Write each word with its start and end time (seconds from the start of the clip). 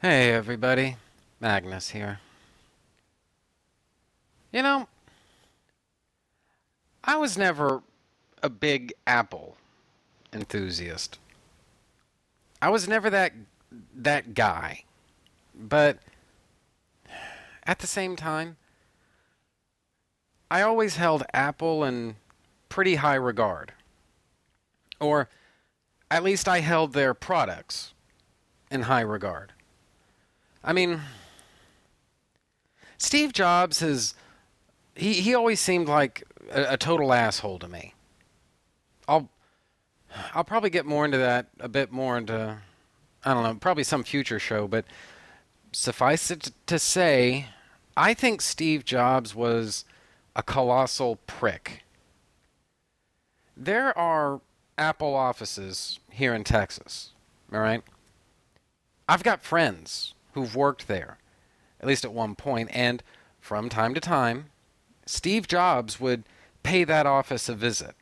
Hey, 0.00 0.30
everybody. 0.32 0.94
Magnus 1.40 1.90
here. 1.90 2.20
You 4.52 4.62
know, 4.62 4.86
I 7.02 7.16
was 7.16 7.36
never 7.36 7.82
a 8.40 8.48
big 8.48 8.92
Apple 9.08 9.56
enthusiast. 10.32 11.18
I 12.62 12.68
was 12.68 12.86
never 12.86 13.10
that 13.10 13.32
that 13.92 14.34
guy. 14.34 14.84
But 15.52 15.98
at 17.66 17.80
the 17.80 17.88
same 17.88 18.14
time, 18.14 18.56
I 20.48 20.62
always 20.62 20.94
held 20.94 21.24
Apple 21.34 21.82
in 21.82 22.14
pretty 22.68 22.94
high 22.94 23.16
regard. 23.16 23.72
Or 25.00 25.28
at 26.08 26.22
least 26.22 26.46
I 26.46 26.60
held 26.60 26.92
their 26.92 27.14
products 27.14 27.94
in 28.70 28.82
high 28.82 29.00
regard. 29.00 29.54
I 30.62 30.72
mean, 30.72 31.00
Steve 32.98 33.32
Jobs 33.32 33.80
has 33.80 34.14
he 34.94 35.14
he 35.14 35.34
always 35.34 35.60
seemed 35.60 35.88
like 35.88 36.24
a, 36.50 36.74
a 36.74 36.76
total 36.76 37.12
asshole 37.12 37.58
to 37.60 37.68
me. 37.68 37.94
I'll 39.06 39.28
I'll 40.34 40.44
probably 40.44 40.70
get 40.70 40.86
more 40.86 41.04
into 41.04 41.18
that 41.18 41.46
a 41.60 41.68
bit 41.68 41.92
more 41.92 42.18
into 42.18 42.58
I 43.24 43.34
don't 43.34 43.42
know, 43.42 43.54
probably 43.54 43.84
some 43.84 44.02
future 44.02 44.38
show, 44.38 44.68
but 44.68 44.84
suffice 45.72 46.30
it 46.30 46.50
to 46.66 46.78
say, 46.78 47.46
I 47.96 48.14
think 48.14 48.40
Steve 48.40 48.84
Jobs 48.84 49.34
was 49.34 49.84
a 50.36 50.42
colossal 50.42 51.16
prick. 51.26 51.82
There 53.56 53.96
are 53.98 54.40
Apple 54.76 55.14
offices 55.14 55.98
here 56.10 56.32
in 56.32 56.44
Texas, 56.44 57.10
all 57.52 57.60
right? 57.60 57.82
I've 59.08 59.24
got 59.24 59.42
friends 59.42 60.14
who've 60.32 60.54
worked 60.54 60.88
there, 60.88 61.18
at 61.80 61.86
least 61.86 62.04
at 62.04 62.12
one 62.12 62.34
point, 62.34 62.70
and 62.72 63.02
from 63.40 63.68
time 63.68 63.94
to 63.94 64.00
time, 64.00 64.46
Steve 65.06 65.48
Jobs 65.48 65.98
would 65.98 66.24
pay 66.62 66.84
that 66.84 67.06
office 67.06 67.48
a 67.48 67.54
visit. 67.54 67.94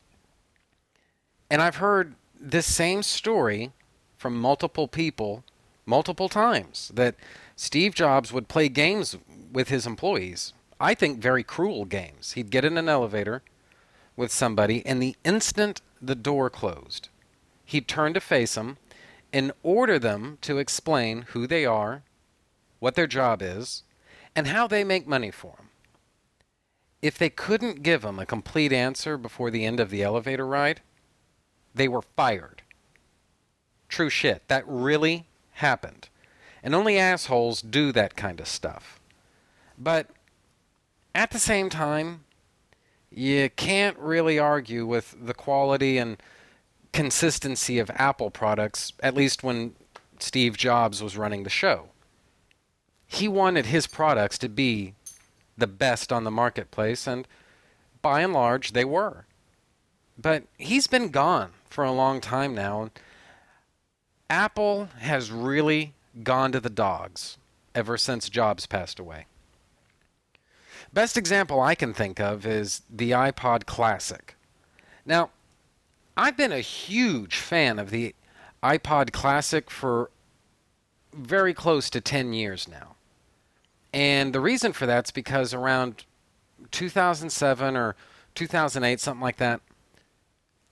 And 1.50 1.62
I've 1.62 1.76
heard 1.76 2.14
this 2.38 2.66
same 2.66 3.02
story 3.02 3.72
from 4.16 4.40
multiple 4.40 4.88
people 4.88 5.44
multiple 5.86 6.28
times 6.28 6.90
that 6.94 7.14
Steve 7.54 7.94
Jobs 7.94 8.32
would 8.32 8.48
play 8.48 8.68
games 8.68 9.16
with 9.52 9.68
his 9.68 9.86
employees. 9.86 10.52
I 10.80 10.94
think 10.94 11.20
very 11.20 11.44
cruel 11.44 11.84
games. 11.84 12.32
He'd 12.32 12.50
get 12.50 12.64
in 12.64 12.76
an 12.76 12.88
elevator 12.88 13.42
with 14.16 14.32
somebody, 14.32 14.84
and 14.84 15.00
the 15.00 15.16
instant 15.24 15.80
the 16.02 16.14
door 16.14 16.50
closed, 16.50 17.08
he'd 17.64 17.88
turn 17.88 18.14
to 18.14 18.20
face 18.20 18.54
them 18.54 18.76
and 19.32 19.52
order 19.62 19.98
them 19.98 20.38
to 20.42 20.58
explain 20.58 21.22
who 21.28 21.46
they 21.46 21.64
are, 21.64 22.02
what 22.78 22.94
their 22.94 23.06
job 23.06 23.42
is, 23.42 23.82
and 24.34 24.48
how 24.48 24.66
they 24.66 24.84
make 24.84 25.06
money 25.06 25.30
for 25.30 25.52
him. 25.52 25.68
If 27.02 27.18
they 27.18 27.30
couldn't 27.30 27.82
give 27.82 28.04
him 28.04 28.18
a 28.18 28.26
complete 28.26 28.72
answer 28.72 29.16
before 29.16 29.50
the 29.50 29.64
end 29.64 29.80
of 29.80 29.90
the 29.90 30.02
elevator 30.02 30.46
ride, 30.46 30.80
they 31.74 31.88
were 31.88 32.02
fired. 32.02 32.62
True 33.88 34.10
shit. 34.10 34.48
That 34.48 34.64
really 34.66 35.26
happened. 35.52 36.08
And 36.62 36.74
only 36.74 36.98
assholes 36.98 37.62
do 37.62 37.92
that 37.92 38.16
kind 38.16 38.40
of 38.40 38.48
stuff. 38.48 38.98
But 39.78 40.08
at 41.14 41.30
the 41.30 41.38
same 41.38 41.70
time, 41.70 42.24
you 43.10 43.50
can't 43.50 43.98
really 43.98 44.38
argue 44.38 44.84
with 44.84 45.14
the 45.20 45.34
quality 45.34 45.96
and 45.98 46.20
consistency 46.92 47.78
of 47.78 47.90
Apple 47.94 48.30
products, 48.30 48.92
at 49.00 49.14
least 49.14 49.42
when 49.42 49.74
Steve 50.18 50.56
Jobs 50.56 51.02
was 51.02 51.16
running 51.16 51.44
the 51.44 51.50
show. 51.50 51.90
He 53.06 53.28
wanted 53.28 53.66
his 53.66 53.86
products 53.86 54.38
to 54.38 54.48
be 54.48 54.94
the 55.56 55.66
best 55.66 56.12
on 56.12 56.24
the 56.24 56.30
marketplace, 56.30 57.06
and 57.06 57.26
by 58.02 58.20
and 58.20 58.32
large, 58.32 58.72
they 58.72 58.84
were. 58.84 59.24
But 60.18 60.44
he's 60.58 60.86
been 60.86 61.08
gone 61.08 61.52
for 61.68 61.84
a 61.84 61.92
long 61.92 62.20
time 62.20 62.54
now. 62.54 62.90
Apple 64.28 64.88
has 64.98 65.30
really 65.30 65.94
gone 66.22 66.52
to 66.52 66.60
the 66.60 66.70
dogs 66.70 67.38
ever 67.74 67.96
since 67.98 68.28
Jobs 68.28 68.66
passed 68.66 68.98
away. 68.98 69.26
Best 70.92 71.16
example 71.16 71.60
I 71.60 71.74
can 71.74 71.92
think 71.92 72.20
of 72.20 72.46
is 72.46 72.82
the 72.90 73.10
iPod 73.10 73.66
Classic. 73.66 74.34
Now, 75.04 75.30
I've 76.16 76.36
been 76.36 76.52
a 76.52 76.60
huge 76.60 77.36
fan 77.36 77.78
of 77.78 77.90
the 77.90 78.14
iPod 78.62 79.12
Classic 79.12 79.70
for 79.70 80.10
very 81.12 81.52
close 81.52 81.90
to 81.90 82.00
10 82.00 82.32
years 82.32 82.66
now. 82.66 82.95
And 83.96 84.34
the 84.34 84.40
reason 84.40 84.74
for 84.74 84.84
that's 84.84 85.10
because 85.10 85.54
around 85.54 86.04
2007 86.70 87.76
or 87.78 87.96
2008, 88.34 89.00
something 89.00 89.22
like 89.22 89.38
that, 89.38 89.62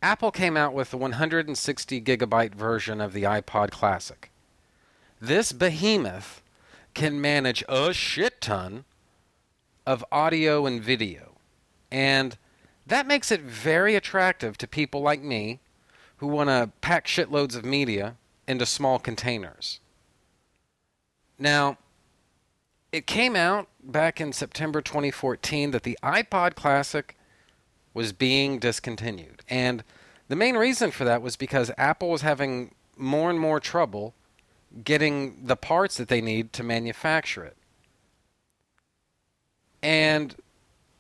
Apple 0.03 0.31
came 0.31 0.59
out 0.59 0.75
with 0.75 0.91
the 0.91 0.99
160 0.99 2.03
gigabyte 2.03 2.55
version 2.55 3.01
of 3.01 3.15
the 3.15 3.23
iPod 3.23 3.71
Classic. 3.71 4.31
This 5.23 5.53
behemoth 5.53 6.43
can 6.93 7.19
manage 7.19 7.65
a 7.67 7.95
shit 7.95 8.43
ton 8.43 8.85
of 9.87 10.05
audio 10.13 10.67
and 10.67 10.83
video. 10.83 11.33
And 11.91 12.37
that 12.87 13.07
makes 13.07 13.33
it 13.33 13.41
very 13.41 13.95
attractive 13.95 14.59
to 14.59 14.69
people 14.69 15.01
like 15.01 15.23
me 15.23 15.61
who 16.19 16.27
want 16.27 16.51
to 16.51 16.73
pack 16.83 17.07
shitloads 17.07 17.57
of 17.57 17.65
media 17.65 18.17
into 18.47 18.67
small 18.67 18.99
containers. 18.99 19.81
Now, 21.39 21.79
it 22.95 23.09
came 23.09 23.35
out 23.35 23.67
back 23.83 24.21
in 24.21 24.33
September 24.33 24.81
2014 24.81 25.73
that 25.73 25.83
the 25.83 25.99
iPod 26.01 26.55
Classic 26.55 27.17
was 27.93 28.13
being 28.13 28.61
discontinued. 28.61 29.43
And 29.49 29.83
the 30.29 30.37
main 30.37 30.55
reason 30.55 30.93
for 30.93 31.03
that 31.03 31.21
was 31.21 31.35
because 31.35 31.73
Apple 31.77 32.11
was 32.11 32.23
having 32.23 32.73
more 32.97 33.31
and 33.31 33.41
more 33.41 33.59
trouble 33.59 34.15
getting 34.85 35.45
the 35.45 35.57
parts 35.57 35.97
that 35.97 36.07
they 36.07 36.21
need 36.21 36.53
to 36.53 36.63
manufacture 36.63 37.45
it. 37.45 37.57
And 39.83 40.37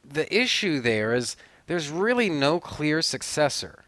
the 0.05 0.27
issue 0.37 0.81
there 0.81 1.15
is 1.15 1.37
there's 1.69 1.91
really 1.91 2.29
no 2.29 2.59
clear 2.59 3.03
successor 3.03 3.85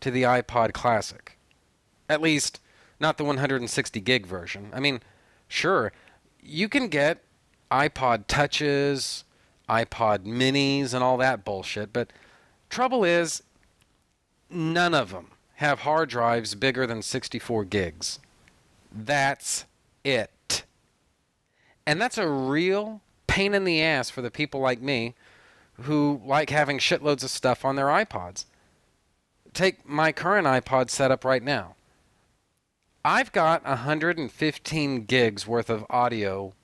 to 0.00 0.10
the 0.10 0.22
iPod 0.22 0.72
Classic. 0.72 1.36
At 2.08 2.22
least, 2.22 2.60
not 2.98 3.18
the 3.18 3.24
160 3.24 4.00
gig 4.00 4.26
version. 4.26 4.70
I 4.72 4.80
mean, 4.80 5.02
sure, 5.48 5.92
you 6.40 6.70
can 6.70 6.88
get 6.88 7.22
iPod 7.70 8.24
Touches, 8.26 9.24
iPod 9.68 10.24
Minis, 10.24 10.94
and 10.94 11.02
all 11.02 11.16
that 11.16 11.44
bullshit. 11.44 11.92
But 11.92 12.12
trouble 12.70 13.04
is, 13.04 13.42
none 14.50 14.94
of 14.94 15.10
them 15.10 15.28
have 15.56 15.80
hard 15.80 16.08
drives 16.08 16.54
bigger 16.54 16.86
than 16.86 17.02
64 17.02 17.64
gigs. 17.64 18.18
That's 18.92 19.64
it. 20.04 20.64
And 21.86 22.00
that's 22.00 22.18
a 22.18 22.28
real 22.28 23.00
pain 23.26 23.54
in 23.54 23.64
the 23.64 23.82
ass 23.82 24.10
for 24.10 24.22
the 24.22 24.30
people 24.30 24.60
like 24.60 24.80
me 24.80 25.14
who 25.82 26.20
like 26.24 26.50
having 26.50 26.78
shitloads 26.78 27.22
of 27.22 27.30
stuff 27.30 27.64
on 27.64 27.76
their 27.76 27.86
iPods. 27.86 28.44
Take 29.52 29.88
my 29.88 30.12
current 30.12 30.46
iPod 30.46 30.90
setup 30.90 31.24
right 31.24 31.42
now. 31.42 31.74
I've 33.04 33.30
got 33.32 33.64
115 33.64 35.04
gigs 35.04 35.46
worth 35.46 35.70
of 35.70 35.86
audio 35.88 36.54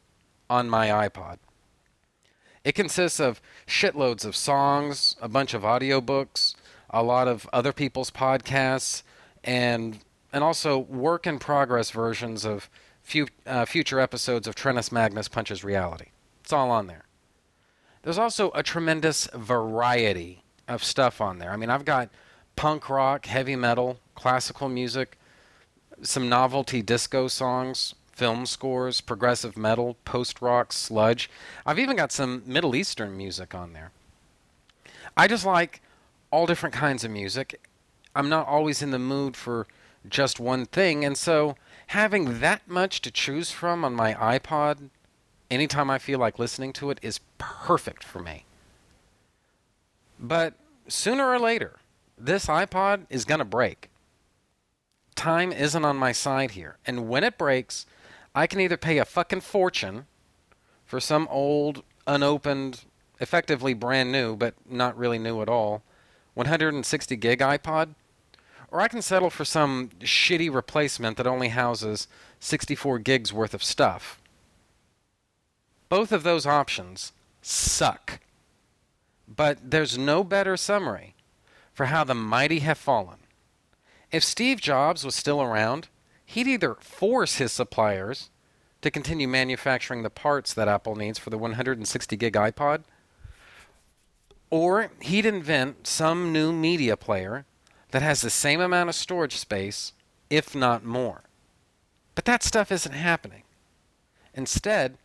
on 0.53 0.69
my 0.69 0.89
iPod. 0.89 1.39
It 2.63 2.75
consists 2.75 3.19
of 3.19 3.41
shitloads 3.67 4.27
of 4.27 4.37
songs, 4.37 5.17
a 5.21 5.29
bunch 5.29 5.55
of 5.55 5.63
audiobooks, 5.63 6.55
a 6.91 7.03
lot 7.03 7.27
of 7.27 7.49
other 7.55 7.73
people's 7.73 8.11
podcasts, 8.11 9.03
and 9.43 10.01
and 10.31 10.45
also 10.45 10.79
work 10.79 11.27
in 11.27 11.39
progress 11.39 11.91
versions 11.91 12.45
of 12.45 12.69
few, 13.03 13.27
uh, 13.47 13.65
future 13.65 13.99
episodes 13.99 14.47
of 14.47 14.55
Trennis 14.55 14.93
Magnus 14.93 15.29
Punches 15.29 15.65
Reality. 15.65 16.07
It's 16.43 16.53
all 16.53 16.71
on 16.71 16.87
there. 16.87 17.05
There's 18.03 18.19
also 18.19 18.51
a 18.55 18.63
tremendous 18.63 19.29
variety 19.35 20.43
of 20.69 20.83
stuff 20.85 21.21
on 21.21 21.39
there. 21.39 21.51
I 21.51 21.57
mean, 21.57 21.71
I've 21.71 21.85
got 21.85 22.09
punk 22.57 22.89
rock, 22.89 23.27
heavy 23.27 23.57
metal, 23.57 23.99
classical 24.15 24.69
music, 24.69 25.19
some 26.03 26.29
novelty 26.29 26.83
disco 26.83 27.29
songs, 27.29 27.95
film 28.13 28.47
scores, 28.47 29.01
progressive 29.01 29.57
metal, 29.57 29.97
post 30.05 30.41
rock, 30.41 30.73
sludge. 30.73 31.31
I've 31.67 31.79
even 31.79 31.97
got 31.97 32.13
some 32.13 32.43
Middle 32.47 32.77
Eastern 32.77 33.17
music 33.17 33.55
on 33.55 33.73
there. 33.73 33.91
I 35.17 35.27
just 35.27 35.45
like 35.45 35.81
all 36.31 36.47
different 36.47 36.75
kinds 36.75 37.05
of 37.05 37.11
music. 37.11 37.61
I'm 38.15 38.29
not 38.29 38.47
always 38.47 38.83
in 38.83 38.91
the 38.91 38.99
mood 38.99 39.37
for 39.37 39.67
just 40.09 40.41
one 40.41 40.67
thing, 40.67 41.05
and 41.05 41.17
so 41.17 41.57
having 41.89 42.41
that 42.41 42.69
much 42.69 43.01
to 43.03 43.11
choose 43.11 43.51
from 43.51 43.85
on 43.85 43.95
my 43.95 44.15
iPod 44.15 44.91
anytime 45.51 45.91
I 45.91 45.99
feel 45.99 46.19
like 46.19 46.39
listening 46.39 46.73
to 46.75 46.91
it 46.91 46.99
is 47.03 47.21
perfect 47.39 48.03
for 48.05 48.21
me. 48.21 48.45
But 50.19 50.55
sooner 50.89 51.29
or 51.29 51.39
later, 51.39 51.79
this 52.19 52.47
iPod 52.47 53.07
is 53.11 53.25
going 53.25 53.41
to 53.41 53.45
break. 53.45 53.91
Time 55.15 55.53
isn't 55.53 55.85
on 55.85 55.97
my 55.97 56.13
side 56.13 56.53
here, 56.53 56.79
and 56.87 57.09
when 57.09 57.25
it 57.25 57.39
breaks, 57.39 57.87
I 58.35 58.47
can 58.47 58.61
either 58.61 58.77
pay 58.77 58.99
a 58.99 59.05
fucking 59.05 59.43
fortune 59.43 60.07
for 60.85 61.01
some 61.01 61.29
old, 61.31 61.83
unopened, 62.07 62.85
effectively 63.21 63.75
brand 63.75 64.11
new, 64.11 64.37
but 64.37 64.55
not 64.69 64.97
really 64.97 65.19
new 65.19 65.43
at 65.43 65.49
all, 65.49 65.83
160 66.35 67.17
gig 67.17 67.41
iPod, 67.41 67.95
or 68.71 68.81
I 68.81 68.89
can 68.89 69.03
settle 69.03 69.31
for 69.31 69.45
some 69.45 69.91
shitty 70.01 70.53
replacement 70.53 71.19
that 71.19 71.27
only 71.27 71.49
houses 71.49 72.09
64 72.41 72.99
gigs 73.01 73.33
worth 73.33 73.53
of 73.53 73.63
stuff. 73.63 74.19
Both 75.91 76.11
of 76.11 76.23
those 76.23 76.47
options 76.47 77.13
suck. 77.43 78.21
But 79.29 79.71
there's 79.71 79.99
no 79.99 80.25
better 80.25 80.57
summary 80.57 81.15
for 81.75 81.87
how 81.87 82.05
the 82.05 82.15
mighty 82.15 82.61
have 82.61 82.79
fallen. 82.79 83.19
If 84.11 84.25
Steve 84.25 84.61
Jobs 84.61 85.05
was 85.05 85.15
still 85.15 85.41
around, 85.41 85.89
he'd 86.33 86.49
either 86.49 86.77
force 86.81 87.37
his 87.37 87.53
suppliers 87.53 88.31
to 88.81 88.91
continue 88.91 89.29
manufacturing 89.29 90.03
the 90.03 90.11
parts 90.11 90.55
that 90.55 90.67
Apple 90.67 90.97
needs 90.97 91.19
for 91.19 91.29
the 91.29 91.37
160 91.37 92.17
gig 92.17 92.33
iPod, 92.33 92.85
or 94.51 94.91
he'd 95.01 95.27
invent 95.27 95.87
some 95.87 96.33
new 96.33 96.53
media 96.53 96.97
player 96.97 97.45
that 97.91 98.03
has 98.03 98.23
the 98.23 98.31
same 98.31 98.61
amount 98.61 98.89
of 98.89 98.95
storage 98.95 99.37
space, 99.37 99.93
if 100.31 100.55
not 100.55 100.85
more. 100.85 101.23
But 102.15 102.25
that 102.25 102.43
stuff 102.43 102.73
isn't 102.73 102.93
happening. 102.93 103.43
Instead, 104.35 104.97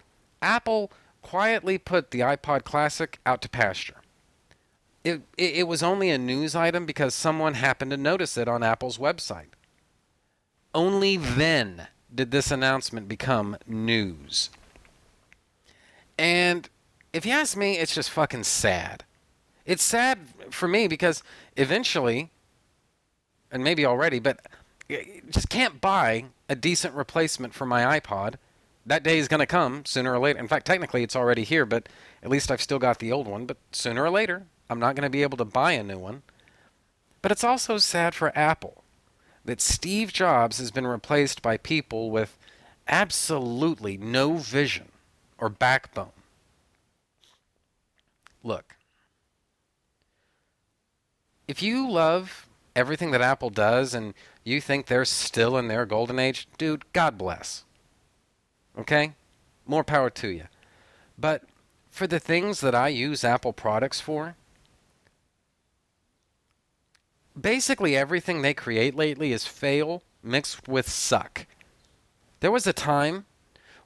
Apple 0.41 0.91
quietly 1.21 1.77
put 1.77 2.11
the 2.11 2.21
iPod 2.21 2.63
Classic 2.63 3.19
out 3.25 3.41
to 3.41 3.49
pasture. 3.49 4.01
It, 5.03 5.21
it, 5.37 5.55
it, 5.55 5.67
was 5.67 5.83
only 5.83 6.09
a 6.09 6.17
news 6.17 6.55
item 6.55 6.85
because 6.85 7.13
someone 7.13 7.55
happened 7.55 7.91
to 7.91 7.97
notice 7.97 8.37
it 8.37 8.47
on 8.47 8.63
Apple's 8.63 8.97
website. 8.97 9.56
Only 10.77 11.17
then 11.17 11.87
did 12.13 12.29
this 12.29 12.51
announcement 12.51 13.07
become 13.07 13.57
news. 13.65 14.51
And 16.19 16.69
if 17.11 17.25
you 17.25 17.31
ask 17.31 17.57
me, 17.57 17.79
it's 17.79 17.95
just 17.95 18.11
fucking 18.11 18.43
sad. 18.43 19.03
It's 19.65 19.81
sad 19.81 20.19
for 20.51 20.67
me 20.67 20.87
because 20.87 21.23
eventually, 21.55 22.29
and 23.51 23.63
maybe 23.63 23.87
already, 23.87 24.19
but 24.19 24.39
just 25.31 25.49
can't 25.49 25.81
buy 25.81 26.25
a 26.47 26.55
decent 26.55 26.93
replacement 26.93 27.55
for 27.55 27.65
my 27.65 27.99
iPod. 27.99 28.35
That 28.85 29.01
day 29.01 29.17
is 29.17 29.27
going 29.27 29.39
to 29.39 29.47
come 29.47 29.83
sooner 29.83 30.13
or 30.13 30.19
later. 30.19 30.37
In 30.37 30.47
fact, 30.47 30.67
technically 30.67 31.01
it's 31.01 31.15
already 31.15 31.43
here, 31.43 31.65
but 31.65 31.89
at 32.21 32.29
least 32.29 32.51
I've 32.51 32.61
still 32.61 32.77
got 32.77 32.99
the 32.99 33.11
old 33.11 33.27
one. 33.27 33.47
But 33.47 33.57
sooner 33.71 34.03
or 34.03 34.11
later, 34.11 34.45
I'm 34.69 34.79
not 34.79 34.95
going 34.95 35.07
to 35.07 35.09
be 35.09 35.23
able 35.23 35.37
to 35.37 35.45
buy 35.45 35.71
a 35.71 35.81
new 35.81 35.97
one. 35.97 36.21
But 37.23 37.31
it's 37.31 37.43
also 37.43 37.79
sad 37.79 38.13
for 38.13 38.31
Apple 38.37 38.83
that 39.47 39.61
Steve 39.61 40.11
Jobs 40.11 40.57
has 40.59 40.71
been 40.71 40.85
replaced 40.85 41.41
by 41.41 41.55
people 41.55 42.11
with 42.11 42.37
absolutely 42.85 43.97
no 43.97 44.33
vision 44.33 44.89
or 45.37 45.47
backbone. 45.47 46.11
Look, 48.43 48.75
if 51.47 51.63
you 51.63 51.89
love 51.89 52.45
everything 52.75 53.11
that 53.11 53.21
Apple 53.21 53.49
does 53.49 53.93
and 53.93 54.13
you 54.43 54.59
think 54.59 54.85
they're 54.85 55.05
still 55.05 55.57
in 55.57 55.69
their 55.69 55.85
golden 55.85 56.19
age, 56.19 56.45
dude, 56.57 56.83
God 56.91 57.17
bless. 57.17 57.63
Okay? 58.77 59.13
More 59.65 59.83
power 59.83 60.09
to 60.09 60.27
you. 60.27 60.43
But 61.17 61.43
for 61.89 62.05
the 62.05 62.19
things 62.19 62.59
that 62.59 62.75
I 62.75 62.89
use 62.89 63.23
Apple 63.23 63.53
products 63.53 64.01
for, 64.01 64.35
basically 67.39 67.95
everything 67.95 68.41
they 68.41 68.53
create 68.53 68.95
lately 68.95 69.31
is 69.31 69.45
fail 69.45 70.03
mixed 70.23 70.67
with 70.67 70.89
suck. 70.89 71.45
There 72.39 72.51
was 72.51 72.67
a 72.67 72.73
time 72.73 73.25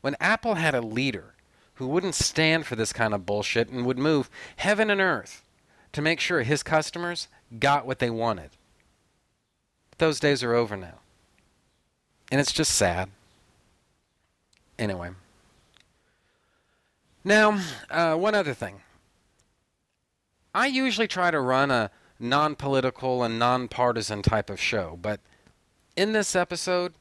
when 0.02 0.16
Apple 0.20 0.56
had 0.56 0.76
a 0.76 0.82
leader 0.82 1.36
who 1.76 1.88
wouldn't 1.88 2.16
stand 2.16 2.66
for 2.66 2.76
this 2.76 2.94
kind 2.94 3.14
of 3.14 3.26
bullshit 3.26 3.70
and 3.70 3.86
would 3.86 3.98
move 3.98 4.30
heaven 4.58 4.90
and 4.90 5.02
earth 5.02 5.44
to 5.94 6.02
make 6.02 6.20
sure 6.20 6.44
his 6.44 6.64
customers 6.64 7.28
got 7.60 7.86
what 7.86 8.00
they 8.00 8.10
wanted. 8.10 8.52
those 9.98 10.20
days 10.20 10.42
are 10.42 10.56
over 10.56 10.76
now. 10.76 10.96
And 12.32 12.42
it's 12.42 12.52
just 12.52 12.74
sad. 12.74 13.10
Anyway. 14.80 15.12
Now, 17.24 17.60
uh, 17.90 18.16
one 18.16 18.34
other 18.34 18.56
thing. 18.56 18.82
I 20.56 20.66
usually 20.66 21.08
try 21.08 21.30
to 21.30 21.40
run 21.40 21.70
a 21.70 21.92
non 22.22 22.56
political 22.56 23.24
and 23.24 23.40
non 23.40 23.68
partisan 23.68 24.22
type 24.22 24.50
of 24.50 24.60
show. 24.60 24.98
But 25.02 25.20
in 25.96 26.14
this 26.14 26.36
episode, 26.36 26.94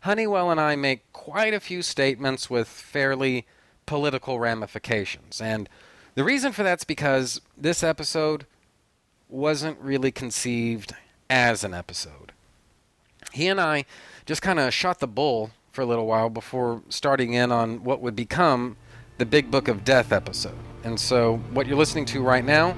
Honeywell 0.00 0.50
and 0.50 0.60
I 0.60 0.76
make 0.76 1.10
quite 1.12 1.54
a 1.54 1.60
few 1.60 1.82
statements 1.82 2.48
with 2.48 2.68
fairly 2.68 3.46
political 3.86 4.38
ramifications. 4.38 5.40
And 5.40 5.68
the 6.14 6.24
reason 6.24 6.52
for 6.52 6.62
that's 6.62 6.84
because 6.84 7.40
this 7.56 7.82
episode 7.82 8.46
wasn't 9.28 9.78
really 9.80 10.10
conceived 10.10 10.94
as 11.28 11.64
an 11.64 11.74
episode. 11.74 12.32
He 13.32 13.48
and 13.48 13.60
I 13.60 13.84
just 14.24 14.42
kind 14.42 14.58
of 14.58 14.72
shot 14.72 15.00
the 15.00 15.08
bull 15.08 15.50
for 15.72 15.82
a 15.82 15.86
little 15.86 16.06
while 16.06 16.30
before 16.30 16.82
starting 16.88 17.34
in 17.34 17.52
on 17.52 17.84
what 17.84 18.00
would 18.00 18.16
become 18.16 18.76
the 19.18 19.26
Big 19.26 19.50
Book 19.50 19.68
of 19.68 19.84
Death 19.84 20.12
episode. 20.12 20.56
And 20.84 20.98
so, 20.98 21.38
what 21.52 21.66
you're 21.66 21.76
listening 21.76 22.04
to 22.06 22.22
right 22.22 22.44
now 22.44 22.76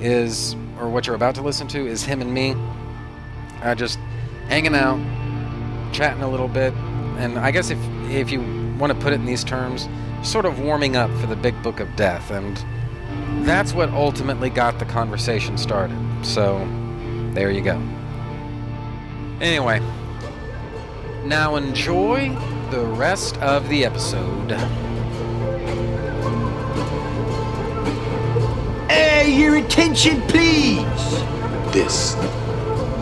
is, 0.00 0.54
or 0.78 0.88
what 0.88 1.06
you're 1.06 1.16
about 1.16 1.34
to 1.36 1.42
listen 1.42 1.68
to, 1.68 1.86
is 1.86 2.02
him 2.02 2.20
and 2.20 2.32
me 2.32 2.54
uh, 3.62 3.74
just 3.74 3.98
hanging 4.48 4.74
out, 4.74 4.98
chatting 5.92 6.22
a 6.22 6.28
little 6.30 6.48
bit, 6.48 6.72
and 7.18 7.38
I 7.38 7.50
guess 7.50 7.70
if 7.70 7.78
if 8.10 8.30
you 8.30 8.40
want 8.78 8.92
to 8.92 8.98
put 8.98 9.12
it 9.12 9.16
in 9.16 9.26
these 9.26 9.44
terms, 9.44 9.88
sort 10.22 10.46
of 10.46 10.60
warming 10.60 10.96
up 10.96 11.10
for 11.20 11.26
the 11.26 11.36
big 11.36 11.60
book 11.62 11.80
of 11.80 11.94
death, 11.96 12.30
and 12.30 12.56
that's 13.46 13.72
what 13.72 13.90
ultimately 13.90 14.50
got 14.50 14.78
the 14.78 14.84
conversation 14.84 15.56
started. 15.58 15.98
So, 16.22 16.58
there 17.32 17.50
you 17.50 17.60
go. 17.60 17.80
Anyway, 19.40 19.80
now 21.24 21.56
enjoy 21.56 22.30
the 22.70 22.84
rest 22.84 23.36
of 23.38 23.68
the 23.68 23.84
episode. 23.84 24.52
Your 29.34 29.56
attention, 29.56 30.20
please! 30.22 30.84
This 31.72 32.14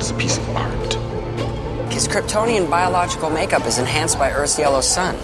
is 0.00 0.10
a 0.10 0.14
piece 0.14 0.38
of 0.38 0.48
art. 0.50 0.94
His 1.92 2.06
Kryptonian 2.06 2.69
biological 2.69 3.30
makeup 3.30 3.66
is 3.66 3.78
enhanced 3.78 4.19
by 4.19 4.30
Earth's 4.30 4.58
yellow 4.58 4.80
sun. 4.80 5.16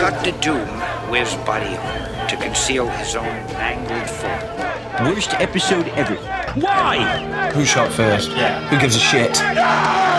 Dr. 0.00 0.32
Doom 0.40 0.68
wears 1.10 1.34
body 1.38 1.76
armor 1.76 2.28
to 2.28 2.36
conceal 2.36 2.88
his 2.88 3.16
own 3.16 3.24
mangled 3.24 4.08
form. 4.08 5.12
Worst 5.12 5.34
episode 5.34 5.88
ever. 5.88 6.16
Why? 6.60 7.50
Who 7.52 7.64
shot 7.64 7.92
first? 7.92 8.30
Yeah. 8.30 8.66
Who 8.68 8.78
gives 8.78 8.96
a 8.96 9.00
shit? 9.00 9.38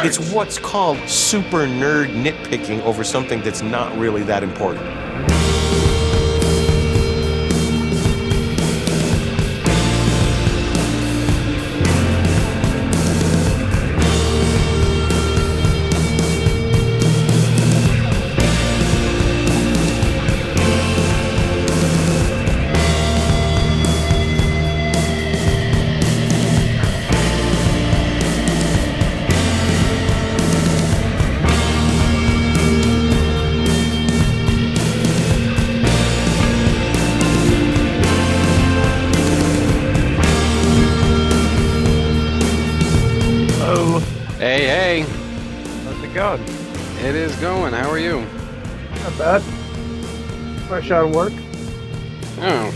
It's 0.05 0.19
what's 0.31 0.59
called 0.59 0.97
super 1.09 1.65
nerd 1.65 2.13
nitpicking 2.13 2.81
over 2.83 3.03
something 3.03 3.41
that's 3.41 3.61
not 3.61 3.97
really 3.97 4.23
that 4.23 4.43
important. 4.43 4.85
Of 50.89 51.13
work. 51.13 51.33
Oh. 52.39 52.73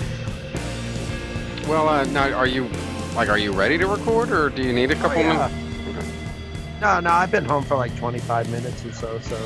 Well, 1.68 1.88
uh, 1.88 2.04
now, 2.06 2.30
are 2.34 2.46
you, 2.46 2.68
like, 3.16 3.30
are 3.30 3.38
you 3.38 3.54
ready 3.54 3.78
to 3.78 3.88
record, 3.88 4.32
or 4.32 4.50
do 4.50 4.62
you 4.64 4.74
need 4.74 4.92
a 4.92 4.96
couple 4.96 5.20
Oh, 5.20 5.22
yeah. 5.22 5.48
minutes? 5.88 6.08
No, 6.82 7.00
no, 7.00 7.10
I've 7.12 7.32
been 7.32 7.46
home 7.46 7.64
for 7.64 7.78
like 7.78 7.96
25 7.98 8.50
minutes 8.50 8.84
or 8.86 8.92
so, 8.92 9.20
so 9.20 9.38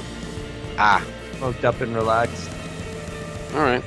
Ah, 0.79 1.03
smoked 1.37 1.63
up 1.63 1.79
and 1.81 1.93
relaxed. 1.95 2.49
all 3.53 3.61
right. 3.61 3.83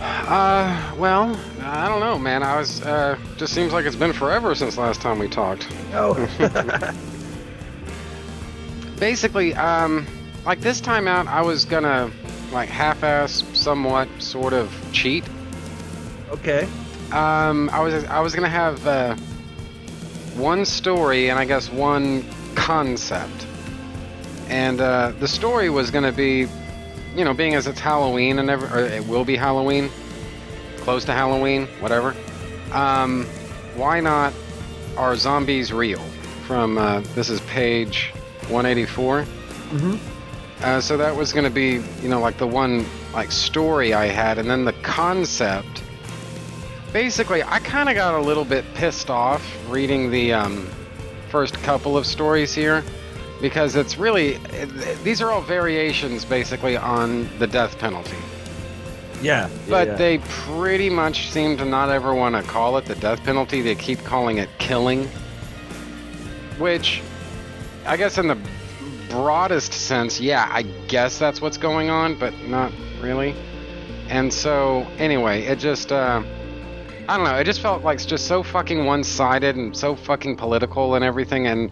Uh, 0.00 0.94
well, 0.98 1.38
I 1.62 1.88
don't 1.88 2.00
know, 2.00 2.18
man. 2.18 2.42
I 2.42 2.56
was, 2.58 2.82
uh, 2.82 3.16
just 3.36 3.52
seems 3.54 3.72
like 3.72 3.84
it's 3.86 3.94
been 3.96 4.12
forever 4.12 4.54
since 4.56 4.76
last 4.76 5.00
time 5.00 5.18
we 5.20 5.28
talked. 5.28 5.68
Oh, 5.94 6.14
Basically, 8.98 9.54
um, 9.54 10.06
like 10.44 10.60
this 10.60 10.80
time 10.80 11.06
out, 11.06 11.28
I 11.28 11.42
was 11.42 11.64
gonna 11.64 12.10
like 12.52 12.68
half-ass, 12.68 13.44
somewhat, 13.54 14.08
sort 14.18 14.52
of 14.52 14.72
cheat. 14.92 15.24
Okay. 16.30 16.68
Um, 17.10 17.68
I 17.72 17.80
was 17.80 18.04
I 18.04 18.20
was 18.20 18.34
gonna 18.34 18.48
have 18.48 18.86
uh, 18.86 19.14
one 20.34 20.64
story 20.64 21.28
and 21.28 21.38
I 21.38 21.44
guess 21.44 21.70
one 21.70 22.24
concept, 22.54 23.46
and 24.48 24.80
uh, 24.80 25.12
the 25.18 25.28
story 25.28 25.68
was 25.68 25.90
gonna 25.90 26.12
be, 26.12 26.46
you 27.14 27.24
know, 27.24 27.34
being 27.34 27.54
as 27.54 27.66
it's 27.66 27.80
Halloween 27.80 28.38
and 28.38 28.48
ever, 28.48 28.66
or 28.74 28.84
it 28.84 29.06
will 29.06 29.24
be 29.24 29.36
Halloween, 29.36 29.90
close 30.78 31.04
to 31.04 31.12
Halloween, 31.12 31.66
whatever. 31.80 32.14
Um, 32.72 33.26
why 33.76 34.00
not? 34.00 34.32
Are 34.96 35.16
zombies 35.16 35.72
real? 35.72 36.00
From 36.46 36.76
uh, 36.76 37.00
this 37.14 37.30
is 37.30 37.40
page 37.42 38.10
184. 38.48 39.24
Mhm. 39.70 39.98
Uh, 40.62 40.80
so 40.80 40.96
that 40.96 41.14
was 41.14 41.32
gonna 41.32 41.50
be, 41.50 41.82
you 42.02 42.08
know, 42.08 42.20
like 42.20 42.38
the 42.38 42.46
one 42.46 42.84
like 43.12 43.32
story 43.32 43.92
I 43.94 44.06
had, 44.06 44.38
and 44.38 44.48
then 44.48 44.64
the 44.64 44.72
concept 44.74 45.82
basically 46.92 47.42
i 47.44 47.58
kind 47.60 47.88
of 47.88 47.94
got 47.94 48.14
a 48.14 48.20
little 48.20 48.44
bit 48.44 48.64
pissed 48.74 49.08
off 49.08 49.42
reading 49.70 50.10
the 50.10 50.32
um, 50.32 50.68
first 51.30 51.54
couple 51.62 51.96
of 51.96 52.06
stories 52.06 52.52
here 52.54 52.84
because 53.40 53.76
it's 53.76 53.96
really 53.96 54.38
these 55.02 55.22
are 55.22 55.30
all 55.30 55.40
variations 55.40 56.24
basically 56.24 56.76
on 56.76 57.26
the 57.38 57.46
death 57.46 57.78
penalty 57.78 58.16
Yeah. 59.22 59.48
but 59.70 59.88
yeah. 59.88 59.94
they 59.94 60.18
pretty 60.18 60.90
much 60.90 61.30
seem 61.30 61.56
to 61.56 61.64
not 61.64 61.88
ever 61.88 62.14
want 62.14 62.36
to 62.36 62.42
call 62.42 62.76
it 62.76 62.84
the 62.84 62.94
death 62.96 63.24
penalty 63.24 63.62
they 63.62 63.74
keep 63.74 63.98
calling 64.04 64.36
it 64.36 64.50
killing 64.58 65.06
which 66.58 67.00
i 67.86 67.96
guess 67.96 68.18
in 68.18 68.28
the 68.28 68.36
broadest 69.12 69.72
sense 69.72 70.20
yeah 70.20 70.48
i 70.50 70.62
guess 70.88 71.18
that's 71.18 71.40
what's 71.40 71.58
going 71.58 71.90
on 71.90 72.18
but 72.18 72.32
not 72.48 72.72
really 73.00 73.34
and 74.08 74.32
so 74.32 74.86
anyway 74.98 75.42
it 75.42 75.58
just 75.58 75.92
uh 75.92 76.22
I 77.08 77.16
don't 77.16 77.26
know. 77.26 77.34
It 77.36 77.44
just 77.44 77.60
felt 77.60 77.82
like 77.82 77.96
it's 77.96 78.06
just 78.06 78.28
so 78.28 78.44
fucking 78.44 78.84
one-sided 78.84 79.56
and 79.56 79.76
so 79.76 79.96
fucking 79.96 80.36
political 80.36 80.94
and 80.94 81.04
everything. 81.04 81.48
And 81.48 81.70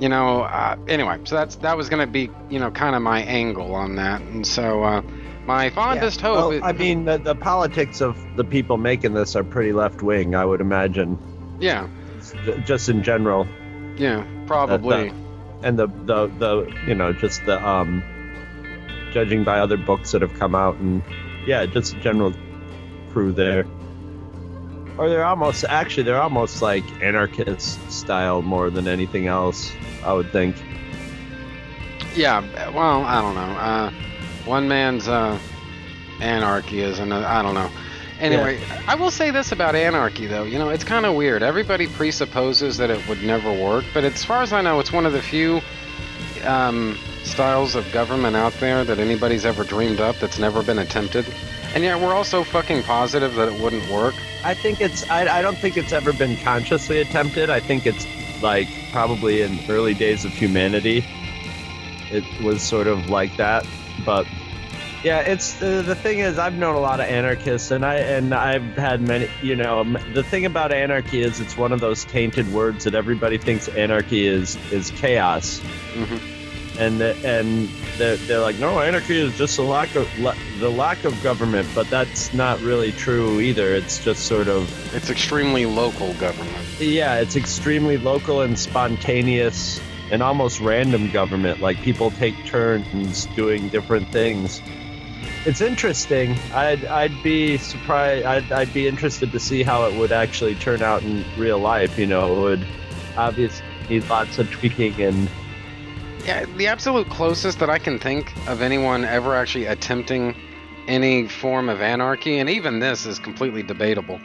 you 0.00 0.08
know, 0.08 0.42
uh, 0.42 0.76
anyway, 0.88 1.20
so 1.22 1.36
that's 1.36 1.54
that 1.56 1.76
was 1.76 1.88
gonna 1.88 2.08
be 2.08 2.28
you 2.50 2.58
know 2.58 2.72
kind 2.72 2.96
of 2.96 3.00
my 3.00 3.22
angle 3.22 3.72
on 3.76 3.94
that. 3.96 4.20
And 4.20 4.44
so 4.44 4.82
uh, 4.82 5.02
my 5.46 5.70
fondest 5.70 6.20
Yeah. 6.20 6.26
hope. 6.26 6.36
Well, 6.36 6.50
is, 6.50 6.62
I 6.64 6.72
mean, 6.72 7.04
the, 7.04 7.18
the 7.18 7.36
politics 7.36 8.00
of 8.00 8.18
the 8.36 8.42
people 8.42 8.76
making 8.76 9.14
this 9.14 9.36
are 9.36 9.44
pretty 9.44 9.72
left 9.72 10.02
wing, 10.02 10.34
I 10.34 10.44
would 10.44 10.60
imagine, 10.60 11.16
yeah, 11.60 11.86
just 12.66 12.88
in 12.88 13.04
general. 13.04 13.46
yeah, 13.96 14.26
probably. 14.46 15.12
And 15.64 15.78
the 15.78 15.88
the 16.04 16.26
the 16.38 16.72
you 16.86 16.94
know 16.94 17.12
just 17.12 17.44
the 17.46 17.66
um 17.66 18.04
judging 19.12 19.42
by 19.42 19.58
other 19.58 19.76
books 19.76 20.12
that 20.12 20.22
have 20.22 20.34
come 20.34 20.54
out 20.54 20.76
and 20.76 21.02
yeah 21.46 21.66
just 21.66 21.98
general 21.98 22.32
crew 23.12 23.32
there 23.32 23.66
or 24.98 25.08
they're 25.08 25.24
almost 25.24 25.64
actually 25.68 26.02
they're 26.04 26.20
almost 26.20 26.62
like 26.62 26.84
anarchist 27.02 27.90
style 27.90 28.42
more 28.42 28.70
than 28.70 28.86
anything 28.86 29.26
else 29.26 29.72
i 30.04 30.12
would 30.12 30.30
think 30.30 30.54
Yeah, 32.14 32.70
well, 32.70 33.02
I 33.02 33.20
don't 33.20 33.34
know. 33.34 33.40
Uh, 33.40 33.90
one 34.44 34.68
man's 34.68 35.08
uh, 35.08 35.36
anarchy 36.20 36.80
is 36.80 37.00
another. 37.00 37.26
I 37.26 37.42
don't 37.42 37.54
know. 37.54 37.68
Anyway, 38.20 38.60
I 38.86 38.94
will 38.94 39.10
say 39.10 39.30
this 39.30 39.50
about 39.52 39.74
anarchy, 39.74 40.26
though. 40.26 40.44
You 40.44 40.58
know, 40.58 40.68
it's 40.70 40.84
kind 40.84 41.04
of 41.04 41.14
weird. 41.14 41.42
Everybody 41.42 41.86
presupposes 41.88 42.76
that 42.76 42.88
it 42.90 43.06
would 43.08 43.22
never 43.22 43.52
work, 43.52 43.84
but 43.92 44.04
as 44.04 44.24
far 44.24 44.42
as 44.42 44.52
I 44.52 44.60
know, 44.62 44.78
it's 44.80 44.92
one 44.92 45.04
of 45.04 45.12
the 45.12 45.20
few 45.22 45.60
um, 46.44 46.96
styles 47.24 47.74
of 47.74 47.90
government 47.92 48.36
out 48.36 48.52
there 48.54 48.84
that 48.84 48.98
anybody's 48.98 49.44
ever 49.44 49.64
dreamed 49.64 50.00
up 50.00 50.16
that's 50.20 50.38
never 50.38 50.62
been 50.62 50.78
attempted. 50.78 51.26
And 51.74 51.82
yet, 51.82 52.00
we're 52.00 52.14
also 52.14 52.44
fucking 52.44 52.84
positive 52.84 53.34
that 53.34 53.48
it 53.48 53.60
wouldn't 53.60 53.88
work. 53.90 54.14
i 54.44 54.54
think 54.54 54.80
it's 54.80 55.08
i, 55.10 55.26
I 55.38 55.42
don't 55.42 55.56
think 55.56 55.76
it's 55.76 55.92
ever 55.92 56.12
been 56.12 56.36
consciously 56.36 57.00
attempted 57.00 57.48
i 57.50 57.58
think 57.60 57.86
it's 57.86 58.06
like 58.42 58.68
probably 58.92 59.40
in 59.40 59.58
early 59.68 59.94
days 59.94 60.24
of 60.26 60.32
humanity 60.32 61.02
it 62.12 62.24
was 62.42 62.62
sort 62.62 62.86
of 62.86 63.08
like 63.08 63.34
that 63.38 63.66
but 64.04 64.26
yeah 65.04 65.20
it's 65.20 65.52
the, 65.54 65.82
the 65.82 65.94
thing 65.94 66.18
is 66.18 66.38
i've 66.38 66.54
known 66.54 66.74
a 66.74 66.80
lot 66.80 66.98
of 66.98 67.06
anarchists 67.06 67.70
and 67.70 67.84
i 67.84 67.94
and 67.96 68.34
i've 68.34 68.62
had 68.76 69.00
many 69.00 69.28
you 69.42 69.54
know 69.54 69.84
the 70.14 70.22
thing 70.22 70.44
about 70.46 70.72
anarchy 70.72 71.20
is 71.20 71.40
it's 71.40 71.56
one 71.56 71.72
of 71.72 71.80
those 71.80 72.04
tainted 72.06 72.50
words 72.52 72.84
that 72.84 72.94
everybody 72.94 73.38
thinks 73.38 73.68
anarchy 73.68 74.26
is 74.26 74.56
is 74.72 74.90
chaos 74.92 75.60
Mhm. 75.94 76.20
and 76.80 77.00
the, 77.00 77.14
and 77.24 77.68
they're, 77.98 78.16
they're 78.16 78.40
like 78.40 78.58
no 78.58 78.80
anarchy 78.80 79.16
is 79.20 79.36
just 79.38 79.58
a 79.58 79.62
lack 79.62 79.94
of 79.94 80.08
la- 80.18 80.34
the 80.58 80.70
lack 80.70 81.04
of 81.04 81.22
government 81.22 81.68
but 81.74 81.88
that's 81.90 82.32
not 82.34 82.60
really 82.62 82.90
true 82.90 83.38
either 83.40 83.74
it's 83.74 84.02
just 84.02 84.26
sort 84.26 84.48
of 84.48 84.68
It's 84.94 85.10
extremely 85.10 85.66
local 85.66 86.12
government. 86.14 86.56
yeah, 86.80 87.16
it's 87.20 87.36
extremely 87.36 87.96
local 87.98 88.40
and 88.40 88.58
spontaneous 88.58 89.80
and 90.10 90.22
almost 90.22 90.60
random 90.60 91.10
government. 91.10 91.60
Like 91.60 91.80
people 91.82 92.10
take 92.10 92.34
turns 92.46 93.26
doing 93.36 93.68
different 93.68 94.08
things. 94.08 94.60
It's 95.46 95.60
interesting. 95.60 96.36
I'd 96.54 96.84
I'd 96.86 97.22
be 97.22 97.58
surprised. 97.58 98.24
I'd 98.26 98.50
I'd 98.52 98.72
be 98.72 98.88
interested 98.88 99.30
to 99.32 99.38
see 99.40 99.62
how 99.62 99.84
it 99.86 99.94
would 99.98 100.12
actually 100.12 100.54
turn 100.54 100.82
out 100.82 101.02
in 101.02 101.24
real 101.36 101.58
life. 101.58 101.98
You 101.98 102.06
know, 102.06 102.36
it 102.36 102.40
would 102.40 102.66
obviously 103.16 103.64
need 103.88 104.08
lots 104.08 104.38
of 104.38 104.50
tweaking 104.50 105.00
and 105.00 105.28
Yeah, 106.24 106.46
the 106.56 106.66
absolute 106.68 107.08
closest 107.10 107.58
that 107.58 107.68
I 107.68 107.78
can 107.78 107.98
think 107.98 108.32
of 108.48 108.62
anyone 108.62 109.04
ever 109.04 109.34
actually 109.36 109.66
attempting 109.66 110.34
any 110.88 111.28
form 111.28 111.68
of 111.68 111.80
anarchy, 111.82 112.38
and 112.38 112.48
even 112.48 112.78
this 112.78 113.04
is 113.06 113.18
completely 113.18 113.62
debatable. 113.62 114.18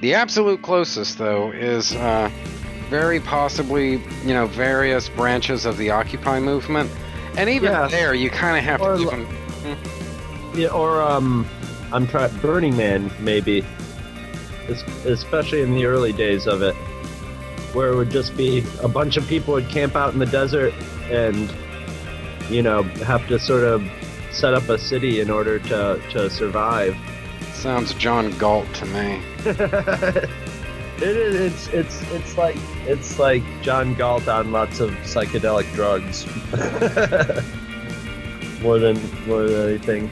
The 0.00 0.14
absolute 0.14 0.62
closest, 0.62 1.18
though, 1.18 1.50
is 1.50 1.92
uh, 1.96 2.30
very 2.88 3.18
possibly, 3.20 4.00
you 4.24 4.34
know, 4.34 4.46
various 4.46 5.08
branches 5.08 5.64
of 5.66 5.76
the 5.76 5.90
Occupy 5.90 6.38
movement. 6.38 6.90
And 7.36 7.50
even 7.50 7.70
Yeah. 7.72 7.88
there, 7.88 8.14
you 8.14 8.30
kind 8.30 8.56
of 8.56 8.62
have 8.64 8.80
Or 8.80 8.96
to 8.96 9.02
li- 9.02 9.06
even. 9.06 9.26
Yeah, 10.58 10.68
or 10.68 11.00
um, 11.02 11.46
I'm 11.92 12.06
trying 12.06 12.36
Burning 12.38 12.76
Man 12.76 13.10
maybe, 13.20 13.64
Es- 14.68 14.82
especially 15.06 15.62
in 15.62 15.74
the 15.74 15.86
early 15.86 16.12
days 16.12 16.46
of 16.46 16.62
it, 16.62 16.74
where 17.74 17.88
it 17.88 17.96
would 17.96 18.10
just 18.10 18.36
be 18.36 18.64
a 18.82 18.88
bunch 18.88 19.16
of 19.16 19.26
people 19.26 19.54
would 19.54 19.68
camp 19.68 19.96
out 19.96 20.12
in 20.12 20.18
the 20.18 20.26
desert 20.26 20.74
and 21.10 21.52
you 22.50 22.62
know 22.62 22.82
have 23.04 23.26
to 23.28 23.38
sort 23.38 23.64
of 23.64 23.82
set 24.30 24.52
up 24.52 24.68
a 24.68 24.78
city 24.78 25.20
in 25.20 25.30
order 25.30 25.58
to 25.58 26.02
to 26.10 26.28
survive. 26.28 26.96
Sounds 27.54 27.94
John 27.94 28.30
Galt 28.38 28.72
to 28.74 28.86
me. 28.86 29.22
It 31.00 31.16
is. 31.16 31.36
It's 31.36 31.68
it's 31.68 32.10
it's 32.10 32.36
like 32.36 32.56
it's 32.84 33.20
like 33.20 33.44
John 33.62 33.94
Galt 33.94 34.26
on 34.26 34.50
lots 34.50 34.80
of 34.80 34.90
psychedelic 35.04 35.72
drugs. 35.74 36.26
more 38.62 38.80
than 38.80 38.96
more 39.28 39.44
than 39.44 39.68
anything. 39.68 40.10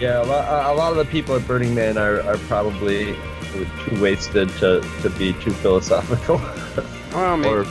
Yeah, 0.00 0.22
a 0.22 0.24
lot, 0.24 0.74
a 0.74 0.76
lot 0.76 0.90
of 0.92 0.98
the 0.98 1.04
people 1.06 1.34
at 1.36 1.46
Burning 1.46 1.74
Man 1.74 1.96
are, 1.96 2.20
are 2.22 2.36
probably 2.48 3.16
too 3.52 4.00
wasted 4.00 4.48
to, 4.58 4.80
to 5.02 5.10
be 5.10 5.32
too 5.34 5.50
philosophical 5.52 6.36
Well, 7.12 7.36
maybe. 7.38 7.54
or 7.54 7.66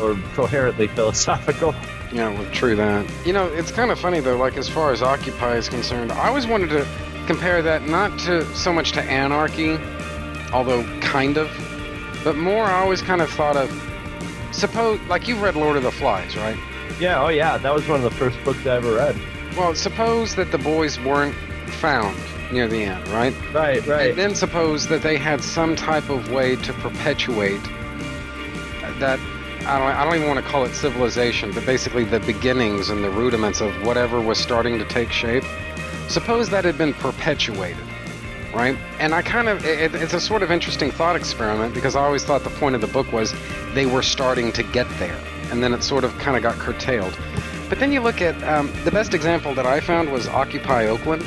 or 0.00 0.14
coherently 0.34 0.86
philosophical. 0.88 1.74
Yeah, 2.12 2.28
well, 2.30 2.48
true 2.52 2.76
that. 2.76 3.04
You 3.26 3.32
know, 3.32 3.46
it's 3.48 3.70
kind 3.72 3.90
of 3.90 3.98
funny 3.98 4.20
though. 4.20 4.36
Like 4.36 4.56
as 4.56 4.68
far 4.68 4.92
as 4.92 5.02
Occupy 5.02 5.56
is 5.56 5.68
concerned, 5.68 6.12
I 6.12 6.28
always 6.28 6.46
wanted 6.46 6.70
to 6.70 6.86
compare 7.26 7.60
that 7.62 7.86
not 7.86 8.18
to 8.20 8.44
so 8.54 8.72
much 8.72 8.92
to 8.92 9.02
anarchy, 9.02 9.76
although 10.52 10.84
kind 11.00 11.36
of, 11.36 11.50
but 12.24 12.36
more. 12.36 12.64
I 12.64 12.80
always 12.80 13.02
kind 13.02 13.20
of 13.20 13.28
thought 13.30 13.56
of 13.56 13.70
suppose 14.52 15.00
like 15.08 15.28
you've 15.28 15.42
read 15.42 15.56
Lord 15.56 15.76
of 15.76 15.82
the 15.82 15.92
Flies, 15.92 16.36
right? 16.36 16.56
Yeah, 16.98 17.22
oh 17.22 17.28
yeah, 17.28 17.58
that 17.58 17.74
was 17.74 17.86
one 17.88 18.02
of 18.02 18.04
the 18.04 18.16
first 18.16 18.42
books 18.44 18.64
I 18.66 18.76
ever 18.76 18.94
read. 18.94 19.16
Well, 19.56 19.74
suppose 19.74 20.34
that 20.36 20.50
the 20.52 20.58
boys 20.58 20.98
weren't 21.00 21.34
found 21.68 22.16
near 22.50 22.66
the 22.66 22.82
end, 22.82 23.06
right? 23.08 23.34
Right, 23.52 23.86
right. 23.86 24.10
And 24.10 24.18
then 24.18 24.34
suppose 24.34 24.86
that 24.88 25.02
they 25.02 25.16
had 25.16 25.42
some 25.42 25.76
type 25.76 26.08
of 26.08 26.30
way 26.30 26.56
to 26.56 26.72
perpetuate 26.74 27.62
that. 28.98 29.18
I 29.66 29.78
don't, 29.78 29.88
I 29.88 30.04
don't 30.04 30.14
even 30.14 30.28
want 30.28 30.42
to 30.42 30.50
call 30.50 30.64
it 30.64 30.74
civilization, 30.74 31.52
but 31.52 31.66
basically 31.66 32.04
the 32.04 32.20
beginnings 32.20 32.88
and 32.88 33.04
the 33.04 33.10
rudiments 33.10 33.60
of 33.60 33.74
whatever 33.84 34.20
was 34.20 34.38
starting 34.38 34.78
to 34.78 34.84
take 34.86 35.10
shape. 35.10 35.44
Suppose 36.08 36.48
that 36.50 36.64
had 36.64 36.78
been 36.78 36.94
perpetuated, 36.94 37.84
right? 38.54 38.78
And 38.98 39.14
I 39.14 39.20
kind 39.20 39.46
of, 39.48 39.66
it, 39.66 39.94
it's 39.94 40.14
a 40.14 40.20
sort 40.20 40.42
of 40.42 40.50
interesting 40.50 40.90
thought 40.90 41.16
experiment 41.16 41.74
because 41.74 41.96
I 41.96 42.02
always 42.02 42.24
thought 42.24 42.44
the 42.44 42.50
point 42.50 42.76
of 42.76 42.80
the 42.80 42.86
book 42.86 43.12
was 43.12 43.34
they 43.74 43.84
were 43.84 44.02
starting 44.02 44.52
to 44.52 44.62
get 44.62 44.88
there, 44.98 45.20
and 45.50 45.62
then 45.62 45.74
it 45.74 45.82
sort 45.82 46.04
of 46.04 46.16
kind 46.18 46.36
of 46.36 46.42
got 46.42 46.54
curtailed. 46.54 47.18
But 47.68 47.78
then 47.78 47.92
you 47.92 48.00
look 48.00 48.22
at 48.22 48.42
um, 48.44 48.72
the 48.84 48.90
best 48.90 49.12
example 49.12 49.54
that 49.54 49.66
I 49.66 49.80
found 49.80 50.10
was 50.10 50.26
Occupy 50.28 50.86
Oakland, 50.86 51.22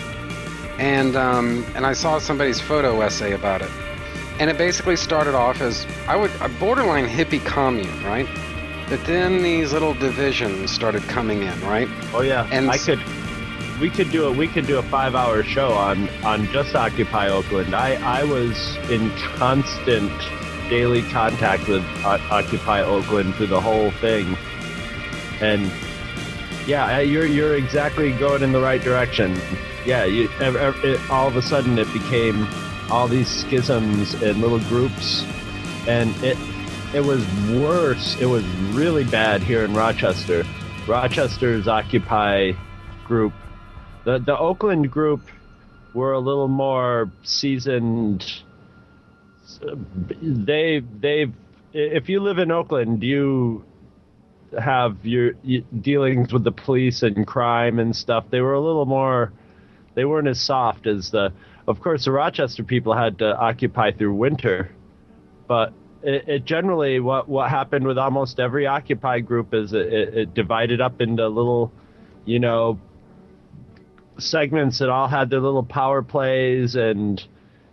and 0.81 1.15
um, 1.15 1.63
and 1.75 1.85
I 1.85 1.93
saw 1.93 2.17
somebody's 2.17 2.59
photo 2.59 3.01
essay 3.01 3.33
about 3.33 3.61
it, 3.61 3.69
and 4.39 4.49
it 4.49 4.57
basically 4.57 4.95
started 4.95 5.35
off 5.35 5.61
as 5.61 5.85
I 6.07 6.15
would 6.15 6.31
a 6.41 6.49
borderline 6.49 7.07
hippie 7.07 7.45
commune, 7.45 8.03
right? 8.03 8.27
But 8.89 9.05
then 9.05 9.43
these 9.43 9.71
little 9.71 9.93
divisions 9.93 10.71
started 10.71 11.03
coming 11.03 11.43
in, 11.43 11.61
right? 11.61 11.87
Oh 12.13 12.21
yeah, 12.21 12.47
And 12.51 12.69
I 12.69 12.77
could. 12.77 12.99
We 13.79 13.89
could 13.89 14.11
do 14.11 14.25
a 14.25 14.31
we 14.31 14.47
could 14.47 14.65
do 14.67 14.79
a 14.79 14.83
five 14.83 15.13
hour 15.15 15.43
show 15.43 15.71
on 15.71 16.09
on 16.23 16.47
just 16.47 16.75
Occupy 16.75 17.29
Oakland. 17.29 17.75
I 17.75 17.93
I 18.19 18.23
was 18.23 18.75
in 18.89 19.11
constant 19.37 20.11
daily 20.67 21.03
contact 21.03 21.67
with 21.67 21.83
O- 22.03 22.27
Occupy 22.31 22.81
Oakland 22.81 23.35
through 23.35 23.47
the 23.47 23.61
whole 23.61 23.91
thing, 23.91 24.35
and 25.41 25.71
yeah, 26.65 26.99
you're 26.99 27.25
you're 27.25 27.55
exactly 27.55 28.11
going 28.13 28.41
in 28.41 28.51
the 28.51 28.61
right 28.61 28.81
direction. 28.81 29.39
Yeah, 29.85 30.05
you 30.05 30.29
it, 30.39 31.09
all 31.09 31.27
of 31.27 31.35
a 31.35 31.41
sudden 31.41 31.77
it 31.79 31.91
became 31.91 32.47
all 32.89 33.07
these 33.07 33.27
schisms 33.27 34.13
and 34.21 34.39
little 34.39 34.59
groups, 34.59 35.23
and 35.87 36.15
it 36.23 36.37
it 36.93 37.03
was 37.05 37.25
worse. 37.49 38.19
It 38.19 38.25
was 38.27 38.45
really 38.73 39.03
bad 39.05 39.41
here 39.41 39.63
in 39.63 39.73
Rochester. 39.73 40.43
Rochester's 40.87 41.67
Occupy 41.67 42.51
group, 43.05 43.33
the 44.03 44.19
the 44.19 44.37
Oakland 44.37 44.91
group, 44.91 45.21
were 45.93 46.13
a 46.13 46.19
little 46.19 46.47
more 46.47 47.11
seasoned. 47.23 48.25
They 50.21 50.79
they've 50.99 51.33
if 51.73 52.09
you 52.09 52.19
live 52.19 52.37
in 52.37 52.51
Oakland, 52.51 53.03
you 53.03 53.63
have 54.59 55.05
your 55.05 55.33
y- 55.43 55.63
dealings 55.79 56.33
with 56.33 56.43
the 56.43 56.51
police 56.51 57.03
and 57.03 57.25
crime 57.25 57.79
and 57.79 57.95
stuff. 57.95 58.25
They 58.29 58.41
were 58.41 58.53
a 58.53 58.59
little 58.61 58.85
more. 58.85 59.31
They 59.95 60.05
weren't 60.05 60.27
as 60.27 60.39
soft 60.39 60.87
as 60.87 61.11
the. 61.11 61.33
Of 61.67 61.79
course, 61.79 62.05
the 62.05 62.11
Rochester 62.11 62.63
people 62.63 62.95
had 62.95 63.19
to 63.19 63.37
occupy 63.37 63.91
through 63.91 64.15
winter, 64.15 64.71
but 65.47 65.73
it, 66.03 66.27
it 66.27 66.45
generally 66.45 66.99
what 66.99 67.29
what 67.29 67.49
happened 67.49 67.85
with 67.85 67.97
almost 67.97 68.39
every 68.39 68.65
Occupy 68.67 69.19
group 69.19 69.53
is 69.53 69.73
it, 69.73 69.93
it, 69.93 70.17
it 70.17 70.33
divided 70.33 70.81
up 70.81 71.01
into 71.01 71.27
little, 71.27 71.71
you 72.25 72.39
know, 72.39 72.79
segments 74.17 74.79
that 74.79 74.89
all 74.89 75.07
had 75.07 75.29
their 75.29 75.39
little 75.39 75.63
power 75.63 76.01
plays 76.01 76.75
and 76.75 77.23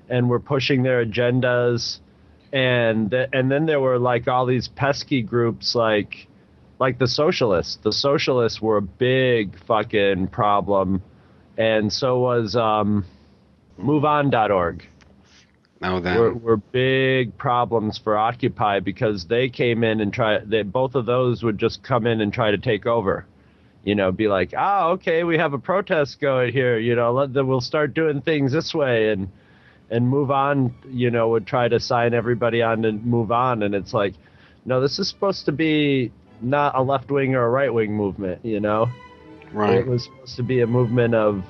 and 0.09 0.29
were 0.29 0.41
pushing 0.41 0.83
their 0.83 1.05
agendas, 1.05 1.99
and 2.53 3.13
and 3.13 3.51
then 3.51 3.67
there 3.67 3.81
were 3.81 3.99
like 3.99 4.29
all 4.29 4.47
these 4.47 4.69
pesky 4.69 5.23
groups 5.23 5.75
like 5.75 6.29
like 6.79 6.99
the 6.99 7.09
socialists. 7.09 7.79
The 7.83 7.93
socialists 7.93 8.61
were 8.61 8.77
a 8.77 8.83
big 8.83 9.59
fucking 9.65 10.29
problem, 10.29 11.03
and 11.59 11.93
so 11.93 12.21
was 12.21 12.55
um, 12.55 13.05
MoveOn.org 13.79 14.87
Now 15.81 16.01
then. 16.01 16.19
were, 16.19 16.33
were 16.33 16.57
big 16.57 17.37
problems 17.37 17.99
for 17.99 18.17
Occupy 18.17 18.81
because 18.81 19.27
they 19.27 19.49
came 19.49 19.83
in 19.83 20.01
and 20.01 20.13
try. 20.13 20.39
They, 20.39 20.63
both 20.63 20.95
of 20.95 21.05
those 21.05 21.43
would 21.43 21.59
just 21.59 21.83
come 21.83 22.07
in 22.07 22.21
and 22.21 22.33
try 22.33 22.53
to 22.53 22.59
take 22.59 22.87
over. 22.87 23.27
You 23.85 23.95
know, 23.95 24.13
be 24.13 24.29
like, 24.29 24.53
ah, 24.57 24.89
okay, 24.91 25.25
we 25.25 25.39
have 25.39 25.53
a 25.53 25.59
protest 25.59 26.21
going 26.21 26.53
here. 26.53 26.79
You 26.79 26.95
know, 26.95 27.13
let 27.13 27.33
the, 27.33 27.45
we'll 27.45 27.61
start 27.61 27.95
doing 27.95 28.23
things 28.23 28.53
this 28.53 28.73
way 28.73 29.11
and 29.11 29.29
and 29.91 30.09
move 30.09 30.31
on. 30.31 30.75
You 30.89 31.11
know, 31.11 31.29
would 31.31 31.47
try 31.47 31.69
to 31.69 31.81
sign 31.81 32.15
everybody 32.15 32.63
on 32.63 32.83
to 32.83 32.93
move 32.93 33.33
on, 33.33 33.65
and 33.65 33.75
it's 33.75 33.93
like, 33.93 34.15
no, 34.65 34.81
this 34.81 35.01
is 35.01 35.09
supposed 35.09 35.47
to 35.47 35.53
be 35.53 36.13
not 36.41 36.77
a 36.77 36.83
left 36.83 37.11
wing 37.11 37.35
or 37.35 37.45
a 37.45 37.51
right 37.51 37.73
wing 37.73 37.95
movement. 37.95 38.45
You 38.45 38.61
know, 38.61 38.91
right. 39.53 39.79
it 39.79 39.87
was 39.87 40.05
supposed 40.05 40.37
to 40.37 40.43
be 40.43 40.61
a 40.61 40.67
movement 40.67 41.15
of 41.15 41.45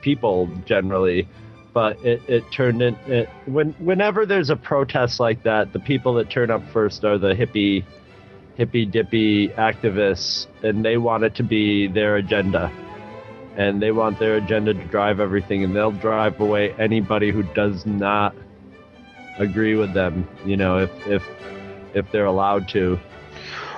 people 0.00 0.48
generally, 0.64 1.28
but 1.72 2.02
it, 2.04 2.22
it 2.28 2.50
turned 2.50 2.82
in. 2.82 2.94
It, 3.06 3.28
when 3.46 3.72
whenever 3.74 4.26
there's 4.26 4.50
a 4.50 4.56
protest 4.56 5.20
like 5.20 5.42
that, 5.42 5.72
the 5.72 5.80
people 5.80 6.14
that 6.14 6.30
turn 6.30 6.50
up 6.50 6.62
first 6.72 7.04
are 7.04 7.18
the 7.18 7.34
hippie, 7.34 7.84
hippie 8.58 8.90
dippy 8.90 9.48
activists, 9.48 10.46
and 10.62 10.84
they 10.84 10.96
want 10.96 11.24
it 11.24 11.34
to 11.36 11.42
be 11.42 11.86
their 11.86 12.16
agenda, 12.16 12.72
and 13.56 13.82
they 13.82 13.92
want 13.92 14.18
their 14.18 14.36
agenda 14.36 14.74
to 14.74 14.84
drive 14.86 15.20
everything, 15.20 15.64
and 15.64 15.74
they'll 15.74 15.92
drive 15.92 16.40
away 16.40 16.72
anybody 16.74 17.30
who 17.30 17.42
does 17.54 17.84
not 17.86 18.34
agree 19.38 19.74
with 19.74 19.92
them. 19.92 20.28
You 20.44 20.56
know, 20.56 20.78
if 20.78 21.06
if 21.06 21.22
if 21.94 22.10
they're 22.12 22.26
allowed 22.26 22.68
to. 22.68 22.98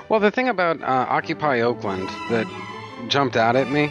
Well, 0.09 0.19
the 0.19 0.33
thing 0.33 0.49
about 0.49 0.83
uh, 0.83 1.07
Occupy 1.09 1.61
Oakland 1.61 2.09
that 2.31 2.47
jumped 3.09 3.37
out 3.37 3.57
at 3.57 3.71
me 3.71 3.91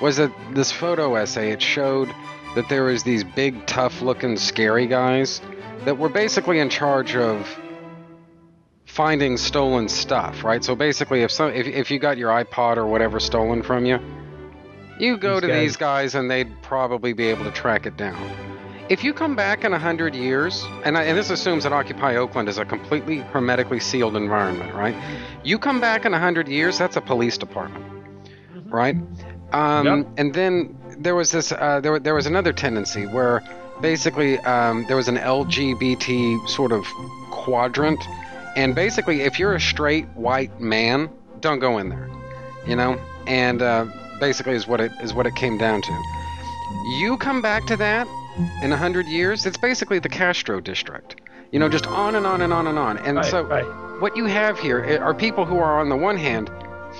was 0.00 0.16
that 0.16 0.32
this 0.52 0.72
photo 0.72 1.14
essay 1.16 1.52
it 1.52 1.60
showed 1.62 2.08
that 2.54 2.68
there 2.68 2.84
was 2.84 3.02
these 3.02 3.22
big, 3.22 3.66
tough-looking, 3.66 4.36
scary 4.36 4.86
guys 4.86 5.40
that 5.84 5.98
were 5.98 6.08
basically 6.08 6.58
in 6.58 6.68
charge 6.68 7.14
of 7.14 7.46
finding 8.86 9.36
stolen 9.36 9.88
stuff, 9.88 10.42
right? 10.44 10.64
So 10.64 10.74
basically, 10.74 11.22
if 11.22 11.30
some 11.30 11.52
if, 11.52 11.66
if 11.66 11.90
you 11.90 11.98
got 11.98 12.18
your 12.18 12.30
iPod 12.30 12.76
or 12.76 12.86
whatever 12.86 13.20
stolen 13.20 13.62
from 13.62 13.86
you, 13.86 13.98
you 14.98 15.16
go 15.16 15.34
These 15.34 15.40
to 15.42 15.46
guys- 15.46 15.60
these 15.60 15.76
guys 15.76 16.14
and 16.14 16.30
they'd 16.30 16.50
probably 16.62 17.12
be 17.12 17.26
able 17.26 17.44
to 17.44 17.52
track 17.52 17.86
it 17.86 17.96
down. 17.96 18.18
If 18.88 19.04
you 19.04 19.14
come 19.14 19.36
back 19.36 19.62
in 19.64 19.72
a 19.72 19.78
hundred 19.78 20.16
years, 20.16 20.66
and, 20.84 20.98
I, 20.98 21.04
and 21.04 21.16
this 21.16 21.30
assumes 21.30 21.62
that 21.62 21.72
Occupy 21.72 22.16
Oakland 22.16 22.48
is 22.48 22.58
a 22.58 22.64
completely 22.64 23.18
hermetically 23.18 23.78
sealed 23.78 24.16
environment, 24.16 24.74
right? 24.74 24.96
You 25.44 25.60
come 25.60 25.80
back 25.80 26.04
in 26.04 26.12
a 26.12 26.18
hundred 26.18 26.48
years, 26.48 26.76
that's 26.76 26.96
a 26.96 27.00
police 27.00 27.38
department, 27.38 27.84
right? 28.70 28.96
Um, 29.52 29.86
Yep. 29.86 30.06
And 30.16 30.34
then 30.34 30.78
there 30.98 31.14
was 31.14 31.30
this, 31.32 31.52
uh, 31.52 31.80
there, 31.80 31.98
there 31.98 32.14
was 32.14 32.26
another 32.26 32.52
tendency 32.52 33.06
where 33.06 33.42
basically 33.80 34.38
um, 34.40 34.84
there 34.86 34.96
was 34.96 35.08
an 35.08 35.16
LGBT 35.16 36.48
sort 36.48 36.72
of 36.72 36.84
quadrant, 37.30 38.02
and 38.56 38.74
basically 38.74 39.22
if 39.22 39.38
you're 39.38 39.54
a 39.54 39.60
straight 39.60 40.06
white 40.10 40.60
man, 40.60 41.10
don't 41.40 41.58
go 41.58 41.78
in 41.78 41.88
there, 41.88 42.08
you 42.66 42.76
know. 42.76 43.00
And 43.26 43.62
uh, 43.62 43.86
basically 44.20 44.54
is 44.54 44.66
what 44.66 44.80
it 44.80 44.92
is 45.02 45.14
what 45.14 45.26
it 45.26 45.34
came 45.34 45.56
down 45.58 45.82
to. 45.82 46.02
You 47.00 47.16
come 47.16 47.40
back 47.42 47.66
to 47.66 47.76
that 47.76 48.06
in 48.62 48.72
a 48.72 48.76
hundred 48.76 49.06
years, 49.06 49.46
it's 49.46 49.58
basically 49.58 49.98
the 49.98 50.08
Castro 50.08 50.60
district. 50.60 51.20
You 51.52 51.58
know, 51.58 51.68
just 51.68 51.86
on 51.86 52.14
and 52.14 52.26
on 52.26 52.42
and 52.42 52.52
on 52.52 52.66
and 52.68 52.78
on. 52.78 52.98
And 52.98 53.16
Right, 53.16 53.26
so 53.26 53.42
right. 53.42 53.64
what 54.00 54.16
you 54.16 54.26
have 54.26 54.58
here 54.58 55.00
are 55.02 55.12
people 55.14 55.44
who 55.44 55.58
are 55.58 55.80
on 55.80 55.88
the 55.88 55.96
one 55.96 56.16
hand 56.16 56.48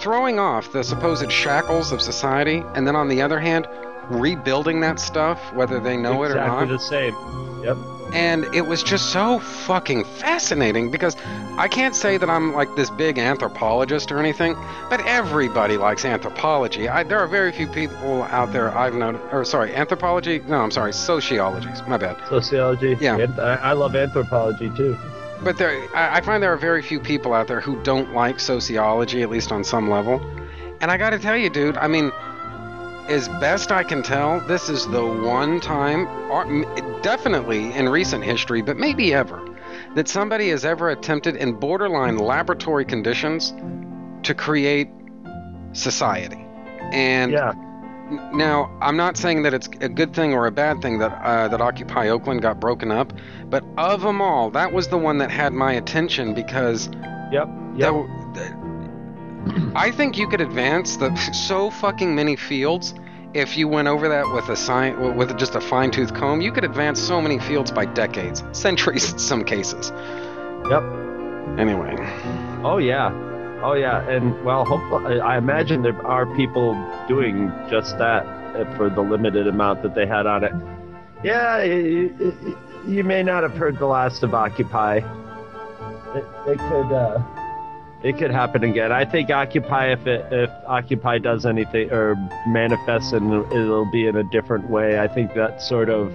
throwing 0.00 0.38
off 0.38 0.72
the 0.72 0.82
supposed 0.82 1.30
shackles 1.30 1.92
of 1.92 2.00
society, 2.00 2.64
and 2.74 2.86
then 2.86 2.96
on 2.96 3.08
the 3.08 3.22
other 3.22 3.38
hand, 3.38 3.68
rebuilding 4.08 4.80
that 4.80 4.98
stuff, 4.98 5.52
whether 5.54 5.78
they 5.78 5.96
know 5.96 6.22
it 6.24 6.32
or 6.32 6.34
not. 6.34 6.62
exactly 6.64 6.76
the 6.76 6.78
same. 6.78 7.64
Yep. 7.64 7.76
And 8.12 8.44
it 8.52 8.62
was 8.62 8.82
just 8.82 9.12
so 9.12 9.38
fucking 9.38 10.04
fascinating 10.04 10.90
because 10.90 11.16
I 11.56 11.68
can't 11.68 11.94
say 11.94 12.16
that 12.16 12.28
I'm 12.28 12.52
like 12.52 12.74
this 12.74 12.90
big 12.90 13.18
anthropologist 13.18 14.10
or 14.10 14.18
anything, 14.18 14.56
but 14.88 15.06
everybody 15.06 15.76
likes 15.76 16.04
anthropology. 16.04 16.88
I, 16.88 17.04
there 17.04 17.20
are 17.20 17.28
very 17.28 17.52
few 17.52 17.68
people 17.68 18.24
out 18.24 18.52
there 18.52 18.76
I've 18.76 18.94
known, 18.94 19.16
or 19.30 19.44
sorry, 19.44 19.76
anthropology? 19.76 20.40
No, 20.40 20.56
I'm 20.56 20.72
sorry, 20.72 20.92
sociology. 20.92 21.68
My 21.86 21.98
bad. 21.98 22.16
Sociology. 22.28 22.96
Yeah. 23.00 23.28
I, 23.38 23.70
I 23.70 23.72
love 23.74 23.94
anthropology 23.94 24.70
too. 24.70 24.98
But 25.42 25.56
there, 25.56 25.88
I, 25.94 26.20
find 26.20 26.42
there 26.42 26.52
are 26.52 26.58
very 26.58 26.82
few 26.82 27.00
people 27.00 27.32
out 27.32 27.48
there 27.48 27.60
who 27.60 27.82
don't 27.82 28.12
like 28.12 28.38
sociology, 28.38 29.22
at 29.22 29.30
least 29.30 29.52
on 29.52 29.64
some 29.64 29.88
level. 29.88 30.20
And 30.80 30.90
I 30.90 30.96
got 30.96 31.10
to 31.10 31.18
tell 31.18 31.36
you, 31.36 31.48
dude, 31.48 31.76
I 31.78 31.88
mean, 31.88 32.12
as 33.08 33.28
best 33.40 33.72
I 33.72 33.82
can 33.82 34.02
tell, 34.02 34.40
this 34.40 34.68
is 34.68 34.86
the 34.88 35.04
one 35.04 35.60
time, 35.60 36.06
definitely 37.02 37.72
in 37.72 37.88
recent 37.88 38.22
history, 38.22 38.62
but 38.62 38.76
maybe 38.76 39.14
ever, 39.14 39.44
that 39.94 40.08
somebody 40.08 40.50
has 40.50 40.64
ever 40.64 40.90
attempted 40.90 41.36
in 41.36 41.54
borderline 41.54 42.18
laboratory 42.18 42.84
conditions 42.84 43.54
to 44.22 44.34
create 44.34 44.88
society. 45.72 46.46
And 46.92 47.32
Yeah. 47.32 47.52
Now, 48.32 48.70
I'm 48.82 48.96
not 48.96 49.16
saying 49.16 49.42
that 49.44 49.54
it's 49.54 49.68
a 49.80 49.88
good 49.88 50.14
thing 50.14 50.34
or 50.34 50.46
a 50.46 50.50
bad 50.50 50.82
thing 50.82 50.98
that 50.98 51.12
uh, 51.22 51.48
that 51.48 51.60
Occupy 51.60 52.08
Oakland 52.08 52.42
got 52.42 52.58
broken 52.58 52.90
up, 52.90 53.12
but 53.46 53.64
of 53.78 54.02
them 54.02 54.20
all, 54.20 54.50
that 54.50 54.72
was 54.72 54.88
the 54.88 54.98
one 54.98 55.18
that 55.18 55.30
had 55.30 55.52
my 55.52 55.72
attention 55.74 56.34
because 56.34 56.88
Yep. 57.32 57.46
that, 57.48 57.76
Yep. 57.76 57.88
w- 57.92 58.08
th- 58.34 58.52
I 59.74 59.90
think 59.92 60.18
you 60.18 60.26
could 60.28 60.40
advance 60.40 60.96
the 60.96 61.14
so 61.32 61.70
fucking 61.70 62.14
many 62.14 62.36
fields 62.36 62.94
if 63.32 63.56
you 63.56 63.68
went 63.68 63.86
over 63.86 64.08
that 64.08 64.28
with 64.34 64.48
a 64.48 64.56
sign 64.56 65.16
with 65.16 65.38
just 65.38 65.54
a 65.54 65.60
fine 65.60 65.92
tooth 65.92 66.12
comb. 66.12 66.40
You 66.40 66.50
could 66.50 66.64
advance 66.64 67.00
so 67.00 67.20
many 67.20 67.38
fields 67.38 67.70
by 67.70 67.84
decades, 67.84 68.42
centuries 68.52 69.12
in 69.12 69.18
some 69.20 69.44
cases. 69.44 69.92
Yep. 70.68 70.82
Anyway, 71.58 71.94
Oh 72.64 72.78
yeah. 72.78 73.10
Oh 73.62 73.74
yeah. 73.74 74.08
And 74.08 74.44
well, 74.44 74.64
hopefully, 74.64 75.20
I 75.20 75.38
imagine 75.38 75.82
there 75.82 76.06
are 76.06 76.26
people 76.36 76.74
doing 77.08 77.52
just 77.68 77.98
that 77.98 78.24
uh, 78.26 78.76
for 78.76 78.88
the 78.88 79.02
limited 79.02 79.46
amount 79.46 79.82
that 79.82 79.94
they 79.94 80.06
had 80.06 80.26
on 80.26 80.44
it. 80.44 80.52
Yeah. 81.22 81.62
You, 81.62 83.04
may 83.04 83.22
not 83.22 83.42
have 83.42 83.54
heard 83.54 83.78
the 83.78 83.86
last 83.86 84.22
of 84.22 84.32
Occupy. 84.34 84.96
It, 84.96 86.24
it 86.46 86.58
could. 86.58 86.92
Uh, 86.92 87.22
it 88.02 88.16
could 88.16 88.30
happen 88.30 88.64
again. 88.64 88.92
I 88.92 89.04
think 89.04 89.28
Occupy, 89.28 89.92
if 89.92 90.06
it, 90.06 90.26
if 90.32 90.50
Occupy 90.66 91.18
does 91.18 91.44
anything 91.44 91.92
or 91.92 92.16
manifests, 92.46 93.12
and 93.12 93.30
it'll 93.52 93.90
be 93.90 94.06
in 94.06 94.16
a 94.16 94.24
different 94.24 94.70
way. 94.70 94.98
I 94.98 95.06
think 95.06 95.34
that 95.34 95.60
sort 95.60 95.90
of 95.90 96.10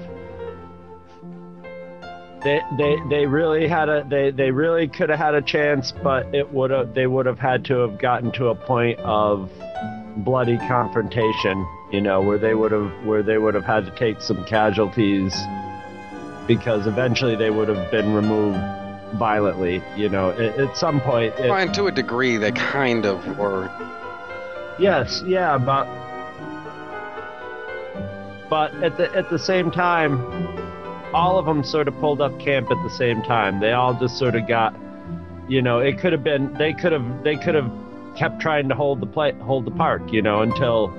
they 2.45 2.62
they 2.77 2.95
they 3.10 3.25
really 3.25 3.67
had 3.67 3.89
a 3.89 4.05
they 4.08 4.29
they 4.29 4.51
really 4.51 4.88
could 4.88 5.10
have 5.10 5.17
had 5.17 5.34
a 5.34 5.41
chance, 5.41 5.91
but 5.91 6.34
it 6.34 6.53
would 6.53 6.69
have 6.69 6.93
they 6.93 7.08
would 7.08 7.25
have 7.25 7.39
had 7.39 7.65
to 7.65 7.79
have 7.79 7.97
gotten 7.97 8.31
to 8.34 8.47
a 8.49 8.55
point 8.55 8.99
of 8.99 9.51
bloody 10.17 10.58
confrontation, 10.60 11.67
you 11.91 11.99
know, 11.99 12.21
where 12.21 12.38
they 12.38 12.53
would 12.53 12.71
have 12.71 12.91
where 13.03 13.23
they 13.23 13.39
would 13.39 13.55
have 13.55 13.65
had 13.65 13.86
to 13.86 13.91
take 13.91 14.21
some 14.21 14.45
casualties 14.45 15.36
because 16.47 16.86
eventually 16.86 17.36
they 17.36 17.49
would 17.49 17.67
have 17.67 17.89
been 17.89 18.13
removed 18.13 18.60
violently, 19.15 19.81
you 19.95 20.08
know. 20.08 20.29
At, 20.29 20.60
at 20.60 20.77
some 20.77 21.01
point, 21.01 21.34
it, 21.39 21.49
Well, 21.49 21.55
and 21.55 21.73
to 21.73 21.88
a 21.88 21.91
degree, 21.91 22.38
they 22.38 22.51
kind 22.51 23.08
of 23.08 23.39
were. 23.39 23.71
Yes, 24.77 25.23
yeah, 25.25 25.58
but 25.58 25.86
but 28.49 28.71
at 28.84 28.97
the 28.97 29.12
at 29.15 29.31
the 29.31 29.39
same 29.39 29.71
time, 29.71 30.64
all 31.15 31.39
of 31.39 31.45
them 31.45 31.63
sort 31.63 31.88
of 31.88 31.97
pulled 32.01 32.19
up 32.19 32.38
camp 32.41 32.69
at 32.69 32.84
the 32.84 32.89
same 32.89 33.21
time. 33.23 33.62
They 33.62 33.71
all 33.71 33.97
just 33.97 34.17
sort 34.17 34.36
of 34.36 34.47
got, 34.49 34.75
you 35.47 35.62
know, 35.62 35.80
it 35.80 35.97
could 35.97 36.12
have 36.12 36.25
been 36.25 36.54
they 36.56 36.73
could 36.73 36.91
have 36.91 37.23
they 37.23 37.38
could 37.38 37.56
have 37.56 37.71
kept 38.17 38.41
trying 38.41 38.67
to 38.67 38.75
hold 38.75 38.99
the 38.99 39.06
play 39.06 39.32
hold 39.39 39.63
the 39.63 39.71
park, 39.71 40.01
you 40.12 40.21
know, 40.21 40.41
until 40.41 40.89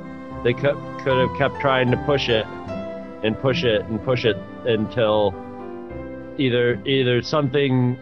they 0.43 0.55
could 0.55 0.75
could 1.05 1.19
have 1.19 1.37
kept 1.37 1.61
trying 1.61 1.91
to 1.91 1.99
push 2.07 2.31
it 2.31 2.47
and 3.23 3.39
push 3.41 3.63
it 3.63 3.83
and 3.83 4.03
push 4.05 4.25
it 4.25 4.37
until 4.65 5.35
either 6.39 6.81
either 6.87 7.21
something 7.21 7.99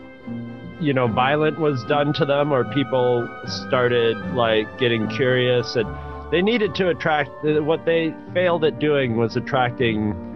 you 0.80 0.92
know 0.92 1.08
violent 1.08 1.58
was 1.58 1.84
done 1.84 2.12
to 2.12 2.24
them 2.24 2.52
or 2.52 2.64
people 2.74 3.28
started 3.66 4.16
like 4.34 4.66
getting 4.78 5.08
curious 5.08 5.76
and 5.76 5.86
they 6.32 6.42
needed 6.42 6.74
to 6.74 6.88
attract 6.88 7.30
what 7.42 7.84
they 7.84 8.14
failed 8.32 8.64
at 8.64 8.78
doing 8.78 9.16
was 9.16 9.36
attracting 9.36 10.33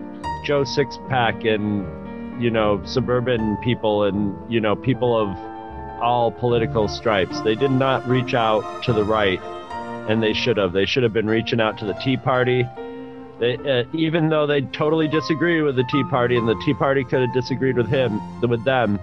joe 0.49 0.65
sixpack 0.65 1.47
and 1.47 2.43
you 2.43 2.51
know 2.51 2.83
suburban 2.87 3.59
people 3.59 4.05
and 4.05 4.35
you 4.51 4.59
know 4.59 4.75
people 4.75 5.15
of 5.15 5.29
all 6.01 6.33
political 6.33 6.89
stripes. 6.89 7.39
They 7.43 7.55
did 7.55 7.71
not 7.71 8.09
reach 8.09 8.33
out 8.33 8.83
to 8.85 8.95
the 8.95 9.05
right 9.05 9.41
and 10.09 10.23
they 10.23 10.33
should 10.33 10.57
have. 10.57 10.73
They 10.73 10.87
should 10.87 11.03
have 11.03 11.13
been 11.13 11.27
reaching 11.27 11.61
out 11.61 11.77
to 11.79 11.85
the 11.85 11.93
tea 11.95 12.17
party. 12.17 12.65
They, 13.39 13.57
uh, 13.57 13.85
even 13.93 14.31
though 14.31 14.47
they 14.47 14.63
totally 14.63 15.07
disagree 15.07 15.61
with 15.61 15.77
the 15.77 15.85
tea 15.85 16.05
party 16.05 16.39
and 16.39 16.49
the 16.49 16.59
tea 16.65 16.73
party 16.73 17.05
could 17.05 17.21
have 17.21 17.35
disagreed 17.35 17.77
with 17.77 17.89
him 17.89 18.19
with 18.41 18.65
them 18.65 18.99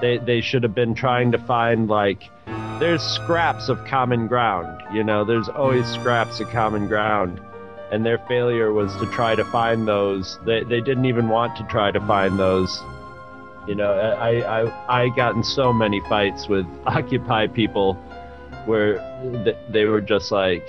they 0.00 0.18
they 0.18 0.40
should 0.40 0.62
have 0.62 0.74
been 0.74 0.94
trying 0.94 1.32
to 1.32 1.38
find 1.38 1.88
like 1.88 2.30
there's 2.78 3.02
scraps 3.02 3.68
of 3.68 3.84
common 3.84 4.28
ground 4.28 4.80
you 4.94 5.04
know? 5.04 5.24
There's 5.24 5.48
always 5.48 5.86
scraps 5.86 6.40
of 6.40 6.48
common 6.48 6.86
ground 6.86 7.40
and 7.90 8.04
their 8.06 8.18
failure 8.28 8.72
was 8.72 8.94
to 8.96 9.06
try 9.06 9.34
to 9.34 9.44
find 9.46 9.86
those. 9.88 10.38
They, 10.46 10.62
they 10.64 10.80
didn't 10.80 11.04
even 11.06 11.28
want 11.28 11.56
to 11.56 11.64
try 11.64 11.90
to 11.90 12.00
find 12.06 12.38
those. 12.38 12.80
You 13.68 13.74
know 13.74 13.92
i 13.92 14.62
i 14.62 15.02
i 15.02 15.08
got 15.10 15.34
in 15.36 15.44
so 15.44 15.70
many 15.72 16.00
fights 16.08 16.48
with 16.48 16.66
occupy 16.86 17.46
people 17.46 17.94
where 18.64 18.98
th- 19.44 19.56
they 19.68 19.84
were 19.84 20.00
just 20.00 20.32
like 20.32 20.66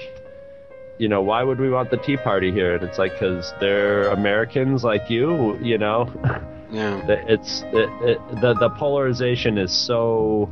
you 0.97 1.07
know 1.07 1.21
why 1.21 1.41
would 1.41 1.59
we 1.59 1.69
want 1.69 1.89
the 1.89 1.97
tea 1.97 2.17
party 2.17 2.51
here? 2.51 2.75
And 2.75 2.83
it's 2.83 2.99
like 2.99 3.13
because 3.13 3.53
they're 3.61 4.09
americans 4.09 4.83
like 4.83 5.09
you 5.09 5.57
you 5.61 5.77
know? 5.77 6.09
Yeah. 6.71 7.01
the- 7.05 7.23
it's 7.33 7.63
it, 7.73 7.89
it, 8.11 8.19
the 8.41 8.53
the 8.55 8.69
polarization 8.71 9.57
is 9.57 9.71
so 9.71 10.49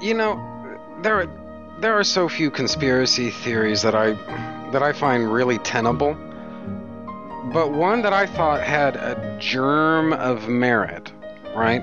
You 0.00 0.14
know, 0.14 0.34
there 1.02 1.20
are, 1.20 1.26
there 1.80 1.94
are 1.98 2.02
so 2.04 2.28
few 2.28 2.50
conspiracy 2.50 3.30
theories 3.30 3.82
that 3.82 3.94
I 3.94 4.14
that 4.72 4.82
I 4.82 4.92
find 4.92 5.32
really 5.32 5.58
tenable. 5.58 6.14
But 7.52 7.72
one 7.72 8.02
that 8.02 8.12
I 8.12 8.26
thought 8.26 8.62
had 8.62 8.96
a 8.96 9.36
germ 9.40 10.12
of 10.12 10.48
merit, 10.48 11.12
right? 11.54 11.82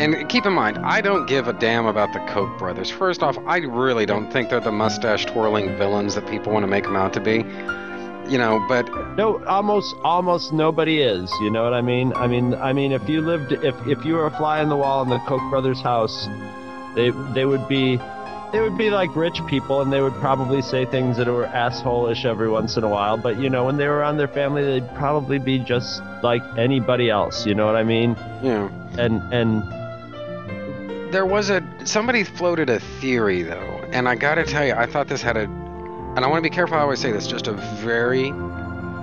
And 0.00 0.28
keep 0.28 0.46
in 0.46 0.52
mind, 0.54 0.78
I 0.78 1.00
don't 1.00 1.26
give 1.26 1.46
a 1.46 1.52
damn 1.52 1.86
about 1.86 2.12
the 2.12 2.20
Koch 2.20 2.58
brothers. 2.58 2.90
First 2.90 3.22
off, 3.22 3.36
I 3.46 3.58
really 3.58 4.06
don't 4.06 4.32
think 4.32 4.48
they're 4.48 4.58
the 4.60 4.72
mustache 4.72 5.26
twirling 5.26 5.76
villains 5.76 6.14
that 6.14 6.26
people 6.26 6.52
want 6.52 6.62
to 6.62 6.66
make 6.66 6.84
them 6.84 6.96
out 6.96 7.12
to 7.14 7.20
be. 7.20 7.44
You 8.30 8.38
know, 8.38 8.64
but 8.68 8.88
no 9.16 9.44
almost 9.46 9.94
almost 10.04 10.52
nobody 10.52 11.00
is 11.02 11.32
you 11.40 11.50
know 11.50 11.64
what 11.64 11.74
i 11.74 11.80
mean 11.80 12.12
i 12.14 12.28
mean 12.28 12.54
i 12.54 12.72
mean 12.72 12.92
if 12.92 13.08
you 13.08 13.20
lived 13.20 13.50
if 13.52 13.74
if 13.88 14.04
you 14.04 14.14
were 14.14 14.26
a 14.26 14.30
fly 14.30 14.60
on 14.60 14.68
the 14.68 14.76
wall 14.76 15.02
in 15.02 15.08
the 15.08 15.18
koch 15.26 15.42
brothers 15.50 15.80
house 15.80 16.28
they 16.94 17.10
they 17.34 17.44
would 17.44 17.66
be 17.66 17.98
they 18.52 18.60
would 18.60 18.76
be 18.76 18.90
like 18.90 19.14
rich 19.14 19.40
people 19.46 19.80
and 19.80 19.92
they 19.92 20.00
would 20.00 20.14
probably 20.14 20.60
say 20.62 20.84
things 20.84 21.16
that 21.16 21.26
were 21.26 21.46
assholish 21.46 22.24
every 22.24 22.48
once 22.48 22.76
in 22.76 22.84
a 22.84 22.88
while 22.88 23.16
but 23.16 23.38
you 23.38 23.48
know 23.48 23.64
when 23.64 23.76
they 23.76 23.86
were 23.86 23.98
around 23.98 24.16
their 24.16 24.28
family 24.28 24.64
they'd 24.64 24.94
probably 24.94 25.38
be 25.38 25.58
just 25.58 26.02
like 26.22 26.42
anybody 26.56 27.08
else 27.10 27.46
you 27.46 27.54
know 27.54 27.66
what 27.66 27.76
i 27.76 27.82
mean 27.84 28.16
know, 28.42 28.70
and 28.98 29.22
and 29.32 29.62
There 31.12 31.26
was 31.26 31.50
a 31.50 31.62
somebody 31.84 32.24
floated 32.24 32.70
a 32.70 32.80
theory 33.00 33.42
though, 33.42 33.80
and 33.92 34.08
I 34.08 34.14
gotta 34.14 34.44
tell 34.44 34.64
you, 34.64 34.74
I 34.74 34.86
thought 34.86 35.08
this 35.08 35.22
had 35.22 35.36
a, 35.36 35.42
and 35.42 36.20
I 36.24 36.28
want 36.28 36.38
to 36.42 36.48
be 36.48 36.54
careful 36.54 36.74
how 36.76 36.80
I 36.80 36.84
always 36.84 37.00
say 37.00 37.10
this, 37.12 37.26
just 37.26 37.48
a 37.48 37.52
very 37.82 38.32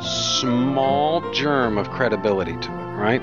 small 0.01 1.21
germ 1.33 1.77
of 1.77 1.89
credibility 1.89 2.53
to 2.53 2.71
it, 2.71 2.93
right? 2.95 3.21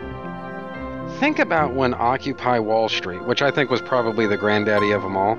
Think 1.18 1.38
about 1.38 1.74
when 1.74 1.94
Occupy 1.94 2.58
Wall 2.58 2.88
Street, 2.88 3.22
which 3.24 3.40
I 3.40 3.50
think 3.50 3.70
was 3.70 3.80
probably 3.80 4.26
the 4.26 4.37
granddaddy 4.37 4.90
of 4.90 5.02
them 5.02 5.16
all, 5.16 5.37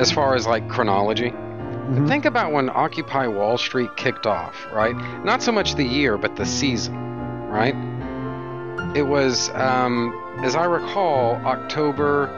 as 0.00 0.10
far 0.10 0.34
as 0.34 0.46
like 0.46 0.68
chronology. 0.68 1.30
Mhm. 1.30 2.08
Think 2.08 2.24
about 2.24 2.52
when 2.52 2.70
Occupy 2.70 3.26
Wall 3.26 3.58
Street 3.58 3.94
kicked 3.96 4.26
off, 4.26 4.66
right? 4.72 4.96
Not 5.24 5.42
so 5.42 5.52
much 5.52 5.74
the 5.74 5.84
year, 5.84 6.16
but 6.16 6.36
the 6.36 6.46
season, 6.46 6.96
right? 7.48 7.74
It 8.96 9.02
was, 9.02 9.50
um, 9.54 10.14
as 10.42 10.56
I 10.56 10.64
recall, 10.64 11.36
October 11.44 12.28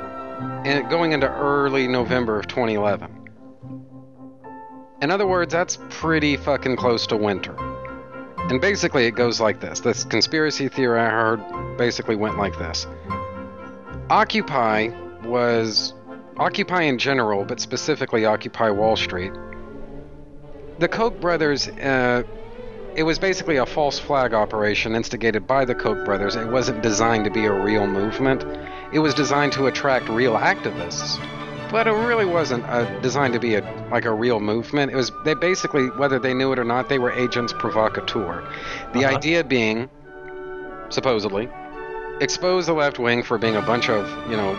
and 0.64 0.88
going 0.90 1.12
into 1.12 1.32
early 1.32 1.86
November 1.86 2.38
of 2.38 2.46
2011. 2.46 3.10
In 5.00 5.10
other 5.10 5.26
words, 5.26 5.52
that's 5.52 5.78
pretty 5.88 6.36
fucking 6.36 6.76
close 6.76 7.06
to 7.08 7.16
winter. 7.16 7.54
And 8.48 8.60
basically, 8.60 9.06
it 9.06 9.12
goes 9.12 9.40
like 9.40 9.60
this. 9.60 9.80
This 9.80 10.04
conspiracy 10.04 10.68
theory 10.68 11.00
I 11.00 11.08
heard 11.08 11.40
basically 11.78 12.16
went 12.16 12.38
like 12.38 12.58
this 12.58 12.86
Occupy 14.10 14.90
was. 15.24 15.94
Occupy 16.38 16.82
in 16.82 16.98
general, 16.98 17.44
but 17.44 17.60
specifically 17.60 18.24
Occupy 18.24 18.70
Wall 18.70 18.96
Street. 18.96 19.32
The 20.78 20.88
Koch 20.88 21.20
brothers, 21.20 21.68
uh, 21.68 22.22
it 22.96 23.02
was 23.02 23.18
basically 23.18 23.56
a 23.56 23.66
false 23.66 23.98
flag 23.98 24.32
operation 24.34 24.94
instigated 24.94 25.46
by 25.46 25.64
the 25.64 25.74
Koch 25.74 26.04
brothers. 26.04 26.34
It 26.36 26.48
wasn't 26.48 26.82
designed 26.82 27.24
to 27.26 27.30
be 27.30 27.44
a 27.44 27.52
real 27.52 27.86
movement. 27.86 28.44
It 28.92 28.98
was 28.98 29.14
designed 29.14 29.52
to 29.52 29.66
attract 29.66 30.08
real 30.08 30.34
activists, 30.34 31.18
but 31.70 31.86
it 31.86 31.92
really 31.92 32.24
wasn't 32.26 32.64
uh, 32.64 32.84
designed 33.00 33.34
to 33.34 33.40
be 33.40 33.54
a 33.54 33.88
like 33.90 34.04
a 34.04 34.12
real 34.12 34.40
movement. 34.40 34.90
It 34.92 34.96
was 34.96 35.12
they 35.24 35.34
basically, 35.34 35.86
whether 35.90 36.18
they 36.18 36.34
knew 36.34 36.52
it 36.52 36.58
or 36.58 36.64
not, 36.64 36.88
they 36.88 36.98
were 36.98 37.12
agents 37.12 37.52
provocateur. 37.52 38.42
The 38.94 39.04
Uh-huh. 39.04 39.16
idea 39.16 39.44
being, 39.44 39.88
supposedly, 40.88 41.48
expose 42.20 42.66
the 42.66 42.74
left 42.74 42.98
wing 42.98 43.22
for 43.22 43.38
being 43.38 43.56
a 43.56 43.62
bunch 43.62 43.88
of 43.88 44.06
you 44.30 44.36
know, 44.36 44.54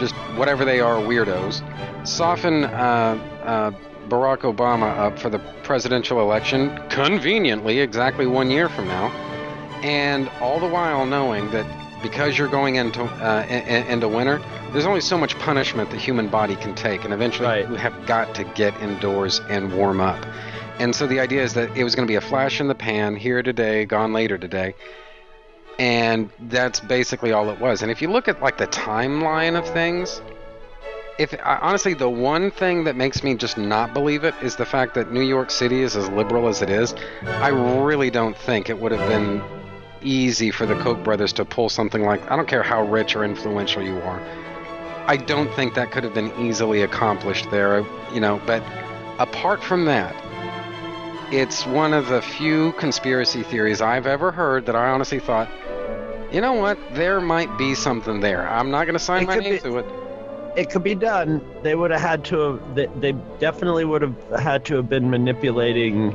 just 0.00 0.14
whatever 0.36 0.64
they 0.64 0.80
are, 0.80 0.96
weirdos. 0.96 1.62
Soften 2.06 2.64
uh, 2.64 2.68
uh, 3.44 3.70
Barack 4.08 4.40
Obama 4.40 4.96
up 4.98 5.18
for 5.18 5.30
the 5.30 5.38
presidential 5.62 6.20
election 6.20 6.76
conveniently 6.90 7.80
exactly 7.80 8.26
one 8.26 8.50
year 8.50 8.68
from 8.68 8.86
now, 8.88 9.08
and 9.82 10.28
all 10.40 10.60
the 10.60 10.66
while 10.68 11.06
knowing 11.06 11.50
that 11.52 11.64
because 12.02 12.36
you're 12.36 12.48
going 12.48 12.76
into 12.76 13.02
uh, 13.02 13.46
in, 13.48 13.62
in- 13.66 13.86
into 13.86 14.08
winter, 14.08 14.42
there's 14.72 14.84
only 14.84 15.00
so 15.00 15.16
much 15.16 15.38
punishment 15.38 15.90
the 15.90 15.96
human 15.96 16.28
body 16.28 16.54
can 16.56 16.74
take, 16.74 17.04
and 17.04 17.14
eventually 17.14 17.48
Right. 17.48 17.68
you 17.68 17.76
have 17.76 18.06
got 18.06 18.34
to 18.34 18.44
get 18.44 18.74
indoors 18.82 19.40
and 19.48 19.72
warm 19.74 20.00
up. 20.00 20.22
And 20.78 20.94
so 20.94 21.06
the 21.06 21.20
idea 21.20 21.42
is 21.42 21.54
that 21.54 21.74
it 21.76 21.84
was 21.84 21.94
going 21.94 22.06
to 22.06 22.10
be 22.10 22.16
a 22.16 22.20
flash 22.20 22.60
in 22.60 22.66
the 22.68 22.74
pan, 22.74 23.14
here 23.16 23.42
today, 23.42 23.84
gone 23.86 24.12
later 24.12 24.36
today. 24.36 24.74
And 25.78 26.30
that's 26.40 26.80
basically 26.80 27.32
all 27.32 27.50
it 27.50 27.58
was. 27.58 27.82
And 27.82 27.90
if 27.90 28.00
you 28.00 28.10
look 28.10 28.28
at 28.28 28.40
like 28.40 28.58
the 28.58 28.66
timeline 28.68 29.58
of 29.58 29.66
things, 29.68 30.22
if 31.18 31.34
honestly 31.44 31.94
the 31.94 32.08
one 32.08 32.50
thing 32.50 32.84
that 32.84 32.96
makes 32.96 33.22
me 33.22 33.34
just 33.34 33.56
not 33.56 33.94
believe 33.94 34.24
it 34.24 34.34
is 34.42 34.56
the 34.56 34.66
fact 34.66 34.94
that 34.94 35.12
New 35.12 35.22
York 35.22 35.50
City 35.50 35.82
is 35.82 35.96
as 35.96 36.08
liberal 36.08 36.48
as 36.48 36.62
it 36.62 36.70
is. 36.70 36.94
I 37.24 37.48
really 37.48 38.10
don't 38.10 38.36
think 38.36 38.68
it 38.68 38.78
would 38.78 38.92
have 38.92 39.08
been 39.08 39.42
easy 40.02 40.50
for 40.50 40.66
the 40.66 40.74
Koch 40.76 41.02
brothers 41.02 41.32
to 41.34 41.44
pull 41.44 41.68
something 41.68 42.02
like 42.02 42.30
I 42.30 42.36
don't 42.36 42.48
care 42.48 42.62
how 42.62 42.82
rich 42.82 43.16
or 43.16 43.24
influential 43.24 43.82
you 43.82 43.98
are. 44.00 44.20
I 45.06 45.16
don't 45.16 45.52
think 45.54 45.74
that 45.74 45.90
could 45.90 46.02
have 46.04 46.14
been 46.14 46.32
easily 46.38 46.82
accomplished 46.82 47.50
there, 47.50 47.84
you 48.12 48.20
know, 48.20 48.40
but 48.46 48.62
apart 49.18 49.62
from 49.62 49.84
that, 49.84 50.14
it's 51.34 51.66
one 51.66 51.92
of 51.92 52.08
the 52.08 52.22
few 52.22 52.72
conspiracy 52.74 53.42
theories 53.42 53.80
I've 53.80 54.06
ever 54.06 54.30
heard 54.30 54.66
that 54.66 54.76
I 54.76 54.90
honestly 54.90 55.18
thought, 55.18 55.48
you 56.32 56.40
know 56.40 56.52
what, 56.54 56.78
there 56.92 57.20
might 57.20 57.56
be 57.58 57.74
something 57.74 58.20
there. 58.20 58.48
I'm 58.48 58.70
not 58.70 58.84
going 58.84 58.94
to 58.94 58.98
sign 59.00 59.22
It 59.24 59.26
my 59.26 59.38
name 59.38 59.54
be- 59.54 59.58
to 59.60 59.78
it. 59.78 59.86
it 60.56 60.70
could 60.70 60.82
be 60.84 60.94
done. 60.94 61.44
They 61.62 61.74
would 61.74 61.90
have 61.90 62.00
had 62.00 62.24
to 62.26 62.38
have. 62.38 62.74
They, 62.74 62.86
they 62.98 63.12
definitely 63.40 63.84
would 63.84 64.02
have 64.02 64.16
had 64.40 64.64
to 64.66 64.76
have 64.76 64.88
been 64.88 65.10
manipulating. 65.10 66.14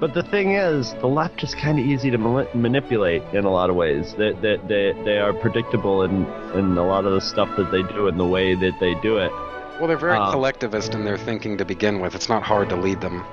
But 0.00 0.12
the 0.14 0.22
thing 0.22 0.52
is, 0.52 0.92
the 0.94 1.06
left 1.06 1.42
is 1.42 1.54
kind 1.54 1.78
of 1.78 1.86
easy 1.86 2.10
to 2.10 2.18
mani- 2.18 2.48
manipulate 2.54 3.22
in 3.32 3.44
a 3.44 3.50
lot 3.50 3.70
of 3.70 3.76
ways. 3.76 4.14
They, 4.14 4.32
they, 4.32 4.56
they, 4.66 4.92
they 5.04 5.18
are 5.18 5.32
predictable 5.32 6.02
in, 6.02 6.26
in 6.54 6.76
a 6.76 6.84
lot 6.86 7.04
of 7.06 7.12
the 7.12 7.20
stuff 7.20 7.48
that 7.56 7.70
they 7.70 7.82
do 7.82 8.08
and 8.08 8.18
the 8.18 8.26
way 8.26 8.54
that 8.54 8.78
they 8.80 8.94
do 8.96 9.18
it. 9.18 9.30
Well, 9.78 9.86
they're 9.86 9.96
very 9.96 10.16
Um, 10.18 10.30
collectivist 10.32 10.94
in 10.94 11.04
their 11.04 11.16
thinking 11.18 11.56
to 11.58 11.64
begin 11.64 12.00
with. 12.00 12.14
It's 12.14 12.28
not 12.28 12.42
hard 12.42 12.68
to 12.70 12.76
lead 12.76 13.00
them. 13.00 13.24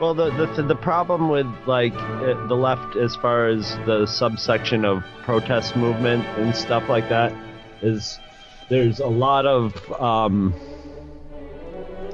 Well, 0.00 0.14
the 0.14 0.30
the, 0.30 0.62
the 0.62 0.74
problem 0.74 1.28
with 1.28 1.46
like 1.66 1.94
uh, 1.94 2.46
the 2.48 2.56
left, 2.56 2.96
as 2.96 3.14
far 3.16 3.46
as 3.48 3.76
the 3.86 4.06
subsection 4.06 4.84
of 4.84 5.04
protest 5.22 5.76
movement 5.76 6.24
and 6.36 6.54
stuff 6.54 6.88
like 6.88 7.08
that, 7.10 7.32
is 7.80 8.18
there's 8.68 8.98
a 8.98 9.06
lot 9.06 9.46
of 9.46 9.92
um, 9.92 10.54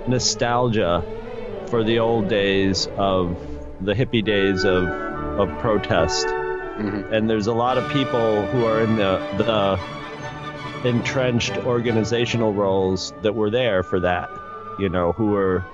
nostalgia 0.07 1.05
for 1.69 1.83
the 1.83 1.99
old 2.01 2.29
days 2.29 2.87
of 2.97 3.39
the 3.81 3.95
hippie 3.95 4.25
days 4.25 4.65
of 4.65 4.85
of 5.39 5.49
protest, 5.61 6.27
Mhm. 6.27 7.11
and 7.13 7.31
there's 7.31 7.47
a 7.47 7.55
lot 7.55 7.79
of 7.79 7.89
people 7.91 8.45
who 8.47 8.67
are 8.67 8.83
in 8.83 8.97
the 8.97 9.19
the 9.39 10.89
entrenched 10.89 11.57
organizational 11.65 12.53
roles 12.53 13.13
that 13.23 13.35
were 13.35 13.51
there 13.51 13.83
for 13.83 14.01
that, 14.01 14.29
you 14.79 14.89
know, 14.91 15.13
who 15.13 15.27
were 15.29 15.65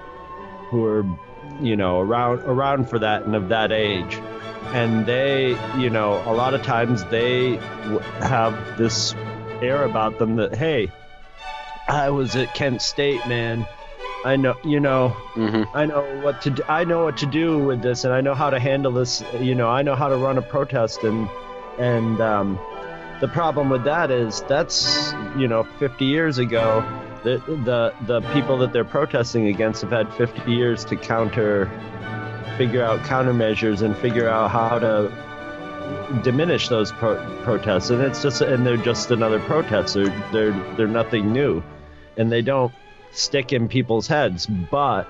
who 0.71 0.81
were 0.83 1.05
you 1.61 1.77
know 1.77 2.01
around 2.01 2.41
around 2.41 2.89
for 2.89 2.99
that 2.99 3.25
and 3.25 3.35
of 3.35 3.49
that 3.49 3.73
age. 3.73 4.21
And 4.73 5.07
they 5.07 5.51
you 5.79 5.91
know 5.91 6.23
a 6.27 6.35
lot 6.35 6.55
of 6.55 6.63
times 6.63 7.05
they 7.07 7.57
w- 7.85 8.01
have 8.21 8.77
this 8.79 9.15
air 9.63 9.85
about 9.85 10.19
them 10.19 10.37
that 10.37 10.55
hey 10.55 10.91
i 11.89 12.11
was 12.11 12.37
at 12.37 12.53
kent 12.55 12.83
state 12.83 13.27
man. 13.27 13.67
I 14.25 14.37
know 14.37 14.55
you 14.65 14.81
know 14.81 15.11
hmm 15.35 15.63
i 15.73 15.87
know 15.87 16.03
what 16.23 16.43
to 16.43 16.51
do 16.51 16.63
i 16.69 16.83
know 16.85 17.05
what 17.05 17.17
to 17.19 17.27
do 17.27 17.59
with 17.59 17.81
this 17.81 18.05
and 18.05 18.13
i 18.13 18.21
know 18.21 18.35
how 18.35 18.51
to 18.51 18.59
handle 18.59 18.93
this 18.93 19.23
you 19.41 19.55
know 19.55 19.69
i 19.69 19.83
know 19.83 19.95
how 19.95 20.09
to 20.09 20.17
run 20.17 20.37
a 20.37 20.43
protest 20.43 21.05
and 21.05 21.29
and 21.79 22.21
um 22.21 22.59
the 23.21 23.29
problem 23.29 23.71
with 23.71 23.85
that 23.85 24.11
is 24.11 24.43
that's 24.49 25.13
you 25.37 25.47
know 25.47 25.63
50 25.79 26.05
years 26.05 26.39
ago 26.39 26.83
the 27.27 27.43
the 27.65 27.95
the 28.07 28.21
people 28.33 28.57
that 28.59 28.73
they're 28.73 28.85
protesting 28.85 29.49
against 29.49 29.83
have 29.83 29.91
had 29.91 30.13
50 30.15 30.53
years 30.53 30.85
to 30.85 30.97
counter 30.97 31.69
figure 32.57 32.85
out 32.85 33.01
countermeasures 33.01 33.83
and 33.83 33.97
figure 33.97 34.29
out 34.29 34.51
how 34.53 34.79
to 34.79 36.21
diminish 36.23 36.69
those 36.69 36.93
pro- 36.93 37.19
protests. 37.43 37.91
And 37.91 38.01
it's 38.01 38.23
just 38.23 38.41
and 38.43 38.65
they're 38.65 38.77
just 38.77 39.11
another 39.11 39.41
protest. 39.41 39.95
They're 39.95 40.29
they're 40.33 40.53
they're 40.77 40.87
nothing 40.87 41.33
new. 41.33 41.65
And 42.17 42.31
they 42.31 42.43
don't 42.43 42.73
stick 43.11 43.53
in 43.53 43.69
people's 43.69 44.07
heads. 44.07 44.47
But 44.47 45.09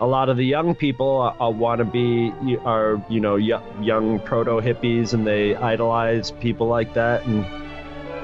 a 0.00 0.06
lot 0.06 0.28
of 0.30 0.36
the 0.36 0.44
young 0.44 0.74
people 0.74 1.34
uh, 1.40 1.50
want 1.50 1.78
to 1.78 1.84
be 1.84 2.32
are 2.64 3.00
you 3.08 3.20
know 3.20 3.36
young 3.36 4.18
proto 4.24 4.60
hippies 4.60 5.14
and 5.14 5.24
they 5.24 5.54
idolize 5.54 6.32
people 6.32 6.66
like 6.66 6.94
that. 6.94 7.24
And 7.26 7.46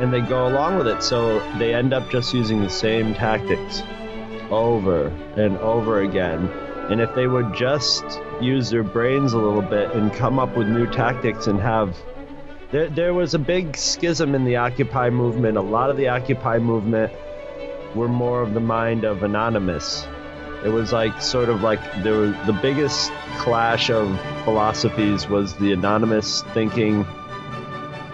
and 0.01 0.13
they 0.13 0.21
go 0.21 0.47
along 0.47 0.79
with 0.79 0.89
it. 0.89 1.03
So 1.03 1.39
they 1.59 1.75
end 1.75 1.93
up 1.93 2.11
just 2.11 2.35
using 2.35 2.63
the 2.63 2.71
same 2.71 3.15
tactics 3.15 3.83
over 4.51 5.09
and 5.37 5.57
over 5.59 6.01
again. 6.01 6.49
And 6.91 7.01
if 7.01 7.15
they 7.15 7.27
would 7.27 7.55
just 7.55 8.05
use 8.41 8.71
their 8.71 8.83
brains 8.83 9.33
a 9.33 9.39
little 9.39 9.63
bit 9.63 9.93
and 9.93 10.13
come 10.13 10.39
up 10.39 10.57
with 10.57 10.69
new 10.69 10.87
tactics 10.91 11.47
and 11.47 11.59
have 11.61 11.97
there, 12.71 12.89
there 12.89 13.15
was 13.15 13.35
a 13.35 13.39
big 13.39 13.77
schism 13.77 14.35
in 14.35 14.45
the 14.45 14.57
occupy 14.57 15.09
movement. 15.09 15.57
A 15.57 15.63
lot 15.63 15.91
of 15.91 15.97
the 15.97 16.09
occupy 16.09 16.59
movement 16.59 17.13
were 17.95 18.09
more 18.09 18.43
of 18.43 18.53
the 18.53 18.61
mind 18.61 19.05
of 19.05 19.23
anonymous. 19.23 20.07
It 20.65 20.71
was 20.71 20.93
like 20.93 21.23
sort 21.23 21.49
of 21.49 21.63
like 21.63 21.81
there 22.03 22.15
was 22.15 22.35
the 22.47 22.53
biggest 22.53 23.13
clash 23.39 23.91
of 23.91 24.19
philosophies 24.45 25.29
was 25.29 25.55
the 25.57 25.73
anonymous 25.73 26.43
thinking 26.53 27.07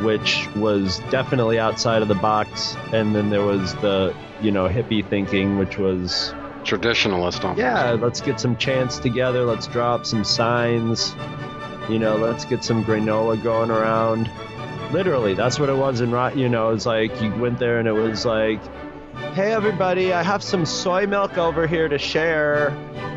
which 0.03 0.49
was 0.57 1.01
definitely 1.11 1.59
outside 1.59 2.03
of 2.03 2.09
the 2.09 2.15
box 2.17 2.77
and 2.93 3.15
then 3.15 3.31
there 3.31 3.45
was 3.45 3.75
the 3.77 4.15
you 4.41 4.51
know 4.51 4.69
hippie 4.69 5.07
thinking 5.09 5.59
which 5.59 5.79
was 5.79 6.35
Traditionalist 6.65 7.43
almost. 7.43 7.59
yeah 7.59 7.93
let's 7.93 8.21
get 8.21 8.39
some 8.39 8.57
chants 8.57 8.99
together 8.99 9.45
let's 9.45 9.67
drop 9.67 10.05
some 10.05 10.25
signs 10.25 11.15
you 11.89 11.99
know 11.99 12.17
let's 12.17 12.45
get 12.45 12.63
some 12.63 12.85
granola 12.85 13.43
going 13.43 13.71
around 13.71 14.31
literally 14.93 15.35
that's 15.35 15.59
what 15.59 15.69
it 15.69 15.77
was 15.77 16.01
in 16.01 16.11
Rot 16.11 16.37
you 16.37 16.49
know 16.49 16.71
it's 16.71 16.87
like 16.87 17.21
you 17.21 17.33
went 17.37 17.59
there 17.59 17.79
and 17.79 17.89
it 17.89 17.93
was 17.93 18.25
like 18.25 18.61
hey 19.35 19.53
everybody 19.53 20.13
i 20.13 20.23
have 20.23 20.43
some 20.43 20.67
soy 20.67 21.07
milk 21.07 21.39
over 21.39 21.67
here 21.67 21.89
to 21.89 21.99
share 21.99 22.71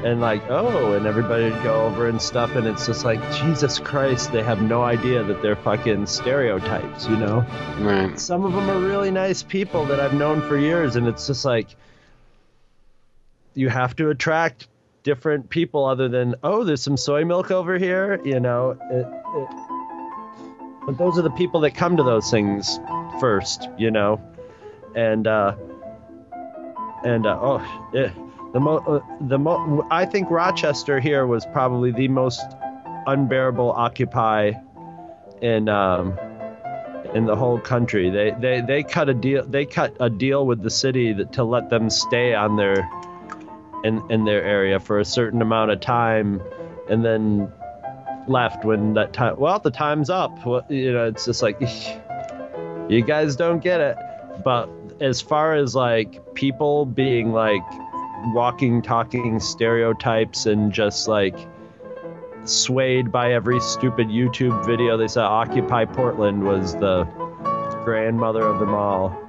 and 0.03 0.19
like 0.19 0.43
oh 0.49 0.93
and 0.93 1.05
everybody 1.05 1.49
would 1.49 1.63
go 1.63 1.83
over 1.85 2.07
and 2.09 2.21
stuff 2.21 2.55
and 2.55 2.67
it's 2.67 2.85
just 2.85 3.05
like 3.05 3.19
jesus 3.33 3.79
christ 3.79 4.31
they 4.31 4.43
have 4.43 4.61
no 4.61 4.83
idea 4.83 5.23
that 5.23 5.41
they're 5.41 5.55
fucking 5.55 6.05
stereotypes 6.05 7.07
you 7.07 7.15
know 7.15 7.45
Right. 7.79 8.19
some 8.19 8.45
of 8.45 8.53
them 8.53 8.69
are 8.69 8.79
really 8.79 9.11
nice 9.11 9.43
people 9.43 9.85
that 9.85 9.99
I've 9.99 10.13
known 10.13 10.41
for 10.41 10.57
years, 10.57 10.95
and 10.95 11.07
it's 11.07 11.25
just 11.27 11.43
like 11.43 11.75
you 13.55 13.67
have 13.69 13.95
to 13.97 14.09
attract 14.09 14.67
different 15.03 15.49
people 15.49 15.85
other 15.85 16.07
than 16.07 16.35
oh, 16.43 16.63
there's 16.63 16.81
some 16.81 16.97
soy 16.97 17.25
milk 17.25 17.51
over 17.51 17.77
here, 17.77 18.21
you 18.23 18.39
know. 18.39 18.77
It, 18.91 19.05
it, 19.35 20.85
but 20.85 20.97
those 20.97 21.17
are 21.17 21.23
the 21.23 21.31
people 21.31 21.61
that 21.61 21.71
come 21.71 21.97
to 21.97 22.03
those 22.03 22.29
things 22.29 22.79
first, 23.19 23.69
you 23.77 23.91
know, 23.91 24.21
and 24.95 25.27
uh, 25.27 25.55
and 27.03 27.25
uh, 27.25 27.37
oh, 27.41 27.89
it, 27.93 28.11
the 28.53 28.59
mo 28.59 28.77
uh, 28.77 28.99
the 29.21 29.39
mo 29.39 29.85
I 29.89 30.05
think 30.05 30.29
Rochester 30.29 30.99
here 30.99 31.25
was 31.25 31.45
probably 31.45 31.91
the 31.91 32.07
most 32.07 32.41
unbearable 33.07 33.71
Occupy 33.71 34.53
in 35.41 35.67
um, 35.69 36.17
in 37.13 37.25
the 37.25 37.35
whole 37.35 37.59
country. 37.59 38.09
They 38.09 38.31
they 38.39 38.61
they 38.61 38.83
cut 38.83 39.09
a 39.09 39.13
deal. 39.13 39.45
They 39.45 39.65
cut 39.65 39.97
a 39.99 40.09
deal 40.09 40.45
with 40.45 40.61
the 40.61 40.69
city 40.69 41.13
that, 41.13 41.33
to 41.33 41.43
let 41.43 41.69
them 41.69 41.89
stay 41.89 42.33
on 42.33 42.55
their 42.55 42.87
in 43.83 44.01
in 44.09 44.25
their 44.25 44.43
area 44.43 44.79
for 44.79 44.99
a 44.99 45.05
certain 45.05 45.41
amount 45.41 45.71
of 45.71 45.79
time, 45.79 46.41
and 46.89 47.03
then 47.03 47.51
left 48.27 48.63
when 48.63 48.93
that 48.93 49.13
time. 49.13 49.39
Well, 49.39 49.59
the 49.59 49.71
time's 49.71 50.09
up. 50.09 50.45
Well, 50.45 50.65
you 50.69 50.93
know, 50.93 51.07
it's 51.07 51.25
just 51.25 51.41
like 51.41 51.59
you 52.89 53.01
guys 53.01 53.35
don't 53.35 53.59
get 53.59 53.81
it. 53.81 53.97
But 54.43 54.69
as 54.99 55.21
far 55.21 55.55
as 55.55 55.75
like 55.75 56.33
people 56.33 56.85
being 56.85 57.31
like 57.31 57.61
walking, 58.27 58.81
talking 58.81 59.39
stereotypes 59.39 60.45
and 60.45 60.71
just 60.71 61.07
like 61.07 61.35
swayed 62.45 63.11
by 63.11 63.33
every 63.33 63.59
stupid 63.59 64.07
YouTube 64.07 64.65
video 64.65 64.97
they 64.97 65.07
saw. 65.07 65.27
Occupy 65.27 65.85
Portland 65.85 66.43
was 66.43 66.73
the 66.75 67.03
grandmother 67.83 68.45
of 68.45 68.59
them 68.59 68.73
all. 68.73 69.19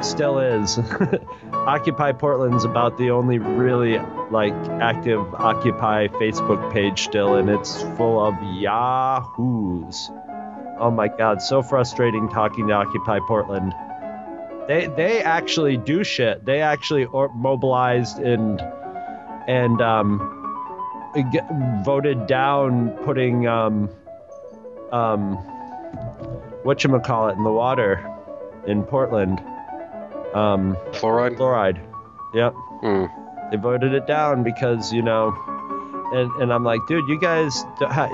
Still 0.00 0.38
is. 0.38 0.78
Occupy 1.52 2.12
Portland's 2.12 2.64
about 2.64 2.96
the 2.96 3.10
only 3.10 3.38
really 3.38 3.98
like 4.30 4.54
active 4.80 5.20
Occupy 5.34 6.08
Facebook 6.08 6.72
page 6.72 7.02
still, 7.02 7.34
and 7.34 7.50
it's 7.50 7.82
full 7.96 8.24
of 8.24 8.34
yahoos. 8.54 10.10
Oh 10.78 10.90
my 10.90 11.08
god, 11.08 11.42
so 11.42 11.62
frustrating 11.62 12.28
talking 12.30 12.68
to 12.68 12.72
Occupy 12.72 13.18
Portland. 13.26 13.74
They 14.68 14.86
they 14.86 15.22
actually 15.22 15.76
do 15.76 16.04
shit. 16.04 16.44
They 16.44 16.60
actually 16.60 17.04
or- 17.06 17.32
mobilized 17.34 18.18
and 18.18 18.60
and 19.48 19.80
um 19.80 20.36
g- 21.32 21.40
voted 21.84 22.26
down 22.26 22.90
putting 23.04 23.46
um 23.48 23.88
um 24.92 25.36
what 26.62 26.84
you 26.84 26.98
call 27.00 27.28
it 27.28 27.36
in 27.36 27.42
the 27.44 27.50
water 27.52 28.06
in 28.66 28.82
Portland 28.84 29.40
um 30.34 30.76
Fluoride? 30.92 31.36
fluoride 31.36 31.80
yep 32.34 32.52
Hmm. 32.82 33.06
they 33.50 33.56
voted 33.56 33.92
it 33.94 34.06
down 34.06 34.42
because 34.44 34.92
you 34.92 35.02
know 35.02 35.34
and 36.12 36.30
and 36.42 36.52
I'm 36.52 36.62
like 36.64 36.80
dude 36.86 37.08
you 37.08 37.18
guys 37.20 37.64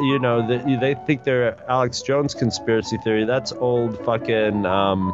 you 0.00 0.18
know 0.18 0.46
they, 0.46 0.76
they 0.76 0.94
think 1.06 1.24
they're 1.24 1.58
Alex 1.68 2.00
Jones 2.02 2.34
conspiracy 2.34 2.96
theory 2.98 3.24
that's 3.26 3.52
old 3.52 3.98
fucking 4.04 4.64
um 4.64 5.12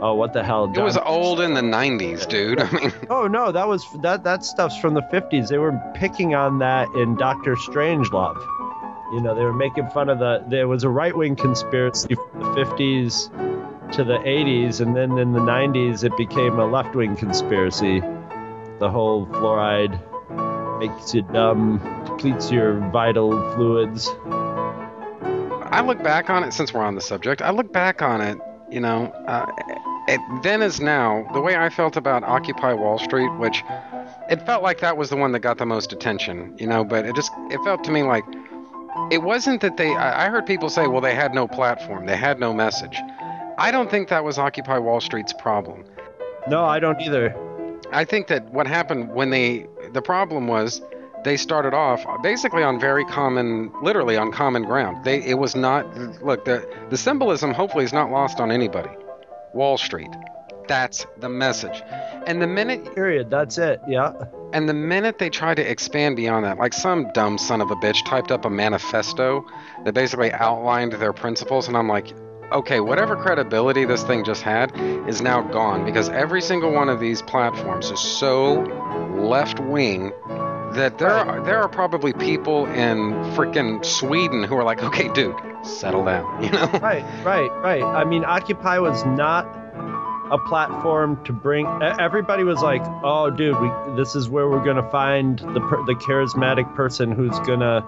oh 0.00 0.14
what 0.14 0.32
the 0.32 0.42
hell 0.42 0.70
It 0.72 0.80
was 0.80 0.96
old 0.98 1.40
in 1.40 1.54
the 1.54 1.60
90s, 1.60 2.28
dude. 2.28 2.60
I 2.62 2.70
mean, 2.70 2.92
Oh 3.10 3.26
no, 3.26 3.52
that 3.52 3.66
was 3.66 3.86
that 4.02 4.24
that 4.24 4.44
stuff's 4.44 4.78
from 4.78 4.94
the 4.94 5.02
50s. 5.02 5.48
They 5.48 5.58
were 5.58 5.80
picking 5.94 6.34
on 6.34 6.58
that 6.58 6.88
in 6.94 7.16
Doctor 7.16 7.56
Strangelove. 7.56 8.40
You 9.12 9.20
know, 9.20 9.34
they 9.34 9.44
were 9.44 9.52
making 9.52 9.88
fun 9.90 10.08
of 10.08 10.18
the 10.18 10.44
there 10.48 10.68
was 10.68 10.84
a 10.84 10.88
right-wing 10.88 11.36
conspiracy 11.36 12.14
from 12.14 12.40
the 12.40 12.64
50s 12.64 13.92
to 13.92 14.02
the 14.02 14.18
80s 14.18 14.80
and 14.80 14.96
then 14.96 15.16
in 15.16 15.32
the 15.32 15.38
90s 15.40 16.02
it 16.02 16.16
became 16.16 16.58
a 16.58 16.66
left-wing 16.66 17.16
conspiracy. 17.16 18.00
The 18.78 18.90
whole 18.90 19.26
fluoride 19.26 19.98
makes 20.78 21.14
you 21.14 21.22
dumb, 21.22 21.78
depletes 22.04 22.50
your 22.50 22.74
vital 22.90 23.30
fluids. 23.54 24.08
I 25.68 25.82
look 25.86 26.02
back 26.02 26.28
on 26.30 26.44
it, 26.44 26.52
since 26.52 26.74
we're 26.74 26.82
on 26.82 26.94
the 26.94 27.00
subject, 27.00 27.42
I 27.42 27.50
look 27.50 27.72
back 27.72 28.02
on 28.02 28.20
it, 28.20 28.38
you 28.70 28.80
know, 28.80 29.06
uh, 29.26 29.46
it, 30.08 30.20
then 30.42 30.62
as 30.62 30.80
now, 30.80 31.28
the 31.32 31.40
way 31.40 31.56
I 31.56 31.68
felt 31.68 31.96
about 31.96 32.22
Occupy 32.24 32.72
Wall 32.72 32.98
Street, 32.98 33.28
which 33.38 33.62
it 34.30 34.44
felt 34.46 34.62
like 34.62 34.80
that 34.80 34.96
was 34.96 35.10
the 35.10 35.16
one 35.16 35.32
that 35.32 35.40
got 35.40 35.58
the 35.58 35.66
most 35.66 35.92
attention, 35.92 36.54
you 36.58 36.66
know, 36.66 36.84
but 36.84 37.06
it 37.06 37.14
just, 37.14 37.32
it 37.50 37.62
felt 37.64 37.84
to 37.84 37.90
me 37.90 38.02
like 38.02 38.24
it 39.10 39.22
wasn't 39.22 39.60
that 39.60 39.76
they. 39.76 39.94
I 39.94 40.26
I 40.26 40.30
heard 40.30 40.46
people 40.46 40.68
say, 40.68 40.86
well, 40.86 41.00
they 41.00 41.14
had 41.14 41.34
no 41.34 41.46
platform, 41.46 42.06
they 42.06 42.16
had 42.16 42.40
no 42.40 42.52
message. 42.52 42.98
I 43.58 43.70
don't 43.70 43.90
think 43.90 44.08
that 44.08 44.24
was 44.24 44.38
Occupy 44.38 44.78
Wall 44.78 45.00
Street's 45.00 45.32
problem. 45.32 45.84
No, 46.48 46.64
I 46.64 46.78
don't 46.78 47.00
either. 47.00 47.34
I 47.92 48.04
think 48.04 48.26
that 48.28 48.52
what 48.52 48.66
happened 48.66 49.14
when 49.14 49.30
they. 49.30 49.66
The 49.92 50.02
problem 50.02 50.48
was 50.48 50.82
they 51.26 51.36
started 51.36 51.74
off 51.74 52.06
basically 52.22 52.62
on 52.62 52.78
very 52.78 53.04
common, 53.04 53.72
literally 53.82 54.16
on 54.16 54.30
common 54.30 54.62
ground. 54.62 55.04
They. 55.04 55.22
It 55.24 55.34
was 55.34 55.56
not. 55.56 55.84
Look, 56.22 56.44
the 56.44 56.64
the 56.88 56.96
symbolism 56.96 57.52
hopefully 57.52 57.84
is 57.84 57.92
not 57.92 58.12
lost 58.12 58.38
on 58.38 58.52
anybody. 58.52 58.90
Wall 59.52 59.76
Street. 59.76 60.10
That's 60.68 61.04
the 61.18 61.28
message. 61.28 61.82
And 62.26 62.40
the 62.40 62.46
minute 62.46 62.94
Period. 62.94 63.28
That's 63.28 63.58
it. 63.58 63.80
Yeah. 63.88 64.12
And 64.52 64.68
the 64.68 64.74
minute 64.74 65.18
they 65.18 65.28
try 65.28 65.54
to 65.54 65.68
expand 65.68 66.14
beyond 66.14 66.44
that, 66.44 66.58
like 66.58 66.72
some 66.72 67.10
dumb 67.12 67.38
son 67.38 67.60
of 67.60 67.72
a 67.72 67.76
bitch 67.76 68.04
typed 68.06 68.30
up 68.30 68.44
a 68.44 68.50
manifesto 68.50 69.44
that 69.84 69.94
basically 69.94 70.32
outlined 70.32 70.92
their 70.92 71.12
principles, 71.12 71.66
and 71.66 71.76
I'm 71.76 71.88
like, 71.88 72.12
okay, 72.52 72.78
whatever 72.78 73.16
credibility 73.16 73.84
this 73.84 74.04
thing 74.04 74.24
just 74.24 74.42
had 74.42 74.72
is 75.08 75.20
now 75.20 75.42
gone 75.42 75.84
because 75.84 76.08
every 76.08 76.40
single 76.40 76.70
one 76.70 76.88
of 76.88 77.00
these 77.00 77.20
platforms 77.22 77.90
is 77.90 77.98
so 77.98 78.60
left 79.16 79.58
wing 79.58 80.12
that 80.74 80.98
there 80.98 81.10
are 81.10 81.42
there 81.44 81.58
are 81.58 81.68
probably 81.68 82.12
people 82.12 82.66
in 82.66 83.12
freaking 83.34 83.84
Sweden 83.84 84.42
who 84.42 84.56
are 84.56 84.64
like, 84.64 84.82
okay, 84.82 85.08
dude, 85.08 85.36
settle 85.62 86.04
down, 86.04 86.42
you 86.42 86.50
know? 86.50 86.66
Right. 86.66 87.04
Right. 87.24 87.50
Right. 87.62 87.82
I 87.82 88.04
mean, 88.04 88.24
Occupy 88.24 88.78
was 88.78 89.04
not 89.04 89.46
a 90.30 90.38
platform 90.38 91.24
to 91.24 91.32
bring. 91.32 91.66
Everybody 91.66 92.42
was 92.42 92.60
like, 92.60 92.82
"Oh, 93.04 93.30
dude, 93.30 93.60
we, 93.60 93.70
this 93.96 94.16
is 94.16 94.28
where 94.28 94.48
we're 94.48 94.64
gonna 94.64 94.88
find 94.90 95.38
the 95.38 95.60
the 95.86 95.94
charismatic 95.94 96.74
person 96.74 97.12
who's 97.12 97.38
gonna." 97.40 97.84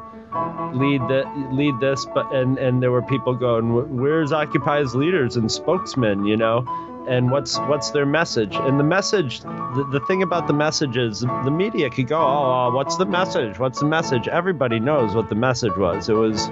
lead 0.75 1.01
the 1.09 1.25
lead 1.51 1.75
this 1.81 2.05
but 2.13 2.31
and 2.35 2.59
and 2.59 2.83
there 2.83 2.91
were 2.91 3.01
people 3.01 3.35
going 3.35 3.97
where's 3.97 4.31
occupy's 4.31 4.95
leaders 4.95 5.37
and 5.37 5.51
spokesmen 5.51 6.27
you 6.27 6.37
know 6.37 6.61
and 7.09 7.31
what's 7.31 7.59
what's 7.61 7.91
their 7.91 8.07
message. 8.07 8.55
And 8.55 8.79
the 8.79 8.85
message 8.85 9.41
the, 9.41 9.89
the 9.91 10.01
thing 10.01 10.23
about 10.23 10.47
the 10.47 10.53
message 10.53 10.97
is 10.97 11.21
the 11.21 11.51
media 11.51 11.91
could 11.91 12.09
go 12.09 12.19
oh 12.19 12.69
uh, 12.69 12.71
what's 12.73 12.97
the 12.97 13.07
message? 13.07 13.59
What's 13.59 13.81
the 13.81 13.87
message? 13.87 14.29
Everybody 14.29 14.79
knows 14.79 15.15
what 15.15 15.29
the 15.29 15.35
message 15.35 15.77
was. 15.77 16.09
It 16.09 16.15
was 16.15 16.51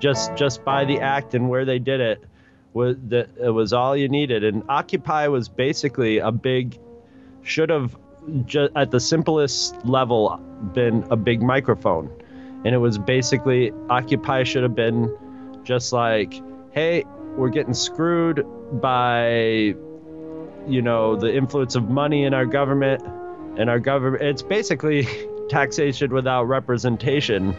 just 0.00 0.34
just 0.34 0.64
by 0.64 0.84
the 0.84 1.00
act 1.00 1.34
and 1.34 1.48
where 1.48 1.64
they 1.64 1.78
did 1.78 2.00
it 2.00 2.24
was 2.72 2.96
that 3.08 3.30
it 3.40 3.50
was 3.50 3.72
all 3.72 3.96
you 3.96 4.08
needed. 4.08 4.44
And 4.44 4.64
occupy 4.68 5.28
was 5.28 5.48
basically 5.48 6.18
a 6.18 6.32
big 6.32 6.78
should 7.42 7.70
have 7.70 7.96
ju- 8.44 8.70
at 8.74 8.90
the 8.90 9.00
simplest 9.00 9.74
level 9.84 10.36
been 10.74 11.06
a 11.10 11.16
big 11.16 11.40
microphone. 11.40 12.10
And 12.64 12.74
it 12.74 12.78
was 12.78 12.98
basically 12.98 13.72
occupy 13.88 14.42
should 14.42 14.64
have 14.64 14.74
been 14.74 15.16
just 15.64 15.92
like 15.92 16.42
hey 16.72 17.04
we're 17.38 17.48
getting 17.48 17.74
screwed 17.74 18.44
by 18.80 19.74
you 20.66 20.82
know 20.82 21.16
the 21.16 21.34
influence 21.34 21.76
of 21.76 21.88
money 21.88 22.24
in 22.24 22.34
our 22.34 22.44
government 22.44 23.02
and 23.56 23.70
our 23.70 23.78
government 23.78 24.22
it's 24.22 24.42
basically 24.42 25.06
taxation 25.48 26.12
without 26.12 26.44
representation 26.44 27.56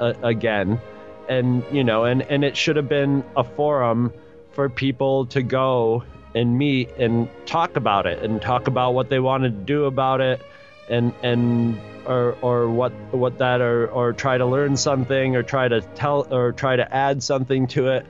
uh, 0.00 0.12
again. 0.22 0.80
And 1.28 1.64
you 1.72 1.84
know 1.84 2.04
and 2.04 2.22
and 2.22 2.44
it 2.44 2.56
should 2.56 2.76
have 2.76 2.88
been 2.88 3.24
a 3.36 3.44
forum 3.44 4.12
for 4.50 4.68
people 4.68 5.26
to 5.26 5.42
go 5.42 6.02
and 6.34 6.58
meet 6.58 6.90
and 6.98 7.28
talk 7.46 7.76
about 7.76 8.06
it 8.06 8.22
and 8.22 8.42
talk 8.42 8.66
about 8.66 8.94
what 8.94 9.08
they 9.08 9.20
wanted 9.20 9.50
to 9.50 9.64
do 9.64 9.84
about 9.84 10.20
it 10.20 10.42
and 10.88 11.14
and 11.22 11.80
or 12.04 12.36
or 12.42 12.68
what 12.68 12.92
what 13.12 13.38
that 13.38 13.60
or 13.60 13.86
or 13.86 14.12
try 14.12 14.36
to 14.36 14.44
learn 14.44 14.76
something 14.76 15.36
or 15.36 15.42
try 15.42 15.68
to 15.68 15.80
tell 15.94 16.26
or 16.34 16.52
try 16.52 16.74
to 16.74 16.94
add 16.94 17.22
something 17.22 17.68
to 17.68 17.88
it 17.88 18.04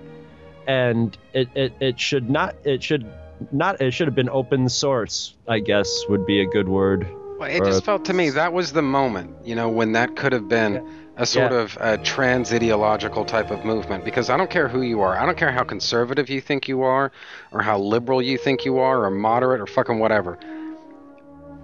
and 0.66 1.16
it 1.33 1.48
it, 1.55 1.72
it 1.81 2.01
should 2.01 2.29
not 2.31 2.55
it 2.64 2.83
should 2.83 3.07
not 3.51 3.81
it 3.81 3.90
should 3.92 4.07
have 4.07 4.14
been 4.14 4.29
open 4.29 4.68
source 4.68 5.35
i 5.48 5.59
guess 5.59 6.05
would 6.09 6.25
be 6.27 6.40
a 6.40 6.46
good 6.46 6.68
word 6.68 7.07
Well, 7.38 7.51
it 7.51 7.61
Or- 7.61 7.64
just 7.66 7.85
felt 7.85 8.05
to 8.07 8.12
me 8.12 8.31
that 8.31 8.53
was 8.53 8.72
the 8.72 8.83
moment, 8.83 9.35
you 9.44 9.55
know, 9.57 9.68
when 9.68 9.92
that 9.92 10.14
could 10.14 10.33
have 10.33 10.48
been 10.48 10.87
a 11.16 11.27
sort 11.27 11.51
Yeah. 11.53 11.59
of 11.62 11.77
a 11.81 11.98
trans 11.98 12.53
ideological 12.53 13.25
type 13.25 13.51
of 13.51 13.64
movement. 13.64 14.05
Because 14.05 14.31
I 14.31 14.37
don't 14.37 14.48
care 14.48 14.68
who 14.68 14.81
you 14.83 15.01
are, 15.03 15.18
I 15.18 15.27
don't 15.27 15.37
care 15.37 15.51
how 15.51 15.64
conservative 15.64 16.31
you 16.31 16.40
think 16.40 16.68
you 16.68 16.83
are, 16.83 17.11
or 17.51 17.61
how 17.61 17.79
liberal 17.79 18.22
you 18.22 18.38
think 18.38 18.64
you 18.64 18.79
are, 18.79 19.05
or 19.05 19.11
moderate, 19.11 19.61
or 19.61 19.66
fucking 19.66 19.98
whatever. 19.98 20.38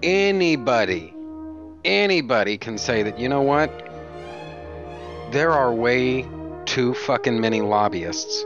Anybody, 0.03 1.15
anybody 1.85 2.59
can 2.59 2.77
say 2.79 3.03
that, 3.05 3.19
you 3.19 3.29
know 3.29 3.43
what? 3.43 3.71
There 5.33 5.53
are 5.53 5.73
way 5.73 6.27
too 6.67 6.95
fucking 6.95 7.41
many 7.41 7.61
lobbyists 7.61 8.45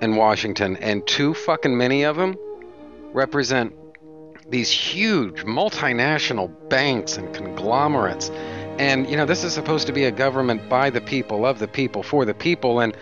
in 0.00 0.16
Washington, 0.16 0.76
and 0.76 1.06
too 1.06 1.34
fucking 1.34 1.76
many 1.76 2.04
of 2.04 2.16
them 2.16 2.36
represent 3.12 3.74
these 4.48 4.70
huge 4.70 5.44
multinational 5.44 6.50
banks 6.68 7.16
and 7.16 7.34
conglomerates. 7.34 8.30
And, 8.78 9.10
you 9.10 9.16
know, 9.16 9.26
this 9.26 9.44
is 9.44 9.52
supposed 9.52 9.86
to 9.88 9.92
be 9.92 10.04
a 10.04 10.10
government 10.10 10.68
by 10.68 10.90
the 10.90 11.00
people, 11.00 11.44
of 11.44 11.58
the 11.58 11.68
people, 11.68 12.02
for 12.02 12.24
the 12.24 12.34
people. 12.34 12.80
And 12.80 12.96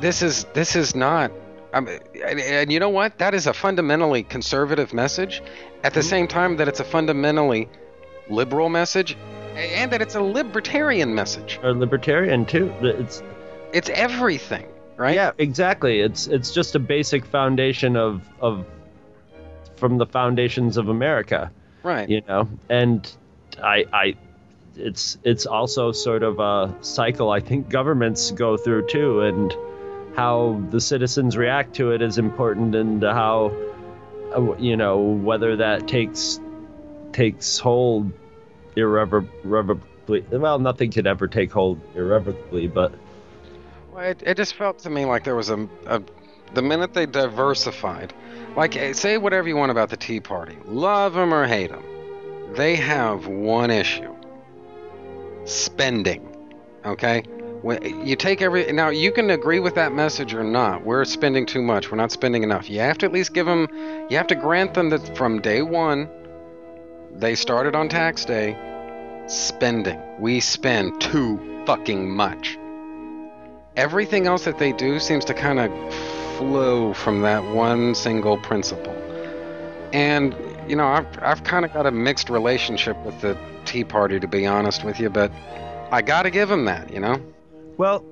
this 0.00 0.22
is 0.22 0.44
this 0.54 0.76
is 0.76 0.94
not. 0.94 1.32
Um, 1.72 1.88
and, 1.88 2.40
and 2.40 2.72
you 2.72 2.78
know 2.78 2.88
what? 2.88 3.18
That 3.18 3.34
is 3.34 3.46
a 3.46 3.52
fundamentally 3.52 4.22
conservative 4.22 4.94
message. 4.94 5.42
At 5.82 5.92
the 5.92 6.02
same 6.02 6.28
time, 6.28 6.56
that 6.56 6.68
it's 6.68 6.80
a 6.80 6.84
fundamentally 6.84 7.68
liberal 8.30 8.68
message, 8.68 9.16
and 9.56 9.90
that 9.90 10.00
it's 10.00 10.14
a 10.14 10.22
libertarian 10.22 11.14
message. 11.14 11.58
A 11.62 11.72
libertarian 11.72 12.46
too 12.46 12.72
it's 12.82 13.22
It's 13.72 13.90
everything, 13.90 14.66
right? 14.96 15.14
Yeah, 15.14 15.32
exactly. 15.38 16.00
It's 16.00 16.26
it's 16.26 16.52
just 16.52 16.74
a 16.74 16.78
basic 16.78 17.24
foundation 17.24 17.96
of 17.96 18.22
of 18.40 18.66
from 19.76 19.98
the 19.98 20.06
foundations 20.06 20.76
of 20.76 20.88
America, 20.88 21.50
Right. 21.82 22.08
you 22.08 22.22
know. 22.28 22.48
And 22.68 23.10
I 23.62 23.84
I 23.92 24.14
it's 24.76 25.18
it's 25.22 25.46
also 25.46 25.92
sort 25.92 26.22
of 26.22 26.38
a 26.38 26.74
cycle 26.82 27.30
I 27.30 27.40
think 27.40 27.68
governments 27.68 28.30
go 28.30 28.56
through 28.56 28.86
too 28.88 29.20
and 29.20 29.54
how 30.14 30.62
the 30.70 30.80
citizens 30.80 31.36
react 31.36 31.76
to 31.76 31.92
it 31.92 32.00
is 32.02 32.16
important 32.18 32.74
and 32.74 33.02
how 33.02 33.52
uh, 34.34 34.54
you 34.56 34.76
know 34.76 34.98
whether 34.98 35.56
that 35.56 35.86
takes 35.88 36.40
takes 37.12 37.58
hold 37.58 38.12
irrevocably 38.76 40.20
well 40.30 40.58
nothing 40.58 40.90
could 40.90 41.06
ever 41.06 41.26
take 41.28 41.50
hold 41.52 41.80
irrevocably 41.94 42.66
but 42.66 42.92
it, 43.98 44.22
it 44.24 44.36
just 44.36 44.54
felt 44.54 44.78
to 44.80 44.90
me 44.90 45.04
like 45.04 45.24
there 45.24 45.36
was 45.36 45.50
a, 45.50 45.68
a 45.86 46.02
the 46.54 46.62
minute 46.62 46.94
they 46.94 47.06
diversified, 47.06 48.14
like 48.56 48.76
eh, 48.76 48.92
say 48.92 49.18
whatever 49.18 49.48
you 49.48 49.56
want 49.56 49.70
about 49.70 49.90
the 49.90 49.96
Tea 49.96 50.20
Party, 50.20 50.56
love 50.64 51.14
them 51.14 51.32
or 51.32 51.46
hate 51.46 51.70
them, 51.70 51.84
they 52.54 52.76
have 52.76 53.26
one 53.26 53.70
issue: 53.70 54.14
spending. 55.44 56.32
Okay, 56.84 57.22
when 57.62 58.06
you 58.06 58.14
take 58.14 58.42
every 58.42 58.70
now 58.72 58.90
you 58.90 59.10
can 59.10 59.30
agree 59.30 59.60
with 59.60 59.74
that 59.74 59.92
message 59.92 60.34
or 60.34 60.44
not. 60.44 60.84
We're 60.84 61.04
spending 61.04 61.46
too 61.46 61.62
much. 61.62 61.90
We're 61.90 61.96
not 61.96 62.12
spending 62.12 62.42
enough. 62.42 62.70
You 62.70 62.80
have 62.80 62.98
to 62.98 63.06
at 63.06 63.12
least 63.12 63.34
give 63.34 63.46
them. 63.46 63.66
You 64.08 64.16
have 64.16 64.28
to 64.28 64.36
grant 64.36 64.74
them 64.74 64.90
that 64.90 65.16
from 65.16 65.40
day 65.40 65.62
one, 65.62 66.08
they 67.12 67.34
started 67.34 67.74
on 67.74 67.88
tax 67.88 68.24
day. 68.24 68.56
Spending. 69.26 70.00
We 70.20 70.38
spend 70.38 71.00
too 71.00 71.64
fucking 71.66 72.08
much 72.08 72.56
everything 73.76 74.26
else 74.26 74.44
that 74.44 74.58
they 74.58 74.72
do 74.72 74.98
seems 74.98 75.24
to 75.26 75.34
kind 75.34 75.58
of 75.58 75.94
flow 76.36 76.92
from 76.94 77.22
that 77.22 77.44
one 77.54 77.94
single 77.94 78.38
principle. 78.38 78.94
And 79.92 80.34
you 80.68 80.76
know, 80.76 80.86
I've 80.86 81.06
I've 81.22 81.44
kind 81.44 81.64
of 81.64 81.72
got 81.72 81.86
a 81.86 81.90
mixed 81.90 82.28
relationship 82.28 82.96
with 83.04 83.20
the 83.20 83.36
Tea 83.64 83.84
Party, 83.84 84.18
to 84.20 84.28
be 84.28 84.46
honest 84.46 84.84
with 84.84 84.98
you, 84.98 85.10
but 85.10 85.30
I 85.90 86.02
got 86.02 86.22
to 86.22 86.30
give 86.30 86.48
them 86.48 86.64
that, 86.64 86.92
you 86.92 87.00
know. 87.00 87.20
Well, 87.76 88.04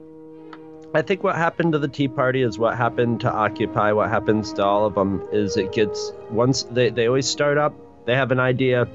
I 0.94 1.02
think 1.02 1.24
what 1.24 1.34
happened 1.36 1.72
to 1.72 1.78
the 1.78 1.88
Tea 1.88 2.08
Party 2.08 2.42
is 2.42 2.58
what 2.58 2.76
happened 2.76 3.20
to 3.20 3.32
Occupy. 3.32 3.92
What 3.92 4.10
happens 4.10 4.52
to 4.54 4.64
all 4.64 4.86
of 4.86 4.94
them 4.94 5.26
is 5.32 5.56
it 5.56 5.72
gets 5.72 6.12
once 6.30 6.62
they, 6.64 6.90
they 6.90 7.06
always 7.08 7.26
start 7.28 7.58
up, 7.58 7.74
they 8.06 8.14
have 8.14 8.30
an 8.30 8.40
idea, 8.40 8.88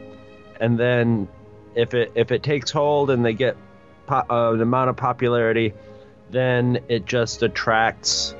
and 0.60 0.80
then 0.80 1.28
if 1.76 1.94
it 1.94 2.12
if 2.16 2.32
it 2.32 2.44
takes 2.44 2.72
hold 2.72 3.10
and 3.10 3.26
they 3.26 3.34
get 3.34 3.58
po- 4.08 4.24
uh, 4.30 4.54
an 4.54 4.62
amount 4.62 4.90
of 4.90 4.96
popularity, 4.96 5.74
then 6.32 6.80
it 6.90 7.06
just 7.06 7.44
attracts 7.44 8.36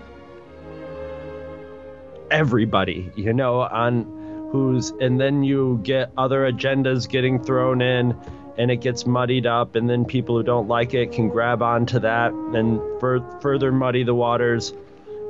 everybody, 2.32 3.12
you 3.16 3.34
know, 3.34 3.62
on 3.62 4.50
who's 4.52 4.92
and 4.92 5.20
then 5.20 5.44
you 5.44 5.80
get 5.84 6.12
other 6.18 6.52
agendas 6.52 7.08
getting 7.08 7.44
thrown 7.44 7.82
in 7.82 8.16
and 8.58 8.72
it 8.72 8.78
gets 8.78 9.06
muddied 9.06 9.46
up 9.46 9.76
and 9.76 9.90
then 9.90 10.06
people 10.06 10.38
who 10.38 10.44
don't 10.44 10.68
like 10.68 10.94
it 10.94 11.12
can 11.12 11.30
grab 11.30 11.62
onto 11.62 12.00
that 12.00 12.34
and 12.34 12.80
fur- 13.00 13.40
further 13.42 13.72
muddy 13.72 14.04
the 14.04 14.16
waters. 14.16 14.74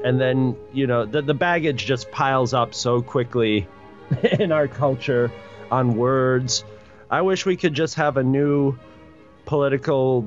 And 0.04 0.20
then 0.20 0.56
you 0.74 0.88
know 0.88 1.06
the, 1.06 1.22
the 1.22 1.34
baggage 1.34 1.86
just 1.86 2.12
piles 2.12 2.54
up 2.54 2.74
so 2.74 3.02
quickly 3.02 3.68
in 4.40 4.52
our 4.52 4.68
culture 4.68 5.32
on 5.70 5.96
words. 5.96 6.64
I 7.12 7.22
wish 7.22 7.46
we 7.46 7.58
could 7.58 7.74
just 7.74 7.96
have 7.96 8.18
a 8.18 8.24
new 8.24 8.78
political 9.46 10.24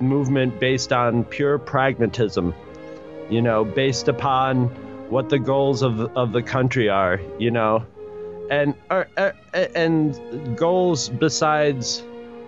movement 0.00 0.60
based 0.60 0.92
on 0.92 1.24
pure 1.24 1.58
pragmatism, 1.58 2.54
you 3.28 3.42
know, 3.42 3.64
based 3.64 4.08
upon 4.08 4.68
what 5.10 5.28
the 5.28 5.38
goals 5.38 5.82
of 5.82 6.00
of 6.16 6.32
the 6.32 6.42
country 6.42 6.88
are, 6.88 7.20
you 7.38 7.50
know, 7.50 7.84
and 8.50 8.74
uh, 8.90 9.04
uh, 9.16 9.32
and 9.52 10.56
goals 10.56 11.08
besides 11.08 12.02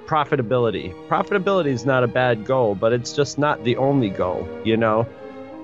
profitability. 0.07 0.93
Profitability 1.09 1.69
is 1.69 1.87
not 1.87 2.03
a 2.03 2.09
bad 2.09 2.45
goal, 2.45 2.75
but 2.75 2.93
it's 2.93 3.13
just 3.13 3.39
not 3.39 3.63
the 3.65 3.77
only 3.77 4.11
goal, 4.11 4.49
you 4.65 4.77
know. 4.77 5.07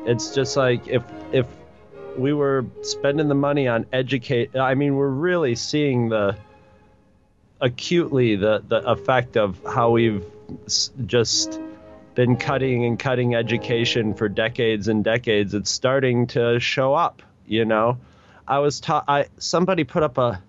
It's 0.07 0.35
just 0.35 0.57
like 0.57 0.87
if 0.87 1.03
if 1.33 1.47
we 2.17 2.33
were 2.33 2.65
spending 2.83 3.29
the 3.29 3.35
money 3.35 3.69
on 3.69 3.87
educate 3.93 4.57
I 4.57 4.75
mean 4.75 4.95
we're 4.95 5.09
really 5.09 5.55
seeing 5.55 6.09
the 6.09 6.37
acutely 7.61 8.37
the 8.37 8.63
the 8.67 8.77
effect 8.89 9.37
of 9.37 9.61
how 9.65 9.91
we've 9.91 10.25
just 11.07 11.61
been 12.17 12.37
cutting 12.37 12.85
and 12.85 12.99
cutting 12.99 13.37
education 13.37 14.15
for 14.15 14.29
decades 14.29 14.89
and 14.89 15.05
decades. 15.05 15.55
It's 15.55 15.71
starting 15.71 16.27
to 16.29 16.59
show 16.59 16.95
up 16.95 17.23
you 17.47 17.65
know? 17.65 17.99
I 18.49 18.61
was 18.61 18.79
taught 18.79 19.05
i 19.09 19.27
somebody 19.39 19.83
put 19.83 20.05
up 20.05 20.19
a 20.19 20.41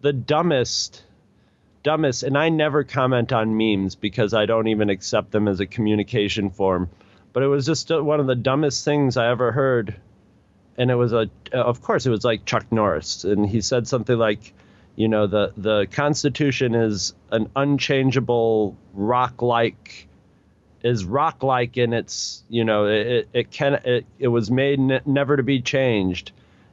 the 0.00 0.12
dumbest 0.12 1.04
dumbest 1.84 2.24
and 2.24 2.36
i 2.36 2.48
never 2.48 2.82
comment 2.82 3.32
on 3.32 3.56
memes 3.56 3.94
because 3.94 4.34
i 4.34 4.46
don't 4.46 4.66
even 4.66 4.90
accept 4.90 5.30
them 5.30 5.46
as 5.46 5.60
a 5.60 5.66
communication 5.66 6.50
form 6.50 6.90
but 7.32 7.44
it 7.44 7.46
was 7.46 7.64
just 7.64 7.92
uh, 7.92 8.02
one 8.02 8.18
of 8.18 8.26
the 8.26 8.34
dumbest 8.34 8.84
things 8.84 9.16
i 9.16 9.30
ever 9.30 9.52
heard. 9.52 9.94
And 10.78 10.90
it 10.90 10.96
was 10.96 11.12
a 11.12 11.30
of 11.52 11.80
course 11.80 12.04
it 12.04 12.10
was 12.10 12.24
like 12.24 12.44
chuck 12.44 12.66
norris 12.72 13.22
and 13.22 13.46
he 13.46 13.60
said 13.60 13.86
something 13.86 14.18
like 14.18 14.52
you 14.96 15.06
know 15.06 15.28
the 15.28 15.52
the 15.56 15.86
constitution 15.86 16.74
is 16.74 17.14
an 17.30 17.48
unchangeable 17.54 18.76
rock 18.92 19.40
like 19.40 20.08
is 20.86 21.04
rock 21.04 21.42
like 21.42 21.76
in 21.76 21.92
its 21.92 22.44
you 22.48 22.64
know 22.64 22.86
it 22.86 23.28
it 23.32 23.50
can 23.50 23.74
it, 23.84 24.06
it 24.20 24.28
was 24.28 24.50
made 24.50 24.78
n- 24.78 25.00
never 25.04 25.36
to 25.36 25.42
be 25.42 25.60
changed. 25.60 26.30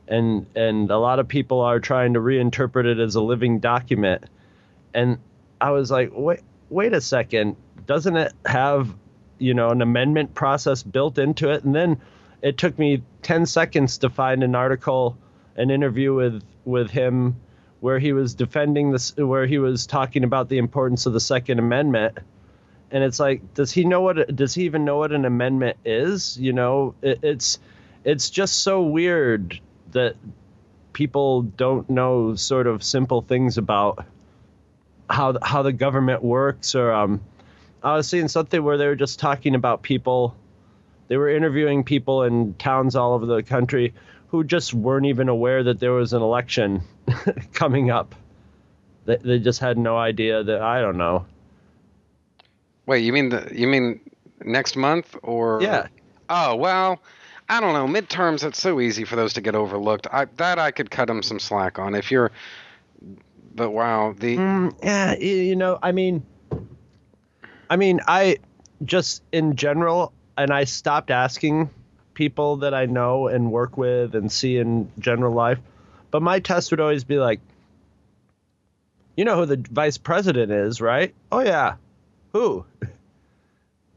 And 0.07 0.45
and 0.55 0.91
a 0.91 0.97
lot 0.97 1.19
of 1.19 1.27
people 1.27 1.61
are 1.61 1.79
trying 1.79 2.13
to 2.13 2.19
reinterpret 2.19 2.85
it 2.85 2.99
as 2.99 3.15
a 3.15 3.21
living 3.21 3.59
document. 3.59 4.25
And 4.93 5.17
i 5.59 5.71
was 5.71 5.89
like 5.89 6.11
wait 6.13 6.41
wait 6.69 6.93
a 6.93 7.01
second. 7.01 7.55
Doesn't 7.87 8.15
it 8.15 8.33
have 8.45 8.93
you 9.39 9.55
know 9.55 9.71
an 9.71 9.81
amendment 9.81 10.35
process 10.35 10.83
built 10.83 11.17
into 11.17 11.49
it? 11.49 11.63
And 11.63 11.73
then 11.73 11.99
it 12.43 12.57
took 12.57 12.77
me 12.77 13.01
10 13.23 13.45
seconds 13.47 13.97
to 13.99 14.09
find 14.09 14.43
an 14.43 14.53
article 14.53 15.17
an 15.55 15.71
interview 15.71 16.13
with 16.13 16.43
with 16.65 16.91
him 16.91 17.37
where 17.79 17.97
he 17.97 18.13
was 18.13 18.35
defending 18.35 18.91
this 18.91 19.15
where 19.17 19.47
he 19.47 19.57
was 19.57 19.87
talking 19.87 20.23
about 20.23 20.49
the 20.49 20.59
importance 20.59 21.07
of 21.07 21.13
the 21.13 21.19
second 21.19 21.57
amendment 21.57 22.19
and 22.93 23.03
it's 23.03 23.19
like 23.19 23.53
does 23.53 23.71
he 23.71 23.83
know 23.83 23.99
what 23.99 24.33
does 24.33 24.53
he 24.53 24.63
even 24.63 24.85
know 24.85 24.97
what 24.97 25.11
an 25.11 25.25
amendment 25.25 25.75
is 25.83 26.37
you 26.37 26.53
know 26.53 26.95
it, 27.01 27.19
it's 27.21 27.59
it's 28.05 28.29
just 28.29 28.59
so 28.59 28.81
weird 28.81 29.59
that 29.91 30.15
people 30.93 31.41
don't 31.41 31.89
know 31.89 32.35
sort 32.35 32.67
of 32.67 32.83
simple 32.83 33.21
things 33.21 33.57
about 33.57 34.05
how 35.09 35.37
how 35.41 35.61
the 35.61 35.73
government 35.73 36.23
works 36.23 36.75
or 36.75 36.93
um 36.93 37.19
I 37.83 37.97
was 37.97 38.07
seeing 38.07 38.29
something 38.29 38.63
where 38.63 38.77
they 38.77 38.87
were 38.87 38.95
just 38.95 39.19
talking 39.19 39.55
about 39.55 39.81
people 39.81 40.37
they 41.09 41.17
were 41.17 41.29
interviewing 41.29 41.83
people 41.83 42.23
in 42.23 42.53
towns 42.53 42.95
all 42.95 43.13
over 43.13 43.25
the 43.25 43.43
country 43.43 43.93
who 44.33 44.43
just 44.43 44.73
weren't 44.73 45.05
even 45.05 45.29
aware 45.29 45.63
that 45.63 45.79
there 45.79 45.91
was 45.91 46.13
an 46.13 46.21
election 46.21 46.81
coming 47.53 47.91
up. 47.91 48.15
They, 49.05 49.17
they 49.17 49.39
just 49.39 49.59
had 49.59 49.77
no 49.77 49.95
idea 49.97 50.43
that 50.43 50.61
I 50.61 50.81
don't 50.81 50.97
know. 50.97 51.25
Wait, 52.85 53.03
you 53.03 53.13
mean 53.13 53.29
the 53.29 53.49
you 53.53 53.67
mean 53.67 53.99
next 54.43 54.75
month 54.75 55.15
or 55.23 55.61
Yeah. 55.61 55.87
Oh 56.29 56.55
well, 56.55 56.99
I 57.49 57.59
don't 57.59 57.73
know. 57.73 57.87
Midterms, 58.01 58.43
it's 58.43 58.61
so 58.61 58.79
easy 58.79 59.03
for 59.05 59.15
those 59.15 59.33
to 59.33 59.41
get 59.41 59.55
overlooked. 59.55 60.07
I, 60.11 60.25
that 60.37 60.59
I 60.59 60.71
could 60.71 60.89
cut 60.89 61.07
them 61.07 61.21
some 61.21 61.39
slack 61.39 61.79
on. 61.79 61.95
If 61.95 62.11
you're, 62.11 62.31
but 63.55 63.71
wow, 63.71 64.15
the 64.17 64.37
Mm, 64.37 64.75
yeah, 64.81 65.15
you 65.15 65.55
know, 65.55 65.77
I 65.81 65.91
mean, 65.91 66.25
I 67.69 67.75
mean, 67.75 68.01
I 68.07 68.37
just 68.83 69.21
in 69.31 69.55
general, 69.55 70.13
and 70.37 70.51
I 70.51 70.63
stopped 70.63 71.11
asking 71.11 71.69
people 72.13 72.57
that 72.57 72.73
I 72.73 72.85
know 72.85 73.27
and 73.27 73.51
work 73.51 73.77
with 73.77 74.15
and 74.15 74.31
see 74.31 74.57
in 74.57 74.91
general 74.99 75.33
life. 75.33 75.59
But 76.11 76.21
my 76.21 76.39
test 76.39 76.71
would 76.71 76.79
always 76.79 77.03
be 77.03 77.17
like, 77.17 77.39
you 79.15 79.25
know 79.25 79.37
who 79.37 79.45
the 79.45 79.57
vice 79.71 79.97
president 79.97 80.51
is, 80.51 80.81
right? 80.81 81.13
Oh 81.31 81.39
yeah, 81.39 81.75
who? 82.33 82.65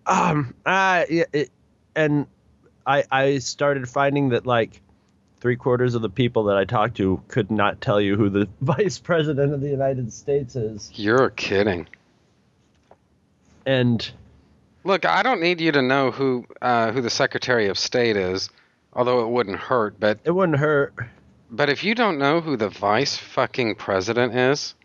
Um, 0.07 0.55
uh, 0.64 1.05
yeah, 1.11 1.24
it, 1.32 1.51
and 1.95 2.26
I 2.87 3.05
I 3.11 3.39
started 3.39 3.89
finding 3.89 4.28
that 4.30 4.47
like 4.47 4.80
three 5.41 5.57
quarters 5.57 5.95
of 5.95 6.03
the 6.03 6.09
people 6.09 6.45
that 6.45 6.57
I 6.57 6.64
talked 6.64 6.97
to 6.99 7.20
could 7.28 7.51
not 7.51 7.80
tell 7.80 8.01
you 8.01 8.16
who 8.16 8.30
the 8.30 8.49
vice 8.61 8.99
president 8.99 9.53
of 9.53 9.61
the 9.61 9.68
United 9.68 10.12
States 10.12 10.55
is. 10.57 10.91
you're 10.95 11.30
kidding. 11.30 11.89
And 13.66 14.09
Look, 14.87 15.05
I 15.05 15.24
don't 15.24 15.41
need 15.41 15.61
you 15.61 15.72
to 15.72 15.82
know 15.82 16.12
who 16.12 16.47
uh, 16.62 16.93
who 16.93 17.01
the 17.03 17.11
Secretary 17.11 17.66
of 17.66 17.76
State 17.76 18.16
is, 18.16 18.51
although 18.93 19.24
it 19.26 19.30
wouldn't 19.30 19.59
hurt. 19.59 19.99
But 19.99 20.20
it 20.22 20.30
wouldn't 20.30 20.59
hurt. 20.59 20.95
but 21.51 21.68
if 21.68 21.82
you 21.82 21.97
don't 21.97 22.18
know 22.18 22.41
who 22.41 22.57
the 22.57 22.68
vice 22.68 23.16
fucking 23.16 23.74
president 23.74 24.37
is, 24.37 24.76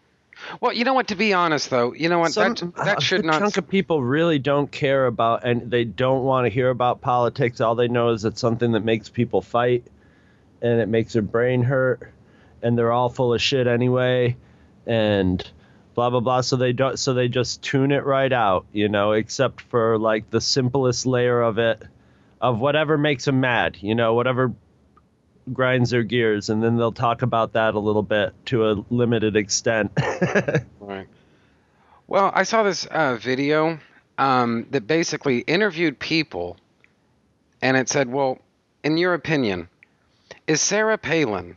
well, 0.60 0.74
you 0.74 0.84
know 0.84 0.94
what? 0.94 1.08
To 1.08 1.16
be 1.16 1.34
honest, 1.34 1.70
though, 1.70 1.94
you 1.94 2.10
know 2.10 2.20
what? 2.20 2.34
Some, 2.34 2.54
that 2.54 2.64
uh, 2.64 2.68
a 2.82 2.86
that 2.86 3.02
should 3.02 3.22
good 3.22 3.28
not. 3.28 3.40
chunk 3.40 3.58
of 3.58 3.68
people 3.68 4.02
really 4.04 4.40
don't 4.40 4.72
care 4.72 5.06
about, 5.06 5.44
and 5.44 5.70
they 5.70 5.84
don't 5.84 6.24
want 6.24 6.46
to 6.46 6.50
hear 6.50 6.70
about 6.70 7.02
politics. 7.02 7.62
All 7.62 7.76
they 7.76 7.88
know 7.88 8.10
is 8.10 8.26
it's 8.26 8.42
something 8.42 8.74
that 8.74 8.84
makes 8.84 9.10
people 9.10 9.42
fight, 9.42 9.86
and 10.62 10.80
it 10.80 10.88
makes 10.88 11.14
their 11.14 11.22
brain 11.22 11.64
hurt, 11.64 12.12
and 12.62 12.78
they're 12.78 12.92
all 12.92 13.10
full 13.10 13.34
of 13.34 13.42
shit 13.42 13.68
anyway, 13.68 14.36
and 14.86 15.50
blah 15.96 16.10
blah 16.10 16.20
blah. 16.20 16.42
So 16.42 16.56
they 16.56 16.74
don't. 16.74 16.98
So 16.98 17.14
they 17.14 17.28
just 17.28 17.62
tune 17.62 17.92
it 17.92 18.06
right 18.06 18.32
out, 18.32 18.66
you 18.72 18.90
know, 18.90 19.14
except 19.14 19.62
for 19.62 19.98
like 19.98 20.30
the 20.30 20.42
simplest 20.42 21.06
layer 21.06 21.42
of 21.42 21.58
it, 21.58 21.82
of 22.40 22.60
whatever 22.60 22.98
makes 22.98 23.26
them 23.26 23.40
mad, 23.40 23.78
you 23.82 23.96
know, 23.96 24.14
whatever 24.14 24.54
grinds 25.54 25.90
their 25.90 26.04
gears, 26.04 26.50
and 26.50 26.62
then 26.62 26.78
they'll 26.78 26.92
talk 26.92 27.22
about 27.22 27.54
that 27.54 27.76
a 27.76 27.80
little 27.80 28.04
bit 28.04 28.34
to 28.48 28.70
a 28.70 28.86
limited 28.90 29.36
extent. 29.36 29.92
Right. 30.80 31.08
Well, 32.08 32.32
I 32.34 32.44
saw 32.44 32.64
this 32.64 32.86
uh, 32.86 33.16
video 33.16 33.80
um, 34.18 34.68
that 34.72 34.88
basically 34.88 35.40
interviewed 35.40 36.00
people, 36.00 36.58
and 37.62 37.78
it 37.78 37.88
said, 37.88 38.12
"Well, 38.12 38.40
in 38.84 38.98
your 38.98 39.14
opinion, 39.14 39.70
is 40.48 40.60
Sarah 40.60 40.98
Palin 40.98 41.56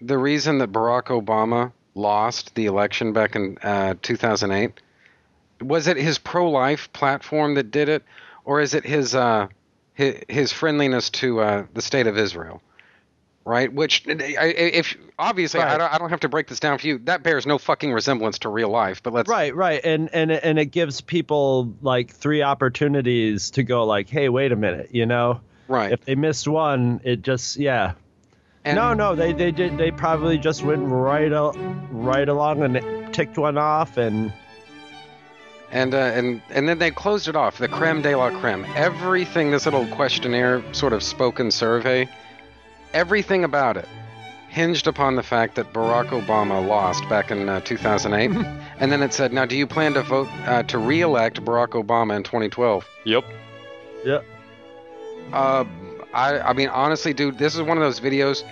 the 0.00 0.18
reason 0.18 0.58
that 0.58 0.70
Barack 0.70 1.06
Obama 1.06 1.72
lost 1.94 2.54
the 2.54 2.66
election 2.66 3.12
back 3.12 3.34
in 3.34 3.58
uh, 3.62 3.94
2008? 4.02 4.80
Was 5.60 5.88
it 5.88 5.96
his 5.96 6.18
pro-life 6.18 6.92
platform 6.92 7.54
that 7.54 7.72
did 7.72 7.88
it, 7.88 8.04
or 8.44 8.60
is 8.60 8.74
it 8.74 8.84
his 8.84 9.14
uh, 9.14 9.48
his, 9.94 10.52
friendliness 10.52 11.10
to 11.10 11.40
uh, 11.40 11.66
the 11.74 11.82
state 11.82 12.06
of 12.06 12.16
Israel?" 12.16 12.62
Right, 13.48 13.72
which 13.72 14.02
if 14.06 14.94
obviously 15.18 15.60
I, 15.60 15.78
don't, 15.78 15.90
I 15.90 15.96
don't 15.96 16.10
have 16.10 16.20
to 16.20 16.28
break 16.28 16.48
this 16.48 16.60
down 16.60 16.76
for 16.76 16.86
you. 16.86 16.98
That 17.04 17.22
bears 17.22 17.46
no 17.46 17.56
fucking 17.56 17.90
resemblance 17.90 18.40
to 18.40 18.50
real 18.50 18.68
life. 18.68 19.02
But 19.02 19.14
let's 19.14 19.26
Right, 19.26 19.56
right, 19.56 19.80
and 19.82 20.10
and 20.12 20.30
it- 20.30 20.44
and 20.44 20.58
it 20.58 20.66
gives 20.66 21.00
people 21.00 21.74
like 21.80 22.12
three 22.14 22.42
opportunities 22.42 23.52
to 23.52 23.62
go 23.62 23.84
like, 23.86 24.10
hey, 24.10 24.28
wait 24.28 24.52
a 24.52 24.56
minute, 24.56 24.90
you 24.92 25.06
know, 25.06 25.40
right. 25.66 25.92
if 25.92 26.04
they 26.04 26.14
missed 26.14 26.46
one, 26.46 27.00
it 27.04 27.22
just 27.22 27.56
yeah. 27.56 27.92
And- 28.66 28.76
no, 28.76 28.92
no, 28.92 29.14
they 29.14 29.32
they 29.32 29.50
did 29.50 29.78
they 29.78 29.92
probably 29.92 30.36
just 30.36 30.62
went 30.62 30.82
right 30.86 31.32
al- 31.32 31.54
right 31.90 32.28
along 32.28 32.62
and 32.62 33.14
ticked 33.14 33.38
one 33.38 33.56
off 33.56 33.96
and 33.96 34.30
and 35.70 35.94
uh, 35.94 35.98
and 35.98 36.42
and 36.50 36.68
then 36.68 36.78
they 36.78 36.90
closed 36.90 37.28
it 37.28 37.34
off. 37.36 37.56
The 37.56 37.68
creme 37.68 38.02
de 38.02 38.14
la 38.14 38.28
creme. 38.40 38.66
Everything. 38.76 39.50
This 39.52 39.64
little 39.64 39.86
questionnaire, 39.86 40.62
sort 40.74 40.92
of 40.92 41.02
spoken 41.02 41.50
survey. 41.50 42.08
Everything 42.94 43.44
about 43.44 43.76
it 43.76 43.88
hinged 44.48 44.86
upon 44.86 45.14
the 45.14 45.22
fact 45.22 45.56
that 45.56 45.72
Barack 45.72 46.08
Obama 46.08 46.66
lost 46.66 47.06
back 47.08 47.30
in 47.30 47.48
uh, 47.48 47.60
2008, 47.60 48.30
and 48.80 48.90
then 48.90 49.02
it 49.02 49.12
said, 49.12 49.32
"Now, 49.32 49.44
do 49.44 49.56
you 49.56 49.66
plan 49.66 49.94
to 49.94 50.02
vote 50.02 50.28
uh, 50.46 50.62
to 50.64 50.78
re-elect 50.78 51.44
Barack 51.44 51.70
Obama 51.70 52.16
in 52.16 52.22
2012?" 52.22 52.86
Yep. 53.04 53.24
yeah. 54.04 54.20
Uh, 55.32 55.64
I 56.14 56.40
I 56.40 56.52
mean, 56.54 56.68
honestly, 56.68 57.12
dude, 57.12 57.38
this 57.38 57.54
is 57.54 57.62
one 57.62 57.76
of 57.76 57.82
those 57.82 58.00
videos. 58.00 58.44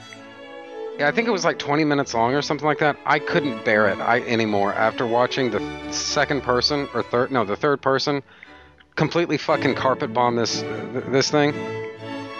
I 0.99 1.11
think 1.11 1.29
it 1.29 1.31
was 1.31 1.45
like 1.45 1.59
20 1.59 1.85
minutes 1.85 2.15
long 2.15 2.33
or 2.35 2.41
something 2.41 2.67
like 2.67 2.79
that. 2.79 2.97
I 3.05 3.19
couldn't 3.19 3.67
bear 3.67 3.87
it 3.87 3.99
I, 3.99 4.21
anymore 4.21 4.73
after 4.73 5.07
watching 5.07 5.51
the 5.51 5.61
second 5.93 6.43
person 6.43 6.89
or 6.95 7.03
third, 7.03 7.31
no, 7.31 7.45
the 7.45 7.55
third 7.57 7.83
person 7.83 8.23
completely 8.95 9.37
fucking 9.37 9.75
carpet 9.75 10.13
bomb 10.13 10.37
this 10.37 10.63
this 11.09 11.31
thing. 11.31 11.53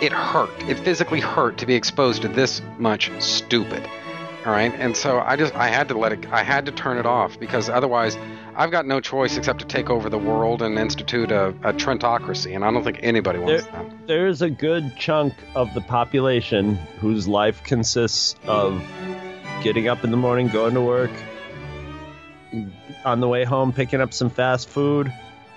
It 0.03 0.13
hurt. 0.13 0.51
It 0.69 0.79
physically 0.79 1.21
hurt 1.21 1.59
to 1.59 1.67
be 1.67 1.75
exposed 1.75 2.23
to 2.23 2.29
this 2.29 2.61
much 2.79 3.11
stupid. 3.21 3.83
All 4.45 4.53
right, 4.53 4.73
and 4.79 4.97
so 4.97 5.19
I 5.19 5.35
just 5.37 5.55
I 5.57 5.69
had 5.69 5.89
to 5.89 5.99
let 5.99 6.13
it. 6.13 6.27
I 6.31 6.45
had 6.45 6.67
to 6.67 6.73
turn 6.73 6.99
it 6.99 7.07
off 7.07 7.41
because 7.41 7.69
otherwise, 7.69 8.17
I've 8.55 8.71
got 8.71 8.87
no 8.87 9.01
choice 9.01 9.37
except 9.37 9.59
to 9.61 9.65
take 9.67 9.91
over 9.91 10.09
the 10.09 10.19
world 10.19 10.63
and 10.63 10.79
institute 10.79 11.33
a, 11.33 11.49
a 11.49 11.73
Trentocracy, 11.73 12.55
and 12.55 12.65
I 12.65 12.71
don't 12.71 12.85
think 12.85 13.01
anybody 13.03 13.41
wants 13.41 13.65
There- 13.65 13.73
that. 13.73 14.07
There's 14.07 14.43
a 14.43 14.51
good 14.51 14.95
chunk 14.97 15.35
of 15.57 15.75
the 15.75 15.81
population 15.81 16.77
whose 17.01 17.27
life 17.27 17.65
consists 17.65 18.37
of 18.47 18.81
getting 19.65 19.89
up 19.89 20.05
in 20.05 20.13
the 20.13 20.17
morning, 20.17 20.47
going 20.47 20.75
to 20.75 20.81
work, 20.81 21.11
on 23.05 23.19
the 23.21 23.29
way 23.29 23.45
home, 23.45 23.73
picking 23.73 24.01
up 24.01 24.15
some 24.15 24.31
fast 24.31 24.69
food, 24.69 25.13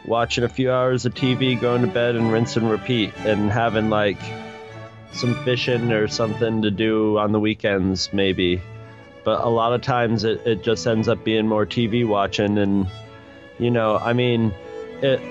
watching 0.05 0.43
a 0.43 0.49
few 0.49 0.71
hours 0.71 1.05
of 1.05 1.13
TV, 1.13 1.59
going 1.59 1.81
to 1.81 1.87
bed, 1.87 2.15
and 2.15 2.31
rinse 2.31 2.55
and 2.57 2.69
repeat, 2.69 3.13
and 3.19 3.51
having 3.51 3.89
like 3.89 4.19
some 5.11 5.35
fishing 5.43 5.91
or 5.91 6.07
something 6.07 6.61
to 6.61 6.71
do 6.71 7.17
on 7.17 7.31
the 7.31 7.39
weekends, 7.39 8.11
maybe. 8.13 8.61
But 9.23 9.41
a 9.41 9.49
lot 9.49 9.73
of 9.73 9.81
times 9.81 10.23
it, 10.23 10.45
it 10.45 10.63
just 10.63 10.87
ends 10.87 11.07
up 11.07 11.23
being 11.23 11.47
more 11.47 11.65
TV 11.65 12.07
watching, 12.07 12.57
and 12.57 12.87
you 13.57 13.71
know, 13.71 13.97
I 13.97 14.13
mean, 14.13 14.53
it. 15.01 15.21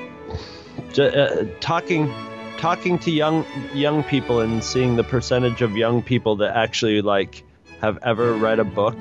Uh, 0.96 1.44
talking 1.60 2.12
talking 2.58 2.98
to 2.98 3.10
young 3.10 3.44
young 3.72 4.02
people 4.02 4.40
and 4.40 4.62
seeing 4.64 4.96
the 4.96 5.04
percentage 5.04 5.62
of 5.62 5.76
young 5.76 6.02
people 6.02 6.36
that 6.36 6.56
actually 6.56 7.00
like 7.00 7.44
have 7.80 7.98
ever 8.02 8.32
read 8.34 8.58
a 8.58 8.64
book 8.64 8.96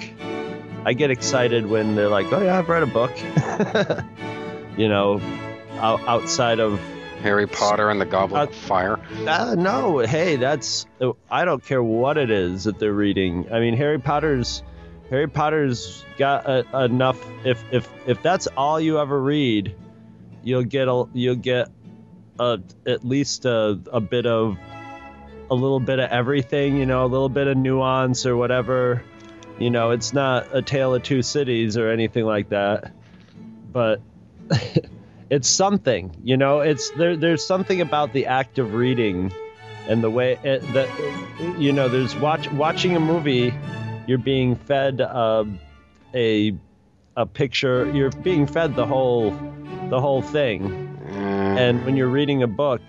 i 0.86 0.94
get 0.94 1.10
excited 1.10 1.66
when 1.66 1.96
they're 1.96 2.10
like 2.10 2.32
oh 2.32 2.42
yeah 2.42 2.58
i've 2.58 2.70
read 2.70 2.84
a 2.84 2.88
book 2.88 3.12
you 4.78 4.88
know 4.88 5.20
outside 5.78 6.60
of 6.60 6.80
Harry 7.22 7.48
Potter 7.48 7.90
and 7.90 8.00
the 8.00 8.06
Goblet 8.06 8.40
Uh, 8.40 8.44
of 8.44 8.56
Fire. 8.56 9.00
uh, 9.28 9.56
no. 9.58 10.00
Hey 10.00 10.36
that's 10.36 10.86
i 11.32 11.46
don't 11.46 11.64
care 11.64 11.82
what 11.82 12.18
it 12.18 12.30
is 12.30 12.66
that 12.66 12.78
they're 12.80 12.94
reading. 12.94 13.48
I 13.52 13.60
mean 13.60 13.76
harry 13.76 14.00
potter's 14.00 14.62
harry 15.10 15.28
potter's 15.28 16.04
got 16.18 16.46
a, 16.48 16.86
enough 16.86 17.20
if 17.46 17.64
if 17.72 17.90
if 18.06 18.22
that's 18.22 18.48
all 18.48 18.80
you 18.80 19.00
ever 19.00 19.20
read 19.22 19.76
you'll 20.44 20.64
get 20.64 20.88
a 20.88 21.06
you'll 21.14 21.36
get 21.36 21.70
a, 22.40 22.60
at 22.86 23.04
least 23.06 23.46
a, 23.46 23.80
a 23.92 24.00
bit 24.00 24.26
of 24.28 24.58
a 25.50 25.56
little 25.56 25.80
bit 25.80 25.98
of 26.00 26.10
everything 26.12 26.78
you 26.78 26.86
know 26.86 27.04
a 27.06 27.08
little 27.08 27.30
bit 27.30 27.48
of 27.48 27.58
nuance 27.58 28.26
or 28.26 28.36
whatever. 28.38 29.02
You 29.58 29.72
know 29.72 29.90
it's 29.92 30.14
not 30.14 30.50
a 30.54 30.62
tale 30.62 30.94
of 30.94 31.02
two 31.02 31.24
cities 31.24 31.78
or 31.78 31.90
anything 31.90 32.26
like 32.26 32.50
that. 32.50 32.92
But 33.72 34.02
it's 35.30 35.50
something 35.50 36.16
you 36.24 36.38
know? 36.38 36.62
It's 36.62 36.90
there 36.92 37.16
there's 37.16 37.46
something 37.46 37.82
about 37.82 38.14
the 38.14 38.28
act 38.28 38.60
of 38.60 38.74
reading 38.74 39.32
and 39.88 40.04
the 40.04 40.10
way 40.10 40.38
it, 40.44 40.62
that 40.74 40.90
you 41.58 41.72
know 41.72 41.88
there's 41.88 42.16
watch 42.16 42.52
watching 42.52 42.96
a 42.96 43.00
movie 43.00 43.54
you're 44.06 44.18
being 44.18 44.56
fed 44.56 45.02
uh, 45.02 45.46
a 46.14 46.54
a 47.16 47.26
picture 47.26 47.90
you're 47.92 48.12
being 48.12 48.46
fed 48.46 48.76
the 48.76 48.86
whole 48.86 49.32
the 49.90 50.00
whole 50.00 50.22
thing. 50.22 50.70
Mm, 51.08 51.58
and 51.58 51.86
when 51.86 51.96
you're 51.96 52.10
reading 52.10 52.44
a 52.44 52.48
book 52.48 52.82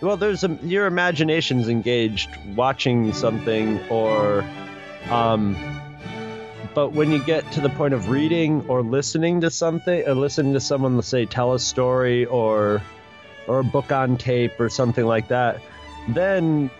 well 0.00 0.16
there's 0.16 0.44
a 0.44 0.58
your 0.62 0.86
imagination's 0.86 1.68
engaged 1.68 2.28
watching 2.54 3.12
something 3.12 3.80
or 3.88 4.44
um 5.10 5.56
but 6.74 6.92
when 6.92 7.10
you 7.10 7.22
get 7.22 7.50
to 7.52 7.60
the 7.60 7.68
point 7.68 7.94
of 7.94 8.08
reading 8.08 8.64
or 8.68 8.82
listening 8.82 9.40
to 9.40 9.50
something 9.50 10.06
or 10.06 10.14
listening 10.14 10.52
to 10.52 10.60
someone 10.60 11.00
say 11.02 11.26
tell 11.26 11.54
a 11.54 11.58
story 11.58 12.24
or 12.26 12.82
or 13.46 13.60
a 13.60 13.64
book 13.64 13.90
on 13.92 14.16
tape 14.16 14.58
or 14.60 14.68
something 14.68 15.04
like 15.04 15.28
that 15.28 15.60
then 16.08 16.70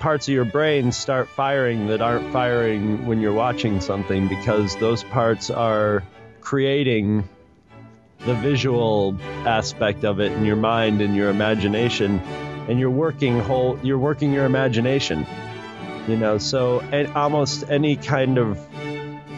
parts 0.00 0.26
of 0.26 0.34
your 0.34 0.44
brain 0.44 0.90
start 0.90 1.28
firing 1.28 1.86
that 1.86 2.00
aren't 2.00 2.32
firing 2.32 3.06
when 3.06 3.20
you're 3.20 3.32
watching 3.32 3.80
something 3.80 4.26
because 4.26 4.76
those 4.76 5.04
parts 5.04 5.50
are 5.50 6.02
creating 6.40 7.28
the 8.26 8.34
visual 8.34 9.16
aspect 9.46 10.04
of 10.04 10.18
it 10.18 10.32
in 10.32 10.44
your 10.44 10.56
mind 10.56 11.00
and 11.00 11.14
your 11.14 11.30
imagination 11.30 12.18
and 12.68 12.80
you're 12.80 12.90
working 12.90 13.38
whole 13.38 13.78
you're 13.82 13.98
working 13.98 14.32
your 14.32 14.44
imagination 14.44 15.24
you 16.08 16.16
know? 16.16 16.38
So 16.38 16.82
almost 17.14 17.64
any 17.70 17.96
kind 17.96 18.38
of 18.38 18.58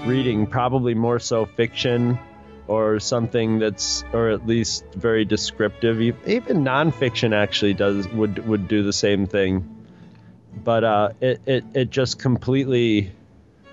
reading 0.07 0.47
probably 0.47 0.95
more 0.95 1.19
so 1.19 1.47
fiction 1.47 2.19
or 2.67 3.01
something 3.01 3.59
that's 3.59 4.05
or 4.13 4.31
at 4.31 4.47
least 4.47 4.85
very 4.95 5.25
descriptive 5.25 6.01
even 6.01 6.65
nonfiction 6.65 7.33
actually 7.35 7.75
does 7.75 8.09
would 8.09 8.47
would 8.47 8.69
do 8.69 8.83
the 8.83 8.93
same 8.93 9.27
thing 9.27 9.85
but 10.65 10.85
uh 10.85 11.11
it 11.21 11.41
it, 11.47 11.65
it 11.75 11.91
just 11.91 12.19
completely 12.19 13.13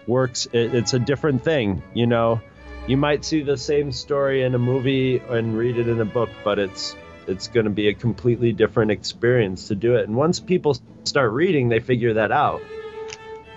works 0.08 0.48
it, 0.48 0.74
it's 0.74 0.94
a 0.94 1.00
different 1.00 1.44
thing 1.44 1.82
you 1.94 2.08
know 2.08 2.42
you 2.88 2.96
might 2.96 3.26
see 3.26 3.42
the 3.42 3.58
same 3.58 3.92
story 3.92 4.44
in 4.44 4.56
a 4.56 4.60
movie 4.60 5.18
and 5.18 5.58
read 5.58 5.78
it 5.78 5.90
in 5.90 6.00
a 6.00 6.06
book, 6.06 6.30
but 6.44 6.58
it's 6.58 6.96
it's 7.28 7.50
going 7.50 7.66
to 7.66 7.70
be 7.70 7.90
a 7.90 7.94
completely 7.94 8.54
different 8.54 8.92
experience 8.92 9.68
to 9.68 9.76
do 9.76 9.96
it. 9.96 10.08
And 10.08 10.16
once 10.16 10.40
people 10.40 10.78
start 11.04 11.34
reading, 11.34 11.68
they 11.68 11.82
figure 11.82 12.14
that 12.14 12.32
out. 12.32 12.62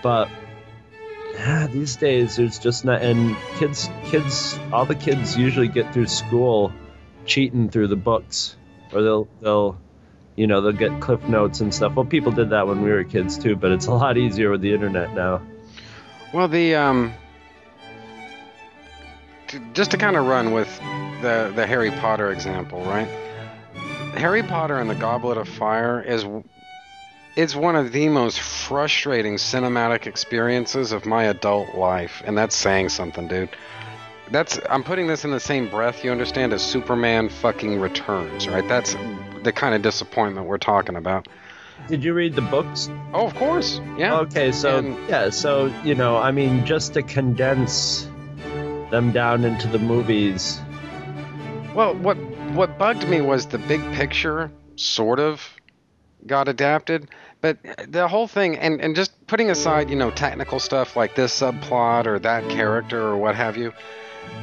But 0.03 0.29
these 1.73 1.97
days, 1.97 2.37
there's 2.37 2.59
just 2.59 2.85
not. 2.85 3.03
And 3.03 3.37
kids, 3.57 3.89
kids, 4.07 4.59
all 4.73 4.85
the 4.85 4.95
kids 4.95 5.37
usually 5.37 5.69
get 5.69 5.93
through 5.93 6.07
school 6.07 6.73
cheating 7.25 7.69
through 7.71 7.89
the 7.89 7.97
books, 7.97 8.57
or 8.93 9.03
they'll 9.03 9.29
they'll. 9.41 9.79
You 10.37 10.47
know, 10.47 10.63
they'll 10.63 10.73
get 10.73 11.01
cliff 11.01 11.23
notes 11.25 11.61
and 11.61 11.75
stuff. 11.75 11.95
Well, 11.95 12.07
people 12.07 12.33
did 12.33 12.51
that 12.51 12.67
when 12.67 12.83
we 12.83 12.91
were 12.91 13.05
kids 13.05 13.37
too, 13.37 13.57
but 13.57 13.73
it's 13.73 13.87
a 13.87 13.93
lot 13.93 14.17
easier 14.17 14.51
with 14.51 14.63
the 14.63 14.73
internet 14.73 15.13
now. 15.13 15.43
Well, 16.33 16.49
the 16.49 16.77
um, 16.77 17.13
just 19.75 19.91
to 19.91 19.97
kind 19.99 20.17
of 20.17 20.27
run 20.27 20.53
with 20.53 20.69
the 21.21 21.53
the 21.55 21.67
Harry 21.67 21.91
Potter 21.91 22.31
example, 22.31 22.83
right? 22.85 23.09
Harry 24.15 24.43
Potter 24.43 24.79
and 24.79 24.89
the 24.89 24.95
Goblet 24.95 25.37
of 25.37 25.49
Fire 25.49 26.01
is 26.01 26.25
it's 27.41 27.57
one 27.57 27.75
of 27.75 27.91
the 27.91 28.07
most 28.11 28.39
frustrating 28.39 29.37
cinematic 29.37 30.07
experiences 30.07 30.93
of 30.93 31.07
my 31.07 31.25
adult 31.25 31.75
life, 31.75 32.23
and 32.27 32.37
that's 32.37 32.55
saying 32.55 32.91
something, 32.91 33.29
dude. 33.29 33.49
That's 34.31 34.61
I'm 34.69 34.85
putting 34.85 35.07
this 35.07 35.25
in 35.25 35.31
the 35.31 35.41
same 35.41 35.71
breath, 35.71 36.05
you 36.05 36.11
understand, 36.11 36.53
as 36.53 36.61
Superman 36.61 37.31
fucking 37.31 37.81
Returns, 37.81 38.47
right? 38.47 38.67
That's 38.69 38.95
the 39.43 39.53
kind 39.53 39.75
of 39.75 39.81
disappointment 39.81 40.49
we're 40.49 40.59
talking 40.59 40.97
about. 40.97 41.29
Did 41.89 42.05
you 42.05 42.13
read 42.13 42.35
the 42.35 42.43
books? 42.43 42.91
Oh, 43.15 43.27
of 43.27 43.35
course, 43.37 43.81
yeah. 43.97 44.19
Okay, 44.19 44.53
so 44.53 44.77
And- 44.77 44.99
yeah, 45.09 45.31
so 45.31 45.73
you 45.83 45.95
know, 45.95 46.19
I 46.19 46.33
mean, 46.33 46.67
just 46.67 46.93
to 46.93 47.03
condense 47.03 48.07
them 48.91 49.13
down 49.13 49.45
into 49.45 49.67
the 49.67 49.79
movies. 49.79 50.61
Well, 51.75 51.95
what 51.95 52.19
what 52.53 52.77
bugged 52.77 53.09
me 53.09 53.23
was 53.23 53.47
the 53.47 53.59
big 53.59 53.81
picture 53.95 54.51
sort 54.77 55.21
of 55.21 55.41
got 56.27 56.49
adapted, 56.49 57.09
but 57.41 57.59
the 57.89 58.09
whole 58.09 58.27
thing 58.27 58.57
and 58.59 58.81
and 58.81 58.95
just 58.95 59.27
putting 59.27 59.51
aside, 59.51 59.91
you 59.91 59.97
know, 59.97 60.11
technical 60.11 60.61
stuff 60.61 60.97
like 60.97 61.15
this 61.15 61.39
subplot 61.39 62.07
or 62.07 62.19
that 62.19 62.49
character 62.51 63.01
or 63.01 63.17
what 63.17 63.35
have 63.35 63.57
you. 63.57 63.73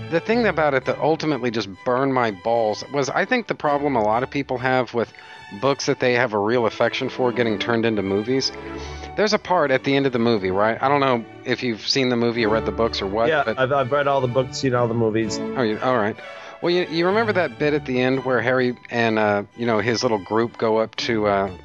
The 0.10 0.20
thing 0.20 0.46
about 0.48 0.74
it 0.74 0.86
that 0.86 0.98
ultimately 1.00 1.52
just 1.52 1.70
burned 1.86 2.14
my 2.14 2.32
balls 2.32 2.84
was 2.94 3.10
I 3.10 3.26
think 3.26 3.48
the 3.48 3.56
problem 3.56 3.96
a 3.96 4.04
lot 4.04 4.24
of 4.24 4.30
people 4.30 4.58
have 4.58 4.94
with 4.94 5.12
books 5.62 5.86
that 5.86 6.00
they 6.00 6.14
have 6.14 6.34
a 6.34 6.38
real 6.40 6.66
affection 6.66 7.10
for 7.10 7.32
getting 7.32 7.60
turned 7.60 7.86
into 7.86 8.02
movies. 8.02 8.52
There's 9.16 9.34
a 9.34 9.40
part 9.40 9.72
at 9.72 9.84
the 9.84 9.96
end 9.96 10.06
of 10.06 10.12
the 10.12 10.20
movie, 10.20 10.52
right? 10.52 10.82
I 10.82 10.90
don't 10.90 11.00
know 11.00 11.26
if 11.46 11.64
you've 11.64 11.88
seen 11.88 12.10
the 12.10 12.16
movie 12.16 12.46
or 12.46 12.50
read 12.50 12.66
the 12.66 12.72
books 12.72 13.02
or 13.02 13.08
what, 13.08 13.30
yeah, 13.30 13.44
but 13.46 13.58
I've, 13.58 13.72
I've 13.72 13.92
read 13.92 14.08
all 14.08 14.22
the 14.22 14.28
books, 14.28 14.58
seen 14.58 14.76
all 14.76 14.88
the 14.88 14.94
movies. 14.94 15.40
Oh, 15.40 15.62
you, 15.62 15.80
all 15.80 15.98
right. 15.98 16.16
Well, 16.62 16.72
you, 16.72 16.86
you 16.90 17.06
remember 17.06 17.34
that 17.34 17.60
bit 17.60 17.74
at 17.74 17.86
the 17.86 18.02
end 18.02 18.26
where 18.26 18.42
Harry 18.42 18.76
and 18.90 19.20
uh, 19.20 19.44
you 19.56 19.66
know 19.66 19.80
his 19.80 20.04
little 20.04 20.18
group 20.18 20.58
go 20.58 20.78
up 20.78 20.96
to 20.98 21.28
uh, 21.28 21.58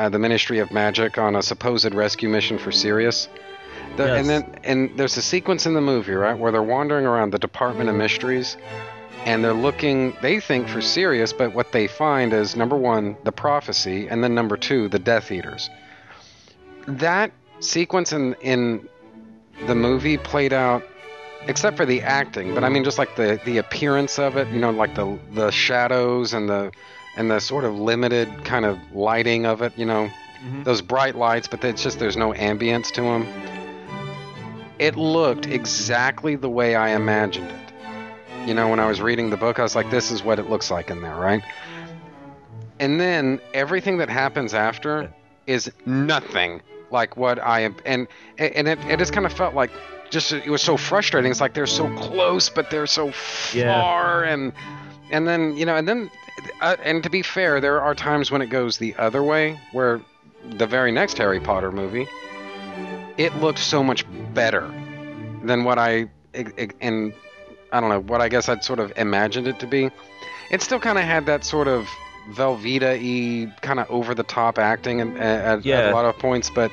uh, 0.00 0.08
the 0.08 0.18
Ministry 0.18 0.60
of 0.60 0.70
Magic 0.72 1.18
on 1.18 1.36
a 1.36 1.42
supposed 1.42 1.94
rescue 1.94 2.30
mission 2.30 2.56
for 2.58 2.72
Sirius. 2.72 3.28
The, 3.96 4.06
Yes. 4.06 4.20
And 4.20 4.28
then 4.30 4.60
and 4.64 4.98
there's 4.98 5.16
a 5.18 5.22
sequence 5.22 5.66
in 5.66 5.74
the 5.74 5.80
movie 5.82 6.14
right 6.14 6.38
where 6.38 6.50
they're 6.50 6.62
wandering 6.62 7.04
around 7.04 7.32
the 7.32 7.38
Department 7.38 7.90
of 7.90 7.96
Mysteries, 7.96 8.56
and 9.26 9.44
they're 9.44 9.52
looking. 9.52 10.16
They 10.22 10.40
think 10.40 10.68
for 10.68 10.80
Sirius, 10.80 11.34
but 11.34 11.54
what 11.54 11.72
they 11.72 11.86
find 11.86 12.32
is 12.32 12.56
number 12.56 12.76
one 12.76 13.16
the 13.24 13.32
prophecy, 13.32 14.08
and 14.08 14.24
then 14.24 14.34
number 14.34 14.56
two 14.56 14.88
the 14.88 14.98
Death 14.98 15.30
Eaters. 15.30 15.68
That 16.86 17.32
sequence 17.58 18.12
in 18.12 18.34
in 18.40 18.88
the 19.66 19.74
movie 19.74 20.16
played 20.16 20.54
out 20.54 20.82
except 21.46 21.76
for 21.76 21.86
the 21.86 22.00
acting 22.02 22.54
but 22.54 22.64
i 22.64 22.68
mean 22.68 22.84
just 22.84 22.98
like 22.98 23.16
the 23.16 23.40
the 23.44 23.58
appearance 23.58 24.18
of 24.18 24.36
it 24.36 24.48
you 24.48 24.58
know 24.58 24.70
like 24.70 24.94
the 24.94 25.18
the 25.32 25.50
shadows 25.50 26.32
and 26.32 26.48
the 26.48 26.70
and 27.20 27.30
the 27.30 27.38
sort 27.38 27.64
of 27.64 27.78
limited 27.78 28.44
kind 28.46 28.64
of 28.64 28.78
lighting 28.94 29.44
of 29.44 29.60
it 29.60 29.76
you 29.76 29.84
know 29.84 30.10
mm-hmm. 30.42 30.62
those 30.62 30.80
bright 30.80 31.14
lights 31.14 31.46
but 31.46 31.62
it's 31.62 31.82
just 31.82 31.98
there's 31.98 32.16
no 32.16 32.32
ambience 32.32 32.90
to 32.90 33.02
them 33.02 33.26
it 34.78 34.96
looked 34.96 35.46
exactly 35.46 36.34
the 36.34 36.48
way 36.48 36.74
i 36.74 36.88
imagined 36.96 37.50
it 37.50 38.48
you 38.48 38.54
know 38.54 38.68
when 38.70 38.80
i 38.80 38.86
was 38.86 39.02
reading 39.02 39.28
the 39.28 39.36
book 39.36 39.58
i 39.58 39.62
was 39.62 39.76
like 39.76 39.90
this 39.90 40.10
is 40.10 40.24
what 40.24 40.38
it 40.38 40.48
looks 40.48 40.70
like 40.70 40.88
in 40.88 41.02
there 41.02 41.16
right 41.16 41.42
and 42.78 42.98
then 42.98 43.38
everything 43.52 43.98
that 43.98 44.08
happens 44.08 44.54
after 44.54 45.12
is 45.46 45.70
nothing 45.84 46.62
like 46.90 47.18
what 47.18 47.38
i 47.44 47.60
am 47.60 47.76
and 47.84 48.08
and 48.38 48.66
it, 48.66 48.78
it 48.86 48.98
just 48.98 49.12
kind 49.12 49.26
of 49.26 49.32
felt 49.34 49.54
like 49.54 49.70
just 50.08 50.32
it 50.32 50.50
was 50.50 50.60
so 50.60 50.76
frustrating. 50.76 51.30
It's 51.30 51.40
like 51.40 51.54
they're 51.54 51.68
so 51.68 51.88
close, 51.96 52.48
but 52.48 52.68
they're 52.68 52.88
so 52.88 53.12
Yeah. 53.54 53.80
far, 53.80 54.24
and 54.24 54.52
and 55.12 55.26
then 55.26 55.56
you 55.56 55.64
know, 55.64 55.76
and 55.76 55.86
then 55.86 56.10
uh, 56.60 56.76
and 56.82 57.02
to 57.02 57.10
be 57.10 57.22
fair, 57.22 57.60
there 57.60 57.80
are 57.80 57.94
times 57.94 58.30
when 58.30 58.42
it 58.42 58.46
goes 58.46 58.78
the 58.78 58.94
other 58.96 59.22
way, 59.22 59.58
where 59.72 60.00
the 60.44 60.66
very 60.66 60.92
next 60.92 61.18
Harry 61.18 61.40
Potter 61.40 61.70
movie, 61.72 62.06
it 63.16 63.34
looked 63.36 63.58
so 63.58 63.82
much 63.82 64.04
better 64.34 64.70
than 65.42 65.64
what 65.64 65.78
I 65.78 66.08
and 66.80 67.12
I 67.72 67.80
don't 67.80 67.90
know 67.90 68.00
what 68.00 68.20
I 68.20 68.28
guess 68.28 68.48
I'd 68.48 68.64
sort 68.64 68.78
of 68.78 68.92
imagined 68.96 69.48
it 69.48 69.58
to 69.60 69.66
be. 69.66 69.90
It 70.50 70.62
still 70.62 70.80
kind 70.80 70.98
of 70.98 71.04
had 71.04 71.26
that 71.26 71.44
sort 71.44 71.68
of 71.68 71.88
Velveeta-y 72.30 73.52
kind 73.60 73.80
of 73.80 73.90
over 73.90 74.14
the 74.14 74.22
top 74.22 74.58
acting 74.58 75.00
and 75.00 75.18
at, 75.18 75.66
at 75.66 75.90
a 75.90 75.94
lot 75.94 76.04
of 76.04 76.18
points, 76.18 76.50
but 76.50 76.70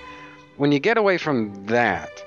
when 0.58 0.72
you 0.72 0.80
get 0.80 0.98
away 0.98 1.18
from 1.18 1.66
that, 1.68 2.24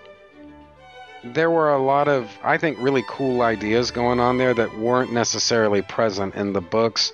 there 1.23 1.51
were 1.51 1.71
a 1.73 1.83
lot 1.83 2.09
of 2.09 2.31
I 2.43 2.57
think 2.57 2.79
really 2.81 3.05
cool 3.07 3.43
ideas 3.43 3.91
going 3.91 4.21
on 4.21 4.39
there 4.39 4.55
that 4.55 4.79
weren't 4.79 5.13
necessarily 5.13 5.83
present 5.83 6.35
in 6.35 6.53
the 6.53 6.61
books. 6.61 7.13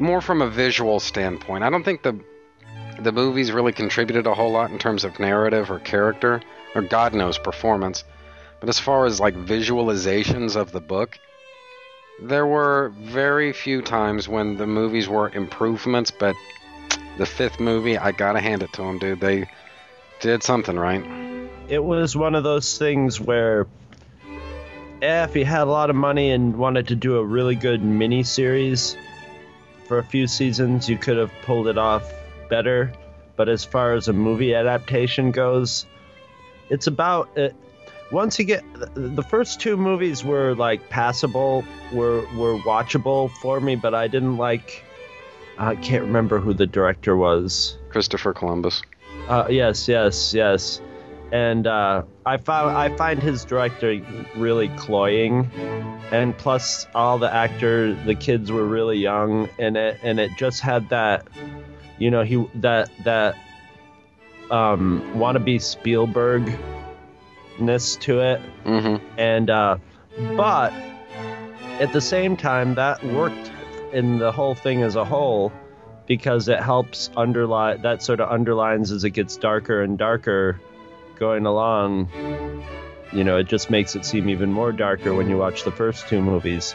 More 0.00 0.22
from 0.22 0.40
a 0.40 0.48
visual 0.48 0.98
standpoint, 0.98 1.62
I 1.62 1.68
don't 1.68 1.84
think 1.84 2.02
the 2.02 2.18
the 2.98 3.12
movies 3.12 3.52
really 3.52 3.72
contributed 3.72 4.26
a 4.26 4.34
whole 4.34 4.50
lot 4.50 4.70
in 4.70 4.78
terms 4.78 5.04
of 5.04 5.18
narrative 5.20 5.70
or 5.70 5.78
character, 5.78 6.40
or 6.74 6.80
God 6.80 7.12
knows 7.12 7.36
performance. 7.36 8.04
But 8.60 8.70
as 8.70 8.78
far 8.78 9.04
as 9.04 9.20
like 9.20 9.34
visualizations 9.34 10.56
of 10.56 10.72
the 10.72 10.80
book, 10.80 11.18
there 12.22 12.46
were 12.46 12.92
very 12.98 13.52
few 13.52 13.82
times 13.82 14.26
when 14.26 14.56
the 14.56 14.66
movies 14.66 15.06
were 15.06 15.28
improvements. 15.28 16.10
But 16.10 16.34
the 17.18 17.26
fifth 17.26 17.60
movie, 17.60 17.98
I 17.98 18.12
gotta 18.12 18.40
hand 18.40 18.62
it 18.62 18.72
to 18.74 18.82
them, 18.82 18.98
dude. 18.98 19.20
They 19.20 19.50
did 20.20 20.42
something 20.42 20.78
right. 20.78 21.04
it 21.68 21.84
was 21.84 22.16
one 22.16 22.34
of 22.34 22.42
those 22.42 22.78
things 22.78 23.20
where 23.20 23.66
eh, 25.02 25.24
if 25.24 25.36
you 25.36 25.44
had 25.44 25.62
a 25.62 25.70
lot 25.70 25.90
of 25.90 25.96
money 25.96 26.30
and 26.30 26.56
wanted 26.56 26.88
to 26.88 26.96
do 26.96 27.18
a 27.18 27.24
really 27.24 27.54
good 27.54 27.82
mini 27.82 28.22
series 28.22 28.96
for 29.90 29.98
a 29.98 30.04
few 30.04 30.28
seasons, 30.28 30.88
you 30.88 30.96
could 30.96 31.16
have 31.16 31.32
pulled 31.42 31.66
it 31.66 31.76
off 31.76 32.08
better. 32.48 32.92
But 33.34 33.48
as 33.48 33.64
far 33.64 33.94
as 33.94 34.06
a 34.06 34.12
movie 34.12 34.54
adaptation 34.54 35.32
goes, 35.32 35.84
it's 36.68 36.86
about 36.86 37.28
it. 37.36 37.56
Once 38.12 38.38
you 38.38 38.44
get 38.44 38.62
the 38.94 39.22
first 39.24 39.60
two 39.60 39.76
movies 39.76 40.22
were 40.22 40.54
like 40.54 40.88
passable, 40.90 41.64
were 41.92 42.20
were 42.36 42.56
watchable 42.58 43.32
for 43.42 43.60
me, 43.60 43.74
but 43.74 43.92
I 43.92 44.06
didn't 44.06 44.36
like. 44.36 44.84
I 45.58 45.74
can't 45.74 46.04
remember 46.04 46.38
who 46.38 46.54
the 46.54 46.68
director 46.68 47.16
was. 47.16 47.76
Christopher 47.88 48.32
Columbus. 48.32 48.82
Uh, 49.26 49.48
yes, 49.50 49.88
yes, 49.88 50.32
yes. 50.32 50.80
And 51.32 51.66
uh, 51.66 52.02
I 52.26 52.38
found 52.38 52.76
I 52.76 52.94
find 52.96 53.22
his 53.22 53.44
director 53.44 54.00
really 54.36 54.68
cloying, 54.70 55.50
and 56.10 56.36
plus 56.36 56.86
all 56.94 57.18
the 57.18 57.32
actors, 57.32 57.96
the 58.04 58.16
kids 58.16 58.50
were 58.50 58.66
really 58.66 58.98
young, 58.98 59.48
and 59.58 59.76
it 59.76 60.00
and 60.02 60.18
it 60.18 60.32
just 60.36 60.60
had 60.60 60.88
that, 60.88 61.28
you 61.98 62.10
know, 62.10 62.24
he 62.24 62.44
that 62.56 62.90
that 63.04 63.36
um, 64.50 65.02
wannabe 65.14 65.60
Spielberg 65.62 66.52
ness 67.60 67.96
to 67.96 68.20
it, 68.20 68.40
Mm-hmm. 68.64 69.04
and 69.18 69.50
uh, 69.50 69.76
but 70.36 70.72
at 71.78 71.92
the 71.92 72.00
same 72.00 72.36
time 72.36 72.74
that 72.74 73.04
worked 73.04 73.52
in 73.92 74.18
the 74.18 74.32
whole 74.32 74.54
thing 74.54 74.82
as 74.82 74.96
a 74.96 75.04
whole 75.04 75.52
because 76.06 76.48
it 76.48 76.60
helps 76.60 77.10
underline 77.16 77.82
that 77.82 78.02
sort 78.02 78.20
of 78.20 78.30
underlines 78.30 78.90
as 78.90 79.04
it 79.04 79.10
gets 79.10 79.36
darker 79.36 79.80
and 79.82 79.96
darker 79.96 80.60
going 81.20 81.46
along 81.46 82.10
you 83.12 83.22
know 83.22 83.36
it 83.36 83.46
just 83.46 83.70
makes 83.70 83.94
it 83.94 84.04
seem 84.04 84.28
even 84.28 84.52
more 84.52 84.72
darker 84.72 85.14
when 85.14 85.28
you 85.30 85.36
watch 85.36 85.62
the 85.62 85.70
first 85.70 86.08
two 86.08 86.20
movies 86.20 86.74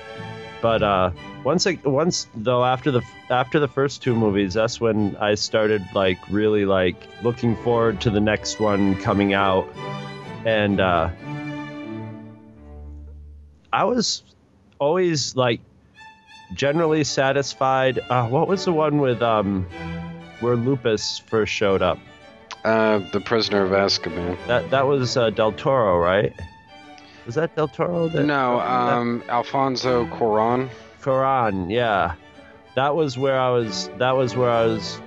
but 0.62 0.82
uh 0.82 1.12
once 1.44 1.68
I, 1.68 1.78
once 1.84 2.28
though 2.36 2.64
after 2.64 2.92
the 2.92 3.02
after 3.30 3.60
the 3.60 3.68
first 3.68 4.02
two 4.02 4.16
movies 4.16 4.54
that's 4.54 4.80
when 4.80 5.18
i 5.18 5.36
started 5.36 5.84
like 5.94 6.20
really 6.30 6.66
like 6.66 6.96
looking 7.22 7.58
forward 7.58 8.00
to 8.02 8.10
the 8.10 8.22
next 8.22 8.60
one 8.60 8.96
coming 9.02 9.34
out 9.34 9.68
and 10.46 10.80
uh 10.80 11.10
I 13.76 13.84
was 13.84 14.24
always 14.80 15.36
like 15.36 15.60
generally 16.54 17.04
satisfied. 17.04 18.00
Uh, 18.00 18.26
what 18.30 18.48
was 18.48 18.64
the 18.64 18.72
one 18.72 19.00
with 19.00 19.22
um 19.22 19.66
where 20.40 20.56
Lupin 20.56 20.98
first 21.28 21.52
showed 21.52 21.82
up? 21.82 22.00
Uh, 22.66 23.00
the 23.12 23.20
Prisoner 23.22 23.64
of 23.64 23.72
Azkaban. 23.72 24.38
That 24.48 24.72
that 24.72 24.88
was 24.88 25.16
uh, 25.16 25.30
Del 25.30 25.52
Toro, 25.52 26.00
right? 26.00 26.34
Was 27.28 27.36
that 27.36 27.56
Del 27.56 27.68
Toro? 27.68 28.08
That, 28.10 28.24
No, 28.26 28.58
that- 28.58 28.66
um, 28.68 29.24
Alfonso 29.30 30.06
Cuarón. 30.08 30.70
Quran, 31.02 31.72
yeah. 31.72 32.16
That 32.76 32.96
was 32.96 33.18
where 33.18 33.40
I 33.40 33.52
was. 33.52 33.90
That 34.00 34.12
was 34.18 34.36
where 34.36 34.50
I 34.50 34.66
was 34.66 35.00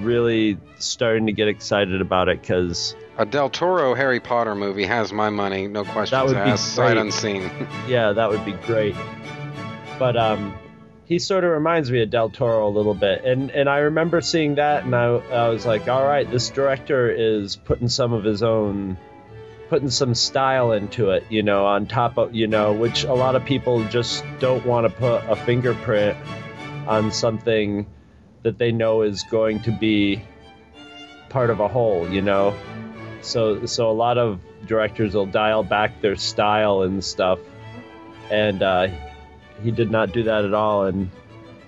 really 0.00 0.58
starting 0.78 1.26
to 1.26 1.32
get 1.32 1.46
excited 1.46 2.00
about 2.00 2.28
it 2.28 2.40
because 2.40 2.96
A 3.16 3.24
Del 3.24 3.48
Toro 3.48 3.94
Harry 3.94 4.18
Potter 4.18 4.56
movie 4.56 4.84
has 4.84 5.12
my 5.12 5.30
money, 5.30 5.68
no 5.68 5.84
questions 5.84 6.24
would 6.32 6.34
be 6.34 6.50
asked, 6.50 6.74
sight 6.74 6.96
unseen. 6.96 7.48
yeah, 7.88 8.12
that 8.12 8.28
would 8.28 8.44
be 8.44 8.52
great. 8.66 8.96
But 10.00 10.16
um, 10.16 10.52
he 11.06 11.18
sort 11.18 11.44
of 11.44 11.50
reminds 11.50 11.90
me 11.90 12.02
of 12.02 12.10
Del 12.10 12.30
Toro 12.30 12.66
a 12.66 12.70
little 12.70 12.94
bit, 12.94 13.24
and 13.24 13.50
and 13.50 13.68
I 13.68 13.78
remember 13.78 14.20
seeing 14.20 14.54
that, 14.56 14.84
and 14.84 14.94
I 14.94 15.06
I 15.06 15.48
was 15.48 15.66
like, 15.66 15.88
all 15.88 16.04
right, 16.04 16.28
this 16.30 16.50
director 16.50 17.10
is 17.10 17.56
putting 17.56 17.88
some 17.88 18.12
of 18.12 18.24
his 18.24 18.42
own, 18.42 18.96
putting 19.68 19.90
some 19.90 20.14
style 20.14 20.72
into 20.72 21.10
it, 21.10 21.24
you 21.28 21.42
know, 21.42 21.66
on 21.66 21.86
top 21.86 22.16
of 22.16 22.34
you 22.34 22.46
know, 22.46 22.72
which 22.72 23.04
a 23.04 23.12
lot 23.12 23.36
of 23.36 23.44
people 23.44 23.84
just 23.88 24.24
don't 24.38 24.64
want 24.64 24.86
to 24.86 24.92
put 24.98 25.24
a 25.28 25.36
fingerprint 25.36 26.16
on 26.86 27.12
something 27.12 27.86
that 28.42 28.58
they 28.58 28.72
know 28.72 29.02
is 29.02 29.24
going 29.24 29.60
to 29.60 29.72
be 29.72 30.22
part 31.28 31.50
of 31.50 31.60
a 31.60 31.68
whole, 31.68 32.08
you 32.08 32.22
know. 32.22 32.54
So 33.20 33.66
so 33.66 33.90
a 33.90 33.92
lot 33.92 34.16
of 34.16 34.40
directors 34.66 35.14
will 35.14 35.26
dial 35.26 35.62
back 35.62 36.00
their 36.00 36.16
style 36.16 36.82
and 36.82 37.04
stuff, 37.04 37.38
and 38.30 38.62
uh, 38.62 38.88
he 39.64 39.70
did 39.72 39.90
not 39.90 40.12
do 40.12 40.22
that 40.24 40.44
at 40.44 40.54
all. 40.54 40.84
And 40.84 41.10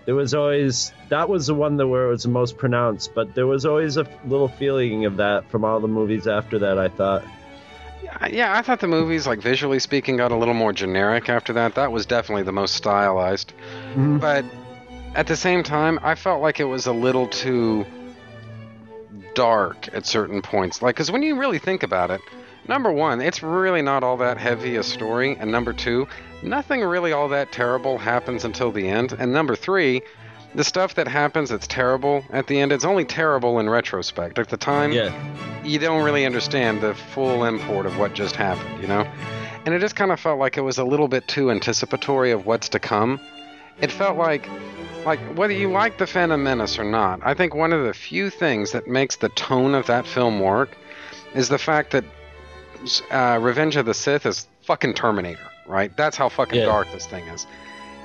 there 0.04 0.14
was 0.14 0.34
always 0.34 0.92
that 1.08 1.28
was 1.28 1.46
the 1.48 1.54
one 1.54 1.76
that 1.78 1.88
where 1.88 2.06
it 2.06 2.10
was 2.10 2.22
the 2.22 2.28
most 2.28 2.56
pronounced, 2.56 3.14
but 3.14 3.34
there 3.34 3.46
was 3.46 3.66
always 3.66 3.96
a 3.96 4.06
little 4.26 4.48
feeling 4.48 5.04
of 5.06 5.16
that 5.16 5.50
from 5.50 5.64
all 5.64 5.80
the 5.80 5.88
movies 5.88 6.28
after 6.28 6.58
that. 6.60 6.78
I 6.78 6.88
thought. 6.88 7.24
yeah, 8.30 8.56
I 8.56 8.62
thought 8.62 8.80
the 8.80 8.86
movies, 8.86 9.26
like 9.26 9.40
visually 9.40 9.78
speaking, 9.80 10.16
got 10.18 10.30
a 10.30 10.36
little 10.36 10.54
more 10.54 10.72
generic 10.72 11.28
after 11.28 11.52
that. 11.54 11.74
That 11.74 11.90
was 11.90 12.06
definitely 12.06 12.44
the 12.44 12.52
most 12.52 12.74
stylized. 12.74 13.52
Mhm. 13.96 14.20
But 14.20 14.44
at 15.14 15.26
the 15.26 15.36
same 15.36 15.62
time, 15.62 15.98
I 16.02 16.14
felt 16.14 16.42
like 16.42 16.60
it 16.60 16.64
was 16.64 16.86
a 16.86 16.92
little 16.92 17.26
too 17.26 17.86
dark 19.34 19.88
at 19.92 20.06
certain 20.06 20.42
points. 20.42 20.82
Like, 20.82 20.94
because 20.96 21.10
when 21.10 21.22
you 21.22 21.36
really 21.36 21.58
think 21.58 21.82
about 21.82 22.10
it, 22.10 22.20
number 22.68 22.90
one, 22.92 23.20
it's 23.20 23.42
really 23.42 23.82
not 23.82 24.02
all 24.02 24.16
that 24.18 24.38
heavy 24.38 24.76
a 24.76 24.82
story, 24.82 25.36
and 25.38 25.50
number 25.50 25.72
two, 25.72 26.06
nothing 26.42 26.82
really 26.82 27.12
all 27.12 27.28
that 27.28 27.52
terrible 27.52 27.98
happens 27.98 28.44
until 28.44 28.70
the 28.72 28.88
end, 28.88 29.12
and 29.18 29.32
number 29.32 29.56
three, 29.56 30.02
the 30.54 30.64
stuff 30.64 30.94
that 30.94 31.06
happens 31.08 31.50
that's 31.50 31.66
terrible 31.66 32.24
at 32.32 32.46
the 32.46 32.58
end, 32.58 32.72
it's 32.72 32.84
only 32.84 33.04
terrible 33.04 33.58
in 33.58 33.68
retrospect. 33.68 34.38
At 34.38 34.48
the 34.48 34.56
time, 34.56 34.92
Yeah. 34.92 35.12
you 35.64 35.78
don't 35.78 36.02
really 36.02 36.24
understand 36.24 36.80
the 36.80 36.94
full 36.94 37.44
import 37.44 37.84
of 37.84 37.98
what 37.98 38.14
just 38.14 38.36
happened, 38.36 38.80
you 38.80 38.88
know? 38.88 39.06
And 39.66 39.74
it 39.74 39.80
just 39.80 39.96
kind 39.96 40.12
of 40.12 40.20
felt 40.20 40.38
like 40.38 40.56
it 40.56 40.62
was 40.62 40.78
a 40.78 40.84
little 40.84 41.08
bit 41.08 41.26
too 41.28 41.50
anticipatory 41.50 42.30
of 42.30 42.46
what's 42.46 42.68
to 42.70 42.78
come. 42.78 43.20
It 43.80 43.90
felt 43.92 44.16
like, 44.16 44.48
like 45.04 45.18
whether 45.36 45.52
you 45.52 45.70
like 45.70 45.98
the 45.98 46.06
Phantom 46.06 46.42
Menace 46.42 46.78
or 46.78 46.84
not, 46.84 47.20
I 47.22 47.34
think 47.34 47.54
one 47.54 47.72
of 47.72 47.84
the 47.84 47.92
few 47.92 48.30
things 48.30 48.72
that 48.72 48.86
makes 48.86 49.16
the 49.16 49.28
tone 49.30 49.74
of 49.74 49.86
that 49.86 50.06
film 50.06 50.40
work 50.40 50.70
is 51.34 51.48
the 51.50 51.58
fact 51.58 51.90
that 51.90 52.04
uh, 53.10 53.38
Revenge 53.40 53.76
of 53.76 53.86
the 53.86 53.94
Sith 53.94 54.26
is 54.26 54.46
fucking 54.62 54.94
Terminator, 54.94 55.48
right? 55.66 55.94
That's 55.96 56.16
how 56.16 56.28
fucking 56.28 56.58
Yeah. 56.58 56.66
dark 56.66 56.90
this 56.92 57.06
thing 57.06 57.26
is. 57.28 57.46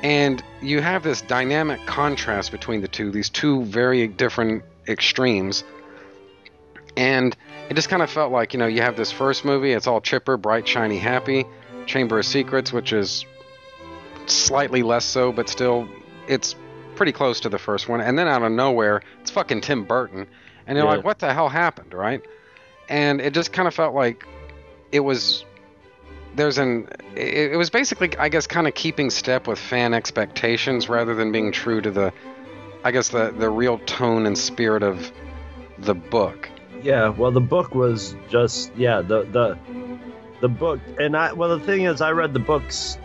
And 0.03 0.43
you 0.61 0.81
have 0.81 1.03
this 1.03 1.21
dynamic 1.21 1.85
contrast 1.85 2.51
between 2.51 2.81
the 2.81 2.87
two, 2.87 3.11
these 3.11 3.29
two 3.29 3.63
very 3.65 4.07
different 4.07 4.63
extremes. 4.87 5.63
And 6.97 7.35
it 7.69 7.75
just 7.75 7.89
kind 7.89 8.01
of 8.01 8.09
felt 8.09 8.31
like, 8.31 8.53
you 8.53 8.59
know, 8.59 8.67
you 8.67 8.81
have 8.81 8.97
this 8.97 9.11
first 9.11 9.45
movie, 9.45 9.71
it's 9.73 9.87
all 9.87 10.01
chipper, 10.01 10.37
bright, 10.37 10.67
shiny, 10.67 10.97
happy. 10.97 11.45
Chamber 11.85 12.19
of 12.19 12.25
Secrets, 12.25 12.71
which 12.73 12.93
is 12.93 13.25
slightly 14.27 14.83
less 14.83 15.05
so, 15.05 15.31
but 15.31 15.49
still, 15.49 15.87
it's 16.27 16.55
pretty 16.95 17.11
close 17.11 17.39
to 17.41 17.49
the 17.49 17.57
first 17.57 17.89
one. 17.89 18.01
And 18.01 18.17
then 18.17 18.27
out 18.27 18.43
of 18.43 18.51
nowhere, 18.51 19.01
it's 19.21 19.31
fucking 19.31 19.61
Tim 19.61 19.83
Burton. 19.85 20.27
And 20.67 20.77
you're 20.77 20.85
Yeah. 20.87 20.95
like, 20.97 21.03
what 21.03 21.19
the 21.19 21.33
hell 21.33 21.49
happened, 21.49 21.93
right? 21.93 22.21
And 22.89 23.19
it 23.21 23.33
just 23.33 23.51
kind 23.53 23.67
of 23.67 23.73
felt 23.73 23.95
like 23.95 24.25
it 24.91 25.01
was. 25.01 25.45
There's 26.35 26.57
an. 26.57 26.87
It, 27.15 27.53
it 27.53 27.57
was 27.57 27.69
basically, 27.69 28.15
I 28.17 28.29
guess, 28.29 28.47
kind 28.47 28.67
of 28.67 28.73
keeping 28.73 29.09
step 29.09 29.47
with 29.47 29.59
fan 29.59 29.93
expectations 29.93 30.89
rather 30.89 31.13
than 31.15 31.31
being 31.31 31.51
true 31.51 31.81
to 31.81 31.91
the, 31.91 32.13
I 32.83 32.91
guess, 32.91 33.09
the, 33.09 33.31
the 33.31 33.49
real 33.49 33.79
tone 33.79 34.25
and 34.25 34.37
spirit 34.37 34.83
of 34.83 35.11
the 35.77 35.95
book. 35.95 36.49
Yeah, 36.81 37.09
well, 37.09 37.31
the 37.31 37.41
book 37.41 37.75
was 37.75 38.15
just 38.29 38.75
yeah 38.75 39.01
the 39.01 39.23
the 39.23 39.57
the 40.39 40.49
book, 40.49 40.79
and 40.99 41.15
I 41.15 41.33
well, 41.33 41.57
the 41.57 41.63
thing 41.63 41.83
is, 41.83 42.01
I 42.01 42.11
read 42.11 42.33
the 42.33 42.39
books, 42.39 42.97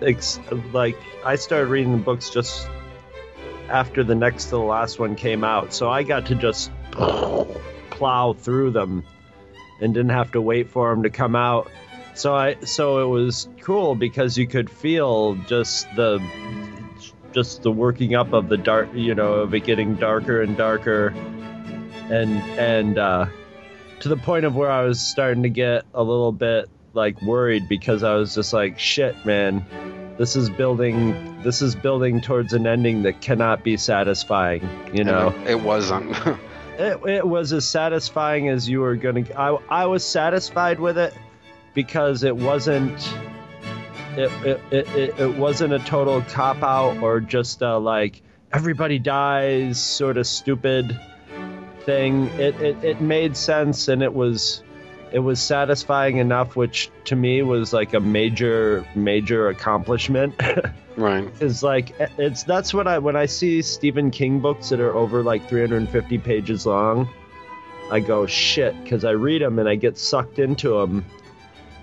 ex, 0.00 0.40
like 0.72 0.96
I 1.24 1.36
started 1.36 1.68
reading 1.68 1.92
the 1.92 2.02
books 2.02 2.30
just 2.30 2.68
after 3.68 4.02
the 4.02 4.14
next 4.14 4.44
to 4.46 4.50
the 4.50 4.58
last 4.60 4.98
one 4.98 5.16
came 5.16 5.44
out, 5.44 5.72
so 5.72 5.90
I 5.90 6.02
got 6.02 6.26
to 6.26 6.34
just 6.34 6.70
plow 6.92 8.32
through 8.32 8.70
them 8.70 9.04
and 9.80 9.94
didn't 9.94 10.10
have 10.10 10.32
to 10.32 10.40
wait 10.40 10.70
for 10.70 10.90
them 10.90 11.02
to 11.02 11.10
come 11.10 11.34
out. 11.34 11.70
So 12.14 12.34
I 12.34 12.56
so 12.64 13.02
it 13.02 13.08
was 13.08 13.48
cool 13.60 13.94
because 13.94 14.36
you 14.36 14.46
could 14.46 14.68
feel 14.68 15.34
just 15.46 15.86
the 15.96 16.20
just 17.32 17.62
the 17.62 17.70
working 17.70 18.14
up 18.14 18.32
of 18.32 18.48
the 18.48 18.56
dark, 18.56 18.88
you 18.94 19.14
know, 19.14 19.34
of 19.34 19.54
it 19.54 19.64
getting 19.64 19.94
darker 19.94 20.42
and 20.42 20.56
darker, 20.56 21.08
and 22.10 22.30
and 22.58 22.98
uh, 22.98 23.26
to 24.00 24.08
the 24.08 24.16
point 24.16 24.44
of 24.44 24.56
where 24.56 24.70
I 24.70 24.82
was 24.82 25.00
starting 25.00 25.44
to 25.44 25.48
get 25.48 25.84
a 25.94 26.02
little 26.02 26.32
bit 26.32 26.68
like 26.92 27.20
worried 27.22 27.68
because 27.68 28.02
I 28.02 28.14
was 28.14 28.34
just 28.34 28.52
like, 28.52 28.78
shit, 28.78 29.14
man, 29.24 29.64
this 30.18 30.36
is 30.36 30.50
building 30.50 31.40
this 31.42 31.62
is 31.62 31.74
building 31.74 32.20
towards 32.20 32.52
an 32.52 32.66
ending 32.66 33.02
that 33.02 33.20
cannot 33.20 33.64
be 33.64 33.76
satisfying, 33.76 34.68
you 34.92 35.04
know. 35.04 35.28
And 35.28 35.42
it, 35.44 35.50
it 35.52 35.60
wasn't. 35.62 36.16
it, 36.80 37.06
it 37.06 37.26
was 37.26 37.52
as 37.52 37.66
satisfying 37.66 38.48
as 38.48 38.68
you 38.68 38.80
were 38.80 38.96
gonna 38.96 39.24
I, 39.36 39.56
I 39.68 39.86
was 39.86 40.04
satisfied 40.04 40.80
with 40.80 40.96
it 40.98 41.14
because 41.74 42.24
it 42.24 42.36
wasn't 42.36 43.14
it, 44.16 44.30
it, 44.44 44.60
it, 44.72 45.20
it, 45.20 45.36
wasn't 45.36 45.72
a 45.72 45.78
total 45.78 46.22
cop 46.22 46.62
out 46.62 46.98
or 46.98 47.20
just 47.20 47.62
a 47.62 47.78
like 47.78 48.22
everybody 48.52 48.98
dies 48.98 49.82
sort 49.82 50.16
of 50.16 50.26
stupid 50.26 50.98
thing. 51.84 52.26
It, 52.30 52.60
it, 52.60 52.84
it 52.84 53.00
made 53.00 53.36
sense 53.36 53.88
and 53.88 54.02
it 54.02 54.12
was 54.12 54.62
it 55.12 55.18
was 55.18 55.40
satisfying 55.40 56.18
enough 56.18 56.56
which 56.56 56.90
to 57.04 57.16
me 57.16 57.42
was 57.42 57.72
like 57.72 57.94
a 57.94 58.00
major 58.00 58.86
major 58.94 59.48
accomplishment 59.48 60.34
right. 60.96 61.28
is 61.40 61.62
like 61.62 61.94
it's 62.18 62.42
that's 62.44 62.72
what 62.72 62.86
I 62.86 62.98
when 62.98 63.16
I 63.16 63.26
see 63.26 63.62
Stephen 63.62 64.10
King 64.10 64.40
books 64.40 64.68
that 64.68 64.80
are 64.80 64.94
over 64.94 65.22
like 65.22 65.48
350 65.48 66.18
pages 66.18 66.66
long, 66.66 67.08
I 67.90 68.00
go 68.00 68.26
shit 68.26 68.80
because 68.82 69.04
I 69.04 69.10
read 69.10 69.42
them 69.42 69.58
and 69.58 69.68
I 69.68 69.74
get 69.74 69.98
sucked 69.98 70.38
into 70.38 70.78
them, 70.78 71.04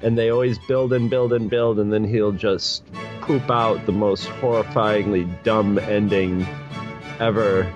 and 0.01 0.17
they 0.17 0.29
always 0.29 0.57
build 0.59 0.93
and 0.93 1.09
build 1.09 1.33
and 1.33 1.49
build, 1.49 1.79
and 1.79 1.91
then 1.91 2.03
he'll 2.03 2.31
just 2.31 2.83
poop 3.21 3.49
out 3.49 3.85
the 3.85 3.91
most 3.91 4.27
horrifyingly 4.27 5.27
dumb 5.43 5.77
ending 5.79 6.47
ever. 7.19 7.71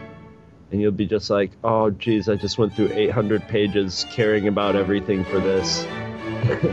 And 0.72 0.80
you'll 0.82 0.92
be 0.92 1.06
just 1.06 1.30
like, 1.30 1.52
oh, 1.64 1.90
geez, 1.90 2.30
I 2.30 2.36
just 2.36 2.58
went 2.58 2.74
through 2.74 2.92
800 2.94 3.48
pages 3.48 4.06
caring 4.10 4.48
about 4.48 4.76
everything 4.76 5.26
for 5.26 5.40
this, 5.40 5.84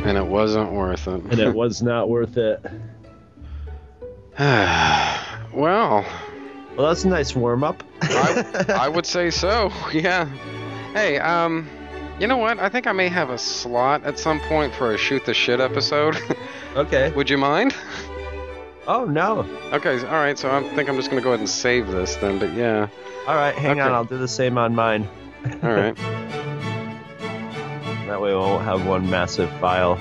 And 0.04 0.16
it 0.16 0.26
wasn't 0.26 0.70
worth 0.72 1.08
it. 1.08 1.20
and 1.24 1.38
it 1.40 1.52
was 1.54 1.82
not 1.82 2.08
worth 2.08 2.36
it. 2.36 2.60
well, 4.38 6.04
Well, 6.76 6.86
that's 6.88 7.04
a 7.04 7.08
nice 7.08 7.34
warm 7.34 7.64
up. 7.64 7.82
I, 8.02 8.64
I 8.68 8.88
would 8.94 9.06
say 9.06 9.30
so. 9.30 9.72
Yeah. 9.92 10.26
Hey, 10.92 11.18
um, 11.18 11.68
you 12.20 12.26
know 12.26 12.36
what? 12.36 12.58
I 12.60 12.68
think 12.68 12.86
I 12.86 12.92
may 12.92 13.08
have 13.08 13.30
a 13.30 13.38
slot 13.38 14.04
at 14.04 14.18
some 14.18 14.38
point 14.40 14.72
for 14.74 14.94
a 14.94 14.98
shoot 14.98 15.24
the 15.24 15.34
shit 15.34 15.60
episode. 15.60 16.16
okay. 16.76 17.10
Would 17.12 17.28
you 17.30 17.38
mind? 17.38 17.74
Oh, 18.86 19.04
no. 19.04 19.40
Okay, 19.72 19.98
all 20.06 20.12
right. 20.14 20.38
So 20.38 20.50
I 20.50 20.62
think 20.74 20.88
I'm 20.88 20.96
just 20.96 21.10
gonna 21.10 21.20
go 21.22 21.30
ahead 21.30 21.40
and 21.40 21.48
save 21.48 21.88
this 21.88 22.16
then. 22.16 22.38
But 22.38 22.54
yeah, 22.54 22.88
All 23.28 23.34
right, 23.34 23.54
hang 23.54 23.78
on. 23.78 23.92
I'll 23.92 24.06
do 24.06 24.16
the 24.16 24.26
same 24.26 24.56
on 24.56 24.74
mine. 24.74 25.06
all 25.62 25.70
right. 25.70 25.94
That 28.08 28.22
way 28.22 28.30
we 28.30 28.36
won't 28.38 28.64
have 28.64 28.86
one 28.86 29.10
massive 29.10 29.50
file. 29.60 29.98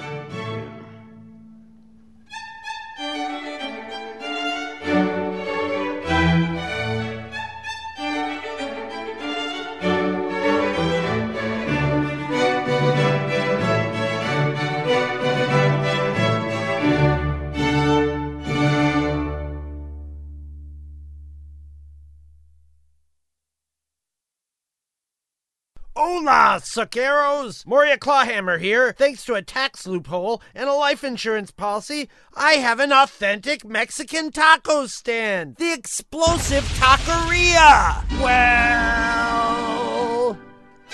Suckeros! 26.68 27.66
Moria 27.66 27.98
Clawhammer 27.98 28.58
here. 28.58 28.94
Thanks 28.94 29.24
to 29.26 29.36
a 29.36 29.42
tax 29.42 29.88
loophole 29.88 30.42
and 30.54 30.70
a 30.70 30.74
life 30.74 31.04
insurance 31.04 31.52
policy, 31.52 32.10
I 32.36 32.54
have 32.54 32.80
an 32.80 32.92
authentic 32.92 33.66
Mexican 33.66 34.32
taco 34.32 34.88
stand. 34.88 35.56
The 35.58 35.74
explosive 35.74 36.64
taqueria! 36.80 38.04
Well... 38.22 40.38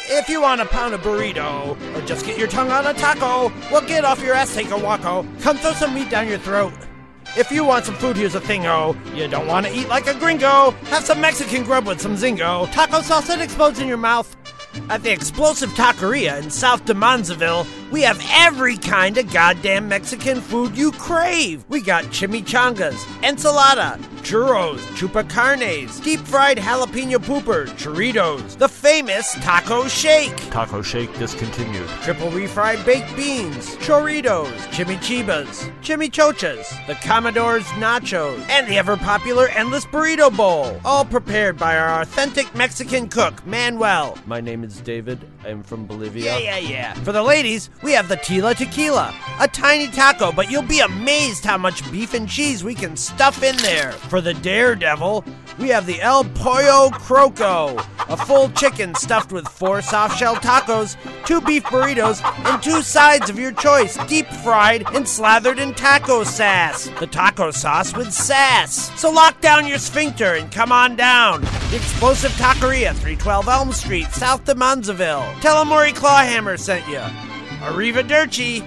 If 0.05 0.27
you 0.27 0.41
want 0.41 0.59
a 0.59 0.65
pound 0.65 0.93
of 0.93 1.01
burrito, 1.01 1.77
or 1.95 2.05
just 2.05 2.25
get 2.25 2.37
your 2.37 2.47
tongue 2.47 2.71
on 2.71 2.85
a 2.85 2.93
taco, 2.93 3.53
well, 3.71 3.81
get 3.81 4.03
off 4.03 4.21
your 4.21 4.33
ass, 4.33 4.53
take 4.53 4.71
a 4.71 4.77
waco. 4.77 5.19
Oh. 5.19 5.27
Come 5.41 5.57
throw 5.57 5.73
some 5.73 5.93
meat 5.93 6.09
down 6.09 6.27
your 6.27 6.39
throat. 6.39 6.73
If 7.37 7.51
you 7.51 7.63
want 7.63 7.85
some 7.85 7.95
food, 7.95 8.17
here's 8.17 8.35
a 8.35 8.41
thingo. 8.41 8.95
Oh. 8.95 9.15
You 9.15 9.27
don't 9.27 9.47
want 9.47 9.65
to 9.65 9.73
eat 9.73 9.87
like 9.87 10.07
a 10.07 10.13
gringo? 10.13 10.71
Have 10.89 11.03
some 11.03 11.21
Mexican 11.21 11.63
grub 11.63 11.87
with 11.87 12.01
some 12.01 12.15
zingo. 12.15 12.71
Taco 12.73 13.01
sauce 13.01 13.27
that 13.27 13.39
explodes 13.39 13.79
in 13.79 13.87
your 13.87 13.97
mouth. 13.97 14.35
At 14.89 15.03
the 15.03 15.11
Explosive 15.11 15.69
Taqueria 15.71 16.41
in 16.41 16.49
South 16.49 16.85
de 16.85 16.93
Monzaville, 16.93 17.65
we 17.93 18.01
have 18.01 18.19
every 18.31 18.75
kind 18.75 19.19
of 19.19 19.31
goddamn 19.31 19.87
Mexican 19.87 20.41
food 20.41 20.75
you 20.75 20.91
crave. 20.93 21.63
We 21.69 21.79
got 21.79 22.05
chimichangas, 22.05 22.95
ensalada, 23.21 23.99
churros, 24.23 24.79
chupacarnes, 24.97 26.03
deep 26.03 26.19
fried 26.21 26.57
jalapeno 26.57 27.17
pooper, 27.17 27.67
churritos, 27.77 28.57
the 28.57 28.67
famous 28.67 29.33
taco 29.41 29.87
shake, 29.87 30.35
Taco 30.49 30.81
Shake 30.81 31.15
discontinued. 31.19 31.87
triple 32.01 32.31
refried 32.31 32.83
baked 32.83 33.15
beans, 33.15 33.75
chorritos, 33.75 34.51
chimichibas, 34.71 35.69
chimichochas, 35.81 36.87
the 36.87 36.95
Commodore's 36.95 37.65
nachos, 37.77 38.39
and 38.49 38.67
the 38.67 38.77
ever 38.79 38.97
popular 38.97 39.49
endless 39.49 39.85
burrito 39.85 40.35
bowl. 40.35 40.81
All 40.83 41.05
prepared 41.05 41.57
by 41.57 41.77
our 41.77 42.01
authentic 42.01 42.55
Mexican 42.55 43.07
cook, 43.07 43.45
Manuel. 43.45 44.17
My 44.25 44.41
name 44.41 44.63
is 44.63 44.81
David. 44.81 45.19
I'm 45.45 45.61
from 45.61 45.85
Bolivia. 45.85 46.39
Yeah, 46.39 46.57
yeah, 46.57 46.57
yeah. 46.57 46.93
For 46.95 47.11
the 47.11 47.21
ladies, 47.21 47.69
we 47.83 47.91
have 47.91 48.07
the 48.07 48.15
Tila 48.17 48.55
Tequila, 48.55 49.13
a 49.39 49.47
tiny 49.47 49.87
taco, 49.87 50.31
but 50.31 50.49
you'll 50.49 50.61
be 50.63 50.79
amazed 50.79 51.43
how 51.43 51.57
much 51.57 51.89
beef 51.91 52.13
and 52.13 52.29
cheese 52.29 52.63
we 52.63 52.73
can 52.73 52.95
stuff 52.95 53.43
in 53.43 53.57
there. 53.57 53.91
For 53.91 54.21
the 54.21 54.33
daredevil, 54.33 55.25
we 55.59 55.67
have 55.69 55.85
the 55.85 56.01
El 56.01 56.23
Pollo 56.23 56.89
Croco, 56.89 57.77
a 58.09 58.17
full 58.17 58.49
chicken 58.51 58.95
stuffed 58.95 59.31
with 59.31 59.47
four 59.47 59.81
soft 59.81 60.17
shell 60.17 60.35
tacos, 60.35 60.95
two 61.25 61.41
beef 61.41 61.63
burritos, 61.65 62.23
and 62.45 62.63
two 62.63 62.81
sides 62.81 63.29
of 63.29 63.37
your 63.37 63.51
choice, 63.51 63.97
deep 64.07 64.27
fried 64.27 64.83
and 64.95 65.07
slathered 65.07 65.59
in 65.59 65.73
taco 65.73 66.23
sass. 66.23 66.89
The 66.99 67.07
taco 67.07 67.51
sauce 67.51 67.93
with 67.95 68.13
sass. 68.13 68.97
So 68.99 69.11
lock 69.11 69.41
down 69.41 69.67
your 69.67 69.77
sphincter 69.77 70.35
and 70.35 70.51
come 70.51 70.71
on 70.71 70.95
down. 70.95 71.41
The 71.41 71.75
Explosive 71.75 72.31
Taqueria, 72.31 72.93
312 72.93 73.47
Elm 73.47 73.71
Street, 73.73 74.07
South 74.11 74.45
de 74.45 74.55
Monzaville. 74.55 75.39
Tell 75.41 75.59
'em 75.59 75.67
Maury 75.67 75.91
Clawhammer 75.91 76.57
sent 76.57 76.87
you. 76.87 77.01
Arrivederci. 77.63 78.61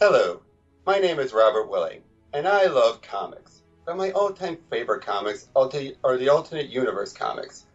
Hello, 0.00 0.40
my 0.86 0.98
name 0.98 1.18
is 1.18 1.34
Robert 1.34 1.68
Willing, 1.68 2.00
and 2.32 2.48
I 2.48 2.64
love 2.64 3.02
comics. 3.02 3.60
But 3.84 3.98
my 3.98 4.10
all-time 4.12 4.56
favorite 4.70 5.04
comics 5.04 5.48
are 5.54 5.68
the 5.68 6.28
Alternate 6.30 6.70
Universe 6.70 7.12
comics. 7.12 7.66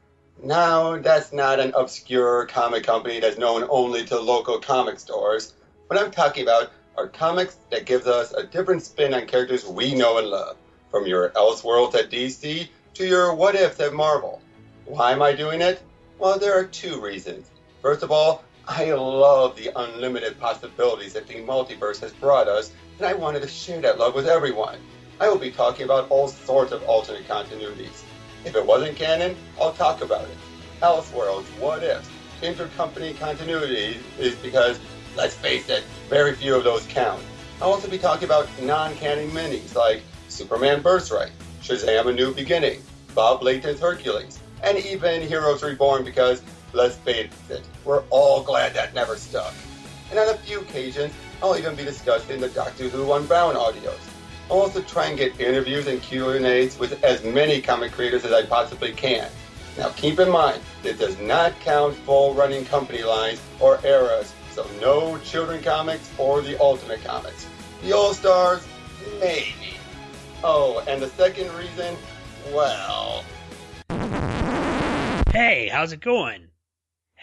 Now, 0.41 0.97
that's 0.97 1.31
not 1.31 1.59
an 1.59 1.73
obscure 1.75 2.47
comic 2.47 2.83
company 2.83 3.19
that's 3.19 3.37
known 3.37 3.67
only 3.69 4.03
to 4.05 4.19
local 4.19 4.57
comic 4.57 4.97
stores. 4.97 5.53
What 5.85 5.99
I'm 5.99 6.09
talking 6.09 6.41
about 6.41 6.71
are 6.97 7.07
comics 7.07 7.57
that 7.69 7.85
gives 7.85 8.07
us 8.07 8.33
a 8.33 8.47
different 8.47 8.81
spin 8.81 9.13
on 9.13 9.27
characters 9.27 9.63
we 9.63 9.93
know 9.93 10.17
and 10.17 10.25
love, 10.25 10.57
from 10.89 11.05
your 11.05 11.29
Elseworlds 11.29 11.93
at 11.93 12.09
DC 12.09 12.67
to 12.95 13.05
your 13.05 13.35
What 13.35 13.53
Ifs 13.53 13.79
at 13.79 13.93
Marvel. 13.93 14.41
Why 14.85 15.11
am 15.11 15.21
I 15.21 15.33
doing 15.33 15.61
it? 15.61 15.83
Well, 16.17 16.39
there 16.39 16.57
are 16.57 16.65
two 16.65 16.99
reasons. 16.99 17.51
First 17.83 18.01
of 18.01 18.11
all, 18.11 18.43
I 18.67 18.91
love 18.93 19.55
the 19.55 19.69
unlimited 19.75 20.39
possibilities 20.39 21.13
that 21.13 21.27
the 21.27 21.35
multiverse 21.35 21.99
has 21.99 22.11
brought 22.13 22.47
us, 22.47 22.73
and 22.97 23.05
I 23.05 23.13
wanted 23.13 23.43
to 23.43 23.47
share 23.47 23.79
that 23.81 23.99
love 23.99 24.15
with 24.15 24.27
everyone. 24.27 24.79
I 25.19 25.29
will 25.29 25.37
be 25.37 25.51
talking 25.51 25.85
about 25.85 26.09
all 26.09 26.27
sorts 26.27 26.71
of 26.71 26.83
alternate 26.85 27.27
continuities. 27.27 28.03
If 28.43 28.55
it 28.55 28.65
wasn't 28.65 28.97
canon, 28.97 29.35
I'll 29.61 29.73
talk 29.73 30.01
about 30.01 30.23
it. 30.23 30.37
Elseworlds, 30.81 31.45
what 31.59 31.83
ifs, 31.83 32.09
intercompany 32.41 33.17
continuity 33.19 33.99
is 34.17 34.33
because, 34.35 34.79
let's 35.15 35.35
face 35.35 35.69
it, 35.69 35.83
very 36.09 36.33
few 36.33 36.55
of 36.55 36.63
those 36.63 36.87
count. 36.87 37.21
I'll 37.61 37.71
also 37.71 37.87
be 37.87 37.99
talking 37.99 38.25
about 38.25 38.49
non-canon 38.63 39.29
minis 39.29 39.75
like 39.75 40.01
Superman 40.27 40.81
Birthright, 40.81 41.31
Shazam 41.61 42.07
A 42.07 42.13
New 42.13 42.33
Beginning, 42.33 42.81
Bob 43.13 43.43
Layton's 43.43 43.79
Hercules, 43.79 44.39
and 44.63 44.77
even 44.79 45.21
Heroes 45.21 45.61
Reborn 45.61 46.03
because, 46.03 46.41
let's 46.75 46.95
face 46.97 47.29
it, 47.49 47.63
we're 47.85 48.03
all 48.09 48.43
glad 48.43 48.73
that 48.73 48.93
never 48.93 49.15
stuck. 49.15 49.53
and 50.11 50.19
on 50.19 50.29
a 50.29 50.37
few 50.39 50.59
occasions, 50.59 51.13
I'll 51.41 51.57
even 51.57 51.75
be 51.75 51.83
discussing 51.83 52.39
the 52.39 52.49
Doctor 52.49 52.89
Who 52.89 53.05
Brown 53.27 53.55
audios. 53.55 53.97
I'll 54.49 54.61
also 54.61 54.81
try 54.81 55.07
and 55.07 55.17
get 55.17 55.39
interviews 55.39 55.87
and 55.87 56.01
Q&As 56.01 56.77
with 56.77 57.03
as 57.03 57.23
many 57.23 57.61
comic 57.61 57.93
creators 57.93 58.25
as 58.25 58.31
I 58.31 58.45
possibly 58.45 58.91
can. 58.91 59.29
Now 59.77 59.89
keep 59.89 60.19
in 60.19 60.29
mind, 60.29 60.61
this 60.83 60.99
does 60.99 61.19
not 61.19 61.59
count 61.61 61.95
full 61.95 62.33
running 62.33 62.65
company 62.65 63.03
lines 63.03 63.41
or 63.59 63.79
eras, 63.85 64.33
so 64.51 64.67
no 64.79 65.17
Children 65.19 65.63
Comics 65.63 66.11
or 66.17 66.41
the 66.41 66.59
Ultimate 66.61 67.03
Comics. 67.03 67.47
The 67.81 67.93
All-Stars, 67.93 68.65
maybe. 69.19 69.77
Oh, 70.43 70.83
and 70.87 71.01
the 71.01 71.09
second 71.09 71.53
reason, 71.55 71.95
well... 72.53 73.23
Hey, 75.31 75.67
how's 75.67 75.91
it 75.91 75.99
going? 75.99 76.47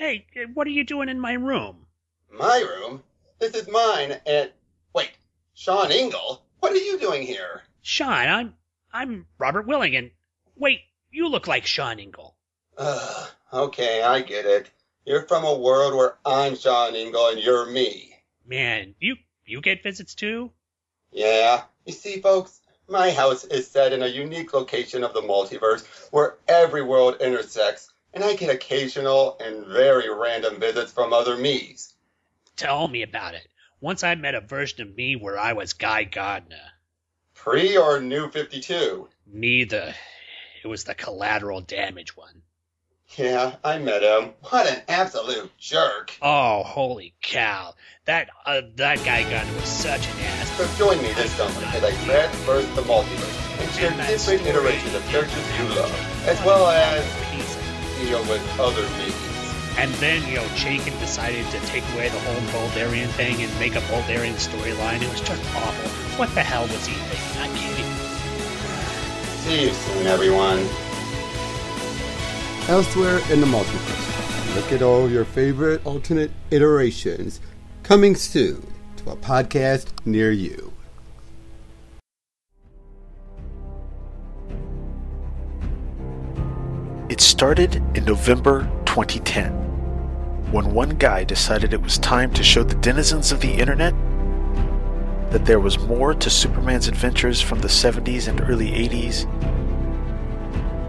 Hey, 0.02 0.26
what 0.54 0.66
are 0.66 0.70
you 0.70 0.82
doing 0.82 1.08
in 1.08 1.20
my 1.20 1.34
room? 1.34 1.86
My 2.28 2.58
room? 2.58 3.04
This 3.38 3.54
is 3.54 3.68
mine, 3.68 4.18
at. 4.26 4.52
Wait, 4.92 5.12
Sean 5.54 5.92
Ingle? 5.92 6.42
What 6.58 6.72
are 6.72 6.76
you 6.76 6.98
doing 6.98 7.22
here? 7.22 7.62
Sean, 7.82 8.26
I'm 8.26 8.54
I'm 8.92 9.26
Robert 9.38 9.68
Willing, 9.68 9.94
and 9.94 10.10
wait, 10.56 10.80
you 11.12 11.28
look 11.28 11.46
like 11.46 11.66
Sean 11.66 12.00
Ingle. 12.00 12.34
Ugh, 12.78 13.30
okay, 13.52 14.02
I 14.02 14.22
get 14.22 14.44
it. 14.44 14.72
You're 15.06 15.22
from 15.28 15.44
a 15.44 15.56
world 15.56 15.94
where 15.94 16.18
I'm 16.26 16.56
Sean 16.56 16.96
Ingle 16.96 17.28
and 17.28 17.38
you're 17.38 17.70
me. 17.70 18.12
Man, 18.44 18.96
you 18.98 19.14
you 19.46 19.60
get 19.60 19.84
visits 19.84 20.16
too? 20.16 20.50
Yeah. 21.12 21.62
You 21.86 21.92
see, 21.92 22.20
folks, 22.20 22.60
my 22.88 23.12
house 23.12 23.44
is 23.44 23.70
set 23.70 23.92
in 23.92 24.02
a 24.02 24.08
unique 24.08 24.52
location 24.52 25.04
of 25.04 25.14
the 25.14 25.22
multiverse 25.22 25.86
where 26.10 26.38
every 26.48 26.82
world 26.82 27.18
intersects, 27.20 27.91
and 28.14 28.24
I 28.24 28.34
get 28.34 28.54
occasional 28.54 29.38
and 29.40 29.66
very 29.66 30.12
random 30.12 30.60
visits 30.60 30.92
from 30.92 31.12
other 31.12 31.36
me's. 31.36 31.94
Tell 32.56 32.86
me 32.88 33.02
about 33.02 33.34
it. 33.34 33.46
Once 33.80 34.04
I 34.04 34.14
met 34.14 34.34
a 34.34 34.40
version 34.40 34.82
of 34.82 34.94
me 34.94 35.16
where 35.16 35.38
I 35.38 35.54
was 35.54 35.72
Guy 35.72 36.04
Gardner. 36.04 36.72
Pre 37.34 37.76
or 37.76 38.00
New 38.00 38.30
52? 38.30 39.08
Neither. 39.26 39.94
It 40.62 40.68
was 40.68 40.84
the 40.84 40.94
collateral 40.94 41.60
damage 41.60 42.16
one. 42.16 42.42
Yeah, 43.16 43.56
I 43.62 43.78
met 43.78 44.02
him. 44.02 44.30
What 44.48 44.66
an 44.66 44.80
absolute 44.88 45.50
jerk. 45.58 46.16
Oh, 46.22 46.62
holy 46.62 47.14
cow. 47.20 47.74
That 48.06 48.30
uh, 48.46 48.62
that 48.76 49.04
Guy 49.04 49.28
Gardner 49.28 49.54
was 49.54 49.68
such 49.68 50.06
an 50.06 50.20
ass. 50.20 50.56
So 50.56 50.66
join 50.78 51.02
me 51.02 51.12
this 51.12 51.30
summer 51.32 51.66
as 51.66 51.84
I 51.84 51.90
transverse 52.04 52.66
the 52.74 52.82
multiverse 52.82 53.60
and 53.60 53.70
share 53.72 53.90
different 53.90 54.46
iterations 54.46 54.94
of 54.94 55.04
characters 55.06 55.58
you 55.58 55.64
love, 55.74 56.26
as 56.26 56.42
well 56.44 56.68
as 56.68 57.04
deal 58.06 58.22
with 58.24 58.42
other 58.58 58.82
me's. 58.98 59.32
And 59.78 59.92
then, 59.94 60.26
you 60.28 60.36
know, 60.36 60.44
Chaykin 60.54 60.98
decided 61.00 61.46
to 61.46 61.58
take 61.60 61.84
away 61.94 62.08
the 62.08 62.18
whole 62.20 62.40
Boldarian 62.52 63.08
thing 63.10 63.42
and 63.42 63.58
make 63.58 63.74
a 63.74 63.80
Boldarian 63.82 64.34
storyline. 64.34 65.00
It 65.02 65.10
was 65.10 65.20
just 65.20 65.42
awful. 65.54 65.90
What 66.18 66.34
the 66.34 66.42
hell 66.42 66.62
was 66.62 66.86
he 66.86 66.94
thinking? 66.94 67.40
I'm 67.40 67.54
kidding. 67.56 68.12
See 69.42 69.68
you 69.68 69.72
soon, 69.72 70.06
everyone. 70.06 70.58
Elsewhere 72.68 73.20
in 73.32 73.40
the 73.40 73.46
multiverse, 73.46 74.54
look 74.54 74.72
at 74.72 74.82
all 74.82 75.10
your 75.10 75.24
favorite 75.24 75.84
alternate 75.86 76.30
iterations 76.50 77.40
coming 77.82 78.14
soon 78.14 78.72
to 78.98 79.10
a 79.10 79.16
podcast 79.16 79.86
near 80.04 80.30
you. 80.30 80.71
It 87.12 87.20
started 87.20 87.74
in 87.94 88.06
November 88.06 88.62
2010 88.86 89.52
when 90.50 90.72
one 90.72 90.96
guy 90.96 91.24
decided 91.24 91.74
it 91.74 91.82
was 91.82 91.98
time 91.98 92.32
to 92.32 92.42
show 92.42 92.62
the 92.62 92.74
denizens 92.76 93.30
of 93.32 93.42
the 93.42 93.52
internet 93.52 93.92
that 95.30 95.44
there 95.44 95.60
was 95.60 95.78
more 95.80 96.14
to 96.14 96.30
Superman's 96.30 96.88
adventures 96.88 97.38
from 97.38 97.58
the 97.58 97.68
70s 97.68 98.28
and 98.28 98.40
early 98.48 98.70
80s 98.70 99.26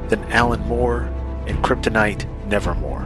than 0.07 0.23
Alan 0.31 0.61
Moore 0.61 1.11
and 1.45 1.61
Kryptonite 1.61 2.25
Nevermore. 2.47 3.03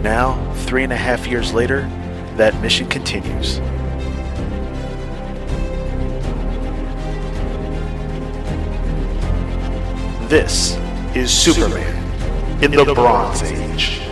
Now, 0.00 0.54
three 0.64 0.84
and 0.84 0.92
a 0.94 0.96
half 0.96 1.26
years 1.26 1.52
later, 1.52 1.82
that 2.36 2.58
mission 2.62 2.86
continues. 2.86 3.60
This 10.28 10.76
is 11.14 11.32
Superman 11.32 11.94
in 12.60 12.72
the 12.72 12.92
Bronze 12.92 13.44
Age. 13.44 14.05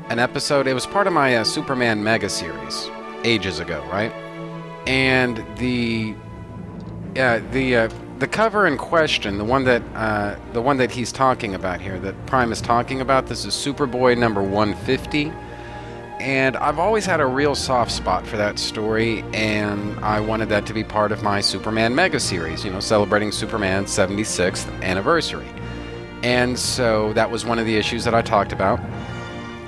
an 0.09 0.17
episode. 0.17 0.65
It 0.65 0.73
was 0.73 0.87
part 0.87 1.05
of 1.05 1.13
my 1.13 1.37
uh, 1.37 1.43
Superman 1.43 2.03
mega 2.03 2.29
series 2.29 2.89
ages 3.23 3.59
ago, 3.59 3.85
right? 3.91 4.11
And 4.87 5.45
the 5.57 6.15
uh, 7.15 7.41
the 7.51 7.75
uh, 7.75 7.89
the 8.19 8.27
cover 8.27 8.67
in 8.67 8.77
question, 8.77 9.37
the 9.37 9.45
one 9.45 9.63
that 9.63 9.81
uh, 9.95 10.35
the 10.51 10.61
one 10.61 10.77
that 10.77 10.91
he's 10.91 11.11
talking 11.11 11.55
about 11.55 11.79
here, 11.79 11.97
that 11.99 12.25
Prime 12.25 12.51
is 12.51 12.61
talking 12.61 12.99
about, 12.99 13.27
this 13.27 13.45
is 13.45 13.53
Superboy 13.53 14.17
number 14.17 14.43
150. 14.43 15.31
And 16.19 16.57
I've 16.57 16.79
always 16.79 17.05
had 17.05 17.21
a 17.21 17.25
real 17.25 17.55
soft 17.55 17.91
spot 17.91 18.27
for 18.27 18.35
that 18.35 18.59
story, 18.59 19.23
and 19.33 19.97
I 20.03 20.19
wanted 20.19 20.49
that 20.49 20.65
to 20.65 20.73
be 20.73 20.83
part 20.83 21.13
of 21.13 21.23
my 21.23 21.39
Superman 21.39 21.95
Mega 21.95 22.19
series, 22.19 22.65
you 22.65 22.71
know, 22.71 22.81
celebrating 22.81 23.31
Superman's 23.31 23.89
76th 23.89 24.69
anniversary. 24.81 25.47
And 26.21 26.59
so 26.59 27.13
that 27.13 27.31
was 27.31 27.45
one 27.45 27.57
of 27.57 27.65
the 27.65 27.77
issues 27.77 28.03
that 28.03 28.13
I 28.13 28.21
talked 28.21 28.51
about. 28.51 28.81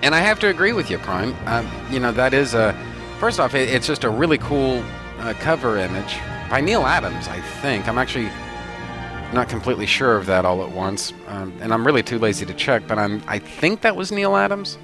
And 0.03 0.13
I 0.13 0.19
have 0.19 0.41
to 0.41 0.49
agree 0.49 0.73
with 0.73 0.91
you, 0.91 0.97
Prime. 0.97 1.33
Um, 1.45 1.71
you 1.89 2.01
know, 2.01 2.11
that 2.11 2.33
is 2.33 2.53
a. 2.53 2.77
First 3.17 3.39
off, 3.39 3.55
it's 3.55 3.87
just 3.87 4.03
a 4.03 4.09
really 4.09 4.39
cool 4.39 4.83
uh, 5.19 5.33
cover 5.39 5.77
image 5.77 6.17
by 6.51 6.59
Neal 6.59 6.85
Adams, 6.85 7.29
I 7.29 7.39
think. 7.39 7.87
I'm 7.87 7.97
actually 7.97 8.29
not 9.33 9.47
completely 9.47 9.85
sure 9.85 10.17
of 10.17 10.25
that 10.25 10.43
all 10.43 10.61
at 10.63 10.69
once, 10.69 11.13
um, 11.27 11.53
and 11.61 11.73
I'm 11.73 11.87
really 11.87 12.03
too 12.03 12.19
lazy 12.19 12.45
to 12.45 12.53
check. 12.53 12.83
But 12.87 12.99
I'm. 12.99 13.23
I 13.25 13.39
think 13.39 13.81
that 13.81 13.95
was 13.95 14.11
Neal 14.11 14.35
Adams. 14.35 14.77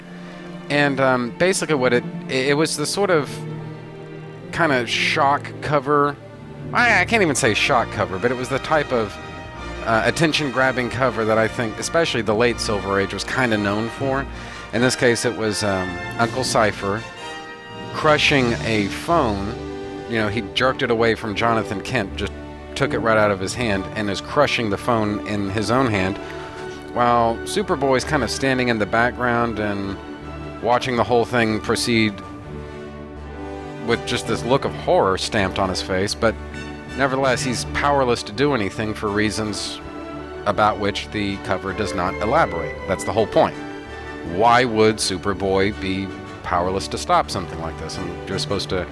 And 0.70 1.00
um, 1.02 1.32
basically, 1.38 1.76
what 1.76 1.94
it 1.94 2.06
it 2.30 2.56
was 2.56 2.78
the 2.78 2.86
sort 2.86 3.10
of 3.10 3.30
kind 4.54 4.72
of 4.72 4.90
shock 4.90 5.52
cover. 5.62 6.16
I, 6.74 7.02
I 7.02 7.06
can't 7.06 7.22
even 7.22 7.36
say 7.36 7.54
shock 7.54 7.92
cover, 7.92 8.18
but 8.18 8.32
it 8.32 8.38
was 8.38 8.48
the 8.48 8.60
type 8.60 8.92
of 8.94 9.16
uh, 9.86 10.04
attention-grabbing 10.06 10.90
cover 10.90 11.26
that 11.26 11.38
I 11.38 11.48
think, 11.48 11.78
especially 11.80 12.22
the 12.22 12.36
late 12.36 12.60
Silver 12.60 13.00
Age, 13.00 13.14
was 13.14 13.24
kind 13.26 13.54
of 13.54 13.60
known 13.60 13.90
for. 13.90 14.26
In 14.74 14.82
this 14.82 14.96
case, 14.96 15.26
it 15.26 15.38
was 15.38 15.64
um, 15.64 15.90
Uncle 16.18 16.44
Cipher 16.44 17.02
crushing 17.94 18.54
a 18.64 18.88
phone. 18.88 19.67
You 20.10 20.20
know, 20.20 20.30
he 20.30 20.42
jerked 20.54 20.82
it 20.82 20.92
away 20.92 21.16
from 21.16 21.36
Jonathan 21.36 21.82
Kent, 21.82 22.16
just 22.16 22.32
took 22.76 22.94
it 22.94 23.00
right 23.00 23.18
out 23.18 23.32
of 23.32 23.40
his 23.40 23.54
hand, 23.54 23.84
and 23.96 24.10
is 24.10 24.22
crushing 24.22 24.70
the 24.70 24.78
phone 24.78 25.26
in 25.28 25.50
his 25.50 25.72
own 25.72 25.88
hand, 25.88 26.18
while 26.96 27.36
Superboy's 27.40 28.04
kind 28.04 28.24
of 28.24 28.30
standing 28.30 28.70
in 28.70 28.80
the 28.80 28.86
background 28.86 29.60
and 29.60 29.98
watching 30.62 30.96
the 30.96 31.04
whole 31.04 31.26
thing 31.26 31.60
proceed 31.60 32.14
with 33.86 34.06
just 34.06 34.28
this 34.28 34.44
look 34.44 34.66
of 34.66 34.74
horror 34.74 35.18
stamped 35.18 35.60
on 35.60 35.70
his 35.70 35.82
face, 35.82 36.14
but 36.14 36.36
nevertheless, 36.98 37.42
he's 37.44 37.66
powerless 37.66 38.24
to 38.24 38.32
do 38.32 38.54
anything 38.54 38.94
for 38.94 39.10
reasons 39.10 39.80
about 40.46 40.80
which 40.80 41.10
the 41.10 41.38
cover 41.38 41.74
does 41.74 41.94
not 41.94 42.14
elaborate. 42.16 42.76
That's 42.88 43.04
the 43.04 43.14
whole 43.14 43.28
point. 43.28 43.56
Why 44.36 44.66
would 44.66 44.98
Superboy 44.98 45.80
be 45.82 46.08
powerless 46.44 46.88
to 46.90 46.98
stop 46.98 47.30
something 47.30 47.60
like 47.60 47.78
this? 47.80 47.98
And 47.98 48.30
you're 48.30 48.40
supposed 48.40 48.70
to 48.70 48.88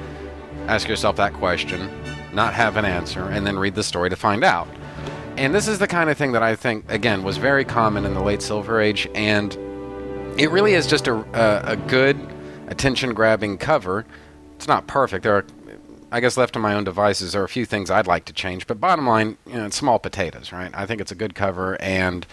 ask 0.67 0.87
yourself 0.87 1.15
that 1.17 1.33
question, 1.33 1.89
not 2.33 2.53
have 2.53 2.77
an 2.77 2.85
answer, 2.85 3.23
and 3.23 3.45
then 3.45 3.57
read 3.57 3.75
the 3.75 3.83
story 3.83 4.09
to 4.09 4.15
find 4.15 4.43
out. 4.43 4.67
And 5.37 5.53
this 5.53 5.67
is 5.67 5.79
the 5.79 5.87
kind 5.87 6.09
of 6.09 6.17
thing 6.17 6.31
that 6.31 6.43
I 6.43 6.55
think, 6.55 6.85
again, 6.89 7.23
was 7.23 7.37
very 7.37 7.65
common 7.65 8.05
in 8.05 8.13
the 8.13 8.23
late 8.23 8.41
Silver 8.41 8.79
Age, 8.79 9.07
and 9.13 9.53
it 10.39 10.49
really 10.49 10.73
is 10.73 10.87
just 10.87 11.07
a, 11.07 11.15
a, 11.15 11.73
a 11.73 11.75
good, 11.75 12.17
attention 12.67 13.13
grabbing 13.13 13.57
cover. 13.57 14.05
It's 14.55 14.67
not 14.67 14.87
perfect. 14.87 15.23
There 15.23 15.35
are, 15.35 15.45
I 16.11 16.21
guess, 16.21 16.37
left 16.37 16.53
to 16.53 16.59
my 16.59 16.73
own 16.73 16.85
devices, 16.85 17.33
there 17.33 17.41
are 17.41 17.45
a 17.45 17.49
few 17.49 17.65
things 17.65 17.91
I'd 17.91 18.07
like 18.07 18.25
to 18.25 18.33
change, 18.33 18.65
but 18.65 18.79
bottom 18.79 19.05
line, 19.05 19.37
you 19.45 19.55
know, 19.55 19.65
it's 19.65 19.75
small 19.75 19.99
potatoes, 19.99 20.53
right? 20.53 20.71
I 20.73 20.85
think 20.85 21.01
it's 21.01 21.11
a 21.11 21.15
good 21.15 21.35
cover, 21.35 21.79
and 21.81 22.25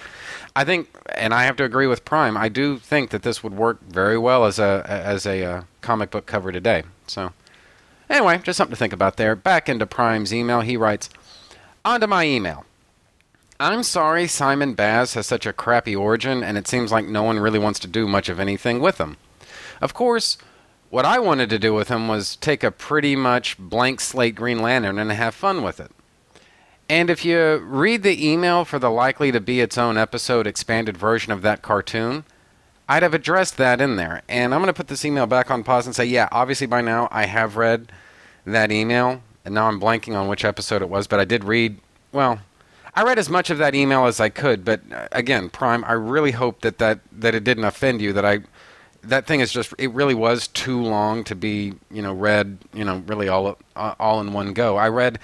I 0.55 0.65
think, 0.65 0.89
and 1.17 1.35
I 1.35 1.45
have 1.45 1.57
to 1.57 1.65
agree 1.65 1.89
with 1.89 2.05
Prime, 2.05 2.37
I 2.37 2.49
do 2.49 2.79
think 2.79 3.11
that 3.11 3.23
this 3.23 3.43
would 3.43 3.55
work 3.55 3.81
very 3.89 4.19
well 4.19 4.45
as 4.45 4.61
a, 4.61 4.85
as 4.87 5.27
a 5.27 5.45
uh, 5.45 5.63
comic 5.81 6.13
book 6.13 6.27
cover 6.27 6.53
today. 6.53 6.85
So, 7.09 7.33
anyway, 8.13 8.41
just 8.43 8.57
something 8.57 8.75
to 8.75 8.79
think 8.79 8.93
about 8.93 9.17
there. 9.17 9.35
Back 9.35 9.69
into 9.69 9.87
Prime's 9.87 10.33
email, 10.33 10.61
he 10.61 10.77
writes, 10.77 11.09
Onto 11.85 12.07
my 12.07 12.25
email. 12.25 12.65
I'm 13.59 13.83
sorry 13.83 14.27
Simon 14.27 14.75
Baz 14.75 15.15
has 15.15 15.27
such 15.27 15.47
a 15.47 15.53
crappy 15.53 15.95
origin, 15.95 16.43
and 16.43 16.59
it 16.59 16.69
seems 16.69 16.91
like 16.91 17.07
no 17.07 17.23
one 17.23 17.39
really 17.39 17.59
wants 17.59 17.79
to 17.81 17.89
do 17.89 18.09
much 18.09 18.29
of 18.29 18.41
anything 18.41 18.81
with 18.81 18.99
him. 18.99 19.17
Of 19.81 19.95
course, 19.95 20.37
what 20.91 21.05
I 21.05 21.19
wanted 21.19 21.49
to 21.51 21.59
do 21.59 21.73
with 21.73 21.89
him 21.89 22.09
was 22.09 22.37
take 22.37 22.63
a 22.63 22.71
pretty 22.71 23.17
much 23.17 23.57
blank 23.59 24.01
slate 24.01 24.35
Green 24.35 24.61
Lantern 24.61 24.99
and 24.99 25.11
have 25.11 25.35
fun 25.35 25.63
with 25.63 25.81
it. 25.81 25.91
And 26.89 27.09
if 27.09 27.25
you 27.25 27.57
read 27.57 28.03
the 28.03 28.29
email 28.29 28.65
for 28.65 28.79
the 28.79 28.91
likely 28.91 29.33
to 29.33 29.41
be 29.41 29.61
its 29.61 29.79
own 29.79 29.97
episode 29.97 30.47
expanded 30.47 30.97
version 30.97 31.33
of 31.33 31.41
that 31.43 31.63
cartoon, 31.63 32.25
I'd 32.89 33.03
have 33.03 33.15
addressed 33.15 33.57
that 33.57 33.81
in 33.81 33.97
there. 33.97 34.23
And 34.29 34.53
I'm 34.53 34.61
going 34.61 34.67
to 34.67 34.77
put 34.77 34.89
this 34.89 35.05
email 35.05 35.27
back 35.27 35.51
on 35.51 35.65
pause 35.65 35.87
and 35.87 35.97
say, 35.97 36.05
yeah, 36.05 36.29
obviously 36.31 36.67
by 36.67 36.83
now 36.83 37.09
I 37.11 37.27
have 37.27 37.57
read 37.57 37.91
that 38.45 38.73
email, 38.73 39.23
and 39.45 39.55
now 39.55 39.69
I'm 39.69 39.81
blanking 39.81 40.17
on 40.19 40.29
which 40.29 40.45
episode 40.45 40.83
it 40.83 40.89
was, 40.89 41.07
but 41.07 41.21
I 41.21 41.25
did 41.25 41.45
read, 41.45 41.79
well, 42.13 42.41
I 42.95 43.03
read 43.05 43.19
as 43.19 43.31
much 43.31 43.51
of 43.51 43.59
that 43.59 43.75
email 43.75 44.07
as 44.07 44.21
I 44.21 44.29
could, 44.29 44.65
but 44.65 44.81
uh, 44.93 45.09
again, 45.13 45.49
Prime, 45.49 45.85
I 45.85 45.93
really 45.93 46.33
hope 46.33 46.61
that, 46.61 46.79
that 46.79 47.01
that 47.13 47.35
it 47.35 47.43
didn't 47.43 47.65
offend 47.65 48.03
you. 48.03 48.13
That 48.13 48.25
I 48.25 48.41
that 49.03 49.27
thing 49.27 49.41
is 49.41 49.51
just 49.51 49.73
it 49.79 49.91
really 49.93 50.15
was 50.15 50.49
too 50.49 50.83
long 50.83 51.25
to 51.25 51.35
be 51.35 51.75
you 51.91 52.03
know 52.03 52.13
read 52.13 52.59
you 52.75 52.85
know 52.85 53.03
really 53.07 53.29
all 53.29 53.57
uh, 53.77 53.95
all 53.99 54.21
in 54.21 54.33
one 54.33 54.53
go. 54.53 54.77
I 54.77 54.89
read. 54.89 55.19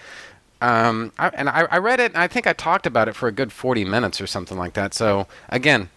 Um, 0.60 1.12
I, 1.18 1.28
and 1.28 1.48
I, 1.48 1.68
I 1.70 1.78
read 1.78 2.00
it. 2.00 2.16
I 2.16 2.26
think 2.26 2.48
I 2.48 2.52
talked 2.52 2.84
about 2.84 3.06
it 3.06 3.14
for 3.14 3.28
a 3.28 3.32
good 3.32 3.52
40 3.52 3.84
minutes 3.84 4.20
or 4.20 4.26
something 4.26 4.58
like 4.58 4.72
that. 4.72 4.92
So 4.92 5.28
again, 5.50 5.88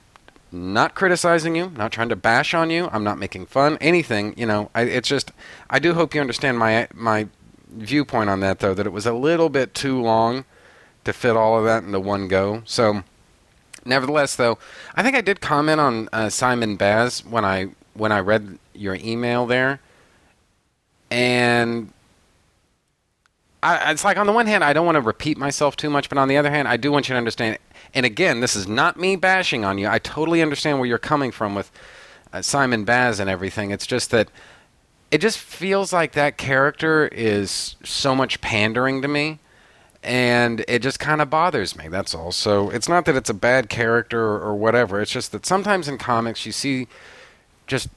not 0.51 0.95
criticizing 0.95 1.55
you, 1.55 1.69
not 1.71 1.91
trying 1.91 2.09
to 2.09 2.15
bash 2.15 2.53
on 2.53 2.69
you. 2.69 2.89
I'm 2.91 3.03
not 3.03 3.17
making 3.17 3.45
fun, 3.45 3.77
anything. 3.79 4.33
You 4.37 4.45
know, 4.45 4.69
I, 4.75 4.83
it's 4.83 5.07
just 5.07 5.31
I 5.69 5.79
do 5.79 5.93
hope 5.93 6.13
you 6.13 6.21
understand 6.21 6.59
my 6.59 6.87
my 6.93 7.27
viewpoint 7.69 8.29
on 8.29 8.41
that, 8.41 8.59
though, 8.59 8.73
that 8.73 8.85
it 8.85 8.91
was 8.91 9.05
a 9.05 9.13
little 9.13 9.49
bit 9.49 9.73
too 9.73 10.01
long 10.01 10.45
to 11.03 11.13
fit 11.13 11.35
all 11.35 11.57
of 11.57 11.65
that 11.65 11.83
into 11.83 11.99
one 11.99 12.27
go. 12.27 12.61
So, 12.65 13.03
nevertheless, 13.85 14.35
though, 14.35 14.57
I 14.95 15.03
think 15.03 15.15
I 15.15 15.21
did 15.21 15.41
comment 15.41 15.79
on 15.79 16.09
uh, 16.11 16.29
Simon 16.29 16.75
Baz 16.75 17.25
when 17.25 17.45
I 17.45 17.69
when 17.93 18.11
I 18.11 18.19
read 18.19 18.57
your 18.73 18.95
email 18.95 19.45
there, 19.45 19.79
and 21.09 21.91
I, 23.63 23.91
it's 23.91 24.03
like 24.03 24.17
on 24.17 24.27
the 24.27 24.33
one 24.33 24.47
hand, 24.47 24.63
I 24.63 24.73
don't 24.73 24.85
want 24.85 24.95
to 24.95 25.01
repeat 25.01 25.37
myself 25.37 25.75
too 25.75 25.89
much, 25.89 26.09
but 26.09 26.17
on 26.17 26.27
the 26.27 26.37
other 26.37 26.49
hand, 26.49 26.67
I 26.67 26.77
do 26.77 26.91
want 26.91 27.07
you 27.09 27.13
to 27.13 27.17
understand. 27.17 27.57
And 27.93 28.05
again, 28.05 28.39
this 28.39 28.55
is 28.55 28.67
not 28.67 28.97
me 28.97 29.15
bashing 29.15 29.65
on 29.65 29.77
you. 29.77 29.87
I 29.87 29.99
totally 29.99 30.41
understand 30.41 30.79
where 30.79 30.87
you're 30.87 30.97
coming 30.97 31.31
from 31.31 31.55
with 31.55 31.71
uh, 32.31 32.41
Simon 32.41 32.85
Baz 32.85 33.19
and 33.19 33.29
everything. 33.29 33.71
It's 33.71 33.87
just 33.87 34.11
that 34.11 34.29
it 35.09 35.19
just 35.19 35.37
feels 35.37 35.91
like 35.91 36.13
that 36.13 36.37
character 36.37 37.07
is 37.07 37.75
so 37.83 38.15
much 38.15 38.39
pandering 38.39 39.01
to 39.01 39.07
me 39.07 39.39
and 40.03 40.65
it 40.67 40.79
just 40.79 40.99
kind 40.99 41.21
of 41.21 41.29
bothers 41.29 41.75
me. 41.75 41.87
That's 41.87 42.15
all. 42.15 42.31
So 42.31 42.69
it's 42.69 42.89
not 42.89 43.05
that 43.05 43.15
it's 43.15 43.29
a 43.29 43.35
bad 43.35 43.69
character 43.69 44.19
or, 44.19 44.41
or, 44.41 44.55
whatever. 44.55 44.99
It's 45.01 45.11
just 45.11 45.31
that 45.31 45.45
sometimes 45.45 45.87
in 45.87 45.97
comics 45.97 46.45
you 46.45 46.51
see 46.51 46.87
just 47.67 47.89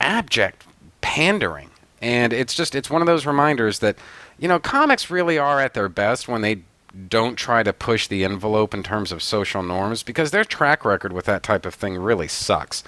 abject 0.00 0.64
pandering, 1.00 1.70
and 2.00 2.32
it's 2.32 2.54
just 2.54 2.74
it's 2.74 2.88
one 2.88 3.02
of 3.02 3.06
those 3.06 3.26
reminders 3.26 3.80
that 3.80 3.96
you 4.38 4.48
know 4.48 4.58
comics 4.58 5.10
really 5.10 5.38
are 5.38 5.60
at 5.60 5.74
their 5.74 5.88
best 5.88 6.28
when 6.28 6.40
they 6.40 6.62
don't 7.08 7.36
try 7.36 7.62
to 7.62 7.72
push 7.72 8.06
the 8.06 8.24
envelope 8.24 8.72
in 8.72 8.82
terms 8.82 9.12
of 9.12 9.22
social 9.22 9.62
norms 9.62 10.02
because 10.02 10.30
their 10.30 10.44
track 10.44 10.84
record 10.84 11.12
with 11.12 11.24
that 11.26 11.42
type 11.42 11.66
of 11.66 11.74
thing 11.74 11.96
really 11.96 12.28
sucks. 12.28 12.82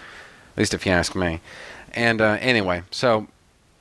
At 0.53 0.59
least 0.59 0.75
if 0.75 0.87
you 0.87 0.93
ask 0.93 1.15
me. 1.15 1.41
And 1.93 2.21
uh, 2.21 2.39
anyway, 2.41 2.83
so 2.91 3.27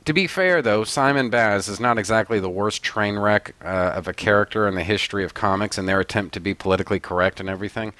to 0.06 0.14
be 0.14 0.28
fair, 0.28 0.62
though, 0.62 0.84
Simon 0.84 1.30
Baz 1.30 1.68
is 1.68 1.80
not 1.80 1.98
exactly 1.98 2.40
the 2.40 2.50
worst 2.50 2.84
train 2.84 3.18
wreck 3.18 3.56
uh, 3.64 3.94
of 3.96 4.08
a 4.08 4.14
character 4.14 4.68
in 4.68 4.76
the 4.76 4.84
history 4.84 5.24
of 5.24 5.34
comics 5.34 5.78
in 5.78 5.86
their 5.88 6.00
attempt 6.00 6.34
to 6.36 6.40
be 6.40 6.54
politically 6.54 7.00
correct 7.00 7.40
and 7.40 7.50
everything. 7.50 7.94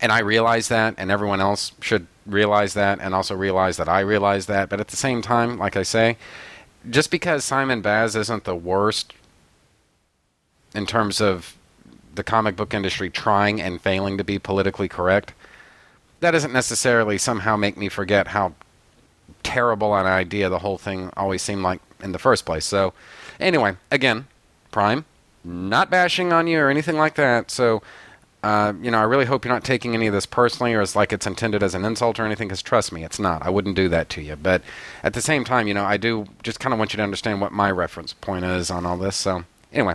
And 0.00 0.10
I 0.10 0.18
realize 0.18 0.68
that, 0.68 0.94
and 0.98 1.10
everyone 1.10 1.40
else 1.40 1.72
should 1.80 2.08
realize 2.26 2.74
that, 2.74 2.98
and 3.00 3.14
also 3.14 3.36
realize 3.36 3.76
that 3.76 3.88
I 3.88 4.00
realize 4.00 4.46
that. 4.46 4.68
But 4.68 4.80
at 4.80 4.88
the 4.88 4.96
same 4.96 5.22
time, 5.22 5.56
like 5.56 5.76
I 5.76 5.84
say, 5.84 6.16
just 6.90 7.10
because 7.10 7.44
Simon 7.44 7.80
Baz 7.80 8.16
isn't 8.16 8.44
the 8.44 8.56
worst 8.56 9.14
in 10.74 10.86
terms 10.86 11.20
of 11.20 11.56
the 12.14 12.24
comic 12.24 12.56
book 12.56 12.74
industry 12.74 13.10
trying 13.10 13.60
and 13.60 13.80
failing 13.80 14.18
to 14.18 14.24
be 14.24 14.38
politically 14.38 14.88
correct, 14.88 15.32
that 16.20 16.30
doesn't 16.30 16.52
necessarily 16.52 17.18
somehow 17.18 17.56
make 17.56 17.76
me 17.76 17.88
forget 17.88 18.28
how 18.28 18.54
terrible 19.42 19.94
an 19.94 20.06
idea 20.06 20.48
the 20.48 20.60
whole 20.60 20.78
thing 20.78 21.10
always 21.16 21.42
seemed 21.42 21.62
like 21.62 21.80
in 22.02 22.12
the 22.12 22.18
first 22.18 22.44
place. 22.44 22.64
So, 22.64 22.92
anyway, 23.38 23.76
again, 23.90 24.26
Prime, 24.70 25.04
not 25.44 25.90
bashing 25.90 26.32
on 26.32 26.46
you 26.46 26.58
or 26.58 26.70
anything 26.70 26.96
like 26.96 27.14
that. 27.16 27.50
So, 27.50 27.82
uh, 28.42 28.74
you 28.82 28.90
know, 28.90 28.98
I 28.98 29.04
really 29.04 29.24
hope 29.24 29.44
you're 29.44 29.54
not 29.54 29.64
taking 29.64 29.94
any 29.94 30.06
of 30.06 30.12
this 30.12 30.26
personally 30.26 30.74
or 30.74 30.82
as 30.82 30.94
like 30.94 31.12
it's 31.12 31.26
intended 31.26 31.62
as 31.62 31.74
an 31.74 31.84
insult 31.84 32.18
or 32.18 32.24
anything, 32.24 32.48
because 32.48 32.62
trust 32.62 32.92
me, 32.92 33.04
it's 33.04 33.18
not. 33.18 33.42
I 33.42 33.50
wouldn't 33.50 33.76
do 33.76 33.88
that 33.88 34.10
to 34.10 34.22
you. 34.22 34.36
But 34.36 34.62
at 35.02 35.14
the 35.14 35.22
same 35.22 35.44
time, 35.44 35.66
you 35.66 35.74
know, 35.74 35.84
I 35.84 35.96
do 35.96 36.26
just 36.42 36.60
kind 36.60 36.72
of 36.72 36.78
want 36.78 36.92
you 36.92 36.98
to 36.98 37.02
understand 37.02 37.40
what 37.40 37.52
my 37.52 37.70
reference 37.70 38.12
point 38.12 38.44
is 38.44 38.70
on 38.70 38.84
all 38.84 38.98
this. 38.98 39.16
So, 39.16 39.44
anyway, 39.72 39.94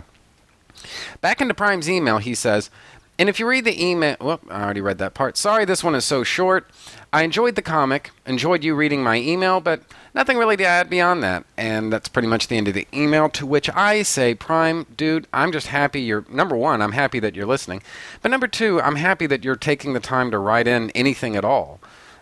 back 1.20 1.40
into 1.40 1.54
Prime's 1.54 1.88
email, 1.88 2.18
he 2.18 2.34
says, 2.34 2.70
And 3.18 3.28
if 3.28 3.38
you 3.38 3.46
read 3.46 3.64
the 3.64 3.82
email, 3.82 4.16
well, 4.20 4.40
I 4.50 4.62
already 4.62 4.80
read 4.80 4.98
that 4.98 5.14
part. 5.14 5.36
Sorry, 5.36 5.64
this 5.64 5.84
one 5.84 5.94
is 5.94 6.04
so 6.04 6.22
short. 6.22 6.70
I 7.12 7.22
enjoyed 7.22 7.56
the 7.56 7.62
comic, 7.62 8.12
enjoyed 8.24 8.62
you 8.62 8.74
reading 8.74 9.02
my 9.02 9.16
email, 9.16 9.60
but 9.60 9.82
nothing 10.14 10.38
really 10.38 10.56
to 10.58 10.64
add 10.64 10.88
beyond 10.88 11.22
that. 11.22 11.44
And 11.56 11.92
that's 11.92 12.08
pretty 12.08 12.28
much 12.28 12.46
the 12.46 12.56
end 12.56 12.68
of 12.68 12.74
the 12.74 12.86
email. 12.94 13.28
To 13.30 13.46
which 13.46 13.68
I 13.70 14.02
say, 14.02 14.34
Prime, 14.34 14.86
dude, 14.96 15.26
I'm 15.32 15.50
just 15.52 15.68
happy 15.68 16.00
you're. 16.00 16.24
Number 16.30 16.56
one, 16.56 16.80
I'm 16.80 16.92
happy 16.92 17.18
that 17.20 17.34
you're 17.34 17.46
listening. 17.46 17.82
But 18.22 18.30
number 18.30 18.46
two, 18.46 18.80
I'm 18.80 18.96
happy 18.96 19.26
that 19.26 19.44
you're 19.44 19.56
taking 19.56 19.92
the 19.92 20.00
time 20.00 20.30
to 20.30 20.38
write 20.38 20.68
in 20.68 20.90
anything 20.90 21.36
at 21.36 21.44
all. 21.44 21.80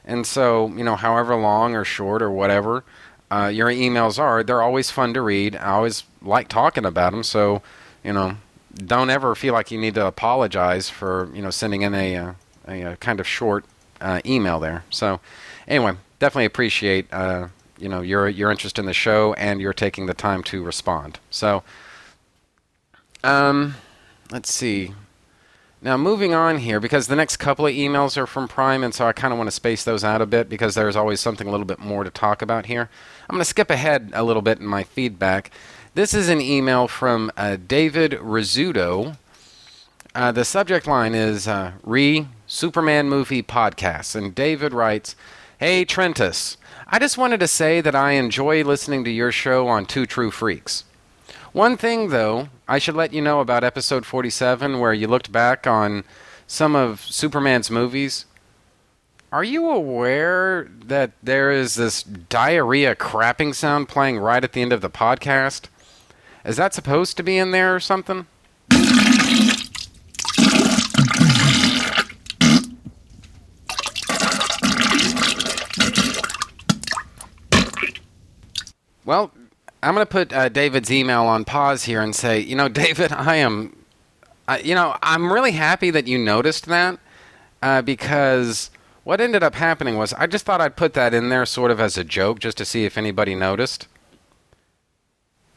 And 0.09 0.27
so, 0.27 0.69
you 0.69 0.83
know, 0.83 0.97
however 0.97 1.37
long 1.37 1.75
or 1.75 1.85
short 1.85 2.23
or 2.23 2.31
whatever 2.31 2.83
uh, 3.31 3.51
your 3.53 3.69
emails 3.69 4.19
are, 4.19 4.43
they're 4.43 4.63
always 4.63 4.91
fun 4.91 5.13
to 5.15 5.21
read. 5.21 5.55
I 5.55 5.73
always 5.73 6.05
like 6.23 6.49
talking 6.49 6.87
about 6.87 7.13
them. 7.13 7.23
So, 7.23 7.61
you 8.03 8.15
know, 8.15 8.39
don't 8.87 9.11
ever 9.11 9.35
feel 9.35 9.53
like 9.53 9.71
you 9.71 9.79
need 9.79 9.95
to 9.95 10.07
apologize 10.07 10.89
for 10.89 11.31
you 11.35 11.43
know 11.43 11.51
sending 11.51 11.83
in 11.83 11.95
a 11.95 12.15
a, 12.15 12.35
a 12.67 12.97
kind 12.97 13.21
of 13.21 13.27
short 13.27 13.65
uh, 14.01 14.21
email 14.25 14.61
there. 14.61 14.85
So 14.91 15.21
anyway, 15.67 15.97
definitely 16.19 16.47
appreciate 16.47 17.13
uh, 17.13 17.49
you 17.79 17.89
know 17.89 18.01
your 18.01 18.29
your 18.29 18.51
interest 18.51 18.79
in 18.79 18.87
the 18.87 18.93
show 18.93 19.33
and 19.35 19.61
you're 19.61 19.73
taking 19.73 20.07
the 20.07 20.15
time 20.15 20.43
to 20.45 20.63
respond. 20.63 21.19
So 21.31 21.63
um, 23.25 23.75
let's 24.31 24.53
see. 24.53 24.93
Now 25.81 25.97
moving 25.97 26.35
on 26.35 26.59
here 26.59 26.81
because 26.81 27.07
the 27.07 27.15
next 27.15 27.37
couple 27.37 27.67
of 27.67 27.73
emails 27.73 28.17
are 28.17 28.27
from 28.27 28.49
Prime 28.49 28.83
and 28.83 28.93
so 28.93 29.07
I 29.07 29.13
kind 29.13 29.33
of 29.33 29.39
want 29.39 29.47
to 29.47 29.53
space 29.53 29.85
those 29.85 30.03
out 30.03 30.21
a 30.21 30.27
bit 30.27 30.49
because 30.49 30.75
there's 30.75 30.97
always 30.97 31.21
something 31.21 31.47
a 31.47 31.51
little 31.53 31.67
bit 31.67 31.79
more 31.79 32.03
to 32.03 32.11
talk 32.11 32.43
about 32.43 32.67
here. 32.67 32.91
I'm 33.29 33.35
going 33.35 33.41
to 33.41 33.45
skip 33.45 33.71
ahead 33.71 34.11
a 34.13 34.25
little 34.25 34.43
bit 34.43 34.59
in 34.59 34.67
my 34.67 34.83
feedback. 34.83 35.53
This 35.99 36.15
is 36.15 36.29
an 36.29 36.41
email 36.41 36.87
from 36.87 37.33
uh, 37.37 37.57
David 37.57 38.13
Rizzuto. 38.13 39.17
Uh, 40.15 40.31
the 40.31 40.45
subject 40.45 40.87
line 40.87 41.13
is 41.13 41.49
uh, 41.49 41.73
Re 41.83 42.29
Superman 42.47 43.09
Movie 43.09 43.43
Podcast. 43.43 44.15
And 44.15 44.33
David 44.33 44.73
writes 44.73 45.17
Hey, 45.59 45.85
Trentus. 45.85 46.57
I 46.87 47.01
just 47.01 47.19
wanted 47.19 47.41
to 47.41 47.49
say 47.49 47.81
that 47.81 47.97
I 47.97 48.13
enjoy 48.13 48.63
listening 48.63 49.03
to 49.07 49.11
your 49.11 49.33
show 49.33 49.67
on 49.67 49.87
Two 49.87 50.07
True 50.07 50.31
Freaks. 50.31 50.85
One 51.51 51.77
thing, 51.77 52.11
though, 52.11 52.49
I 52.69 52.79
should 52.79 52.95
let 52.95 53.13
you 53.13 53.21
know 53.21 53.41
about 53.41 53.65
episode 53.65 54.07
47, 54.07 54.79
where 54.79 54.95
you 54.95 55.09
looked 55.09 55.33
back 55.33 55.67
on 55.67 56.05
some 56.47 56.77
of 56.77 57.01
Superman's 57.01 57.73
movies. 57.73 58.25
Are 59.33 59.43
you 59.43 59.69
aware 59.69 60.69
that 60.81 61.11
there 61.25 61.51
is 61.51 61.75
this 61.75 62.05
diarrhea 62.05 62.95
crapping 62.95 63.53
sound 63.53 63.89
playing 63.89 64.21
right 64.21 64.45
at 64.45 64.53
the 64.53 64.63
end 64.63 64.73
of 64.73 64.81
the 64.81 64.91
podcast? 64.91 65.67
Is 66.49 66.57
that 66.57 66.73
supposed 66.73 67.19
to 67.19 67.23
be 67.23 67.37
in 67.37 67.51
there 67.51 67.75
or 67.75 67.79
something? 67.79 68.27
Well, 79.05 79.31
I'm 79.83 79.95
going 79.95 80.07
to 80.07 80.07
put 80.07 80.33
uh, 80.33 80.49
David's 80.49 80.91
email 80.91 81.25
on 81.25 81.45
pause 81.45 81.85
here 81.85 82.01
and 82.01 82.17
say, 82.17 82.41
you 82.41 82.57
know, 82.57 82.69
David, 82.71 83.13
I 83.13 83.37
am, 83.37 83.77
you 84.65 84.75
know, 84.75 84.97
I'm 85.03 85.31
really 85.31 85.53
happy 85.53 85.91
that 85.91 86.07
you 86.07 86.17
noticed 86.17 86.65
that 86.65 86.99
uh, 87.61 87.83
because 87.83 88.71
what 89.05 89.21
ended 89.21 89.43
up 89.43 89.55
happening 89.55 89.99
was 89.99 90.15
I 90.15 90.27
just 90.27 90.47
thought 90.47 90.63
I'd 90.63 90.77
put 90.77 90.95
that 90.95 91.13
in 91.13 91.29
there 91.29 91.45
sort 91.45 91.71
of 91.71 91.79
as 91.79 91.99
a 91.99 92.05
joke 92.05 92.39
just 92.39 92.57
to 92.57 92.65
see 92.65 92.87
if 92.87 92.97
anybody 92.97 93.35
noticed. 93.35 93.87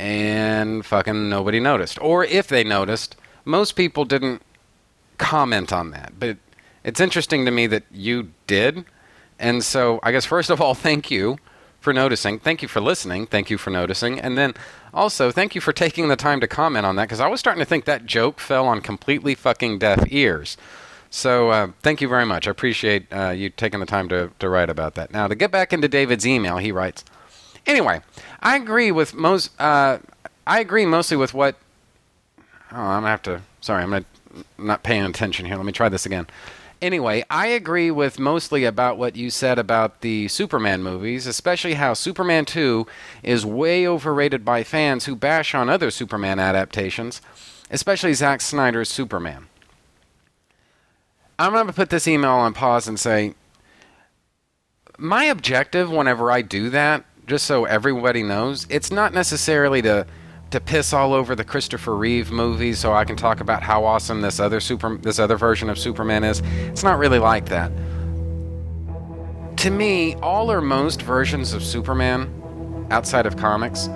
And 0.02 0.84
fucking 0.84 1.30
nobody 1.30 1.60
noticed. 1.60 2.02
Or 2.02 2.26
if 2.26 2.48
they 2.48 2.64
noticed, 2.64 3.16
most 3.46 3.74
people 3.74 4.04
didn't 4.04 4.42
comment 5.20 5.72
on 5.72 5.92
that. 5.92 6.14
But 6.18 6.38
it's 6.84 7.00
interesting 7.00 7.46
to 7.46 7.52
me 7.52 7.68
that 7.68 7.84
you 7.92 8.32
did. 8.48 8.86
And 9.38 9.64
so 9.64 10.00
I 10.02 10.12
guess, 10.12 10.26
first 10.26 10.50
of 10.50 10.60
all, 10.60 10.74
thank 10.90 11.12
you 11.12 11.38
for 11.80 11.94
noticing. 11.94 12.40
Thank 12.40 12.64
you 12.64 12.68
for 12.68 12.82
listening. 12.82 13.28
Thank 13.28 13.52
you 13.52 13.60
for 13.60 13.70
noticing. 13.70 14.20
And 14.20 14.40
then 14.40 14.56
also, 14.92 15.30
thank 15.30 15.54
you 15.54 15.62
for 15.62 15.72
taking 15.72 16.08
the 16.08 16.16
time 16.16 16.40
to 16.40 16.48
comment 16.48 16.88
on 16.88 16.96
that 16.96 17.04
because 17.04 17.20
I 17.20 17.28
was 17.28 17.40
starting 17.40 17.62
to 17.62 17.66
think 17.66 17.86
that 17.86 18.08
joke 18.08 18.40
fell 18.40 18.68
on 18.68 18.82
completely 18.82 19.36
fucking 19.36 19.78
deaf 19.78 20.04
ears. 20.12 20.58
So 21.12 21.52
uh, 21.52 21.68
thank 21.84 22.02
you 22.02 22.08
very 22.08 22.26
much. 22.26 22.48
I 22.48 22.52
appreciate 22.52 23.06
uh, 23.14 23.30
you 23.30 23.52
taking 23.52 23.80
the 23.80 23.86
time 23.86 24.10
to, 24.10 24.32
to 24.40 24.50
write 24.50 24.72
about 24.72 24.96
that. 24.96 25.12
Now, 25.12 25.28
to 25.28 25.36
get 25.36 25.52
back 25.52 25.72
into 25.72 25.88
David's 25.88 26.26
email, 26.26 26.58
he 26.58 26.72
writes 26.72 27.06
Anyway, 27.66 28.02
I 28.42 28.56
agree 28.56 28.92
with 28.92 29.14
most. 29.14 29.52
Uh, 29.60 30.00
I 30.46 30.60
agree 30.60 30.86
mostly 30.86 31.18
with 31.18 31.34
what. 31.34 31.56
Oh, 32.72 32.78
I'm 32.78 33.02
gonna 33.02 33.08
have 33.08 33.22
to. 33.24 33.42
Sorry, 33.60 33.84
I'm 33.84 33.90
not, 33.90 34.06
not 34.58 34.84
paying 34.84 35.04
attention 35.06 35.46
here. 35.46 35.56
Let 35.56 35.66
me 35.66 35.72
try 35.72 35.90
this 35.90 36.06
again. 36.06 36.28
Anyway, 36.82 37.24
I 37.30 37.46
agree 37.48 37.92
with 37.92 38.18
mostly 38.18 38.66
about 38.66 38.98
what 38.98 39.16
you 39.16 39.30
said 39.30 39.60
about 39.60 40.02
the 40.02 40.28
Superman 40.28 40.82
movies, 40.82 41.28
especially 41.28 41.76
how 41.76 41.94
Superman 41.94 42.44
2 42.44 42.88
is 43.22 43.46
way 43.46 43.86
overrated 43.88 44.44
by 44.44 44.64
fans 44.64 45.06
who 45.06 45.16
bash 45.16 45.54
on 45.54 45.70
other 45.70 45.92
Superman 45.92 46.40
adaptations, 46.40 47.22
especially 47.70 48.14
Zack 48.14 48.42
Snyder's 48.42 48.90
Superman. 48.90 49.46
I'm 51.38 51.54
going 51.54 51.68
to 51.68 51.74
put 51.74 51.92
this 51.92 52.08
email 52.08 52.32
on 52.32 52.54
pause 52.54 52.88
and 52.88 53.00
say 53.00 53.36
my 54.98 55.26
objective 55.26 55.92
whenever 55.92 56.32
I 56.32 56.42
do 56.42 56.72
that, 56.72 57.06
just 57.32 57.46
so 57.46 57.64
everybody 57.64 58.24
knows, 58.24 58.68
it's 58.70 58.92
not 58.92 59.14
necessarily 59.14 59.82
to 59.82 60.06
to 60.50 60.60
piss 60.60 60.92
all 60.92 61.14
over 61.14 61.34
the 61.34 61.46
Christopher 61.46 61.96
Reeve 61.96 62.30
movies 62.30 62.78
so 62.78 62.92
I 62.92 63.06
can 63.06 63.16
talk 63.16 63.40
about 63.40 63.64
how 63.64 63.86
awesome 63.86 64.20
this 64.20 64.38
other 64.38 64.60
super 64.60 64.98
this 64.98 65.18
other 65.18 65.38
version 65.38 65.70
of 65.70 65.80
Superman 65.80 66.26
is. 66.26 66.42
It's 66.68 66.84
not 66.84 67.00
really 67.00 67.20
like 67.20 67.48
that. 67.48 67.72
To 69.60 69.72
me, 69.72 70.16
all 70.16 70.52
or 70.52 70.60
most 70.60 71.04
versions 71.04 71.54
of 71.54 71.64
Superman 71.64 72.28
outside 72.92 73.26
of 73.26 73.38
comics, 73.38 73.88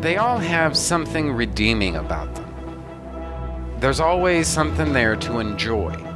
they 0.00 0.16
all 0.16 0.38
have 0.38 0.74
something 0.74 1.32
redeeming 1.32 1.96
about 1.96 2.34
them. 2.34 3.76
There's 3.78 4.00
always 4.00 4.48
something 4.48 4.94
there 4.94 5.16
to 5.16 5.38
enjoy. 5.38 6.09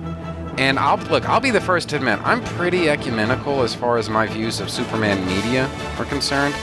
And 0.57 0.79
I'll 0.79 0.97
look, 0.97 1.29
I'll 1.29 1.41
be 1.41 1.51
the 1.51 1.61
first 1.61 1.89
to 1.91 1.97
admit, 1.97 2.21
I'm 2.23 2.43
pretty 2.45 2.89
ecumenical 2.89 3.63
as 3.63 3.75
far 3.75 3.99
as 3.99 4.09
my 4.09 4.27
views 4.27 4.61
of 4.61 4.71
Superman 4.71 5.27
media 5.27 5.67
are 5.99 6.05
concerned. 6.05 6.55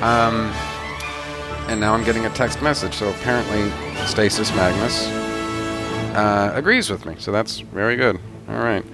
Um, 0.00 0.52
and 1.68 1.78
now 1.78 1.94
I'm 1.94 2.04
getting 2.04 2.26
a 2.26 2.30
text 2.30 2.60
message. 2.60 2.94
So 2.94 3.10
apparently, 3.10 3.70
Stasis 4.06 4.50
Magnus 4.56 5.06
uh, 6.16 6.52
agrees 6.54 6.90
with 6.90 7.06
me. 7.06 7.14
So 7.18 7.30
that's 7.30 7.60
very 7.60 7.96
good. 7.96 8.18
All 8.48 8.58
right. 8.58 8.84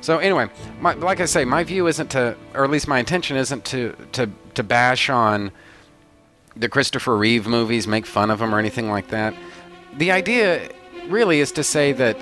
So 0.00 0.18
anyway, 0.18 0.48
my, 0.80 0.94
like 0.94 1.20
I 1.20 1.24
say, 1.24 1.44
my 1.44 1.64
view 1.64 1.86
isn't 1.86 2.08
to, 2.12 2.36
or 2.54 2.64
at 2.64 2.70
least 2.70 2.88
my 2.88 2.98
intention 2.98 3.36
isn't 3.36 3.64
to 3.66 3.94
to 4.12 4.30
to 4.54 4.62
bash 4.62 5.10
on 5.10 5.50
the 6.56 6.68
Christopher 6.68 7.16
Reeve 7.16 7.46
movies, 7.46 7.86
make 7.86 8.06
fun 8.06 8.30
of 8.30 8.38
them, 8.38 8.54
or 8.54 8.58
anything 8.58 8.88
like 8.90 9.08
that. 9.08 9.34
The 9.96 10.10
idea 10.10 10.70
really 11.08 11.40
is 11.40 11.52
to 11.52 11.64
say 11.64 11.92
that 11.92 12.16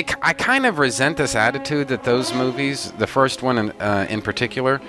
it, 0.00 0.14
I 0.22 0.32
kind 0.32 0.66
of 0.66 0.78
resent 0.78 1.16
this 1.16 1.34
attitude 1.34 1.88
that 1.88 2.04
those 2.04 2.34
movies, 2.34 2.92
the 2.92 3.06
first 3.06 3.42
one 3.42 3.58
in, 3.58 3.70
uh, 3.72 4.06
in 4.08 4.22
particular, 4.22 4.80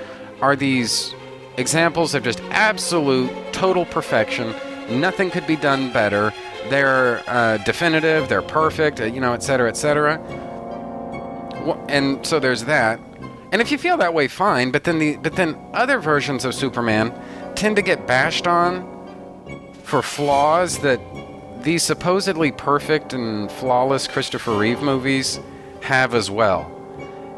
are 0.41 0.55
these 0.55 1.13
examples 1.57 2.15
of 2.15 2.23
just 2.23 2.41
absolute, 2.49 3.31
total 3.51 3.85
perfection. 3.85 4.55
Nothing 4.89 5.29
could 5.29 5.45
be 5.45 5.55
done 5.55 5.91
better. 5.91 6.33
They're 6.69 7.21
uh, 7.27 7.57
definitive. 7.57 8.29
They're 8.29 8.41
perfect. 8.41 8.99
Uh, 8.99 9.05
you 9.05 9.19
know, 9.19 9.33
et 9.33 9.43
cetera, 9.43 9.67
et 9.69 9.77
cetera. 9.77 10.19
And 11.89 12.25
so 12.25 12.39
there's 12.39 12.63
that. 12.65 12.99
And 13.51 13.61
if 13.61 13.71
you 13.71 13.77
feel 13.77 13.97
that 13.97 14.13
way, 14.13 14.27
fine. 14.27 14.71
But 14.71 14.85
then 14.85 14.97
the 14.97 15.17
but 15.17 15.35
then 15.35 15.57
other 15.73 15.99
versions 15.99 16.45
of 16.45 16.55
Superman 16.55 17.13
tend 17.55 17.75
to 17.75 17.81
get 17.81 18.07
bashed 18.07 18.47
on 18.47 18.87
for 19.83 20.01
flaws 20.01 20.79
that 20.79 20.99
these 21.63 21.83
supposedly 21.83 22.51
perfect 22.51 23.13
and 23.13 23.51
flawless 23.51 24.07
Christopher 24.07 24.57
Reeve 24.57 24.81
movies 24.81 25.39
have 25.81 26.13
as 26.13 26.29
well. 26.29 26.71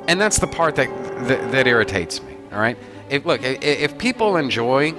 And 0.08 0.20
that's 0.20 0.40
the 0.40 0.48
part 0.48 0.76
that 0.76 0.90
that, 1.28 1.52
that 1.52 1.68
irritates 1.68 2.22
me. 2.22 2.36
All 2.52 2.60
right 2.60 2.78
if, 3.14 3.26
look, 3.26 3.44
if, 3.44 3.62
if 3.64 3.98
people 3.98 4.38
enjoy 4.38 4.94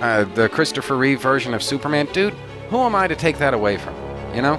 uh, 0.00 0.24
the 0.34 0.48
Christopher 0.48 0.96
Reeve 0.96 1.20
version 1.20 1.54
of 1.54 1.62
Superman, 1.62 2.06
dude, 2.12 2.34
who 2.68 2.78
am 2.78 2.94
I 2.94 3.06
to 3.06 3.16
take 3.16 3.38
that 3.38 3.54
away 3.54 3.76
from? 3.76 3.94
You 4.34 4.42
know? 4.42 4.56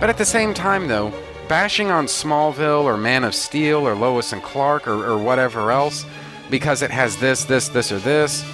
But 0.00 0.10
at 0.10 0.18
the 0.18 0.24
same 0.24 0.54
time, 0.54 0.88
though, 0.88 1.12
bashing 1.48 1.90
on 1.90 2.06
Smallville 2.06 2.84
or 2.84 2.96
Man 2.96 3.24
of 3.24 3.34
Steel 3.34 3.86
or 3.86 3.94
Lois 3.94 4.32
and 4.32 4.42
Clark 4.42 4.88
or, 4.88 5.04
or 5.04 5.18
whatever 5.18 5.70
else 5.70 6.06
because 6.50 6.82
it 6.82 6.90
has 6.90 7.16
this, 7.16 7.44
this, 7.44 7.68
this, 7.68 7.92
or 7.92 7.98
this. 7.98 8.44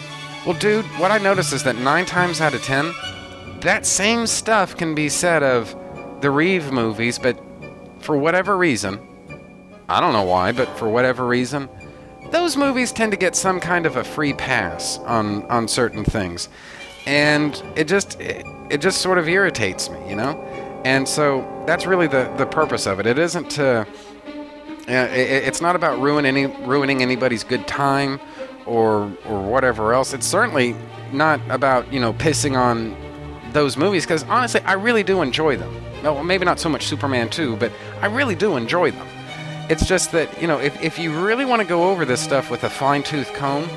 Well, 0.47 0.59
dude, 0.59 0.85
what 0.99 1.11
I 1.11 1.19
notice 1.19 1.53
is 1.53 1.63
that 1.65 1.77
nine 1.77 2.07
times 2.07 2.41
out 2.41 2.55
of 2.55 2.63
ten, 2.63 2.93
that 3.63 3.87
same 3.87 4.27
stuff 4.27 4.77
can 4.77 4.95
be 4.95 5.09
said 5.09 5.43
of 5.43 5.75
the 6.21 6.31
Reeve 6.31 6.73
movies, 6.73 7.19
but 7.19 7.39
for 8.01 8.17
whatever 8.17 8.57
reason, 8.57 9.01
I 9.89 10.01
don't 10.01 10.13
know 10.13 10.25
why, 10.25 10.53
but 10.53 10.69
for 10.79 10.89
whatever 10.89 11.27
reason, 11.27 11.69
those 12.31 12.57
movies 12.57 12.93
tend 12.93 13.13
to 13.13 13.19
get 13.19 13.37
some 13.37 13.61
kind 13.61 13.87
of 13.87 13.97
a 13.97 14.05
free 14.05 14.33
pass 14.33 14.99
on 15.01 15.45
on 15.45 15.69
certain 15.69 16.05
things, 16.05 16.49
and 17.07 17.63
it 17.77 17.85
just 17.85 18.21
it, 18.21 18.47
it 18.71 18.81
just 18.81 19.01
sort 19.01 19.19
of 19.19 19.29
irritates 19.29 19.91
me, 19.91 19.99
you 20.09 20.17
know. 20.17 20.41
And 20.85 21.07
so 21.07 21.47
that's 21.67 21.87
really 21.87 22.09
the, 22.09 22.33
the 22.39 22.47
purpose 22.47 22.87
of 22.87 22.99
it. 23.01 23.07
It 23.07 23.19
isn't 23.19 23.51
to. 23.53 23.87
Uh, 24.89 24.93
it, 24.93 25.45
it's 25.45 25.61
not 25.61 25.77
about 25.77 26.01
ruin 26.01 26.27
any, 26.27 26.47
ruining 26.47 27.03
anybody's 27.03 27.45
good 27.45 27.69
time 27.69 28.19
or 28.67 29.13
or 29.27 29.43
whatever 29.43 29.93
else. 29.93 30.13
It's 30.13 30.27
certainly 30.27 30.75
not 31.13 31.41
about 31.51 31.93
you 31.93 32.01
know 32.01 32.13
pissing 32.15 32.59
on 32.59 32.97
those 33.53 33.77
movies 33.77 34.05
because 34.05 34.25
honestly, 34.25 34.61
I 34.63 34.75
really 34.75 35.03
do 35.03 35.23
enjoy 35.23 35.57
them. 35.57 35.73
No, 36.03 36.15
well, 36.15 36.25
maybe 36.25 36.45
not 36.45 36.59
so 36.59 36.69
much 36.69 36.87
Superman 36.87 37.29
2, 37.29 37.57
but 37.57 37.73
I 38.01 38.07
really 38.07 38.35
do 38.35 38.57
enjoy 38.57 38.91
them. 38.91 39.07
It's 39.69 39.87
just 39.87 40.13
that 40.13 40.41
you 40.41 40.49
know 40.49 40.59
if 40.59 40.81
if 40.83 40.99
you 40.99 41.13
really 41.25 41.45
want 41.45 41.63
to 41.63 41.69
go 41.69 41.91
over 41.91 42.05
this 42.05 42.21
stuff 42.21 42.51
with 42.51 42.65
a 42.65 42.71
fine 42.71 43.03
tooth 43.03 43.33
comb, 43.35 43.69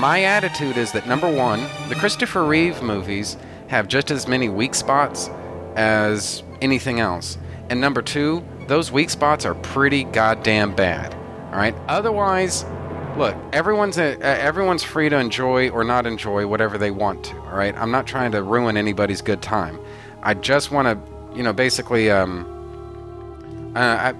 my 0.00 0.24
attitude 0.24 0.76
is 0.76 0.92
that 0.92 1.06
number 1.06 1.30
one, 1.30 1.60
the 1.88 1.94
Christopher 1.94 2.44
Reeve 2.44 2.82
movies 2.82 3.36
have 3.68 3.88
just 3.88 4.10
as 4.10 4.28
many 4.28 4.48
weak 4.48 4.74
spots 4.74 5.30
as 5.76 6.42
anything 6.60 7.00
else. 7.00 7.38
And 7.70 7.80
number 7.80 8.02
two, 8.02 8.44
those 8.66 8.92
weak 8.92 9.10
spots 9.10 9.44
are 9.44 9.54
pretty 9.54 10.04
goddamn 10.04 10.74
bad. 10.74 11.14
All 11.52 11.58
right. 11.58 11.74
Otherwise, 11.88 12.64
look, 13.16 13.36
everyone's 13.52 13.98
a, 13.98 14.16
uh, 14.16 14.20
everyone's 14.20 14.82
free 14.82 15.08
to 15.08 15.18
enjoy 15.18 15.70
or 15.70 15.84
not 15.84 16.06
enjoy 16.06 16.46
whatever 16.46 16.78
they 16.78 16.90
want 16.90 17.24
to. 17.24 17.36
All 17.40 17.56
right. 17.56 17.76
I'm 17.76 17.90
not 17.90 18.06
trying 18.06 18.32
to 18.32 18.42
ruin 18.42 18.76
anybody's 18.76 19.22
good 19.22 19.42
time. 19.42 19.78
I 20.22 20.34
just 20.34 20.70
want 20.70 20.86
to, 20.86 21.36
you 21.36 21.42
know, 21.42 21.52
basically, 21.52 22.10
um, 22.10 23.72
uh, 23.74 23.78
I, 24.12 24.14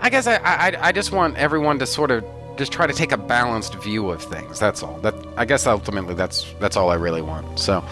I 0.00 0.10
guess 0.10 0.26
I, 0.26 0.36
I, 0.36 0.88
I 0.88 0.92
just 0.92 1.12
want 1.12 1.36
everyone 1.36 1.78
to 1.78 1.86
sort 1.86 2.10
of 2.10 2.24
just 2.56 2.72
try 2.72 2.86
to 2.86 2.92
take 2.92 3.12
a 3.12 3.16
balanced 3.16 3.74
view 3.76 4.10
of 4.10 4.22
things. 4.22 4.58
That's 4.58 4.82
all. 4.82 4.98
That 5.00 5.14
I 5.36 5.44
guess 5.44 5.66
ultimately 5.66 6.14
that's 6.14 6.52
that's 6.60 6.76
all 6.76 6.90
I 6.90 6.94
really 6.94 7.22
want. 7.22 7.58
So, 7.58 7.84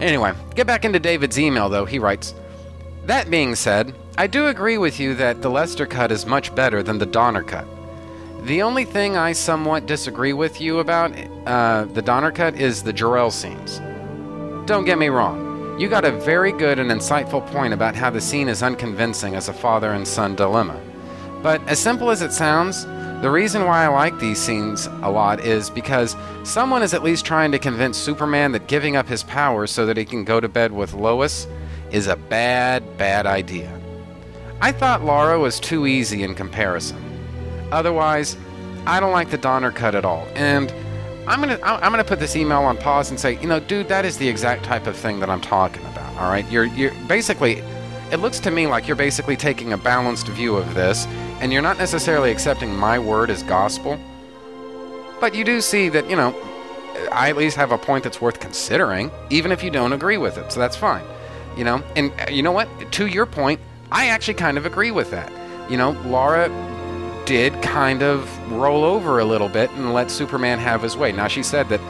anyway, 0.00 0.32
get 0.54 0.66
back 0.66 0.84
into 0.84 0.98
David's 0.98 1.38
email 1.38 1.68
though. 1.68 1.84
He 1.84 1.98
writes, 1.98 2.34
"That 3.04 3.30
being 3.30 3.54
said, 3.54 3.94
I 4.18 4.26
do 4.26 4.46
agree 4.46 4.78
with 4.78 5.00
you 5.00 5.14
that 5.16 5.42
the 5.42 5.50
Lester 5.50 5.86
cut 5.86 6.12
is 6.12 6.26
much 6.26 6.54
better 6.54 6.82
than 6.82 6.98
the 6.98 7.06
Donner 7.06 7.42
cut. 7.42 7.66
The 8.44 8.60
only 8.60 8.84
thing 8.84 9.16
I 9.16 9.32
somewhat 9.32 9.86
disagree 9.86 10.34
with 10.34 10.60
you 10.60 10.80
about 10.80 11.12
uh, 11.46 11.86
the 11.86 12.02
Donner 12.02 12.30
cut 12.30 12.56
is 12.56 12.82
the 12.82 12.92
Jor-El 12.92 13.30
scenes. 13.30 13.78
Don't 14.66 14.84
get 14.84 14.98
me 14.98 15.08
wrong. 15.08 15.80
You 15.80 15.88
got 15.88 16.04
a 16.04 16.12
very 16.12 16.52
good 16.52 16.78
and 16.78 16.90
insightful 16.90 17.46
point 17.52 17.72
about 17.72 17.94
how 17.94 18.10
the 18.10 18.20
scene 18.20 18.50
is 18.50 18.62
unconvincing 18.62 19.34
as 19.34 19.48
a 19.48 19.54
father 19.54 19.94
and 19.94 20.06
son 20.06 20.34
dilemma. 20.34 20.78
But 21.42 21.66
as 21.66 21.78
simple 21.78 22.10
as 22.10 22.20
it 22.20 22.32
sounds, 22.32 22.84
the 23.22 23.30
reason 23.30 23.64
why 23.64 23.82
I 23.82 23.88
like 23.88 24.18
these 24.18 24.40
scenes 24.40 24.88
a 25.00 25.10
lot 25.10 25.40
is 25.40 25.70
because 25.70 26.14
someone 26.42 26.82
is 26.82 26.92
at 26.92 27.02
least 27.02 27.24
trying 27.24 27.50
to 27.52 27.58
convince 27.58 27.96
Superman 27.96 28.52
that 28.52 28.66
giving 28.66 28.94
up 28.94 29.08
his 29.08 29.22
powers 29.22 29.70
so 29.70 29.86
that 29.86 29.96
he 29.96 30.04
can 30.04 30.22
go 30.22 30.38
to 30.38 30.50
bed 30.50 30.70
with 30.70 30.92
Lois 30.92 31.46
is 31.90 32.08
a 32.08 32.16
bad, 32.16 32.98
bad 32.98 33.24
idea. 33.24 33.72
I 34.60 34.70
thought 34.70 35.02
Lara 35.02 35.38
was 35.38 35.58
too 35.58 35.86
easy 35.86 36.24
in 36.24 36.34
comparison. 36.34 37.03
Otherwise, 37.74 38.36
I 38.86 39.00
don't 39.00 39.12
like 39.12 39.30
the 39.30 39.38
Donner 39.38 39.72
cut 39.72 39.94
at 39.94 40.04
all. 40.04 40.26
And 40.34 40.72
I'm 41.26 41.40
gonna 41.40 41.58
I'm 41.62 41.90
gonna 41.90 42.04
put 42.04 42.20
this 42.20 42.36
email 42.36 42.62
on 42.62 42.76
pause 42.76 43.10
and 43.10 43.18
say, 43.18 43.38
you 43.40 43.48
know, 43.48 43.58
dude, 43.58 43.88
that 43.88 44.04
is 44.04 44.16
the 44.16 44.28
exact 44.28 44.64
type 44.64 44.86
of 44.86 44.96
thing 44.96 45.20
that 45.20 45.28
I'm 45.28 45.40
talking 45.40 45.84
about. 45.86 46.16
All 46.16 46.30
right, 46.30 46.48
you're 46.50 46.66
you're 46.66 46.92
basically. 47.08 47.62
It 48.12 48.18
looks 48.18 48.38
to 48.40 48.50
me 48.50 48.66
like 48.66 48.86
you're 48.86 48.96
basically 48.96 49.34
taking 49.34 49.72
a 49.72 49.78
balanced 49.78 50.28
view 50.28 50.54
of 50.56 50.74
this, 50.74 51.06
and 51.40 51.52
you're 51.52 51.62
not 51.62 51.78
necessarily 51.78 52.30
accepting 52.30 52.74
my 52.76 52.98
word 52.98 53.30
as 53.30 53.42
gospel. 53.42 53.98
But 55.20 55.34
you 55.34 55.42
do 55.42 55.60
see 55.60 55.88
that, 55.88 56.08
you 56.08 56.14
know, 56.14 56.36
I 57.10 57.30
at 57.30 57.36
least 57.36 57.56
have 57.56 57.72
a 57.72 57.78
point 57.78 58.04
that's 58.04 58.20
worth 58.20 58.38
considering, 58.38 59.10
even 59.30 59.50
if 59.50 59.64
you 59.64 59.70
don't 59.70 59.92
agree 59.92 60.18
with 60.18 60.36
it. 60.36 60.52
So 60.52 60.60
that's 60.60 60.76
fine. 60.76 61.02
You 61.56 61.64
know, 61.64 61.82
and 61.96 62.12
uh, 62.20 62.30
you 62.30 62.42
know 62.42 62.52
what? 62.52 62.68
To 62.92 63.06
your 63.06 63.26
point, 63.26 63.58
I 63.90 64.08
actually 64.08 64.34
kind 64.34 64.58
of 64.58 64.66
agree 64.66 64.90
with 64.90 65.10
that. 65.10 65.32
You 65.70 65.78
know, 65.78 65.92
Lara 66.06 66.48
did 67.26 67.60
kind 67.62 68.02
of 68.02 68.52
roll 68.52 68.84
over 68.84 69.18
a 69.18 69.24
little 69.24 69.48
bit 69.48 69.70
and 69.72 69.92
let 69.92 70.10
Superman 70.10 70.58
have 70.58 70.82
his 70.82 70.96
way. 70.96 71.12
Now 71.12 71.28
she 71.28 71.42
said 71.42 71.68
that, 71.68 71.80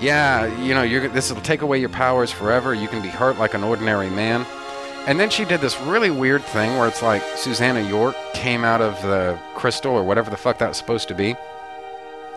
yeah, 0.00 0.46
you 0.62 0.74
know, 0.74 1.08
this 1.08 1.32
will 1.32 1.40
take 1.42 1.62
away 1.62 1.78
your 1.78 1.88
powers 1.88 2.30
forever. 2.30 2.74
You 2.74 2.88
can 2.88 3.02
be 3.02 3.08
hurt 3.08 3.38
like 3.38 3.54
an 3.54 3.64
ordinary 3.64 4.10
man. 4.10 4.46
And 5.06 5.20
then 5.20 5.28
she 5.28 5.44
did 5.44 5.60
this 5.60 5.78
really 5.82 6.10
weird 6.10 6.42
thing 6.44 6.78
where 6.78 6.88
it's 6.88 7.02
like 7.02 7.22
Susannah 7.36 7.86
York 7.86 8.16
came 8.32 8.64
out 8.64 8.80
of 8.80 9.00
the 9.02 9.38
crystal 9.54 9.92
or 9.92 10.02
whatever 10.02 10.30
the 10.30 10.36
fuck 10.36 10.58
that 10.58 10.68
was 10.68 10.78
supposed 10.78 11.08
to 11.08 11.14
be. 11.14 11.36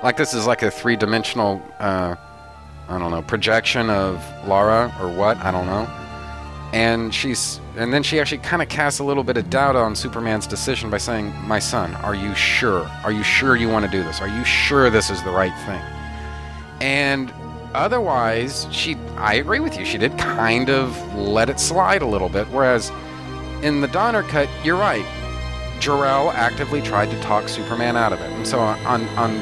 Like 0.04 0.18
this 0.18 0.34
is 0.34 0.46
like 0.46 0.64
a 0.64 0.70
three-dimensional, 0.70 1.62
uh, 1.80 2.16
I 2.90 3.00
don't 3.00 3.12
know, 3.12 3.22
projection 3.22 3.90
of 3.90 4.24
Lara 4.46 4.94
or 5.02 5.10
what? 5.10 5.38
I 5.38 5.52
don't 5.52 5.66
know. 5.66 5.88
And 6.74 7.14
she's, 7.14 7.62
and 7.78 7.94
then 7.94 8.04
she 8.04 8.20
actually 8.20 8.40
kind 8.40 8.62
of 8.62 8.70
casts 8.70 9.00
a 9.00 9.04
little 9.04 9.24
bit 9.24 9.38
of 9.38 9.50
doubt 9.50 9.76
on 9.76 9.96
Superman's 9.96 10.48
decision 10.48 10.90
by 10.90 10.98
saying, 10.98 11.34
"My 11.46 11.60
son, 11.60 11.94
are 11.96 12.16
you 12.16 12.34
sure? 12.36 12.90
Are 13.04 13.12
you 13.12 13.24
sure 13.24 13.56
you 13.56 13.70
want 13.70 13.86
to 13.86 13.92
do 13.92 14.04
this? 14.04 14.20
Are 14.22 14.28
you 14.28 14.44
sure 14.44 14.90
this 14.90 15.10
is 15.10 15.22
the 15.24 15.32
right 15.32 15.54
thing?" 15.66 15.82
And 16.82 17.32
otherwise, 17.74 18.68
she 18.72 18.98
I 19.18 19.36
agree 19.36 19.60
with 19.60 19.78
you. 19.78 19.86
She 19.86 19.98
did 19.98 20.18
kind 20.18 20.70
of 20.70 21.16
let 21.16 21.50
it 21.50 21.60
slide 21.60 22.02
a 22.02 22.08
little 22.08 22.30
bit. 22.30 22.48
Whereas 22.48 22.92
in 23.62 23.82
the 23.82 23.88
Donner 23.88 24.24
cut, 24.24 24.50
you're 24.64 24.78
right. 24.78 25.06
Jor-El 25.80 26.32
actively 26.32 26.82
tried 26.82 27.12
to 27.12 27.22
talk 27.22 27.48
Superman 27.48 27.96
out 27.96 28.12
of 28.12 28.20
it. 28.20 28.32
And 28.32 28.48
so 28.48 28.60
on 28.60 29.08
on 29.10 29.40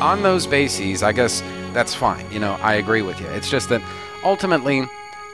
on 0.00 0.22
those 0.22 0.46
bases, 0.46 1.02
I 1.02 1.12
guess 1.12 1.42
that's 1.72 1.94
fine. 1.94 2.24
You 2.30 2.40
know, 2.40 2.58
I 2.62 2.74
agree 2.74 3.02
with 3.02 3.20
you. 3.20 3.26
It's 3.28 3.50
just 3.50 3.68
that 3.70 3.82
ultimately 4.22 4.86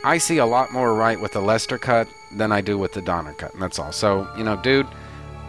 I 0.06 0.18
see 0.18 0.38
a 0.38 0.46
lot 0.46 0.72
more 0.72 0.94
right 0.94 1.20
with 1.20 1.32
the 1.32 1.40
Lester 1.42 1.78
cut 1.78 2.06
than 2.30 2.52
I 2.52 2.60
do 2.60 2.78
with 2.78 2.92
the 2.92 3.02
Donner 3.02 3.32
cut, 3.32 3.52
and 3.54 3.60
that's 3.60 3.80
all. 3.80 3.90
So, 3.90 4.28
you 4.38 4.44
know, 4.44 4.54
dude, 4.56 4.86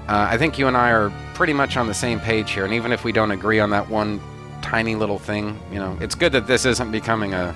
uh, 0.08 0.28
I 0.32 0.38
think 0.38 0.58
you 0.58 0.68
and 0.68 0.76
I 0.76 0.90
are 0.90 1.12
pretty 1.36 1.54
much 1.54 1.78
on 1.78 1.86
the 1.86 1.94
same 1.94 2.20
page 2.20 2.52
here, 2.52 2.66
and 2.66 2.74
even 2.74 2.92
if 2.92 3.04
we 3.04 3.12
don't 3.12 3.30
agree 3.30 3.60
on 3.60 3.70
that 3.70 3.88
one 3.88 4.20
tiny 4.64 4.96
little 4.96 5.20
thing. 5.20 5.60
You 5.72 5.78
know, 5.78 5.96
it's 6.02 6.16
good 6.16 6.32
that 6.32 6.48
this 6.48 6.66
isn't 6.66 6.92
becoming 6.92 7.36
a, 7.36 7.56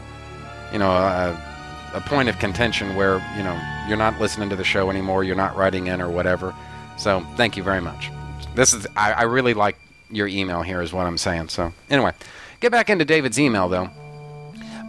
you 0.72 0.78
know, 0.78 0.92
a, 0.92 1.92
a 1.96 2.02
point 2.02 2.30
of 2.30 2.38
contention 2.38 2.96
where 2.96 3.16
you 3.36 3.44
know 3.44 3.60
you're 3.88 3.98
not 3.98 4.20
listening 4.20 4.50
to 4.50 4.56
the 4.56 4.64
show 4.64 4.92
anymore, 4.92 5.24
you're 5.24 5.36
not 5.36 5.56
writing 5.56 5.88
in 5.88 6.02
or 6.02 6.10
whatever. 6.10 6.54
So 6.98 7.26
thank 7.36 7.58
you 7.58 7.64
very 7.64 7.82
much. 7.82 8.12
This 8.54 8.74
is 8.74 8.86
I, 8.96 9.14
I 9.14 9.22
really 9.24 9.54
like 9.56 9.78
your 10.12 10.28
email 10.28 10.62
here, 10.62 10.82
is 10.82 10.94
what 10.94 11.08
I'm 11.08 11.18
saying. 11.18 11.50
So 11.50 11.74
anyway, 11.90 12.12
get 12.60 12.72
back 12.72 12.90
into 12.90 13.06
David's 13.06 13.40
email 13.40 13.68
though. 13.70 13.90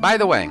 By 0.01 0.16
the 0.16 0.26
way, 0.26 0.51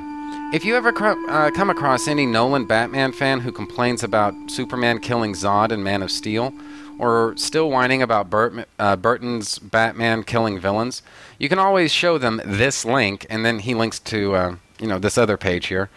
if 0.51 0.65
you 0.65 0.75
ever 0.75 0.91
cr- 0.91 1.29
uh, 1.29 1.49
come 1.51 1.69
across 1.69 2.07
any 2.07 2.25
Nolan 2.25 2.65
Batman 2.65 3.13
fan 3.13 3.39
who 3.39 3.51
complains 3.53 4.03
about 4.03 4.33
Superman 4.47 4.99
killing 4.99 5.33
Zod 5.33 5.71
in 5.71 5.81
Man 5.81 6.03
of 6.03 6.11
Steel, 6.11 6.53
or 6.99 7.33
still 7.37 7.69
whining 7.69 8.01
about 8.01 8.33
uh, 8.77 8.95
Burton's 8.97 9.59
Batman 9.59 10.23
killing 10.23 10.59
villains, 10.59 11.03
you 11.39 11.47
can 11.47 11.57
always 11.57 11.91
show 11.91 12.17
them 12.17 12.41
this 12.45 12.83
link, 12.83 13.25
and 13.29 13.45
then 13.45 13.59
he 13.59 13.73
links 13.73 13.97
to 13.99 14.35
uh, 14.35 14.55
you 14.77 14.87
know 14.87 14.99
this 14.99 15.17
other 15.17 15.37
page 15.37 15.67
here, 15.67 15.89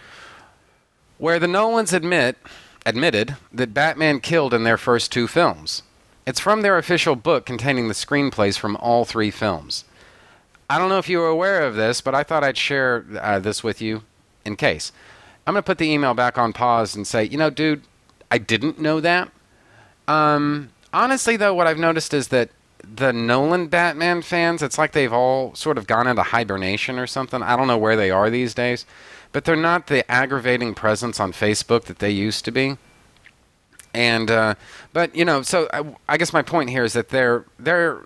where 1.19 1.41
the 1.41 1.49
Nolans 1.49 1.93
admit 1.93 2.37
admitted 2.87 3.37
that 3.53 3.75
Batman 3.75 4.21
killed 4.21 4.55
in 4.55 4.63
their 4.63 4.79
first 4.79 5.11
two 5.11 5.27
films. 5.27 5.83
It's 6.27 6.41
from 6.41 6.63
their 6.63 6.79
official 6.79 7.17
book 7.17 7.45
containing 7.45 7.89
the 7.89 7.95
screenplays 7.95 8.59
from 8.59 8.77
all 8.77 9.05
three 9.05 9.31
films. 9.31 9.85
I 10.71 10.79
don't 10.79 10.89
know 10.89 10.99
if 10.99 11.09
you 11.09 11.19
were 11.19 11.29
aware 11.29 11.67
of 11.67 11.75
this, 11.75 12.01
but 12.01 12.15
I 12.15 12.23
thought 12.23 12.45
I'd 12.45 12.57
share 12.57 13.05
uh, 13.21 13.39
this 13.41 13.63
with 13.65 13.83
you 13.83 14.03
in 14.45 14.57
case. 14.57 14.93
I'm 15.47 15.55
going 15.55 15.63
to 15.63 15.67
put 15.67 15.79
the 15.79 15.91
email 15.91 16.15
back 16.15 16.39
on 16.39 16.53
pause 16.53 16.95
and 16.95 17.07
say, 17.07 17.25
you 17.25 17.37
know, 17.37 17.51
dude, 17.51 17.83
I 18.31 18.39
didn't 18.39 18.79
know 18.79 19.01
that. 19.01 19.31
Um, 20.09 20.71
honestly, 20.93 21.37
though, 21.37 21.55
what 21.55 21.67
I've 21.67 21.79
noticed 21.79 22.15
is 22.15 22.29
that 22.29 22.51
the 22.83 23.13
Nolan 23.13 23.69
Batman 23.69 24.23
fans, 24.23 24.63
it's 24.63 24.79
like 24.79 24.93
they've 24.93 25.13
all 25.13 25.55
sort 25.55 25.79
of 25.79 25.87
gone 25.87 26.07
into 26.07 26.23
hibernation 26.23 26.99
or 26.99 27.07
something. 27.07 27.43
I 27.43 27.57
don't 27.57 27.67
know 27.67 27.79
where 27.79 27.97
they 27.97 28.11
are 28.11 28.31
these 28.31 28.55
days, 28.55 28.87
but 29.33 29.45
they're 29.45 29.57
not 29.57 29.87
the 29.87 30.11
aggravating 30.11 30.75
presence 30.75 31.21
on 31.21 31.33
Facebook 31.33 31.85
that 31.85 31.99
they 31.99 32.11
used 32.11 32.45
to 32.45 32.51
be. 32.51 32.77
And 33.93 34.31
uh, 34.31 34.57
but 34.93 35.15
you 35.15 35.25
know, 35.25 35.43
so 35.43 35.69
I, 35.73 35.85
I 36.09 36.17
guess 36.17 36.33
my 36.33 36.43
point 36.43 36.71
here 36.71 36.85
is 36.85 36.95
that 36.95 37.11
they're 37.11 37.45
they're 37.59 38.01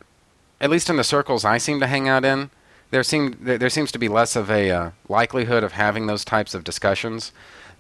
at 0.60 0.70
least 0.70 0.90
in 0.90 0.97
the 0.97 1.05
circles 1.05 1.44
I 1.44 1.59
seem 1.59 1.81
to 1.81 1.86
hang 1.86 2.09
out 2.09 2.24
in, 2.24 2.51
there 2.90 3.02
seem 3.02 3.36
there 3.40 3.70
seems 3.70 3.93
to 3.93 3.98
be 3.98 4.09
less 4.09 4.36
of 4.36 4.51
a 4.51 4.70
uh, 4.70 4.90
likelihood 5.09 5.62
of 5.62 5.73
having 5.73 6.06
those 6.06 6.24
types 6.24 6.55
of 6.55 6.65
discussions. 6.65 7.32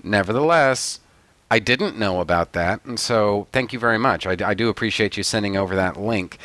Nevertheless, 0.02 1.00
I 1.50 1.58
didn't 1.58 1.98
know 1.98 2.20
about 2.20 2.52
that, 2.52 2.84
and 2.84 3.00
so 3.00 3.46
thank 3.52 3.72
you 3.72 3.78
very 3.78 3.98
much. 3.98 4.26
I, 4.26 4.36
I 4.44 4.54
do 4.54 4.68
appreciate 4.68 5.16
you 5.16 5.22
sending 5.22 5.56
over 5.56 5.74
that 5.74 5.98
link. 5.98 6.38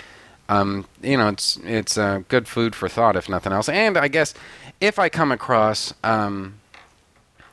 Um, 0.49 0.85
you 1.01 1.17
know, 1.17 1.29
it's 1.29 1.57
it's 1.63 1.97
uh, 1.97 2.21
good 2.27 2.47
food 2.47 2.75
for 2.75 2.87
thought, 2.87 3.15
if 3.15 3.27
nothing 3.27 3.53
else. 3.53 3.69
And 3.69 3.97
I 3.97 4.07
guess 4.07 4.33
if 4.79 4.97
I 4.99 5.09
come 5.09 5.31
across 5.31 5.93
um, 6.03 6.55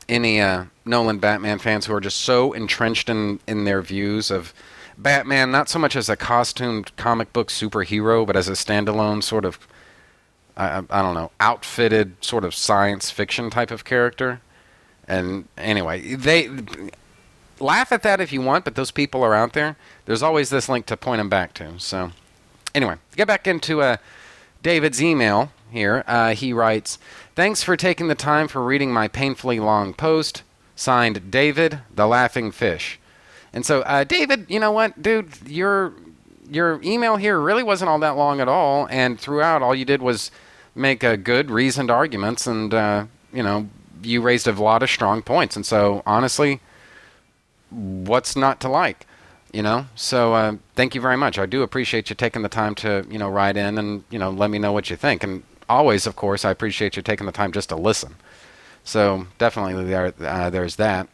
any 0.08 0.40
uh, 0.40 0.64
Nolan 0.84 1.18
Batman 1.18 1.58
fans 1.58 1.86
who 1.86 1.94
are 1.94 2.00
just 2.00 2.20
so 2.20 2.52
entrenched 2.52 3.08
in 3.08 3.40
in 3.46 3.64
their 3.64 3.82
views 3.82 4.30
of 4.30 4.54
Batman, 4.96 5.50
not 5.50 5.68
so 5.68 5.78
much 5.78 5.96
as 5.96 6.08
a 6.08 6.16
costumed 6.16 6.94
comic 6.96 7.32
book 7.32 7.48
superhero, 7.48 8.26
but 8.26 8.36
as 8.36 8.48
a 8.48 8.52
standalone 8.52 9.22
sort 9.22 9.44
of 9.44 9.58
I, 10.60 10.82
I 10.90 11.02
don't 11.02 11.14
know 11.14 11.30
outfitted 11.40 12.22
sort 12.22 12.44
of 12.44 12.54
science 12.54 13.10
fiction 13.10 13.50
type 13.50 13.70
of 13.70 13.84
character. 13.84 14.40
And 15.08 15.48
anyway, 15.56 16.14
they 16.14 16.50
laugh 17.58 17.92
at 17.92 18.02
that 18.02 18.20
if 18.20 18.32
you 18.32 18.40
want, 18.40 18.64
but 18.64 18.74
those 18.74 18.90
people 18.90 19.22
are 19.24 19.34
out 19.34 19.54
there. 19.54 19.76
There's 20.04 20.22
always 20.22 20.50
this 20.50 20.68
link 20.68 20.86
to 20.86 20.96
point 20.96 21.18
them 21.18 21.28
back 21.28 21.54
to. 21.54 21.78
So, 21.78 22.12
anyway, 22.74 22.96
get 23.16 23.26
back 23.26 23.46
into 23.46 23.80
uh, 23.80 23.96
David's 24.62 25.02
email 25.02 25.50
here, 25.70 26.04
uh, 26.06 26.34
he 26.34 26.52
writes, 26.52 26.98
"Thanks 27.34 27.62
for 27.62 27.76
taking 27.76 28.08
the 28.08 28.14
time 28.14 28.48
for 28.48 28.62
reading 28.62 28.92
my 28.92 29.08
painfully 29.08 29.60
long 29.60 29.94
post." 29.94 30.42
Signed, 30.76 31.30
David, 31.30 31.80
the 31.94 32.06
Laughing 32.06 32.50
Fish. 32.50 32.98
And 33.52 33.66
so, 33.66 33.82
uh, 33.82 34.04
David, 34.04 34.46
you 34.48 34.58
know 34.58 34.72
what, 34.72 35.02
dude, 35.02 35.30
your 35.46 35.92
your 36.48 36.80
email 36.82 37.16
here 37.16 37.38
really 37.38 37.62
wasn't 37.62 37.88
all 37.88 37.98
that 38.00 38.16
long 38.16 38.40
at 38.40 38.48
all, 38.48 38.86
and 38.90 39.18
throughout, 39.18 39.62
all 39.62 39.74
you 39.74 39.84
did 39.84 40.02
was 40.02 40.30
make 40.74 41.00
good, 41.00 41.50
reasoned 41.50 41.90
arguments, 41.90 42.46
and 42.46 42.72
uh, 42.72 43.06
you 43.32 43.42
know, 43.42 43.68
you 44.02 44.20
raised 44.20 44.46
a 44.46 44.52
lot 44.52 44.82
of 44.82 44.90
strong 44.90 45.22
points. 45.22 45.56
And 45.56 45.64
so, 45.64 46.02
honestly, 46.06 46.60
what's 47.70 48.36
not 48.36 48.60
to 48.60 48.68
like? 48.68 49.06
You 49.52 49.62
know, 49.62 49.86
so 49.96 50.34
uh, 50.34 50.56
thank 50.76 50.94
you 50.94 51.00
very 51.00 51.16
much. 51.16 51.36
I 51.36 51.44
do 51.44 51.62
appreciate 51.62 52.08
you 52.08 52.14
taking 52.14 52.42
the 52.42 52.48
time 52.48 52.76
to 52.76 53.04
you 53.10 53.18
know 53.18 53.28
write 53.28 53.56
in 53.56 53.78
and 53.78 54.04
you 54.08 54.18
know 54.18 54.30
let 54.30 54.48
me 54.48 54.58
know 54.58 54.70
what 54.70 54.90
you 54.90 54.96
think. 54.96 55.24
And 55.24 55.42
always, 55.68 56.06
of 56.06 56.14
course, 56.14 56.44
I 56.44 56.50
appreciate 56.50 56.96
you 56.96 57.02
taking 57.02 57.26
the 57.26 57.32
time 57.32 57.50
just 57.50 57.68
to 57.70 57.76
listen. 57.76 58.14
So 58.84 59.26
definitely 59.38 59.84
there, 59.84 60.12
uh, 60.20 60.50
there's 60.50 60.76
that. 60.76 61.08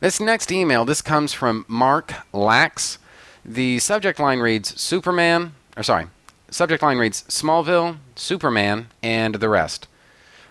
This 0.00 0.20
next 0.20 0.52
email, 0.52 0.84
this 0.84 1.02
comes 1.02 1.32
from 1.32 1.64
Mark 1.68 2.14
Lax. 2.32 2.98
The 3.44 3.78
subject 3.78 4.18
line 4.20 4.38
reads 4.38 4.80
Superman, 4.80 5.54
or 5.76 5.82
sorry, 5.82 6.06
subject 6.50 6.82
line 6.82 6.98
reads 6.98 7.22
Smallville, 7.24 7.96
Superman, 8.18 8.88
and 9.02 9.36
the 9.36 9.48
rest. 9.48 9.86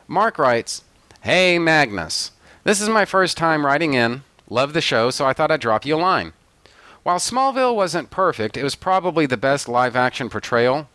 Mark 0.08 0.38
writes, 0.38 0.84
Hey 1.22 1.60
Magnus, 1.60 2.32
this 2.64 2.82
is 2.82 2.90
my 2.90 3.06
first 3.06 3.38
time 3.38 3.66
writing 3.66 3.94
in. 3.94 4.24
Love 4.50 4.74
the 4.74 4.82
show, 4.82 5.10
so 5.10 5.26
I 5.26 5.34
thought 5.34 5.52
I'd 5.52 5.60
drop 5.60 5.86
you 5.86 5.96
a 5.96 5.98
line. 5.98 6.34
While 7.04 7.20
Smallville 7.20 7.76
wasn't 7.76 8.10
perfect, 8.10 8.58
it 8.58 8.64
was 8.64 8.76
probably 8.76 9.26
the 9.26 9.38
best 9.38 9.68
live 9.68 9.96
action 9.96 10.30
portrayal, 10.30 10.90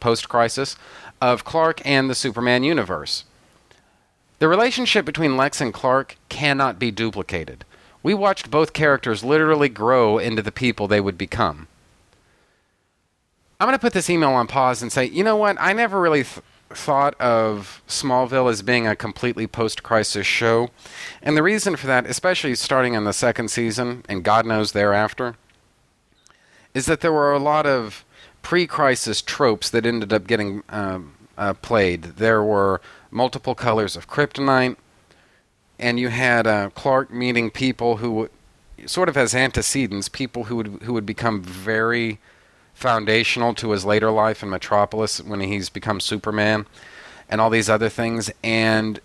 post 0.00 0.28
crisis, 0.28 0.76
of 1.20 1.44
Clark 1.44 1.80
and 1.84 2.08
the 2.08 2.14
Superman 2.14 2.62
universe. 2.62 3.24
The 4.38 4.48
relationship 4.48 5.04
between 5.04 5.36
Lex 5.36 5.60
and 5.60 5.74
Clark 5.74 6.16
cannot 6.28 6.78
be 6.78 6.90
duplicated. 6.90 7.64
We 8.02 8.14
watched 8.14 8.50
both 8.50 8.72
characters 8.72 9.24
literally 9.24 9.68
grow 9.68 10.18
into 10.18 10.42
the 10.42 10.52
people 10.52 10.86
they 10.86 11.00
would 11.00 11.18
become. 11.18 11.66
I'm 13.60 13.66
going 13.66 13.74
to 13.74 13.80
put 13.80 13.92
this 13.92 14.08
email 14.08 14.30
on 14.30 14.46
pause 14.46 14.82
and 14.82 14.92
say, 14.92 15.06
you 15.06 15.24
know 15.24 15.34
what? 15.34 15.56
I 15.58 15.72
never 15.72 16.00
really 16.00 16.22
th- 16.22 16.42
thought 16.70 17.20
of 17.20 17.82
Smallville 17.88 18.48
as 18.48 18.62
being 18.62 18.86
a 18.86 18.94
completely 18.94 19.48
post 19.48 19.82
crisis 19.82 20.28
show. 20.28 20.70
And 21.22 21.36
the 21.36 21.42
reason 21.42 21.74
for 21.74 21.88
that, 21.88 22.06
especially 22.06 22.54
starting 22.54 22.94
in 22.94 23.02
the 23.02 23.12
second 23.12 23.50
season 23.50 24.04
and 24.08 24.22
God 24.22 24.46
knows 24.46 24.70
thereafter, 24.70 25.34
is 26.72 26.86
that 26.86 27.00
there 27.00 27.12
were 27.12 27.32
a 27.32 27.40
lot 27.40 27.66
of 27.66 28.04
pre 28.42 28.64
crisis 28.68 29.20
tropes 29.20 29.70
that 29.70 29.84
ended 29.84 30.12
up 30.12 30.28
getting 30.28 30.62
um, 30.68 31.14
uh, 31.36 31.54
played. 31.54 32.02
There 32.02 32.44
were 32.44 32.80
multiple 33.10 33.56
colors 33.56 33.96
of 33.96 34.08
kryptonite, 34.08 34.76
and 35.80 35.98
you 35.98 36.10
had 36.10 36.46
uh, 36.46 36.70
Clark 36.70 37.10
meeting 37.12 37.50
people 37.50 37.96
who, 37.96 38.30
sort 38.86 39.08
of 39.08 39.16
as 39.16 39.34
antecedents, 39.34 40.08
people 40.08 40.44
who 40.44 40.54
would 40.54 40.66
who 40.84 40.92
would 40.92 41.06
become 41.06 41.42
very 41.42 42.20
foundational 42.78 43.54
to 43.54 43.72
his 43.72 43.84
later 43.84 44.08
life 44.08 44.40
in 44.40 44.48
Metropolis 44.48 45.20
when 45.20 45.40
he's 45.40 45.68
become 45.68 45.98
Superman, 45.98 46.64
and 47.28 47.40
all 47.40 47.50
these 47.50 47.68
other 47.68 47.88
things. 47.88 48.30
And 48.44 49.00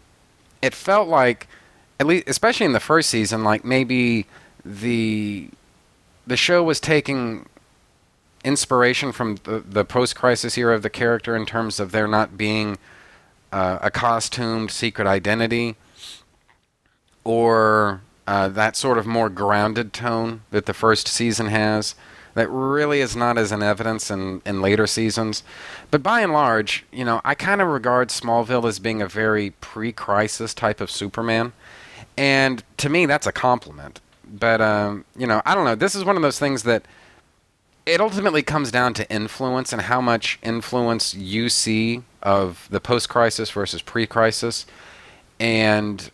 it 0.61 0.75
felt 0.75 1.07
like, 1.07 1.47
at 1.99 2.05
least, 2.05 2.25
especially 2.27 2.67
in 2.67 2.73
the 2.73 2.79
first 2.79 3.09
season, 3.09 3.43
like 3.43 3.65
maybe 3.65 4.27
the 4.63 5.49
the 6.25 6.37
show 6.37 6.63
was 6.63 6.79
taking 6.79 7.47
inspiration 8.45 9.11
from 9.11 9.37
the, 9.43 9.59
the 9.59 9.83
post-crisis 9.83 10.57
era 10.57 10.75
of 10.75 10.83
the 10.83 10.89
character 10.89 11.35
in 11.35 11.45
terms 11.45 11.79
of 11.79 11.91
there 11.91 12.07
not 12.07 12.37
being 12.37 12.77
uh, 13.51 13.79
a 13.81 13.89
costumed 13.89 14.69
secret 14.69 15.07
identity 15.07 15.75
or 17.23 18.01
uh, 18.27 18.47
that 18.47 18.77
sort 18.77 18.97
of 18.97 19.05
more 19.05 19.29
grounded 19.29 19.91
tone 19.91 20.41
that 20.51 20.65
the 20.65 20.73
first 20.73 21.07
season 21.07 21.47
has 21.47 21.95
that 22.35 22.49
really 22.49 22.99
is 22.99 23.15
not 23.15 23.38
as 23.38 23.51
in 23.51 23.61
evidence 23.61 24.10
in, 24.10 24.41
in 24.45 24.61
later 24.61 24.88
seasons. 24.88 25.43
But 25.91 26.01
by 26.01 26.22
and 26.22 26.34
large, 26.34 26.85
you 26.91 27.05
know, 27.05 27.22
I 27.23 27.35
kind 27.35 27.61
of 27.61 27.68
regard 27.68 28.10
Smallville 28.10 28.68
as 28.68 28.80
being 28.80 29.01
a 29.01 29.07
very 29.07 29.51
pre 29.61 29.91
crisis 29.91 30.53
type 30.53 30.81
of 30.81 30.89
Superman. 30.89 31.53
And 32.18 32.64
to 32.77 32.89
me, 32.89 33.05
that's 33.05 33.27
a 33.27 33.31
compliment. 33.31 33.99
But, 34.26 34.61
um, 34.61 35.05
you 35.15 35.27
know, 35.27 35.41
I 35.45 35.53
don't 35.53 35.65
know. 35.65 35.76
This 35.76 35.95
is 35.95 36.03
one 36.03 36.15
of 36.15 36.22
those 36.22 36.39
things 36.39 36.64
that 36.64 36.85
it 37.85 37.99
ultimately 37.99 38.41
comes 38.41 38.72
down 38.72 38.93
to 38.95 39.10
influence 39.11 39.73
and 39.73 39.84
how 39.84 40.01
much 40.01 40.39
influence 40.41 41.14
you 41.14 41.49
see 41.49 42.01
of 42.22 42.68
the 42.72 42.80
post 42.80 43.10
crisis 43.10 43.51
versus 43.51 43.81
pre 43.81 44.07
crisis. 44.07 44.65
And 45.39 46.10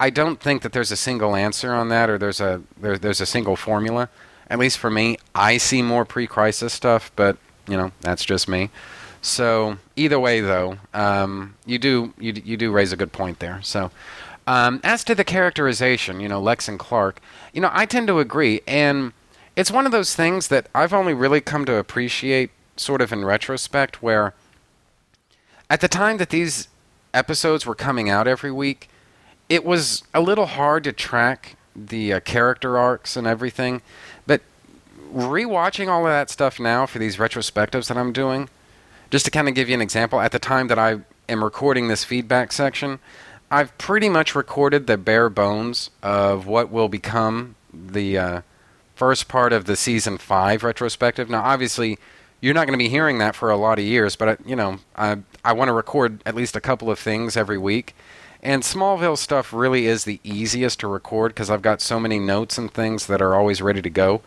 I 0.00 0.10
don't 0.10 0.40
think 0.40 0.62
that 0.62 0.72
there's 0.72 0.90
a 0.90 0.96
single 0.96 1.36
answer 1.36 1.72
on 1.72 1.88
that 1.90 2.10
or 2.10 2.18
there's 2.18 2.40
a 2.40 2.62
there, 2.80 2.98
there's 2.98 3.20
a 3.20 3.26
single 3.26 3.56
formula. 3.56 4.08
At 4.52 4.58
least 4.58 4.76
for 4.76 4.90
me, 4.90 5.16
I 5.34 5.56
see 5.56 5.80
more 5.80 6.04
pre-crisis 6.04 6.74
stuff, 6.74 7.10
but 7.16 7.38
you 7.66 7.74
know 7.74 7.90
that's 8.02 8.22
just 8.22 8.50
me. 8.50 8.68
So 9.22 9.78
either 9.96 10.20
way, 10.20 10.42
though, 10.42 10.76
um, 10.92 11.54
you 11.64 11.78
do 11.78 12.12
you 12.18 12.34
you 12.44 12.58
do 12.58 12.70
raise 12.70 12.92
a 12.92 12.96
good 12.98 13.12
point 13.12 13.38
there. 13.38 13.62
So 13.62 13.90
um, 14.46 14.82
as 14.84 15.04
to 15.04 15.14
the 15.14 15.24
characterization, 15.24 16.20
you 16.20 16.28
know, 16.28 16.38
Lex 16.38 16.68
and 16.68 16.78
Clark, 16.78 17.22
you 17.54 17.62
know, 17.62 17.70
I 17.72 17.86
tend 17.86 18.08
to 18.08 18.18
agree, 18.18 18.60
and 18.66 19.14
it's 19.56 19.70
one 19.70 19.86
of 19.86 19.92
those 19.92 20.14
things 20.14 20.48
that 20.48 20.66
I've 20.74 20.92
only 20.92 21.14
really 21.14 21.40
come 21.40 21.64
to 21.64 21.76
appreciate, 21.76 22.50
sort 22.76 23.00
of 23.00 23.10
in 23.10 23.24
retrospect, 23.24 24.02
where 24.02 24.34
at 25.70 25.80
the 25.80 25.88
time 25.88 26.18
that 26.18 26.28
these 26.28 26.68
episodes 27.14 27.64
were 27.64 27.74
coming 27.74 28.10
out 28.10 28.28
every 28.28 28.52
week, 28.52 28.90
it 29.48 29.64
was 29.64 30.02
a 30.12 30.20
little 30.20 30.44
hard 30.44 30.84
to 30.84 30.92
track 30.92 31.56
the 31.74 32.14
uh, 32.14 32.20
character 32.20 32.78
arcs 32.78 33.16
and 33.16 33.26
everything. 33.26 33.82
But 34.26 34.42
rewatching 35.12 35.88
all 35.88 36.06
of 36.06 36.12
that 36.12 36.30
stuff 36.30 36.58
now 36.58 36.86
for 36.86 36.98
these 36.98 37.16
retrospectives 37.16 37.88
that 37.88 37.96
I'm 37.96 38.12
doing, 38.12 38.48
just 39.10 39.24
to 39.26 39.30
kind 39.30 39.48
of 39.48 39.54
give 39.54 39.68
you 39.68 39.74
an 39.74 39.82
example, 39.82 40.20
at 40.20 40.32
the 40.32 40.38
time 40.38 40.68
that 40.68 40.78
I 40.78 41.00
am 41.28 41.44
recording 41.44 41.88
this 41.88 42.04
feedback 42.04 42.52
section, 42.52 42.98
I've 43.50 43.76
pretty 43.76 44.08
much 44.08 44.34
recorded 44.34 44.86
the 44.86 44.96
bare 44.96 45.28
bones 45.28 45.90
of 46.02 46.46
what 46.46 46.70
will 46.70 46.88
become 46.88 47.54
the 47.72 48.16
uh, 48.18 48.42
first 48.94 49.28
part 49.28 49.52
of 49.52 49.66
the 49.66 49.76
season 49.76 50.16
five 50.16 50.64
retrospective. 50.64 51.28
Now, 51.28 51.42
obviously, 51.42 51.98
you're 52.40 52.54
not 52.54 52.66
going 52.66 52.78
to 52.78 52.82
be 52.82 52.88
hearing 52.88 53.18
that 53.18 53.34
for 53.36 53.50
a 53.50 53.56
lot 53.56 53.78
of 53.78 53.84
years, 53.84 54.16
but 54.16 54.44
you 54.46 54.56
know, 54.56 54.78
I 54.96 55.18
I 55.44 55.52
want 55.52 55.68
to 55.68 55.72
record 55.72 56.22
at 56.24 56.34
least 56.34 56.56
a 56.56 56.60
couple 56.60 56.90
of 56.90 56.98
things 56.98 57.36
every 57.36 57.58
week. 57.58 57.94
And 58.42 58.62
Smallville 58.62 59.16
stuff 59.16 59.52
really 59.52 59.86
is 59.86 60.04
the 60.04 60.18
easiest 60.24 60.80
to 60.80 60.88
record 60.88 61.32
because 61.32 61.48
I've 61.48 61.62
got 61.62 61.80
so 61.80 62.00
many 62.00 62.18
notes 62.18 62.58
and 62.58 62.72
things 62.72 63.06
that 63.06 63.22
are 63.22 63.34
always 63.36 63.62
ready 63.62 63.80
to 63.82 63.90
go. 63.90 64.22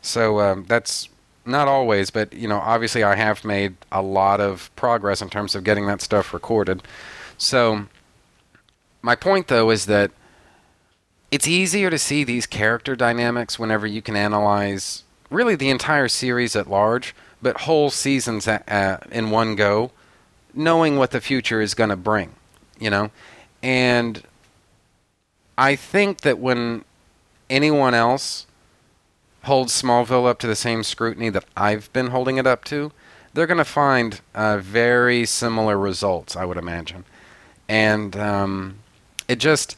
So 0.00 0.40
um, 0.40 0.64
that's 0.66 1.10
not 1.44 1.68
always, 1.68 2.10
but 2.10 2.32
you 2.32 2.48
know, 2.48 2.58
obviously 2.58 3.02
I 3.02 3.16
have 3.16 3.44
made 3.44 3.76
a 3.90 4.00
lot 4.00 4.40
of 4.40 4.74
progress 4.74 5.20
in 5.20 5.28
terms 5.28 5.54
of 5.54 5.64
getting 5.64 5.86
that 5.86 6.00
stuff 6.00 6.32
recorded. 6.32 6.82
So 7.36 7.86
my 9.02 9.16
point 9.16 9.48
though 9.48 9.70
is 9.70 9.86
that 9.86 10.12
it's 11.30 11.48
easier 11.48 11.90
to 11.90 11.98
see 11.98 12.24
these 12.24 12.46
character 12.46 12.94
dynamics 12.94 13.58
whenever 13.58 13.86
you 13.86 14.02
can 14.02 14.16
analyze 14.16 15.04
really 15.30 15.56
the 15.56 15.70
entire 15.70 16.08
series 16.08 16.54
at 16.54 16.70
large, 16.70 17.14
but 17.40 17.62
whole 17.62 17.90
seasons 17.90 18.46
at, 18.46 19.08
in 19.10 19.30
one 19.30 19.56
go, 19.56 19.90
knowing 20.54 20.96
what 20.96 21.10
the 21.10 21.20
future 21.20 21.60
is 21.60 21.74
going 21.74 21.90
to 21.90 21.96
bring, 21.96 22.34
you 22.78 22.90
know. 22.90 23.10
And 23.62 24.22
I 25.56 25.76
think 25.76 26.22
that 26.22 26.38
when 26.38 26.84
anyone 27.48 27.94
else 27.94 28.46
holds 29.44 29.80
Smallville 29.80 30.28
up 30.28 30.38
to 30.40 30.46
the 30.46 30.56
same 30.56 30.82
scrutiny 30.82 31.28
that 31.30 31.44
I've 31.56 31.92
been 31.92 32.08
holding 32.08 32.38
it 32.38 32.46
up 32.46 32.64
to, 32.66 32.92
they're 33.34 33.46
going 33.46 33.58
to 33.58 33.64
find 33.64 34.20
uh, 34.34 34.58
very 34.58 35.24
similar 35.24 35.78
results, 35.78 36.36
I 36.36 36.44
would 36.44 36.56
imagine. 36.56 37.04
And 37.68 38.16
um, 38.16 38.78
it 39.28 39.36
just, 39.36 39.76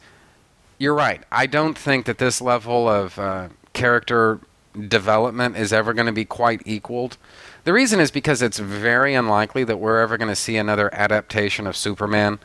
you're 0.78 0.94
right. 0.94 1.22
I 1.30 1.46
don't 1.46 1.78
think 1.78 2.06
that 2.06 2.18
this 2.18 2.40
level 2.40 2.88
of 2.88 3.18
uh, 3.18 3.48
character 3.72 4.40
development 4.88 5.56
is 5.56 5.72
ever 5.72 5.94
going 5.94 6.06
to 6.06 6.12
be 6.12 6.24
quite 6.24 6.62
equaled. 6.64 7.16
The 7.64 7.72
reason 7.72 8.00
is 8.00 8.10
because 8.10 8.42
it's 8.42 8.58
very 8.58 9.14
unlikely 9.14 9.64
that 9.64 9.78
we're 9.78 10.00
ever 10.00 10.18
going 10.18 10.28
to 10.28 10.36
see 10.36 10.56
another 10.56 10.92
adaptation 10.92 11.66
of 11.66 11.76
Superman 11.76 12.40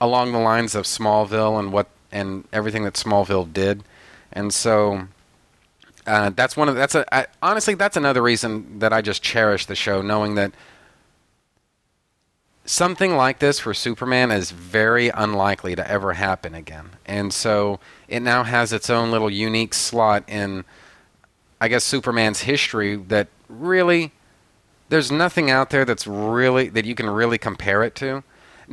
along 0.00 0.32
the 0.32 0.38
lines 0.38 0.74
of 0.74 0.84
Smallville 0.84 1.58
and 1.58 1.72
what 1.72 1.88
and 2.12 2.46
everything 2.52 2.84
that 2.84 2.94
Smallville 2.94 3.52
did, 3.52 3.82
and 4.32 4.52
so 4.52 5.08
uh, 6.06 6.30
that's 6.30 6.56
one 6.56 6.68
of 6.68 6.74
that's 6.74 6.94
a 6.94 7.04
I, 7.14 7.26
honestly 7.42 7.74
that's 7.74 7.96
another 7.96 8.22
reason 8.22 8.78
that 8.78 8.92
I 8.92 9.00
just 9.02 9.22
cherish 9.22 9.66
the 9.66 9.74
show, 9.74 10.02
knowing 10.02 10.34
that 10.34 10.52
something 12.64 13.16
like 13.16 13.38
this 13.38 13.58
for 13.58 13.74
Superman 13.74 14.30
is 14.30 14.50
very 14.50 15.08
unlikely 15.08 15.76
to 15.76 15.90
ever 15.90 16.14
happen 16.14 16.54
again. 16.54 16.90
And 17.04 17.32
so 17.32 17.78
it 18.08 18.20
now 18.20 18.42
has 18.42 18.72
its 18.72 18.88
own 18.88 19.10
little 19.10 19.30
unique 19.30 19.74
slot 19.74 20.24
in, 20.28 20.64
I 21.60 21.68
guess, 21.68 21.84
Superman's 21.84 22.40
history 22.42 22.96
that 22.96 23.28
really, 23.48 24.12
there's 24.88 25.12
nothing 25.12 25.50
out 25.50 25.70
there 25.70 25.84
that's 25.84 26.06
really, 26.06 26.68
that 26.70 26.84
you 26.84 26.94
can 26.94 27.10
really 27.10 27.38
compare 27.38 27.82
it 27.82 27.94
to. 27.96 28.24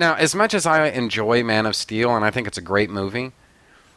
Now, 0.01 0.15
as 0.15 0.33
much 0.33 0.55
as 0.55 0.65
I 0.65 0.87
enjoy 0.87 1.43
Man 1.43 1.67
of 1.67 1.75
Steel 1.75 2.15
and 2.15 2.25
I 2.25 2.31
think 2.31 2.47
it's 2.47 2.57
a 2.57 2.61
great 2.61 2.89
movie, 2.89 3.33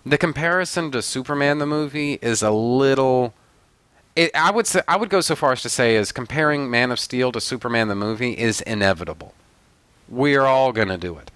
the 0.05 0.19
comparison 0.19 0.91
to 0.91 1.01
Superman 1.01 1.61
the 1.61 1.67
movie 1.67 2.19
is 2.21 2.43
a 2.43 2.51
little. 2.51 3.33
It, 4.15 4.31
I 4.35 4.51
would 4.51 4.67
say 4.67 4.83
I 4.87 4.99
would 4.99 5.09
go 5.09 5.23
so 5.23 5.35
far 5.35 5.53
as 5.53 5.63
to 5.63 5.71
say 5.71 5.97
is 5.97 6.13
comparing 6.13 6.71
Man 6.71 6.91
of 6.91 7.01
Steel 7.01 7.33
to 7.33 7.41
Superman 7.41 7.89
the 7.89 7.95
movie 7.95 8.33
is 8.33 8.61
inevitable. 8.61 9.33
We're 10.07 10.45
all 10.45 10.73
going 10.73 10.89
to 10.89 10.99
do 10.99 11.17
it. 11.17 11.31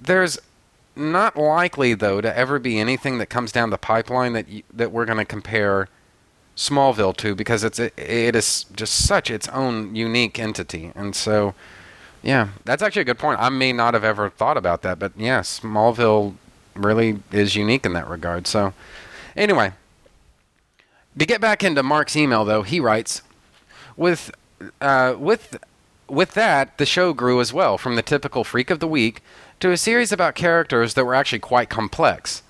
There's 0.00 0.38
not 0.96 1.36
likely 1.36 1.92
though 1.92 2.22
to 2.22 2.34
ever 2.34 2.58
be 2.58 2.78
anything 2.78 3.18
that 3.18 3.26
comes 3.26 3.52
down 3.52 3.68
the 3.68 3.76
pipeline 3.76 4.32
that 4.32 4.48
you, 4.48 4.62
that 4.72 4.92
we're 4.92 5.04
going 5.04 5.18
to 5.18 5.26
compare 5.26 5.90
Smallville 6.56 7.18
to 7.18 7.34
because 7.34 7.62
it's 7.62 7.78
it, 7.78 7.92
it 7.98 8.34
is 8.34 8.64
just 8.74 8.94
such 8.94 9.30
its 9.30 9.46
own 9.48 9.94
unique 9.94 10.38
entity. 10.38 10.90
And 10.94 11.14
so 11.14 11.54
yeah, 12.24 12.48
that's 12.64 12.82
actually 12.82 13.02
a 13.02 13.04
good 13.04 13.18
point. 13.18 13.38
I 13.38 13.50
may 13.50 13.72
not 13.72 13.92
have 13.92 14.02
ever 14.02 14.30
thought 14.30 14.56
about 14.56 14.80
that, 14.82 14.98
but 14.98 15.12
yeah, 15.16 15.40
Smallville 15.40 16.34
really 16.74 17.20
is 17.30 17.54
unique 17.54 17.84
in 17.84 17.92
that 17.92 18.08
regard. 18.08 18.46
So 18.46 18.72
anyway, 19.36 19.72
to 21.18 21.26
get 21.26 21.42
back 21.42 21.62
into 21.62 21.82
Mark's 21.82 22.16
email 22.16 22.44
though, 22.46 22.62
he 22.62 22.80
writes 22.80 23.20
with 23.94 24.30
uh, 24.80 25.16
with 25.18 25.58
with 26.08 26.32
that, 26.32 26.78
the 26.78 26.86
show 26.86 27.12
grew 27.12 27.40
as 27.40 27.52
well, 27.52 27.76
from 27.76 27.96
the 27.96 28.02
typical 28.02 28.42
freak 28.42 28.70
of 28.70 28.80
the 28.80 28.88
week 28.88 29.22
to 29.60 29.70
a 29.70 29.76
series 29.76 30.10
about 30.10 30.34
characters 30.34 30.94
that 30.94 31.04
were 31.04 31.14
actually 31.14 31.38
quite 31.40 31.68
complex. 31.68 32.42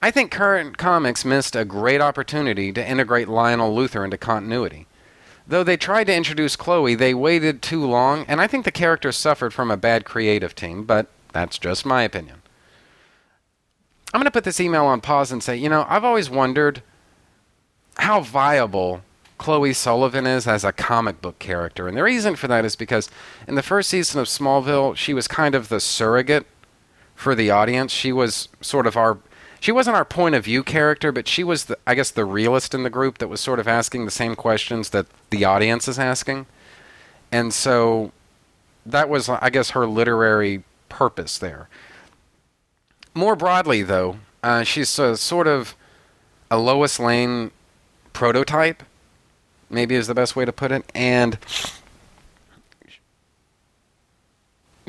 I 0.00 0.10
think 0.10 0.30
current 0.30 0.76
comics 0.76 1.24
missed 1.24 1.56
a 1.56 1.64
great 1.64 2.00
opportunity 2.00 2.70
to 2.72 2.86
integrate 2.86 3.28
Lionel 3.28 3.74
Luthor 3.74 4.04
into 4.04 4.18
continuity. 4.18 4.86
Though 5.46 5.64
they 5.64 5.76
tried 5.76 6.04
to 6.04 6.14
introduce 6.14 6.56
Chloe, 6.56 6.94
they 6.94 7.14
waited 7.14 7.62
too 7.62 7.84
long, 7.84 8.24
and 8.28 8.40
I 8.40 8.46
think 8.46 8.64
the 8.64 8.70
character 8.70 9.12
suffered 9.12 9.52
from 9.52 9.70
a 9.70 9.76
bad 9.76 10.04
creative 10.04 10.54
team, 10.54 10.84
but 10.84 11.08
that's 11.32 11.58
just 11.58 11.84
my 11.84 12.02
opinion. 12.02 12.42
I'm 14.14 14.20
going 14.20 14.26
to 14.26 14.30
put 14.30 14.44
this 14.44 14.60
email 14.60 14.84
on 14.84 15.00
pause 15.00 15.32
and 15.32 15.42
say, 15.42 15.56
you 15.56 15.68
know, 15.68 15.86
I've 15.88 16.04
always 16.04 16.28
wondered 16.28 16.82
how 17.96 18.20
viable 18.20 19.02
Chloe 19.38 19.72
Sullivan 19.72 20.26
is 20.26 20.46
as 20.46 20.64
a 20.64 20.72
comic 20.72 21.20
book 21.20 21.38
character. 21.38 21.88
And 21.88 21.96
the 21.96 22.02
reason 22.02 22.36
for 22.36 22.46
that 22.48 22.64
is 22.64 22.76
because 22.76 23.10
in 23.48 23.54
the 23.54 23.62
first 23.62 23.88
season 23.88 24.20
of 24.20 24.28
Smallville, 24.28 24.96
she 24.96 25.14
was 25.14 25.26
kind 25.26 25.54
of 25.54 25.68
the 25.68 25.80
surrogate 25.80 26.46
for 27.14 27.34
the 27.34 27.50
audience. 27.50 27.90
She 27.90 28.12
was 28.12 28.48
sort 28.60 28.86
of 28.86 28.96
our 28.96 29.18
she 29.62 29.70
wasn't 29.70 29.94
our 29.94 30.04
point 30.04 30.34
of 30.34 30.44
view 30.44 30.64
character, 30.64 31.12
but 31.12 31.28
she 31.28 31.44
was 31.44 31.66
the, 31.66 31.78
I 31.86 31.94
guess 31.94 32.10
the 32.10 32.24
realist 32.24 32.74
in 32.74 32.82
the 32.82 32.90
group 32.90 33.18
that 33.18 33.28
was 33.28 33.40
sort 33.40 33.60
of 33.60 33.68
asking 33.68 34.04
the 34.04 34.10
same 34.10 34.34
questions 34.34 34.90
that 34.90 35.06
the 35.30 35.44
audience 35.44 35.86
is 35.86 36.00
asking. 36.00 36.46
And 37.30 37.54
so 37.54 38.10
that 38.84 39.08
was 39.08 39.28
I 39.28 39.50
guess 39.50 39.70
her 39.70 39.86
literary 39.86 40.64
purpose 40.88 41.38
there. 41.38 41.68
More 43.14 43.36
broadly 43.36 43.84
though, 43.84 44.16
uh, 44.42 44.64
she's 44.64 44.98
a, 44.98 45.16
sort 45.16 45.46
of 45.46 45.76
a 46.50 46.58
Lois 46.58 46.98
Lane 46.98 47.52
prototype 48.12 48.82
maybe 49.70 49.94
is 49.94 50.08
the 50.08 50.14
best 50.14 50.34
way 50.34 50.44
to 50.44 50.52
put 50.52 50.72
it. 50.72 50.90
And 50.92 51.38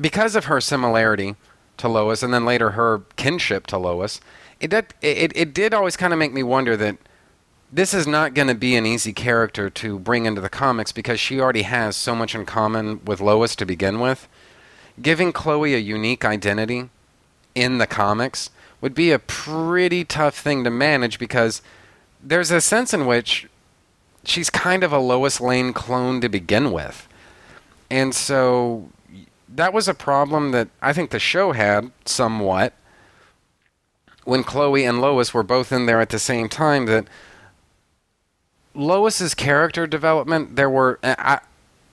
because 0.01 0.35
of 0.35 0.45
her 0.45 0.59
similarity 0.59 1.35
to 1.77 1.87
Lois, 1.87 2.23
and 2.23 2.33
then 2.33 2.43
later 2.43 2.71
her 2.71 3.03
kinship 3.17 3.67
to 3.67 3.77
Lois, 3.77 4.19
it 4.63 4.69
did, 4.69 4.85
it, 5.01 5.35
it 5.35 5.53
did 5.53 5.73
always 5.73 5.97
kind 5.97 6.13
of 6.13 6.19
make 6.19 6.31
me 6.31 6.41
wonder 6.41 6.77
that 6.77 6.95
this 7.69 7.93
is 7.93 8.07
not 8.07 8.33
going 8.33 8.47
to 8.47 8.55
be 8.55 8.77
an 8.77 8.85
easy 8.85 9.11
character 9.11 9.69
to 9.69 9.99
bring 9.99 10.25
into 10.25 10.39
the 10.39 10.49
comics 10.49 10.93
because 10.93 11.19
she 11.19 11.37
already 11.37 11.63
has 11.63 11.97
so 11.97 12.15
much 12.15 12.33
in 12.33 12.45
common 12.45 13.03
with 13.03 13.19
Lois 13.19 13.57
to 13.57 13.65
begin 13.65 13.99
with. 13.99 14.29
Giving 15.01 15.33
Chloe 15.33 15.75
a 15.75 15.79
unique 15.79 16.23
identity 16.23 16.89
in 17.53 17.77
the 17.77 17.87
comics 17.87 18.51
would 18.79 18.95
be 18.95 19.11
a 19.11 19.19
pretty 19.19 20.05
tough 20.05 20.37
thing 20.37 20.63
to 20.63 20.69
manage 20.69 21.19
because 21.19 21.61
there's 22.23 22.51
a 22.51 22.61
sense 22.61 22.93
in 22.93 23.05
which 23.05 23.49
she's 24.23 24.49
kind 24.49 24.81
of 24.81 24.93
a 24.93 24.99
Lois 24.99 25.41
Lane 25.41 25.73
clone 25.73 26.21
to 26.21 26.29
begin 26.29 26.71
with. 26.71 27.09
And 27.91 28.15
so 28.15 28.91
that 29.49 29.73
was 29.73 29.89
a 29.89 29.93
problem 29.93 30.51
that 30.51 30.69
I 30.81 30.93
think 30.93 31.09
the 31.09 31.19
show 31.19 31.51
had 31.51 31.91
somewhat 32.05 32.73
when 34.25 34.43
Chloe 34.43 34.85
and 34.85 35.01
Lois 35.01 35.33
were 35.33 35.43
both 35.43 35.71
in 35.71 35.85
there 35.85 36.01
at 36.01 36.09
the 36.09 36.19
same 36.19 36.49
time 36.49 36.85
that 36.85 37.07
Lois's 38.73 39.33
character 39.33 39.85
development 39.85 40.55
there 40.55 40.69
were 40.69 40.99
I, 41.03 41.39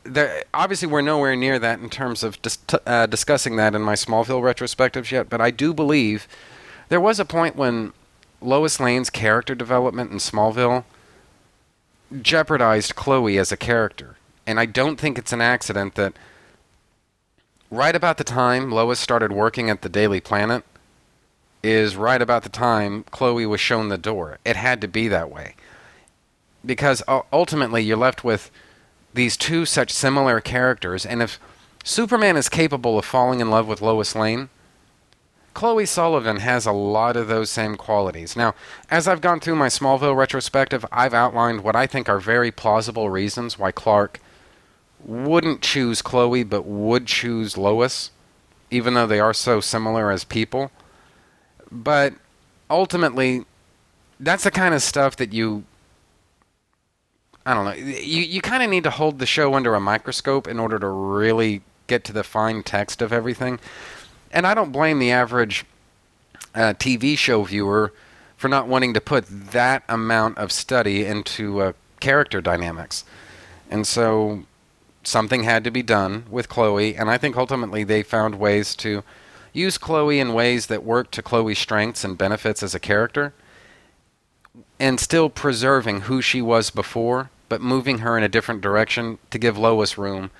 there, 0.04 0.44
obviously 0.54 0.88
we're 0.88 1.02
nowhere 1.02 1.36
near 1.36 1.58
that 1.58 1.80
in 1.80 1.90
terms 1.90 2.22
of 2.22 2.40
dis- 2.42 2.58
uh, 2.86 3.06
discussing 3.06 3.56
that 3.56 3.74
in 3.74 3.82
my 3.82 3.94
Smallville 3.94 4.42
retrospectives 4.42 5.10
yet, 5.10 5.28
but 5.28 5.40
I 5.40 5.50
do 5.50 5.74
believe 5.74 6.26
there 6.88 7.00
was 7.00 7.20
a 7.20 7.24
point 7.24 7.56
when 7.56 7.92
Lois 8.40 8.80
Lane's 8.80 9.10
character 9.10 9.54
development 9.54 10.10
in 10.10 10.18
Smallville 10.18 10.84
jeopardized 12.22 12.96
Chloe 12.96 13.38
as 13.38 13.52
a 13.52 13.56
character. 13.56 14.16
And 14.46 14.58
I 14.58 14.66
don't 14.66 14.98
think 14.98 15.18
it's 15.18 15.32
an 15.32 15.40
accident 15.40 15.94
that 15.94 16.14
right 17.70 17.94
about 17.94 18.16
the 18.16 18.24
time 18.24 18.72
Lois 18.72 18.98
started 18.98 19.32
working 19.32 19.70
at 19.70 19.82
the 19.82 19.88
Daily 19.88 20.20
Planet 20.20 20.64
is 21.62 21.96
right 21.96 22.20
about 22.22 22.42
the 22.42 22.48
time 22.48 23.04
Chloe 23.10 23.46
was 23.46 23.60
shown 23.60 23.88
the 23.88 23.98
door. 23.98 24.38
It 24.44 24.56
had 24.56 24.80
to 24.80 24.88
be 24.88 25.08
that 25.08 25.30
way. 25.30 25.54
Because 26.64 27.02
uh, 27.08 27.22
ultimately 27.32 27.82
you're 27.82 27.96
left 27.96 28.24
with 28.24 28.50
these 29.14 29.36
two 29.36 29.64
such 29.64 29.90
similar 29.90 30.40
characters, 30.40 31.04
and 31.04 31.22
if 31.22 31.38
Superman 31.84 32.36
is 32.36 32.48
capable 32.48 32.98
of 32.98 33.04
falling 33.04 33.40
in 33.40 33.50
love 33.50 33.66
with 33.66 33.82
Lois 33.82 34.14
Lane, 34.14 34.50
Chloe 35.52 35.86
Sullivan 35.86 36.36
has 36.36 36.64
a 36.64 36.72
lot 36.72 37.16
of 37.16 37.26
those 37.26 37.50
same 37.50 37.76
qualities. 37.76 38.36
Now, 38.36 38.54
as 38.90 39.08
I've 39.08 39.20
gone 39.20 39.40
through 39.40 39.56
my 39.56 39.66
Smallville 39.66 40.16
retrospective, 40.16 40.86
I've 40.92 41.14
outlined 41.14 41.64
what 41.64 41.74
I 41.74 41.86
think 41.86 42.08
are 42.08 42.20
very 42.20 42.50
plausible 42.52 43.10
reasons 43.10 43.58
why 43.58 43.72
Clark 43.72 44.20
wouldn't 45.04 45.62
choose 45.62 46.02
Chloe 46.02 46.44
but 46.44 46.66
would 46.66 47.06
choose 47.06 47.58
Lois, 47.58 48.10
even 48.70 48.94
though 48.94 49.06
they 49.06 49.20
are 49.20 49.34
so 49.34 49.60
similar 49.60 50.10
as 50.10 50.24
people. 50.24 50.70
But 51.70 52.14
ultimately, 52.68 53.44
that's 54.18 54.44
the 54.44 54.50
kind 54.50 54.74
of 54.74 54.82
stuff 54.82 55.16
that 55.16 55.32
you. 55.32 55.64
I 57.46 57.54
don't 57.54 57.64
know. 57.64 57.72
You, 57.72 58.22
you 58.22 58.40
kind 58.40 58.62
of 58.62 58.70
need 58.70 58.84
to 58.84 58.90
hold 58.90 59.18
the 59.18 59.26
show 59.26 59.54
under 59.54 59.74
a 59.74 59.80
microscope 59.80 60.46
in 60.46 60.60
order 60.60 60.78
to 60.78 60.86
really 60.86 61.62
get 61.86 62.04
to 62.04 62.12
the 62.12 62.22
fine 62.22 62.62
text 62.62 63.00
of 63.02 63.12
everything 63.12 63.58
and 64.32 64.46
I 64.46 64.54
don't 64.54 64.72
blame 64.72 64.98
the 64.98 65.10
average 65.10 65.64
uh, 66.54 66.74
TV 66.74 67.16
show 67.16 67.42
viewer 67.44 67.92
for 68.36 68.48
not 68.48 68.66
wanting 68.66 68.94
to 68.94 69.00
put 69.00 69.26
that 69.28 69.82
amount 69.88 70.38
of 70.38 70.52
study 70.52 71.04
into 71.04 71.60
uh, 71.60 71.72
character 72.00 72.40
dynamics. 72.40 73.04
And 73.70 73.86
so 73.86 74.44
something 75.02 75.42
had 75.42 75.64
to 75.64 75.70
be 75.70 75.82
done 75.82 76.24
with 76.30 76.48
Chloe, 76.48 76.96
and 76.96 77.10
I 77.10 77.18
think 77.18 77.36
ultimately 77.36 77.84
they 77.84 78.02
found 78.02 78.36
ways 78.36 78.74
to 78.76 79.02
use 79.52 79.78
Chloe 79.78 80.20
in 80.20 80.34
ways 80.34 80.66
that 80.66 80.84
work 80.84 81.10
to 81.12 81.22
Chloe's 81.22 81.58
strengths 81.58 82.04
and 82.04 82.18
benefits 82.18 82.62
as 82.62 82.74
a 82.74 82.80
character, 82.80 83.32
and 84.78 84.98
still 84.98 85.28
preserving 85.28 86.02
who 86.02 86.22
she 86.22 86.40
was 86.40 86.70
before, 86.70 87.30
but 87.48 87.60
moving 87.60 87.98
her 87.98 88.16
in 88.16 88.24
a 88.24 88.28
different 88.28 88.60
direction 88.60 89.18
to 89.30 89.38
give 89.38 89.58
Lois 89.58 89.98
room, 89.98 90.30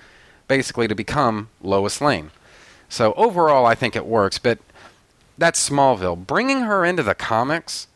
basically 0.47 0.87
to 0.87 0.95
become 0.95 1.49
Lois 1.61 2.01
Lane. 2.01 2.31
So 2.89 3.13
overall, 3.13 3.65
I 3.65 3.75
think 3.75 3.95
it 3.95 4.05
works. 4.05 4.37
But 4.37 4.59
that's 5.37 5.69
Smallville. 5.69 6.27
Bringing 6.27 6.61
her 6.61 6.83
into 6.83 7.03
the 7.03 7.15
comics, 7.15 7.87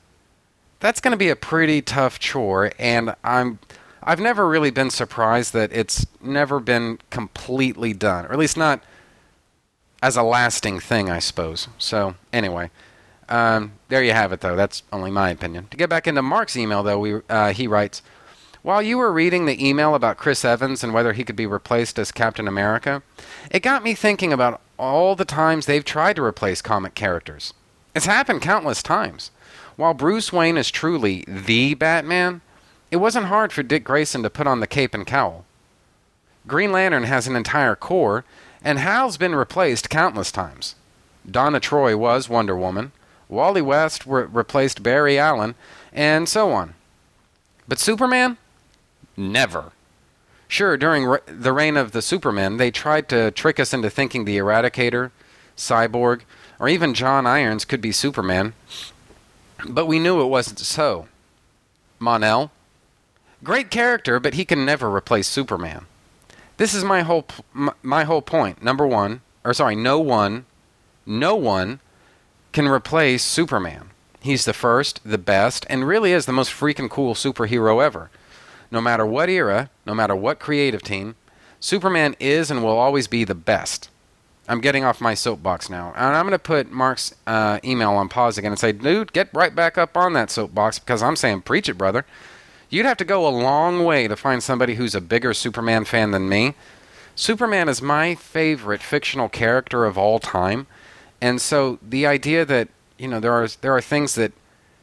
that's 0.79 1.01
going 1.01 1.11
to 1.11 1.17
be 1.17 1.29
a 1.29 1.35
pretty 1.35 1.81
tough 1.81 2.19
chore, 2.19 2.71
and 2.77 3.15
I'm. 3.23 3.59
I've 4.07 4.19
never 4.19 4.47
really 4.47 4.69
been 4.69 4.91
surprised 4.91 5.51
that 5.53 5.73
it's 5.73 6.05
never 6.21 6.59
been 6.59 6.99
completely 7.09 7.91
done, 7.91 8.27
or 8.27 8.33
at 8.33 8.37
least 8.37 8.55
not 8.55 8.83
as 10.05 10.15
a 10.15 10.21
lasting 10.21 10.79
thing, 10.79 11.09
I 11.09 11.17
suppose. 11.17 11.67
So, 11.79 12.13
anyway, 12.31 12.69
um, 13.27 13.71
there 13.89 14.03
you 14.03 14.13
have 14.13 14.31
it, 14.31 14.41
though. 14.41 14.55
That's 14.55 14.83
only 14.93 15.09
my 15.09 15.31
opinion. 15.31 15.67
To 15.71 15.77
get 15.77 15.89
back 15.89 16.05
into 16.05 16.21
Mark's 16.21 16.55
email, 16.55 16.83
though, 16.83 16.99
we, 16.99 17.21
uh, 17.27 17.53
he 17.53 17.65
writes 17.65 18.03
While 18.61 18.83
you 18.83 18.99
were 18.99 19.11
reading 19.11 19.47
the 19.47 19.67
email 19.67 19.95
about 19.95 20.17
Chris 20.17 20.45
Evans 20.45 20.83
and 20.83 20.93
whether 20.93 21.13
he 21.13 21.23
could 21.23 21.35
be 21.35 21.47
replaced 21.47 21.97
as 21.97 22.11
Captain 22.11 22.47
America, 22.47 23.01
it 23.49 23.61
got 23.61 23.83
me 23.83 23.95
thinking 23.95 24.31
about 24.31 24.61
all 24.77 25.15
the 25.15 25.25
times 25.25 25.65
they've 25.65 25.83
tried 25.83 26.17
to 26.17 26.23
replace 26.23 26.61
comic 26.61 26.93
characters. 26.93 27.55
It's 27.95 28.05
happened 28.05 28.43
countless 28.43 28.83
times. 28.83 29.31
While 29.75 29.95
Bruce 29.95 30.31
Wayne 30.31 30.57
is 30.57 30.69
truly 30.69 31.25
the 31.27 31.73
Batman, 31.73 32.41
it 32.91 32.97
wasn't 32.97 33.25
hard 33.25 33.51
for 33.51 33.63
Dick 33.63 33.83
Grayson 33.83 34.21
to 34.21 34.29
put 34.29 34.45
on 34.45 34.59
the 34.59 34.67
cape 34.67 34.93
and 34.93 35.07
cowl. 35.07 35.45
Green 36.45 36.71
Lantern 36.71 37.05
has 37.05 37.25
an 37.25 37.35
entire 37.35 37.75
corps, 37.75 38.23
And 38.65 38.79
Hal's 38.79 39.15
been 39.17 39.35
replaced 39.35 39.91
countless 39.91 40.31
times. 40.31 40.75
Donna 41.29 41.59
Troy 41.59 41.95
was 41.95 42.27
Wonder 42.27 42.57
Woman. 42.57 42.91
Wally 43.29 43.61
West 43.61 44.05
re- 44.07 44.23
replaced 44.23 44.83
Barry 44.83 45.17
Allen, 45.19 45.53
and 45.93 46.27
so 46.27 46.51
on. 46.51 46.73
But 47.67 47.79
Superman? 47.79 48.37
Never. 49.15 49.71
Sure, 50.47 50.77
during 50.77 51.05
re- 51.05 51.19
the 51.27 51.53
reign 51.53 51.77
of 51.77 51.91
the 51.91 52.01
Supermen, 52.01 52.57
they 52.57 52.71
tried 52.71 53.07
to 53.09 53.31
trick 53.31 53.59
us 53.59 53.73
into 53.73 53.89
thinking 53.89 54.25
the 54.25 54.37
Eradicator, 54.37 55.11
Cyborg, 55.55 56.21
or 56.59 56.67
even 56.67 56.93
John 56.93 57.27
Irons 57.27 57.65
could 57.65 57.81
be 57.81 57.91
Superman, 57.91 58.53
but 59.67 59.85
we 59.85 59.99
knew 59.99 60.21
it 60.21 60.27
wasn't 60.27 60.59
so. 60.59 61.07
Mon-El? 61.99 62.51
Great 63.43 63.69
character, 63.69 64.19
but 64.19 64.33
he 64.33 64.45
can 64.45 64.65
never 64.65 64.93
replace 64.93 65.27
Superman. 65.27 65.85
This 66.57 66.73
is 66.73 66.83
my 66.83 67.01
whole 67.01 67.23
p- 67.23 67.43
m- 67.55 67.71
my 67.83 68.03
whole 68.03 68.21
point. 68.21 68.63
Number 68.63 68.87
1, 68.87 69.21
or 69.43 69.53
sorry, 69.53 69.75
no 69.75 69.99
one 69.99 70.45
no 71.05 71.35
one 71.35 71.79
can 72.51 72.67
replace 72.67 73.23
Superman. 73.23 73.89
He's 74.21 74.45
the 74.45 74.53
first, 74.53 75.01
the 75.05 75.17
best, 75.19 75.65
and 75.69 75.87
really 75.87 76.11
is 76.11 76.25
the 76.25 76.31
most 76.33 76.51
freaking 76.51 76.89
cool 76.89 77.13
superhero 77.13 77.83
ever. 77.83 78.09
No 78.71 78.81
matter 78.81 79.05
what 79.05 79.29
era, 79.29 79.69
no 79.85 79.93
matter 79.93 80.15
what 80.15 80.39
creative 80.39 80.81
team, 80.81 81.15
Superman 81.59 82.15
is 82.19 82.49
and 82.49 82.63
will 82.63 82.77
always 82.77 83.07
be 83.07 83.23
the 83.23 83.35
best. 83.35 83.89
I'm 84.47 84.61
getting 84.61 84.83
off 84.83 85.01
my 85.01 85.13
soapbox 85.13 85.69
now. 85.69 85.93
And 85.95 86.15
I'm 86.15 86.25
going 86.25 86.31
to 86.31 86.39
put 86.39 86.71
Mark's 86.71 87.13
uh, 87.25 87.59
email 87.63 87.91
on 87.91 88.09
pause 88.09 88.37
again 88.37 88.51
and 88.51 88.59
say, 88.59 88.71
dude, 88.71 89.13
get 89.13 89.29
right 89.33 89.53
back 89.55 89.77
up 89.77 89.95
on 89.97 90.13
that 90.13 90.29
soapbox 90.29 90.79
because 90.79 91.01
I'm 91.01 91.15
saying, 91.15 91.41
preach 91.41 91.69
it, 91.69 91.77
brother. 91.77 92.05
You'd 92.69 92.85
have 92.85 92.97
to 92.97 93.05
go 93.05 93.27
a 93.27 93.29
long 93.29 93.83
way 93.83 94.07
to 94.07 94.15
find 94.15 94.41
somebody 94.41 94.75
who's 94.75 94.95
a 94.95 95.01
bigger 95.01 95.33
Superman 95.33 95.85
fan 95.85 96.11
than 96.11 96.27
me. 96.27 96.55
Superman 97.15 97.69
is 97.69 97.81
my 97.81 98.15
favorite 98.15 98.81
fictional 98.81 99.29
character 99.29 99.85
of 99.85 99.97
all 99.97 100.19
time. 100.19 100.67
And 101.21 101.39
so 101.39 101.79
the 101.81 102.05
idea 102.05 102.43
that, 102.45 102.67
you 102.97 103.07
know, 103.07 103.19
there 103.19 103.33
are 103.33 103.47
there 103.61 103.75
are 103.75 103.81
things 103.81 104.15
that 104.15 104.33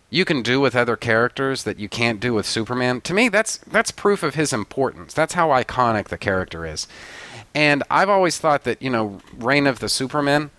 you 0.08 0.24
can 0.24 0.42
do 0.42 0.60
with 0.60 0.76
other 0.76 0.96
characters 0.96 1.64
that 1.64 1.78
you 1.78 1.88
can't 1.88 2.20
do 2.20 2.34
with 2.34 2.46
Superman, 2.46 3.00
to 3.02 3.14
me 3.14 3.28
that's 3.28 3.58
that's 3.58 3.90
proof 3.90 4.22
of 4.22 4.34
his 4.34 4.52
importance. 4.52 5.14
That's 5.14 5.34
how 5.34 5.48
iconic 5.48 6.08
the 6.08 6.18
character 6.18 6.66
is. 6.66 6.86
And 7.54 7.82
I've 7.90 8.08
always 8.08 8.38
thought 8.38 8.64
that, 8.64 8.80
you 8.80 8.90
know, 8.90 9.20
Reign 9.36 9.66
of 9.66 9.80
the 9.80 9.88
Supermen, 9.88 10.50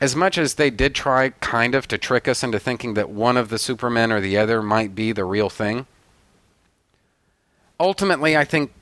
as 0.00 0.14
much 0.14 0.36
as 0.36 0.54
they 0.54 0.70
did 0.70 0.94
try 0.94 1.30
kind 1.40 1.74
of 1.74 1.88
to 1.88 1.98
trick 1.98 2.28
us 2.28 2.42
into 2.42 2.58
thinking 2.58 2.94
that 2.94 3.08
one 3.08 3.36
of 3.36 3.48
the 3.48 3.58
Supermen 3.58 4.12
or 4.12 4.20
the 4.20 4.36
other 4.36 4.62
might 4.62 4.94
be 4.94 5.12
the 5.12 5.24
real 5.24 5.48
thing, 5.48 5.86
ultimately 7.78 8.36
I 8.36 8.44
think 8.44 8.72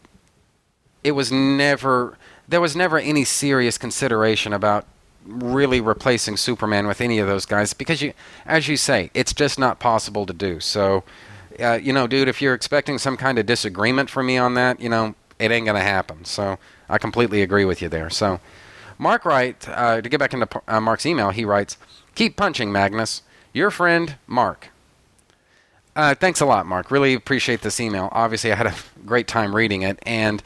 it 1.03 1.13
was 1.13 1.31
never 1.31 2.17
there 2.49 2.61
was 2.61 2.77
never 2.77 2.99
any 2.99 3.25
serious 3.25 3.79
consideration 3.79 4.53
about 4.53 4.87
really 5.27 5.81
replacing 5.81 6.37
Superman 6.37 6.87
with 6.87 7.01
any 7.01 7.19
of 7.19 7.27
those 7.27 7.47
guys 7.47 7.73
because 7.73 8.03
you 8.03 8.13
as 8.47 8.69
you 8.69 8.77
say, 8.77 9.11
it's 9.15 9.33
just 9.33 9.59
not 9.59 9.79
possible 9.79 10.27
to 10.27 10.33
do. 10.33 10.61
So 10.61 11.05
uh, 11.61 11.79
you 11.81 11.93
know, 11.93 12.07
dude, 12.07 12.29
if 12.29 12.43
you're 12.43 12.55
expecting 12.55 12.99
some 12.99 13.17
kind 13.17 13.39
of 13.39 13.47
disagreement 13.47 14.11
from 14.11 14.27
me 14.27 14.37
on 14.37 14.55
that, 14.55 14.81
you 14.81 14.89
know, 14.89 15.15
it 15.39 15.51
ain't 15.51 15.67
gonna 15.67 15.81
happen. 15.81 16.25
So 16.25 16.59
I 16.89 16.99
completely 16.99 17.43
agree 17.43 17.65
with 17.65 17.81
you 17.81 17.89
there. 17.89 18.11
So, 18.11 18.41
Mark 18.99 19.25
write 19.25 19.69
uh, 19.69 20.01
to 20.01 20.09
get 20.09 20.21
back 20.21 20.33
into 20.33 20.49
uh, 20.69 20.81
Mark's 20.81 21.07
email. 21.07 21.31
He 21.31 21.45
writes, 21.45 21.77
"Keep 22.15 22.37
punching, 22.37 22.71
Magnus. 22.71 23.23
Your 23.53 23.71
friend, 23.71 24.17
Mark." 24.27 24.69
Uh, 25.97 26.15
thanks 26.15 26.41
a 26.41 26.47
lot, 26.47 26.67
Mark. 26.67 26.91
Really 26.91 27.15
appreciate 27.15 27.63
this 27.63 27.79
email. 27.79 28.09
Obviously, 28.13 28.53
I 28.53 28.57
had 28.57 28.67
a 28.67 28.75
great 29.07 29.29
time 29.29 29.55
reading 29.55 29.83
it, 29.83 29.99
and 30.03 30.43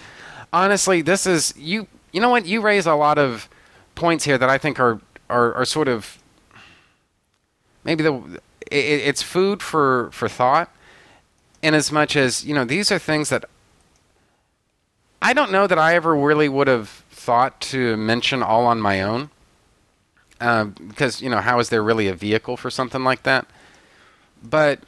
honestly, 0.52 1.00
this 1.02 1.26
is 1.26 1.54
you. 1.56 1.86
You 2.12 2.20
know 2.20 2.30
what? 2.30 2.46
You 2.46 2.60
raise 2.60 2.86
a 2.86 2.94
lot 2.94 3.18
of 3.18 3.48
points 3.94 4.24
here 4.24 4.38
that 4.38 4.48
I 4.48 4.58
think 4.58 4.78
are 4.78 5.00
are, 5.30 5.54
are 5.54 5.64
sort 5.64 5.88
of 5.88 6.18
maybe 7.84 8.02
the 8.02 8.40
it, 8.70 8.76
it's 8.76 9.22
food 9.22 9.62
for 9.62 10.10
for 10.12 10.28
thought. 10.28 10.70
In 11.60 11.74
as 11.74 11.90
much 11.90 12.14
as 12.14 12.44
you 12.44 12.54
know, 12.54 12.64
these 12.64 12.92
are 12.92 12.98
things 12.98 13.30
that 13.30 13.44
I 15.20 15.32
don't 15.32 15.50
know 15.50 15.66
that 15.66 15.78
I 15.78 15.94
ever 15.94 16.14
really 16.14 16.48
would 16.48 16.68
have 16.68 16.88
thought 17.10 17.60
to 17.62 17.96
mention 17.96 18.42
all 18.42 18.66
on 18.66 18.80
my 18.80 19.02
own. 19.02 19.30
Uh, 20.40 20.66
because, 20.66 21.20
you 21.20 21.28
know, 21.28 21.40
how 21.40 21.58
is 21.58 21.68
there 21.68 21.82
really 21.82 22.06
a 22.06 22.14
vehicle 22.14 22.56
for 22.56 22.70
something 22.70 23.02
like 23.02 23.24
that? 23.24 23.46
But 24.42 24.80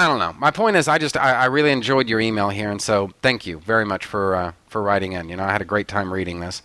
I 0.00 0.06
don't 0.06 0.18
know. 0.18 0.32
My 0.38 0.50
point 0.50 0.76
is, 0.76 0.88
I 0.88 0.96
just 0.96 1.14
I, 1.14 1.32
I 1.32 1.44
really 1.44 1.70
enjoyed 1.70 2.08
your 2.08 2.20
email 2.20 2.48
here, 2.48 2.70
and 2.70 2.80
so 2.80 3.10
thank 3.20 3.46
you 3.46 3.58
very 3.58 3.84
much 3.84 4.06
for 4.06 4.34
uh, 4.34 4.52
for 4.66 4.80
writing 4.80 5.12
in. 5.12 5.28
You 5.28 5.36
know, 5.36 5.44
I 5.44 5.52
had 5.52 5.60
a 5.60 5.66
great 5.66 5.88
time 5.88 6.10
reading 6.10 6.40
this, 6.40 6.62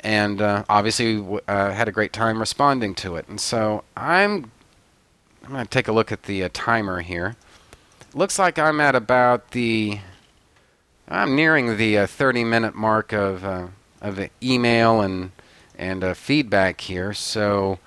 and 0.00 0.42
uh, 0.42 0.62
obviously 0.68 1.40
uh, 1.48 1.70
had 1.70 1.88
a 1.88 1.92
great 1.92 2.12
time 2.12 2.38
responding 2.38 2.94
to 2.96 3.16
it. 3.16 3.26
And 3.26 3.40
so 3.40 3.84
I'm 3.96 4.50
I'm 5.42 5.52
going 5.52 5.64
to 5.64 5.70
take 5.70 5.88
a 5.88 5.92
look 5.92 6.12
at 6.12 6.24
the 6.24 6.44
uh, 6.44 6.50
timer 6.52 7.00
here. 7.00 7.36
Looks 8.12 8.38
like 8.38 8.58
I'm 8.58 8.82
at 8.82 8.94
about 8.94 9.52
the 9.52 10.00
I'm 11.08 11.34
nearing 11.34 11.78
the 11.78 12.00
uh, 12.00 12.06
30 12.06 12.44
minute 12.44 12.74
mark 12.74 13.14
of 13.14 13.46
uh, 13.46 13.68
of 14.02 14.28
email 14.42 15.00
and 15.00 15.30
and 15.78 16.14
feedback 16.14 16.82
here, 16.82 17.14
so 17.14 17.78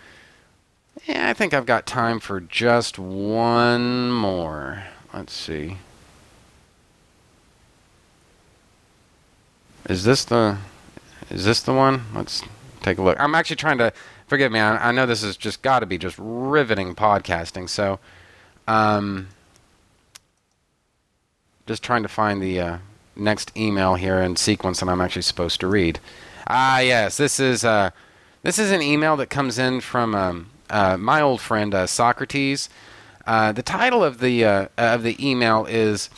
yeah, 1.06 1.30
I 1.30 1.34
think 1.34 1.54
I've 1.54 1.66
got 1.66 1.86
time 1.86 2.20
for 2.20 2.40
just 2.40 2.98
one 2.98 4.12
more. 4.12 4.84
Let's 5.14 5.34
see. 5.34 5.78
Is 9.88 10.04
this 10.04 10.26
the 10.26 10.58
is 11.30 11.46
this 11.46 11.62
the 11.62 11.74
one? 11.74 12.06
Let's 12.14 12.44
take 12.82 12.98
a 12.98 13.04
look. 13.04 13.20
I'm 13.20 13.36
actually 13.36 13.56
trying 13.56 13.78
to 13.78 13.94
forgive 14.28 14.52
me. 14.52 14.60
I, 14.60 14.90
I 14.90 14.92
know 14.92 15.06
this 15.06 15.24
is 15.24 15.38
just 15.38 15.62
got 15.62 15.80
to 15.80 15.86
be 15.86 15.98
just 15.98 16.16
riveting 16.18 16.96
podcasting. 16.96 17.70
So, 17.70 18.00
um, 18.68 19.28
just 21.68 21.84
trying 21.84 22.04
to 22.04 22.10
find 22.10 22.42
the 22.42 22.60
uh, 22.60 22.78
next 23.16 23.56
email 23.56 23.96
here 23.96 24.20
in 24.20 24.36
sequence 24.36 24.80
that 24.80 24.90
I'm 24.90 25.02
actually 25.02 25.22
supposed 25.22 25.60
to 25.60 25.68
read. 25.68 26.00
Ah, 26.48 26.80
yes, 26.80 27.18
this 27.18 27.40
is 27.40 27.64
uh, 27.64 27.92
this 28.44 28.58
is 28.58 28.72
an 28.72 28.82
email 28.82 29.16
that 29.18 29.30
comes 29.30 29.60
in 29.60 29.82
from 29.82 30.16
um, 30.16 30.50
uh, 30.70 30.98
my 30.98 31.22
old 31.22 31.42
friend 31.42 31.74
uh, 31.74 31.88
Socrates. 31.88 32.70
Uh, 33.26 33.52
the 33.52 33.64
title 33.64 34.04
of 34.04 34.20
the 34.20 34.46
uh, 34.46 34.68
of 34.78 35.04
the 35.04 35.18
email 35.26 35.66
is 35.66 36.10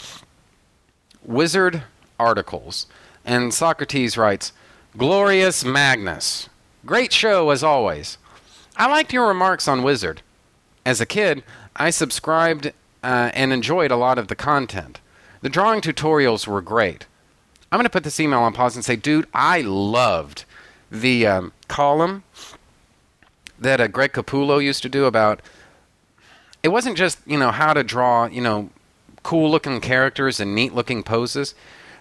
Wizard 1.24 1.84
Articles, 2.19 2.88
and 3.26 3.53
Socrates 3.53 4.18
writes, 4.18 4.52
"Glorious 4.98 5.64
Magnus, 5.64 6.49
great 6.86 7.14
show 7.14 7.49
as 7.49 7.64
always. 7.64 8.18
I 8.76 8.88
liked 8.88 9.14
your 9.14 9.28
remarks 9.28 9.68
on 9.68 9.84
Wizard. 9.84 10.22
As 10.86 11.02
a 11.02 11.06
kid, 11.06 11.44
I 11.76 11.90
subscribed 11.90 12.74
uh, 13.03 13.32
and 13.34 13.52
enjoyed 13.53 13.91
a 13.91 13.98
lot 13.98 14.18
of 14.18 14.28
the 14.28 14.36
content." 14.36 14.99
The 15.41 15.49
drawing 15.49 15.82
tutorials 15.82 16.48
were 16.48 16.61
great. 16.61 17.06
I'm 17.72 17.78
going 17.78 17.86
to 17.86 17.90
put 17.90 18.03
this 18.03 18.19
email 18.19 18.40
on 18.40 18.53
pause 18.53 18.76
and 18.76 18.84
say, 18.84 18.95
dude, 18.95 19.28
I 19.34 19.61
loved 19.61 20.45
the 20.90 21.28
um, 21.28 21.53
column 21.68 22.24
that 23.60 23.82
uh, 23.82 23.88
Greg 23.88 24.14
Capullo 24.14 24.64
used 24.64 24.82
to 24.84 24.90
do 24.90 25.06
about. 25.06 25.42
It 26.64 26.70
wasn't 26.70 26.98
just 26.98 27.20
you 27.26 27.38
know 27.38 27.52
how 27.52 27.74
to 27.74 27.84
draw 27.84 28.26
you 28.26 28.42
know 28.42 28.70
cool 29.24 29.50
looking 29.50 29.82
characters 29.82 30.40
and 30.40 30.56
neat 30.56 30.74
looking 30.74 31.04
poses. 31.04 31.54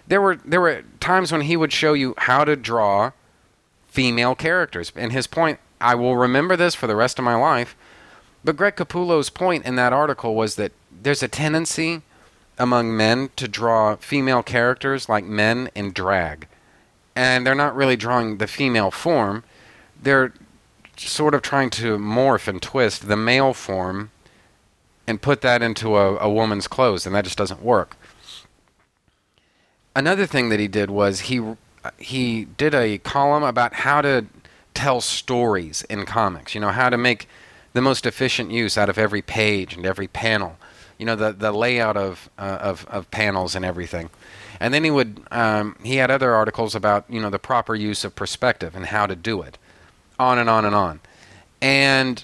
There 0.07 0.21
were 0.21 0.37
there 0.37 0.61
were 0.61 0.83
times 0.99 1.31
when 1.31 1.41
he 1.41 1.57
would 1.57 1.73
show 1.73 1.93
you 1.93 2.13
how 2.17 2.45
to 2.45 2.55
draw 2.55 3.11
female 3.87 4.35
characters. 4.35 4.91
And 4.95 5.11
his 5.11 5.27
point, 5.27 5.59
I 5.81 5.95
will 5.95 6.15
remember 6.15 6.55
this 6.55 6.75
for 6.75 6.87
the 6.87 6.95
rest 6.95 7.17
of 7.19 7.25
my 7.25 7.35
life. 7.35 7.75
But 8.43 8.55
Greg 8.55 8.75
Capullo's 8.75 9.29
point 9.29 9.65
in 9.65 9.75
that 9.75 9.91
article 9.91 10.35
was 10.35 10.55
that 10.55 10.71
there's 11.01 11.23
a 11.23 11.27
tendency 11.27 12.03
among 12.57 12.95
men 12.95 13.29
to 13.35 13.47
draw 13.47 13.95
female 13.95 14.43
characters 14.43 15.09
like 15.09 15.25
men 15.25 15.69
in 15.75 15.91
drag. 15.91 16.47
And 17.15 17.45
they're 17.45 17.55
not 17.55 17.75
really 17.75 17.95
drawing 17.95 18.37
the 18.37 18.47
female 18.47 18.91
form. 18.91 19.43
They're 20.01 20.31
sort 20.97 21.33
of 21.33 21.41
trying 21.41 21.69
to 21.71 21.97
morph 21.97 22.47
and 22.47 22.61
twist 22.61 23.07
the 23.07 23.15
male 23.15 23.53
form 23.53 24.11
and 25.05 25.21
put 25.21 25.41
that 25.41 25.61
into 25.61 25.95
a, 25.95 26.17
a 26.17 26.29
woman's 26.29 26.67
clothes, 26.67 27.05
and 27.05 27.15
that 27.15 27.23
just 27.23 27.37
doesn't 27.37 27.61
work. 27.61 27.95
Another 29.95 30.25
thing 30.25 30.49
that 30.49 30.59
he 30.59 30.67
did 30.67 30.89
was 30.89 31.21
he 31.21 31.41
he 31.97 32.45
did 32.45 32.75
a 32.75 32.97
column 32.99 33.43
about 33.43 33.73
how 33.73 34.01
to 34.01 34.25
tell 34.73 35.01
stories 35.01 35.83
in 35.83 36.05
comics. 36.05 36.53
You 36.53 36.61
know, 36.61 36.69
how 36.69 36.89
to 36.89 36.97
make 36.97 37.27
the 37.73 37.81
most 37.81 38.05
efficient 38.05 38.51
use 38.51 38.77
out 38.77 38.89
of 38.89 38.97
every 38.97 39.21
page 39.21 39.75
and 39.75 39.85
every 39.85 40.07
panel 40.07 40.57
you 40.97 41.05
know 41.05 41.15
the 41.15 41.31
the 41.31 41.51
layout 41.51 41.97
of 41.97 42.29
uh, 42.37 42.57
of 42.61 42.85
of 42.87 43.09
panels 43.11 43.55
and 43.55 43.63
everything. 43.63 44.09
And 44.59 44.73
then 44.73 44.83
he 44.83 44.91
would 44.91 45.21
um, 45.31 45.75
he 45.83 45.97
had 45.97 46.09
other 46.09 46.33
articles 46.33 46.75
about 46.75 47.05
you 47.09 47.19
know 47.19 47.29
the 47.29 47.39
proper 47.39 47.75
use 47.75 48.03
of 48.03 48.15
perspective 48.15 48.75
and 48.75 48.87
how 48.87 49.05
to 49.05 49.15
do 49.15 49.41
it, 49.41 49.57
on 50.19 50.39
and 50.39 50.49
on 50.49 50.65
and 50.65 50.75
on. 50.75 50.99
And 51.61 52.23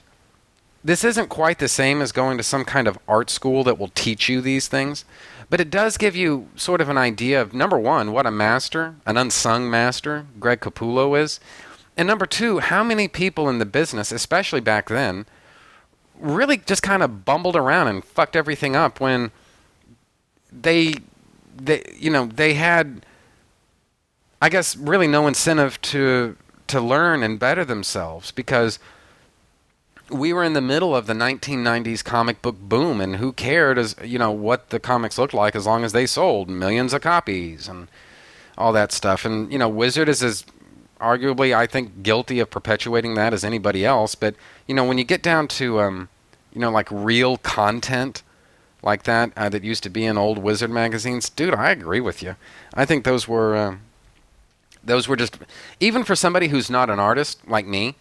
this 0.84 1.04
isn't 1.04 1.30
quite 1.30 1.60
the 1.60 1.68
same 1.68 2.02
as 2.02 2.12
going 2.12 2.38
to 2.38 2.44
some 2.44 2.66
kind 2.66 2.88
of 2.88 3.00
art 3.08 3.30
school 3.30 3.64
that 3.64 3.78
will 3.78 3.92
teach 3.96 4.28
you 4.28 4.42
these 4.42 4.68
things, 4.68 5.06
but 5.50 5.62
it 5.62 5.70
does 5.70 5.98
give 5.98 6.16
you 6.16 6.50
sort 6.56 6.82
of 6.82 6.90
an 6.90 6.98
idea 6.98 7.42
of 7.42 7.54
number 7.54 7.78
one, 7.78 8.12
what 8.12 8.26
a 8.26 8.32
master, 8.32 8.96
an 9.06 9.18
unsung 9.18 9.70
master, 9.70 10.26
Greg 10.40 10.60
Capullo 10.60 11.20
is, 11.20 11.40
and 11.96 12.08
number 12.08 12.26
two, 12.26 12.60
how 12.60 12.84
many 12.84 13.08
people 13.08 13.50
in 13.50 13.60
the 13.60 13.66
business, 13.66 14.12
especially 14.12 14.62
back 14.62 14.90
then, 14.90 15.26
really 16.20 16.58
just 16.58 16.82
kind 16.84 17.04
of 17.04 17.24
bumbled 17.24 17.56
around 17.56 17.88
and 17.88 18.04
fucked 18.04 18.36
everything 18.36 18.76
up 18.76 19.00
when 19.00 19.32
they, 20.52 20.96
they, 21.56 21.84
you 21.98 22.10
know, 22.10 22.26
they 22.26 22.56
had, 22.56 23.06
I 24.42 24.50
guess, 24.50 24.76
really 24.76 25.08
no 25.08 25.28
incentive 25.28 25.80
to 25.82 26.36
to 26.74 26.82
learn 26.82 27.24
and 27.24 27.40
better 27.40 27.64
themselves 27.64 28.32
because 28.32 28.80
we 30.10 30.34
were 30.34 30.44
in 30.44 30.54
the 30.54 30.62
middle 30.62 30.96
of 30.96 31.08
the 31.08 31.14
1990s 31.14 32.04
comic 32.04 32.42
book 32.42 32.60
boom, 32.60 33.00
and 33.00 33.18
who 33.18 33.32
cared 33.32 33.78
as 33.78 33.96
you 34.04 34.20
know 34.20 34.32
what 34.32 34.70
the 34.70 34.80
comics 34.80 35.18
looked 35.18 35.34
like 35.34 35.56
as 35.56 35.66
long 35.66 35.84
as 35.84 35.94
they 35.94 36.06
sold 36.06 36.50
millions 36.50 36.94
of 36.94 37.02
copies 37.02 37.68
and 37.68 37.88
all 38.58 38.74
that 38.74 38.92
stuff. 38.92 39.24
And 39.26 39.52
you 39.52 39.58
know, 39.58 39.70
Wizard 39.70 40.10
is 40.10 40.24
as 40.24 40.46
arguably, 41.00 41.56
I 41.56 41.68
think, 41.68 42.04
guilty 42.04 42.40
of 42.40 42.50
perpetuating 42.50 43.16
that 43.16 43.34
as 43.34 43.44
anybody 43.44 43.86
else. 43.86 44.16
But 44.16 44.36
you 44.68 44.76
know, 44.76 44.84
when 44.84 44.98
you 44.98 45.04
get 45.04 45.24
down 45.24 45.48
to 45.50 45.80
um, 45.80 46.10
you 46.54 46.60
know, 46.60 46.72
like 46.72 46.88
real 46.92 47.38
content 47.38 48.24
like 48.82 49.04
that 49.04 49.32
uh, 49.38 49.50
that 49.50 49.64
used 49.64 49.84
to 49.84 49.90
be 49.90 50.06
in 50.06 50.18
old 50.18 50.38
Wizard 50.38 50.72
magazines, 50.72 51.30
dude, 51.30 51.54
I 51.54 51.72
agree 51.72 52.02
with 52.02 52.22
you. 52.22 52.36
I 52.74 52.86
think 52.86 53.06
those 53.06 53.28
were 53.28 53.56
uh, 53.56 53.76
those 54.84 55.08
were 55.08 55.16
just 55.16 55.38
even 55.80 56.04
for 56.04 56.16
somebody 56.16 56.50
who's 56.50 56.70
not 56.70 56.90
an 56.90 57.00
artist 57.00 57.48
like 57.48 57.66
me. 57.66 57.96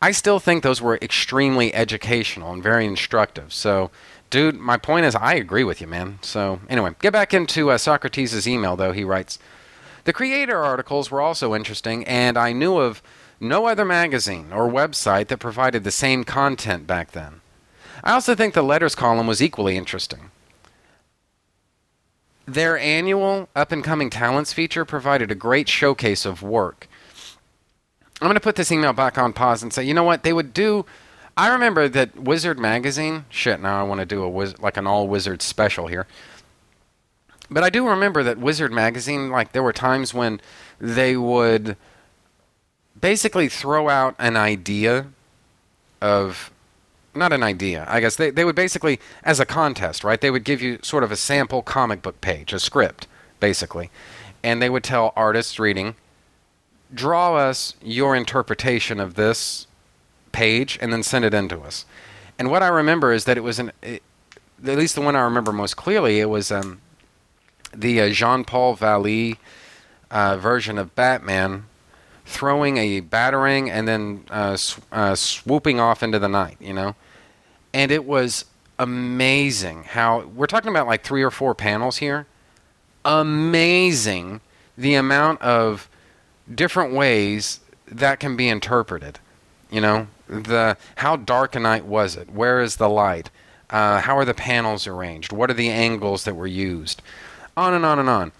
I 0.00 0.12
still 0.12 0.38
think 0.38 0.62
those 0.62 0.80
were 0.80 0.98
extremely 1.02 1.74
educational 1.74 2.52
and 2.52 2.62
very 2.62 2.86
instructive. 2.86 3.52
So, 3.52 3.90
dude, 4.30 4.54
my 4.54 4.76
point 4.76 5.06
is, 5.06 5.14
I 5.16 5.34
agree 5.34 5.64
with 5.64 5.80
you, 5.80 5.88
man. 5.88 6.20
So, 6.22 6.60
anyway, 6.68 6.94
get 7.00 7.12
back 7.12 7.34
into 7.34 7.70
uh, 7.70 7.78
Socrates' 7.78 8.46
email, 8.46 8.76
though. 8.76 8.92
He 8.92 9.02
writes 9.02 9.38
The 10.04 10.12
creator 10.12 10.62
articles 10.62 11.10
were 11.10 11.20
also 11.20 11.54
interesting, 11.54 12.04
and 12.06 12.38
I 12.38 12.52
knew 12.52 12.78
of 12.78 13.02
no 13.40 13.66
other 13.66 13.84
magazine 13.84 14.52
or 14.52 14.68
website 14.68 15.28
that 15.28 15.38
provided 15.38 15.82
the 15.82 15.90
same 15.90 16.24
content 16.24 16.86
back 16.86 17.12
then. 17.12 17.40
I 18.04 18.12
also 18.12 18.34
think 18.34 18.54
the 18.54 18.62
letters 18.62 18.94
column 18.94 19.26
was 19.26 19.42
equally 19.42 19.76
interesting. 19.76 20.30
Their 22.48 22.78
annual 22.78 23.50
up 23.54 23.72
and 23.72 23.84
coming 23.84 24.08
talents 24.08 24.54
feature 24.54 24.86
provided 24.86 25.30
a 25.30 25.34
great 25.34 25.68
showcase 25.68 26.24
of 26.24 26.42
work. 26.42 26.88
I'm 28.22 28.26
going 28.26 28.36
to 28.36 28.40
put 28.40 28.56
this 28.56 28.72
email 28.72 28.94
back 28.94 29.18
on 29.18 29.34
pause 29.34 29.62
and 29.62 29.70
say, 29.70 29.84
you 29.84 29.92
know 29.92 30.02
what? 30.02 30.22
They 30.22 30.32
would 30.32 30.54
do. 30.54 30.86
I 31.36 31.48
remember 31.52 31.90
that 31.90 32.18
Wizard 32.18 32.58
magazine. 32.58 33.26
Shit, 33.28 33.60
now 33.60 33.78
I 33.78 33.82
want 33.82 34.00
to 34.00 34.06
do 34.06 34.22
a 34.22 34.28
wiz- 34.30 34.58
like 34.58 34.78
an 34.78 34.86
all 34.86 35.06
Wizard 35.06 35.42
special 35.42 35.88
here. 35.88 36.06
But 37.50 37.64
I 37.64 37.68
do 37.68 37.86
remember 37.86 38.22
that 38.22 38.38
Wizard 38.38 38.72
magazine. 38.72 39.28
Like 39.28 39.52
there 39.52 39.62
were 39.62 39.74
times 39.74 40.14
when 40.14 40.40
they 40.80 41.18
would 41.18 41.76
basically 42.98 43.50
throw 43.50 43.90
out 43.90 44.14
an 44.18 44.38
idea 44.38 45.08
of 46.00 46.50
not 47.14 47.32
an 47.32 47.42
idea. 47.42 47.84
I 47.88 48.00
guess 48.00 48.16
they, 48.16 48.30
they 48.30 48.44
would 48.44 48.54
basically, 48.54 49.00
as 49.24 49.40
a 49.40 49.46
contest, 49.46 50.04
right? 50.04 50.20
They 50.20 50.30
would 50.30 50.44
give 50.44 50.62
you 50.62 50.78
sort 50.82 51.04
of 51.04 51.12
a 51.12 51.16
sample 51.16 51.62
comic 51.62 52.02
book 52.02 52.20
page, 52.20 52.52
a 52.52 52.58
script, 52.58 53.06
basically. 53.40 53.90
And 54.42 54.62
they 54.62 54.70
would 54.70 54.84
tell 54.84 55.12
artists 55.16 55.58
reading, 55.58 55.96
draw 56.92 57.36
us 57.36 57.74
your 57.82 58.14
interpretation 58.14 59.00
of 59.00 59.14
this 59.14 59.66
page 60.32 60.78
and 60.80 60.92
then 60.92 61.02
send 61.02 61.24
it 61.24 61.34
in 61.34 61.48
to 61.48 61.60
us. 61.60 61.84
And 62.38 62.50
what 62.50 62.62
I 62.62 62.68
remember 62.68 63.12
is 63.12 63.24
that 63.24 63.36
it 63.36 63.42
was 63.42 63.58
an, 63.58 63.72
it, 63.82 64.02
at 64.64 64.78
least 64.78 64.94
the 64.94 65.00
one 65.00 65.16
I 65.16 65.20
remember 65.20 65.52
most 65.52 65.76
clearly, 65.76 66.20
it 66.20 66.28
was 66.28 66.50
um, 66.50 66.80
the 67.74 68.00
uh, 68.00 68.10
Jean 68.10 68.44
Paul 68.44 68.74
Valley 68.74 69.38
uh, 70.10 70.36
version 70.36 70.78
of 70.78 70.94
Batman 70.94 71.64
throwing 72.28 72.76
a 72.76 73.00
batarang 73.00 73.70
and 73.70 73.88
then 73.88 74.24
uh, 74.30 74.54
sw- 74.56 74.80
uh, 74.92 75.14
swooping 75.14 75.80
off 75.80 76.02
into 76.02 76.18
the 76.18 76.28
night, 76.28 76.58
you 76.60 76.74
know? 76.74 76.94
And 77.72 77.90
it 77.90 78.04
was 78.04 78.44
amazing 78.78 79.84
how 79.84 80.20
we're 80.20 80.46
talking 80.46 80.70
about 80.70 80.86
like 80.86 81.02
three 81.02 81.22
or 81.22 81.30
four 81.30 81.54
panels 81.54 81.96
here. 81.96 82.26
Amazing 83.04 84.40
the 84.76 84.94
amount 84.94 85.40
of 85.40 85.88
different 86.54 86.92
ways 86.92 87.60
that 87.86 88.20
can 88.20 88.36
be 88.36 88.48
interpreted. 88.48 89.18
You 89.70 89.80
know, 89.80 90.06
the 90.28 90.76
how 90.96 91.16
dark 91.16 91.56
a 91.56 91.60
night 91.60 91.86
was 91.86 92.14
it? 92.14 92.30
Where 92.30 92.60
is 92.60 92.76
the 92.76 92.88
light? 92.88 93.30
Uh, 93.70 94.00
how 94.00 94.16
are 94.18 94.24
the 94.24 94.34
panels 94.34 94.86
arranged? 94.86 95.32
What 95.32 95.50
are 95.50 95.54
the 95.54 95.70
angles 95.70 96.24
that 96.24 96.34
were 96.34 96.46
used? 96.46 97.02
On 97.56 97.74
and 97.74 97.84
on 97.84 97.98
and 97.98 98.08
on. 98.08 98.32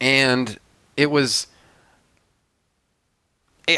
And 0.00 0.58
it 0.96 1.10
was 1.10 1.46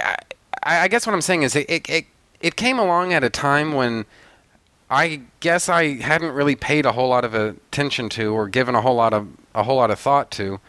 I, 0.00 0.16
I 0.64 0.88
guess 0.88 1.06
what 1.06 1.14
I'm 1.14 1.20
saying 1.20 1.42
is 1.42 1.56
it, 1.56 1.68
it, 1.68 1.88
it, 1.88 2.06
it 2.40 2.56
came 2.56 2.78
along 2.78 3.12
at 3.12 3.24
a 3.24 3.30
time 3.30 3.72
when 3.72 4.06
I 4.90 5.22
guess 5.40 5.68
I 5.68 6.00
hadn't 6.00 6.32
really 6.32 6.54
paid 6.54 6.84
a 6.84 6.92
whole 6.92 7.08
lot 7.08 7.24
of 7.24 7.34
attention 7.34 8.08
to 8.10 8.34
or 8.34 8.48
given 8.48 8.74
a 8.74 8.82
whole 8.82 8.94
lot 8.94 9.14
of 9.14 9.26
a 9.54 9.62
whole 9.62 9.76
lot 9.76 9.90
of 9.90 9.98
thought 9.98 10.30
to 10.32 10.60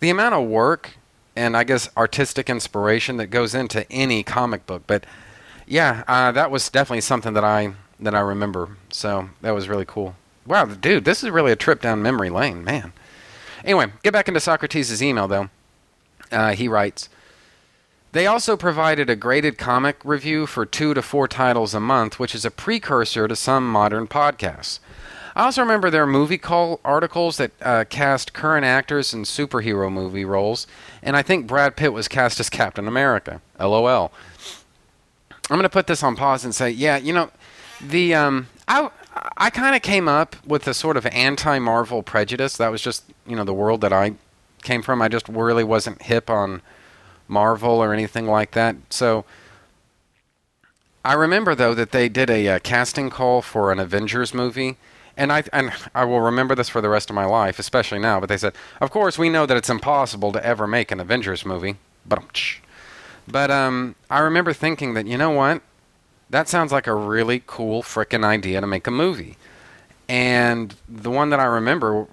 the 0.00 0.10
amount 0.10 0.34
of 0.34 0.46
work 0.46 0.96
and 1.34 1.56
I 1.56 1.64
guess 1.64 1.88
artistic 1.96 2.48
inspiration 2.48 3.16
that 3.18 3.28
goes 3.28 3.54
into 3.54 3.90
any 3.90 4.22
comic 4.22 4.66
book. 4.66 4.82
But 4.86 5.04
yeah, 5.66 6.04
uh, 6.08 6.32
that 6.32 6.50
was 6.50 6.68
definitely 6.68 7.02
something 7.02 7.34
that 7.34 7.44
I 7.44 7.74
that 7.98 8.14
I 8.14 8.20
remember. 8.20 8.76
So 8.90 9.30
that 9.40 9.52
was 9.52 9.68
really 9.68 9.84
cool. 9.86 10.16
Wow, 10.46 10.66
dude, 10.66 11.04
this 11.04 11.24
is 11.24 11.30
really 11.30 11.52
a 11.52 11.56
trip 11.56 11.80
down 11.80 12.02
memory 12.02 12.30
lane, 12.30 12.62
man. 12.62 12.92
Anyway, 13.64 13.86
get 14.02 14.12
back 14.12 14.28
into 14.28 14.38
Socrates' 14.40 15.02
email 15.02 15.28
though. 15.28 15.50
Uh, 16.30 16.52
he 16.52 16.68
writes. 16.68 17.08
They 18.16 18.26
also 18.26 18.56
provided 18.56 19.10
a 19.10 19.14
graded 19.14 19.58
comic 19.58 19.98
review 20.02 20.46
for 20.46 20.64
two 20.64 20.94
to 20.94 21.02
four 21.02 21.28
titles 21.28 21.74
a 21.74 21.80
month, 21.80 22.18
which 22.18 22.34
is 22.34 22.46
a 22.46 22.50
precursor 22.50 23.28
to 23.28 23.36
some 23.36 23.70
modern 23.70 24.06
podcasts. 24.06 24.78
I 25.34 25.44
also 25.44 25.60
remember 25.60 25.90
their 25.90 26.06
movie 26.06 26.38
call 26.38 26.80
articles 26.82 27.36
that 27.36 27.50
uh, 27.60 27.84
cast 27.90 28.32
current 28.32 28.64
actors 28.64 29.12
in 29.12 29.24
superhero 29.24 29.92
movie 29.92 30.24
roles, 30.24 30.66
and 31.02 31.14
I 31.14 31.20
think 31.20 31.46
Brad 31.46 31.76
Pitt 31.76 31.92
was 31.92 32.08
cast 32.08 32.40
as 32.40 32.48
Captain 32.62 32.88
America. 32.88 33.42
LOL. 33.60 34.10
I'm 35.50 35.58
going 35.58 35.64
to 35.64 35.68
put 35.68 35.86
this 35.86 36.02
on 36.02 36.16
pause 36.16 36.42
and 36.42 36.54
say, 36.54 36.70
yeah, 36.70 36.96
you 36.96 37.12
know, 37.12 37.30
the 37.82 38.14
um, 38.14 38.46
I 38.66 38.88
I 39.36 39.50
kind 39.50 39.76
of 39.76 39.82
came 39.82 40.08
up 40.08 40.36
with 40.46 40.66
a 40.66 40.72
sort 40.72 40.96
of 40.96 41.04
anti-Marvel 41.04 42.02
prejudice. 42.02 42.56
That 42.56 42.68
was 42.68 42.80
just 42.80 43.04
you 43.26 43.36
know 43.36 43.44
the 43.44 43.52
world 43.52 43.82
that 43.82 43.92
I 43.92 44.14
came 44.62 44.80
from. 44.80 45.02
I 45.02 45.08
just 45.08 45.28
really 45.28 45.64
wasn't 45.64 46.00
hip 46.00 46.30
on 46.30 46.62
Marvel 47.28 47.82
or 47.82 47.92
anything 47.92 48.26
like 48.26 48.52
that. 48.52 48.76
So 48.90 49.24
I 51.04 51.12
remember 51.12 51.54
though 51.54 51.74
that 51.74 51.92
they 51.92 52.08
did 52.08 52.30
a 52.30 52.48
uh, 52.48 52.58
casting 52.58 53.10
call 53.10 53.42
for 53.42 53.70
an 53.70 53.78
Avengers 53.78 54.34
movie, 54.34 54.76
and 55.16 55.32
I 55.32 55.44
and 55.52 55.72
I 55.94 56.04
will 56.04 56.20
remember 56.20 56.54
this 56.54 56.68
for 56.68 56.80
the 56.80 56.88
rest 56.88 57.10
of 57.10 57.14
my 57.14 57.24
life, 57.24 57.58
especially 57.58 58.00
now. 58.00 58.18
But 58.18 58.28
they 58.28 58.36
said, 58.36 58.54
of 58.80 58.90
course, 58.90 59.16
we 59.16 59.28
know 59.28 59.46
that 59.46 59.56
it's 59.56 59.70
impossible 59.70 60.32
to 60.32 60.44
ever 60.44 60.66
make 60.66 60.90
an 60.90 60.98
Avengers 60.98 61.46
movie, 61.46 61.76
but 62.04 62.22
but 63.28 63.50
um, 63.50 63.94
I 64.10 64.18
remember 64.18 64.52
thinking 64.52 64.94
that 64.94 65.06
you 65.06 65.16
know 65.16 65.30
what, 65.30 65.62
that 66.30 66.48
sounds 66.48 66.72
like 66.72 66.86
a 66.86 66.94
really 66.94 67.42
cool 67.46 67.82
frickin' 67.82 68.24
idea 68.24 68.60
to 68.60 68.66
make 68.66 68.86
a 68.86 68.90
movie. 68.90 69.36
And 70.08 70.74
the 70.88 71.10
one 71.10 71.30
that 71.30 71.40
I 71.40 71.44
remember 71.44 72.06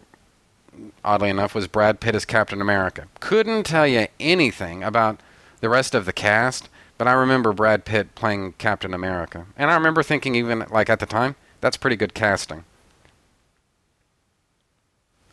oddly 1.04 1.30
enough, 1.30 1.56
was 1.56 1.68
Brad 1.68 2.00
Pitt 2.00 2.16
as 2.16 2.26
Captain 2.26 2.62
America. 2.62 3.08
Couldn't 3.20 3.64
tell 3.64 3.88
you 3.88 4.08
anything 4.20 4.84
about 4.84 5.20
the 5.62 5.70
rest 5.70 5.96
of 5.96 6.06
the 6.06 6.14
cast, 6.14 6.70
but 6.98 7.08
I 7.08 7.14
remember 7.14 7.54
Brad 7.54 7.86
Pitt 7.86 8.16
playing 8.16 8.54
Captain 8.54 8.94
America. 8.94 9.46
And 9.58 9.72
I 9.72 9.76
remember 9.76 10.04
thinking, 10.04 10.36
even 10.36 10.66
like 10.70 10.90
at 10.90 11.00
the 11.00 11.06
time, 11.06 11.36
that's 11.62 11.78
pretty 11.78 11.96
good 11.96 12.14
casting. 12.14 12.66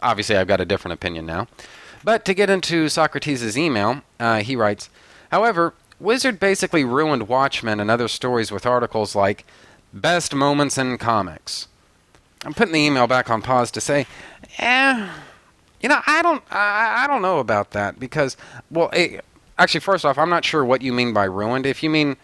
Obviously, 0.03 0.37
I've 0.37 0.47
got 0.47 0.61
a 0.61 0.65
different 0.65 0.95
opinion 0.95 1.27
now. 1.27 1.49
But 2.03 2.25
to 2.25 2.35
get 2.35 2.49
into 2.49 2.89
Socrates' 2.89 3.59
email, 3.59 4.03
uh, 4.19 4.41
he 4.41 4.57
writes 4.57 4.89
However, 5.31 5.75
Wizard 5.99 6.41
basically 6.41 6.85
ruined 6.85 7.29
Watchmen 7.29 7.79
and 7.79 7.91
other 7.91 8.09
stories 8.09 8.51
with 8.51 8.65
articles 8.65 9.15
like 9.15 9.45
Best 9.93 10.35
Moments 10.35 10.79
in 10.79 10.97
Comics. 10.97 11.69
I'm 12.45 12.55
putting 12.55 12.73
the 12.73 12.81
email 12.81 13.07
back 13.07 13.29
on 13.29 13.43
pause 13.43 13.71
to 13.73 13.83
say, 13.83 14.07
eh, 14.59 15.11
you 15.81 15.89
know, 15.89 16.01
I 16.07 16.23
don't, 16.23 16.43
I, 16.51 17.05
I 17.05 17.07
don't 17.07 17.23
know 17.23 17.39
about 17.39 17.71
that 17.73 17.99
because, 17.99 18.37
well, 18.71 18.91
it, 18.93 19.25
actually, 19.59 19.81
first 19.81 20.05
off, 20.05 20.19
I'm 20.19 20.31
not 20.31 20.45
sure 20.45 20.65
what 20.65 20.83
you 20.83 20.93
mean 20.93 21.13
by 21.13 21.25
ruined. 21.25 21.67
If 21.67 21.83
you 21.83 21.91
mean, 21.91 22.17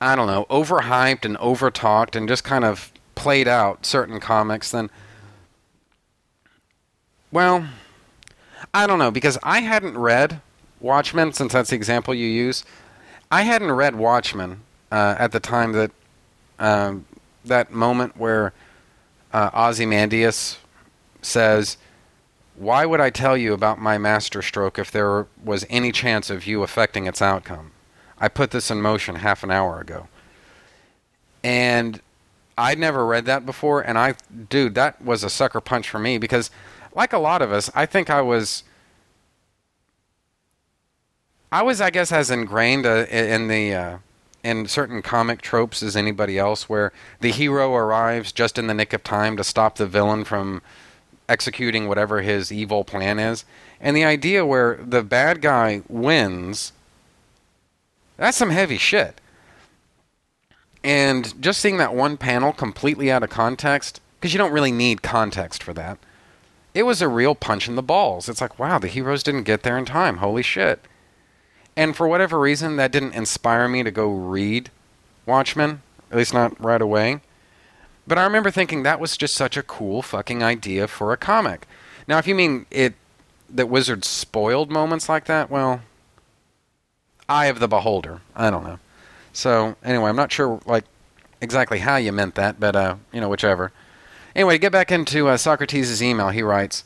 I 0.00 0.16
don't 0.16 0.26
know, 0.26 0.46
overhyped 0.48 1.24
and 1.24 1.36
overtalked 1.38 2.16
and 2.16 2.28
just 2.28 2.44
kind 2.44 2.64
of 2.64 2.92
played 3.14 3.48
out 3.48 3.84
certain 3.84 4.20
comics, 4.20 4.70
then, 4.70 4.90
well, 7.32 7.68
I 8.72 8.86
don't 8.86 8.98
know 8.98 9.10
because 9.10 9.38
I 9.42 9.60
hadn't 9.60 9.98
read 9.98 10.40
Watchmen 10.80 11.32
since 11.32 11.52
that's 11.52 11.70
the 11.70 11.76
example 11.76 12.14
you 12.14 12.26
use. 12.26 12.64
I 13.30 13.42
hadn't 13.42 13.72
read 13.72 13.96
Watchmen 13.96 14.62
uh, 14.90 15.16
at 15.18 15.32
the 15.32 15.40
time 15.40 15.72
that 15.72 15.90
um, 16.58 17.06
that 17.44 17.72
moment 17.72 18.16
where 18.16 18.52
uh, 19.32 19.50
Ozymandias 19.54 20.58
says, 21.22 21.76
"Why 22.60 22.84
would 22.84 23.00
I 23.00 23.08
tell 23.08 23.38
you 23.38 23.54
about 23.54 23.80
my 23.80 23.96
master 23.96 24.42
stroke 24.42 24.78
if 24.78 24.90
there 24.90 25.26
was 25.42 25.64
any 25.70 25.92
chance 25.92 26.28
of 26.28 26.46
you 26.46 26.62
affecting 26.62 27.06
its 27.06 27.22
outcome? 27.22 27.72
I 28.18 28.28
put 28.28 28.50
this 28.50 28.70
in 28.70 28.82
motion 28.82 29.16
half 29.16 29.42
an 29.42 29.50
hour 29.50 29.80
ago." 29.80 30.08
And 31.42 32.02
I'd 32.58 32.78
never 32.78 33.06
read 33.06 33.24
that 33.24 33.46
before, 33.46 33.80
and 33.80 33.96
I, 33.96 34.14
dude, 34.50 34.74
that 34.74 35.02
was 35.02 35.24
a 35.24 35.30
sucker 35.30 35.62
punch 35.62 35.88
for 35.88 35.98
me 35.98 36.18
because, 36.18 36.50
like 36.94 37.14
a 37.14 37.18
lot 37.18 37.40
of 37.40 37.50
us, 37.50 37.70
I 37.74 37.86
think 37.86 38.10
I 38.10 38.20
was. 38.20 38.62
I 41.50 41.62
was, 41.62 41.80
I 41.80 41.88
guess, 41.88 42.12
as 42.12 42.30
ingrained 42.30 42.84
uh, 42.84 43.06
in 43.10 43.48
the 43.48 43.74
uh, 43.74 43.98
in 44.44 44.66
certain 44.68 45.00
comic 45.00 45.40
tropes 45.40 45.82
as 45.82 45.96
anybody 45.96 46.38
else, 46.38 46.68
where 46.68 46.92
the 47.20 47.30
hero 47.30 47.74
arrives 47.74 48.32
just 48.32 48.58
in 48.58 48.66
the 48.66 48.74
nick 48.74 48.92
of 48.92 49.02
time 49.02 49.38
to 49.38 49.44
stop 49.44 49.76
the 49.76 49.86
villain 49.86 50.24
from 50.24 50.60
executing 51.30 51.88
whatever 51.88 52.20
his 52.20 52.52
evil 52.52 52.84
plan 52.84 53.18
is, 53.18 53.44
and 53.80 53.96
the 53.96 54.04
idea 54.04 54.44
where 54.44 54.76
the 54.76 55.02
bad 55.02 55.40
guy 55.40 55.82
wins. 55.88 56.72
That's 58.16 58.36
some 58.36 58.50
heavy 58.50 58.76
shit. 58.76 59.20
And 60.82 61.40
just 61.40 61.60
seeing 61.60 61.76
that 61.78 61.94
one 61.94 62.16
panel 62.16 62.52
completely 62.52 63.10
out 63.10 63.22
of 63.22 63.30
context, 63.30 64.00
because 64.18 64.34
you 64.34 64.38
don't 64.38 64.52
really 64.52 64.72
need 64.72 65.02
context 65.02 65.62
for 65.62 65.72
that, 65.74 65.98
it 66.74 66.82
was 66.82 67.00
a 67.00 67.08
real 67.08 67.34
punch 67.34 67.68
in 67.68 67.76
the 67.76 67.82
balls. 67.82 68.28
It's 68.28 68.40
like, 68.40 68.58
wow, 68.58 68.78
the 68.78 68.88
heroes 68.88 69.22
didn't 69.22 69.44
get 69.44 69.62
there 69.62 69.78
in 69.78 69.84
time. 69.84 70.18
Holy 70.18 70.42
shit. 70.42 70.80
And 71.76 71.96
for 71.96 72.08
whatever 72.08 72.38
reason, 72.38 72.76
that 72.76 72.92
didn't 72.92 73.14
inspire 73.14 73.68
me 73.68 73.82
to 73.82 73.90
go 73.90 74.08
read 74.10 74.70
Watchmen, 75.26 75.82
at 76.10 76.18
least 76.18 76.34
not 76.34 76.60
right 76.62 76.82
away. 76.82 77.20
But 78.10 78.18
I 78.18 78.24
remember 78.24 78.50
thinking 78.50 78.82
that 78.82 78.98
was 78.98 79.16
just 79.16 79.34
such 79.34 79.56
a 79.56 79.62
cool 79.62 80.02
fucking 80.02 80.42
idea 80.42 80.88
for 80.88 81.12
a 81.12 81.16
comic. 81.16 81.68
Now, 82.08 82.18
if 82.18 82.26
you 82.26 82.34
mean 82.34 82.66
it 82.68 82.94
that 83.48 83.68
Wizards 83.68 84.08
spoiled 84.08 84.68
moments 84.68 85.08
like 85.08 85.26
that, 85.26 85.48
well, 85.48 85.82
eye 87.28 87.46
of 87.46 87.60
the 87.60 87.68
beholder. 87.68 88.20
I 88.34 88.50
don't 88.50 88.64
know. 88.64 88.80
So 89.32 89.76
anyway, 89.84 90.08
I'm 90.08 90.16
not 90.16 90.32
sure 90.32 90.60
like 90.66 90.86
exactly 91.40 91.78
how 91.78 91.98
you 91.98 92.10
meant 92.10 92.34
that, 92.34 92.58
but 92.58 92.74
uh, 92.74 92.96
you 93.12 93.20
know, 93.20 93.28
whichever. 93.28 93.70
Anyway, 94.34 94.54
to 94.54 94.58
get 94.58 94.72
back 94.72 94.90
into 94.90 95.28
uh, 95.28 95.36
Socrates' 95.36 96.02
email, 96.02 96.30
he 96.30 96.42
writes. 96.42 96.82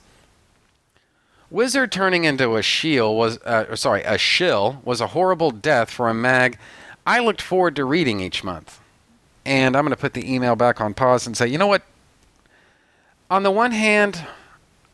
Wizard 1.49 1.91
turning 1.91 2.25
into 2.25 2.55
a 2.55 2.63
shield 2.63 3.17
was, 3.17 3.39
uh, 3.45 3.75
sorry, 3.77 4.03
a 4.03 4.19
shill 4.19 4.83
was 4.85 5.01
a 5.01 5.07
horrible 5.07 5.53
death 5.53 5.91
for 5.91 6.11
a 6.11 6.15
mag 6.15 6.59
I 7.07 7.21
looked 7.21 7.41
forward 7.41 7.77
to 7.77 7.87
reading 7.87 8.21
each 8.21 8.45
month. 8.45 8.79
And 9.47 9.77
I'm 9.77 9.85
going 9.85 9.95
to 9.95 10.01
put 10.01 10.15
the 10.15 10.33
email 10.33 10.57
back 10.57 10.81
on 10.81 10.95
pause 10.95 11.27
and 11.27 11.37
say, 11.37 11.47
you 11.47 11.59
know 11.59 11.67
what? 11.67 11.83
On 13.31 13.43
the 13.43 13.51
one 13.51 13.73
hand, 13.73 14.25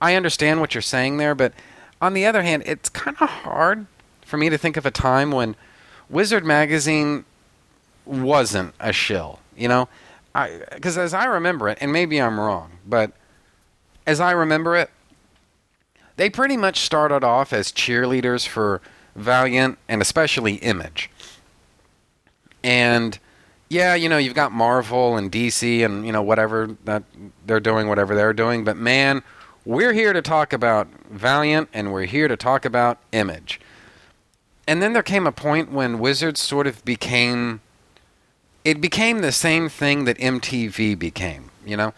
I 0.01 0.15
understand 0.15 0.61
what 0.61 0.75
you're 0.75 0.83
saying 0.83 1.19
there, 1.19 1.35
but 1.35 1.53
on 2.01 2.15
the 2.15 2.27
other 2.27 2.43
hand, 2.43 2.63
it's 2.67 2.89
kind 2.89 3.17
of 3.21 3.29
hard 3.29 3.87
for 4.25 4.37
me 4.37 4.49
to 4.49 4.59
think 4.59 4.77
of 4.77 4.87
a 4.87 4.91
time 4.91 5.31
when 5.31 5.57
Wizard 6.09 6.45
Magazine 6.45 7.25
wasn't 8.05 8.75
a 8.81 8.93
shill. 8.93 9.41
You 9.57 9.69
know, 9.69 9.89
because 10.73 10.97
as 10.97 11.13
I 11.13 11.27
remember 11.27 11.69
it, 11.69 11.79
and 11.81 11.93
maybe 11.93 12.21
I'm 12.21 12.41
wrong, 12.41 12.73
but 12.87 13.13
as 14.07 14.21
I 14.21 14.31
remember 14.31 14.77
it, 14.77 14.91
they 16.17 16.31
pretty 16.31 16.57
much 16.57 16.81
started 16.81 17.25
off 17.25 17.53
as 17.53 17.73
cheerleaders 17.73 18.47
for 18.47 18.81
Valiant 19.15 19.79
and 19.89 20.01
especially 20.01 20.55
Image. 20.57 21.11
And 22.63 23.19
yeah, 23.71 23.95
you 23.95 24.09
know, 24.09 24.19
you've 24.19 24.35
got 24.35 24.51
Marvel 24.51 25.17
and 25.17 25.31
DC 25.31 25.85
and 25.85 26.05
you 26.05 26.13
know 26.13 26.23
whatever 26.23 26.77
that 26.85 27.05
they're 27.47 27.61
doing, 27.61 27.89
whatever 27.89 28.15
they're 28.15 28.35
doing, 28.35 28.65
but 28.65 28.77
man, 28.77 29.23
we're 29.65 29.93
here 29.93 30.13
to 30.13 30.21
talk 30.21 30.53
about 30.53 30.89
Valiant 31.11 31.69
and 31.73 31.93
we're 31.93 32.07
here 32.07 32.29
to 32.29 32.37
talk 32.37 32.65
about 32.65 32.99
Image. 33.13 33.61
And 34.67 34.83
then 34.83 34.93
there 34.93 35.03
came 35.03 35.27
a 35.27 35.33
point 35.33 35.71
when 35.73 35.99
Wizards 35.99 36.41
sort 36.41 36.67
of 36.67 36.85
became 36.85 37.61
it 38.65 38.81
became 38.81 39.21
the 39.21 39.33
same 39.33 39.69
thing 39.69 40.05
that 40.05 40.19
MTV 40.19 40.99
became, 40.99 41.51
you 41.65 41.77
know? 41.77 41.95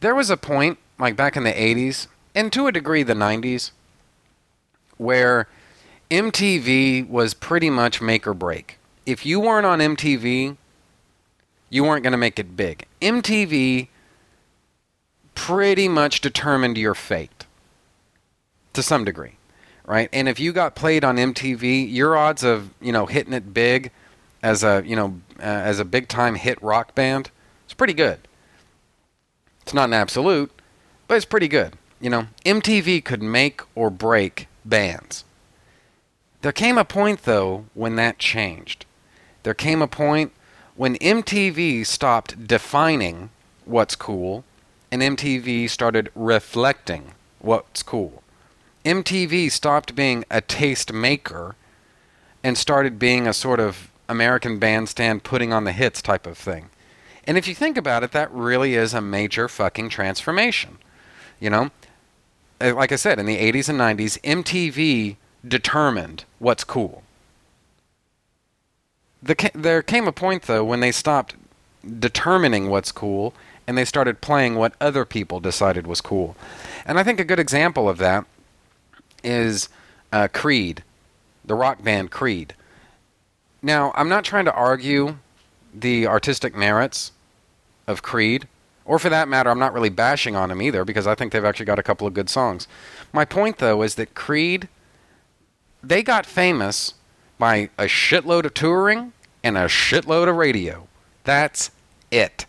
There 0.00 0.14
was 0.14 0.28
a 0.28 0.36
point 0.36 0.78
like 0.98 1.16
back 1.16 1.36
in 1.36 1.44
the 1.44 1.52
80s 1.52 2.08
and 2.34 2.52
to 2.52 2.66
a 2.66 2.72
degree 2.72 3.02
the 3.02 3.14
90s 3.14 3.70
where 4.98 5.48
MTV 6.10 7.08
was 7.08 7.32
pretty 7.32 7.70
much 7.70 8.02
make 8.02 8.26
or 8.26 8.34
break. 8.34 8.78
If 9.06 9.24
you 9.24 9.40
weren't 9.40 9.66
on 9.66 9.78
MTV, 9.78 10.56
you 11.72 11.82
weren't 11.82 12.02
going 12.02 12.12
to 12.12 12.18
make 12.18 12.38
it 12.38 12.54
big. 12.54 12.84
MTV 13.00 13.88
pretty 15.34 15.88
much 15.88 16.20
determined 16.20 16.76
your 16.76 16.94
fate 16.94 17.46
to 18.74 18.82
some 18.82 19.06
degree, 19.06 19.36
right? 19.86 20.10
And 20.12 20.28
if 20.28 20.38
you 20.38 20.52
got 20.52 20.74
played 20.74 21.02
on 21.02 21.16
MTV, 21.16 21.90
your 21.90 22.14
odds 22.14 22.44
of, 22.44 22.74
you 22.82 22.92
know, 22.92 23.06
hitting 23.06 23.32
it 23.32 23.54
big 23.54 23.90
as 24.42 24.62
a, 24.62 24.82
you 24.84 24.94
know, 24.94 25.18
uh, 25.38 25.44
as 25.44 25.78
a 25.78 25.86
big 25.86 26.08
time 26.08 26.34
hit 26.34 26.62
rock 26.62 26.94
band, 26.94 27.30
it's 27.64 27.72
pretty 27.72 27.94
good. 27.94 28.20
It's 29.62 29.72
not 29.72 29.88
an 29.88 29.94
absolute, 29.94 30.52
but 31.08 31.14
it's 31.14 31.24
pretty 31.24 31.48
good. 31.48 31.78
You 32.02 32.10
know, 32.10 32.26
MTV 32.44 33.02
could 33.02 33.22
make 33.22 33.62
or 33.74 33.88
break 33.88 34.46
bands. 34.62 35.24
There 36.42 36.52
came 36.52 36.76
a 36.76 36.84
point, 36.84 37.22
though, 37.22 37.64
when 37.72 37.96
that 37.96 38.18
changed. 38.18 38.84
There 39.42 39.54
came 39.54 39.80
a 39.80 39.88
point 39.88 40.32
when 40.76 40.96
MTV 40.96 41.86
stopped 41.86 42.46
defining 42.46 43.30
what's 43.64 43.94
cool 43.94 44.44
and 44.90 45.02
MTV 45.02 45.68
started 45.68 46.10
reflecting 46.14 47.12
what's 47.40 47.82
cool. 47.82 48.22
MTV 48.84 49.50
stopped 49.50 49.94
being 49.94 50.24
a 50.30 50.40
taste 50.40 50.92
maker 50.92 51.54
and 52.42 52.58
started 52.58 52.98
being 52.98 53.26
a 53.26 53.32
sort 53.32 53.60
of 53.60 53.90
American 54.08 54.58
bandstand 54.58 55.22
putting 55.24 55.52
on 55.52 55.64
the 55.64 55.72
hits 55.72 56.02
type 56.02 56.26
of 56.26 56.36
thing. 56.36 56.70
And 57.24 57.38
if 57.38 57.46
you 57.46 57.54
think 57.54 57.76
about 57.76 58.02
it, 58.02 58.10
that 58.12 58.32
really 58.32 58.74
is 58.74 58.92
a 58.92 59.00
major 59.00 59.48
fucking 59.48 59.88
transformation. 59.90 60.78
You 61.40 61.50
know, 61.50 61.70
Uh, 62.60 62.74
like 62.74 62.92
I 62.92 62.96
said, 62.96 63.18
in 63.18 63.26
the 63.26 63.38
80s 63.38 63.68
and 63.68 63.78
90s, 63.78 64.18
MTV 64.22 65.16
determined 65.46 66.24
what's 66.38 66.62
cool. 66.62 67.02
The, 69.22 69.50
there 69.54 69.82
came 69.82 70.08
a 70.08 70.12
point, 70.12 70.42
though, 70.42 70.64
when 70.64 70.80
they 70.80 70.92
stopped 70.92 71.36
determining 71.98 72.68
what's 72.68 72.92
cool 72.92 73.34
and 73.66 73.78
they 73.78 73.84
started 73.84 74.20
playing 74.20 74.56
what 74.56 74.74
other 74.80 75.04
people 75.04 75.40
decided 75.40 75.86
was 75.86 76.00
cool. 76.00 76.36
And 76.84 76.98
I 76.98 77.04
think 77.04 77.20
a 77.20 77.24
good 77.24 77.38
example 77.38 77.88
of 77.88 77.98
that 77.98 78.24
is 79.22 79.68
uh, 80.12 80.28
Creed, 80.32 80.82
the 81.44 81.54
rock 81.54 81.82
band 81.82 82.10
Creed. 82.10 82.54
Now, 83.62 83.92
I'm 83.94 84.08
not 84.08 84.24
trying 84.24 84.44
to 84.46 84.52
argue 84.52 85.18
the 85.72 86.06
artistic 86.06 86.56
merits 86.56 87.12
of 87.86 88.02
Creed, 88.02 88.48
or 88.84 88.98
for 88.98 89.08
that 89.08 89.28
matter, 89.28 89.48
I'm 89.48 89.60
not 89.60 89.72
really 89.72 89.88
bashing 89.88 90.34
on 90.34 90.48
them 90.48 90.60
either 90.60 90.84
because 90.84 91.06
I 91.06 91.14
think 91.14 91.32
they've 91.32 91.44
actually 91.44 91.66
got 91.66 91.78
a 91.78 91.84
couple 91.84 92.06
of 92.06 92.14
good 92.14 92.28
songs. 92.28 92.66
My 93.12 93.24
point, 93.24 93.58
though, 93.58 93.82
is 93.82 93.94
that 93.94 94.14
Creed, 94.14 94.68
they 95.82 96.02
got 96.02 96.26
famous 96.26 96.94
by 97.42 97.68
a 97.76 97.86
shitload 97.86 98.44
of 98.44 98.54
touring 98.54 99.12
and 99.42 99.58
a 99.58 99.64
shitload 99.64 100.28
of 100.28 100.36
radio. 100.36 100.86
That's 101.24 101.72
it. 102.12 102.46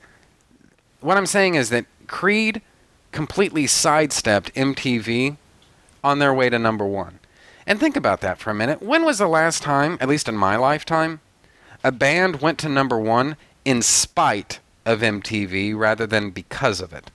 What 1.02 1.18
I'm 1.18 1.26
saying 1.26 1.56
is 1.56 1.72
that 1.72 1.88
Creed 2.06 2.62
completely 3.12 3.66
sidestepped 3.66 4.54
MTV 4.54 5.38
on 6.04 6.20
their 6.20 6.32
way 6.32 6.48
to 6.52 6.60
number 6.60 6.86
one. 6.86 7.18
And 7.66 7.80
think 7.80 7.96
about 7.96 8.22
that 8.22 8.38
for 8.38 8.52
a 8.52 8.54
minute. 8.54 8.84
When 8.84 9.04
was 9.04 9.18
the 9.18 9.26
last 9.26 9.64
time, 9.64 9.98
at 10.00 10.08
least 10.08 10.30
in 10.30 10.38
my 10.38 10.58
lifetime, 10.58 11.22
a 11.84 11.92
band 11.92 12.42
went 12.42 12.60
to 12.60 12.70
number 12.70 13.00
one 13.00 13.36
in 13.66 13.82
spite 13.82 14.60
of 14.86 15.00
MTV 15.00 15.76
rather 15.76 16.06
than 16.06 16.30
because 16.30 16.80
of 16.80 16.94
it? 16.94 17.10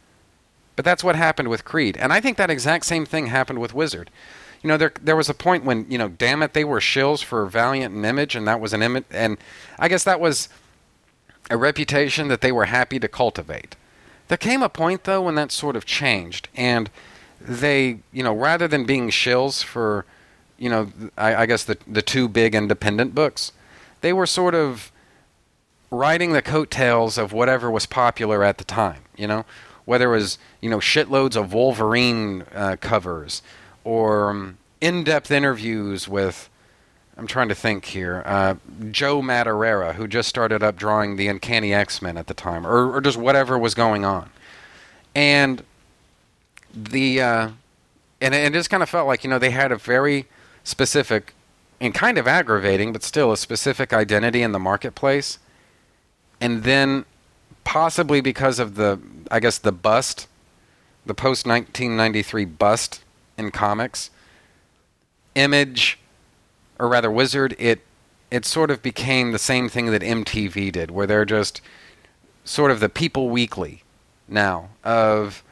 But 0.74 0.84
that's 0.84 1.04
what 1.04 1.14
happened 1.14 1.46
with 1.46 1.64
Creed. 1.64 1.96
And 1.96 2.12
I 2.12 2.20
think 2.20 2.38
that 2.38 2.50
exact 2.50 2.86
same 2.86 3.06
thing 3.06 3.28
happened 3.28 3.60
with 3.60 3.72
Wizard. 3.72 4.10
You 4.62 4.68
know, 4.68 4.76
there 4.76 4.92
there 5.00 5.16
was 5.16 5.28
a 5.28 5.34
point 5.34 5.64
when, 5.64 5.86
you 5.90 5.98
know, 5.98 6.08
damn 6.08 6.42
it, 6.42 6.52
they 6.52 6.64
were 6.64 6.80
shills 6.80 7.22
for 7.22 7.46
Valiant 7.46 7.94
and 7.94 8.04
Image, 8.04 8.34
and 8.34 8.46
that 8.48 8.60
was 8.60 8.72
an 8.72 8.82
image. 8.82 9.04
And 9.10 9.38
I 9.78 9.88
guess 9.88 10.04
that 10.04 10.20
was 10.20 10.48
a 11.50 11.56
reputation 11.56 12.28
that 12.28 12.40
they 12.40 12.52
were 12.52 12.66
happy 12.66 12.98
to 12.98 13.08
cultivate. 13.08 13.76
There 14.28 14.36
came 14.36 14.62
a 14.62 14.68
point, 14.68 15.04
though, 15.04 15.22
when 15.22 15.36
that 15.36 15.52
sort 15.52 15.76
of 15.76 15.86
changed. 15.86 16.48
And 16.54 16.90
they, 17.40 18.00
you 18.12 18.22
know, 18.22 18.34
rather 18.34 18.68
than 18.68 18.84
being 18.84 19.10
shills 19.10 19.62
for 19.62 20.04
you 20.58 20.68
know, 20.68 20.92
I, 21.16 21.36
I, 21.36 21.46
guess 21.46 21.64
the 21.64 21.78
the 21.86 22.02
two 22.02 22.28
big 22.28 22.54
independent 22.54 23.14
books, 23.14 23.52
they 24.00 24.12
were 24.12 24.26
sort 24.26 24.54
of 24.54 24.90
riding 25.90 26.32
the 26.32 26.42
coattails 26.42 27.16
of 27.16 27.32
whatever 27.32 27.70
was 27.70 27.86
popular 27.86 28.42
at 28.42 28.58
the 28.58 28.64
time. 28.64 29.02
You 29.16 29.28
know, 29.28 29.44
whether 29.84 30.12
it 30.12 30.18
was 30.18 30.38
you 30.60 30.68
know 30.68 30.78
shitloads 30.78 31.36
of 31.36 31.54
Wolverine 31.54 32.44
uh, 32.54 32.76
covers 32.80 33.40
or 33.88 34.28
um, 34.28 34.58
in-depth 34.82 35.30
interviews 35.30 36.06
with 36.06 36.50
I'm 37.16 37.26
trying 37.26 37.48
to 37.48 37.54
think 37.54 37.86
here. 37.86 38.22
Uh, 38.26 38.56
Joe 38.90 39.22
Madureira, 39.22 39.94
who 39.94 40.06
just 40.06 40.28
started 40.28 40.62
up 40.62 40.76
drawing 40.76 41.16
the 41.16 41.26
Uncanny 41.26 41.72
X 41.72 42.02
Men 42.02 42.18
at 42.18 42.26
the 42.26 42.34
time, 42.34 42.66
or, 42.66 42.94
or 42.94 43.00
just 43.00 43.16
whatever 43.16 43.58
was 43.58 43.74
going 43.74 44.04
on, 44.04 44.30
and 45.14 45.64
the 46.72 47.20
uh, 47.20 47.50
and 48.20 48.34
it 48.34 48.52
just 48.52 48.68
kind 48.68 48.82
of 48.82 48.90
felt 48.90 49.06
like 49.06 49.24
you 49.24 49.30
know 49.30 49.38
they 49.38 49.50
had 49.50 49.72
a 49.72 49.76
very 49.76 50.26
specific 50.64 51.32
and 51.80 51.94
kind 51.94 52.18
of 52.18 52.28
aggravating, 52.28 52.92
but 52.92 53.02
still 53.02 53.32
a 53.32 53.38
specific 53.38 53.94
identity 53.94 54.42
in 54.42 54.52
the 54.52 54.60
marketplace, 54.60 55.38
and 56.42 56.62
then 56.62 57.06
possibly 57.64 58.20
because 58.20 58.58
of 58.58 58.74
the 58.74 59.00
I 59.30 59.40
guess 59.40 59.56
the 59.58 59.72
bust, 59.72 60.28
the 61.06 61.14
post 61.14 61.46
1993 61.46 62.44
bust 62.44 63.02
in 63.38 63.50
comics, 63.50 64.10
Image 65.34 65.98
or 66.78 66.88
rather 66.88 67.10
Wizard, 67.10 67.54
it 67.58 67.80
it 68.30 68.44
sort 68.44 68.70
of 68.70 68.82
became 68.82 69.32
the 69.32 69.38
same 69.38 69.68
thing 69.68 69.86
that 69.86 70.02
MTV 70.02 70.70
did, 70.72 70.90
where 70.90 71.06
they're 71.06 71.24
just 71.24 71.62
sort 72.44 72.70
of 72.70 72.80
the 72.80 72.88
People 72.88 73.30
Weekly 73.30 73.82
now 74.28 74.70
of 74.84 75.42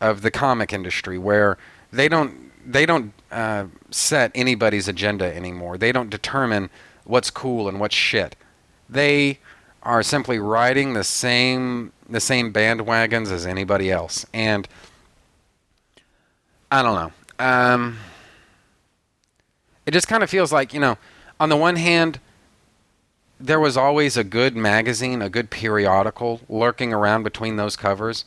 of 0.00 0.22
the 0.22 0.30
comic 0.30 0.72
industry, 0.72 1.18
where 1.18 1.56
they 1.92 2.08
don't 2.08 2.50
they 2.66 2.86
don't 2.86 3.12
uh, 3.30 3.66
set 3.90 4.30
anybody's 4.34 4.88
agenda 4.88 5.34
anymore. 5.34 5.78
They 5.78 5.92
don't 5.92 6.10
determine 6.10 6.70
what's 7.04 7.30
cool 7.30 7.68
and 7.68 7.78
what's 7.78 7.94
shit. 7.94 8.36
They 8.88 9.38
are 9.82 10.02
simply 10.02 10.38
riding 10.38 10.94
the 10.94 11.04
same 11.04 11.92
the 12.08 12.20
same 12.20 12.52
bandwagons 12.52 13.30
as 13.30 13.46
anybody 13.46 13.90
else, 13.90 14.26
and 14.34 14.68
I 16.70 16.82
don't 16.82 16.94
know. 16.94 17.12
Um, 17.38 17.98
it 19.86 19.92
just 19.92 20.08
kind 20.08 20.22
of 20.22 20.30
feels 20.30 20.52
like, 20.52 20.72
you 20.72 20.80
know, 20.80 20.96
on 21.40 21.48
the 21.48 21.56
one 21.56 21.76
hand, 21.76 22.20
there 23.40 23.60
was 23.60 23.76
always 23.76 24.16
a 24.16 24.24
good 24.24 24.56
magazine, 24.56 25.20
a 25.20 25.28
good 25.28 25.50
periodical 25.50 26.40
lurking 26.48 26.92
around 26.92 27.22
between 27.22 27.56
those 27.56 27.76
covers. 27.76 28.24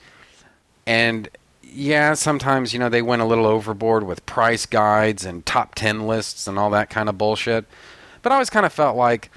And 0.85 1.29
yeah, 1.63 2.13
sometimes, 2.13 2.73
you 2.73 2.79
know, 2.79 2.89
they 2.89 3.01
went 3.01 3.21
a 3.21 3.25
little 3.25 3.45
overboard 3.45 4.03
with 4.03 4.25
price 4.25 4.65
guides 4.65 5.25
and 5.25 5.45
top 5.45 5.75
10 5.75 6.07
lists 6.07 6.47
and 6.47 6.59
all 6.59 6.69
that 6.71 6.89
kind 6.89 7.09
of 7.09 7.17
bullshit. 7.17 7.65
But 8.21 8.31
I 8.31 8.35
always 8.35 8.49
kind 8.49 8.65
of 8.65 8.73
felt 8.73 8.95
like 8.95 9.31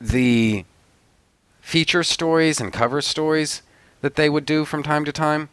the 0.00 0.64
feature 1.60 2.02
stories 2.02 2.60
and 2.60 2.72
cover 2.72 3.00
stories 3.00 3.62
that 4.02 4.16
they 4.16 4.28
would 4.28 4.44
do 4.44 4.64
from 4.64 4.82
time 4.82 5.04
to 5.04 5.12
time 5.12 5.48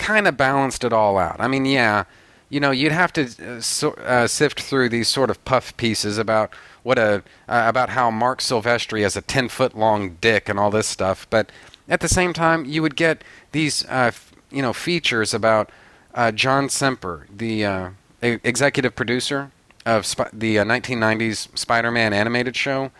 kind 0.00 0.26
of 0.26 0.36
balanced 0.36 0.82
it 0.82 0.92
all 0.92 1.18
out. 1.18 1.36
I 1.38 1.46
mean, 1.46 1.64
yeah, 1.64 2.04
you 2.48 2.58
know, 2.58 2.72
you'd 2.72 2.90
have 2.90 3.12
to 3.12 3.22
uh, 3.22 3.60
so, 3.60 3.92
uh, 3.92 4.26
sift 4.26 4.60
through 4.60 4.88
these 4.88 5.06
sort 5.06 5.30
of 5.30 5.44
puff 5.44 5.76
pieces 5.76 6.18
about 6.18 6.52
what 6.82 6.98
a 6.98 7.22
uh, 7.48 7.64
about 7.66 7.90
how 7.90 8.10
Marc 8.10 8.40
Silvestri 8.40 9.02
has 9.02 9.16
a 9.16 9.22
ten 9.22 9.48
foot 9.48 9.76
long 9.76 10.16
dick 10.20 10.48
and 10.48 10.58
all 10.58 10.70
this 10.70 10.86
stuff, 10.88 11.26
but 11.30 11.50
at 11.88 12.00
the 12.00 12.08
same 12.08 12.32
time, 12.32 12.64
you 12.64 12.82
would 12.82 12.96
get 12.96 13.22
these 13.52 13.84
uh, 13.84 14.08
f- 14.08 14.32
you 14.50 14.62
know 14.62 14.72
features 14.72 15.34
about 15.34 15.70
uh, 16.14 16.32
John 16.32 16.68
Semper, 16.68 17.26
the 17.34 17.64
uh, 17.64 17.90
executive 18.22 18.96
producer 18.96 19.50
of 19.84 20.06
Sp- 20.06 20.32
the 20.32 20.56
1990s 20.56 21.56
Spider-Man 21.58 22.12
animated 22.12 22.56
show, 22.56 22.90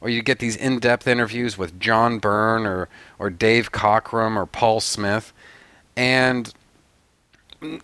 or 0.00 0.08
you 0.08 0.22
get 0.22 0.38
these 0.38 0.56
in-depth 0.56 1.06
interviews 1.06 1.58
with 1.58 1.78
John 1.80 2.18
Byrne 2.18 2.66
or 2.66 2.88
or 3.18 3.30
Dave 3.30 3.72
Cockrum 3.72 4.36
or 4.36 4.46
Paul 4.46 4.80
Smith, 4.80 5.32
and 5.96 6.52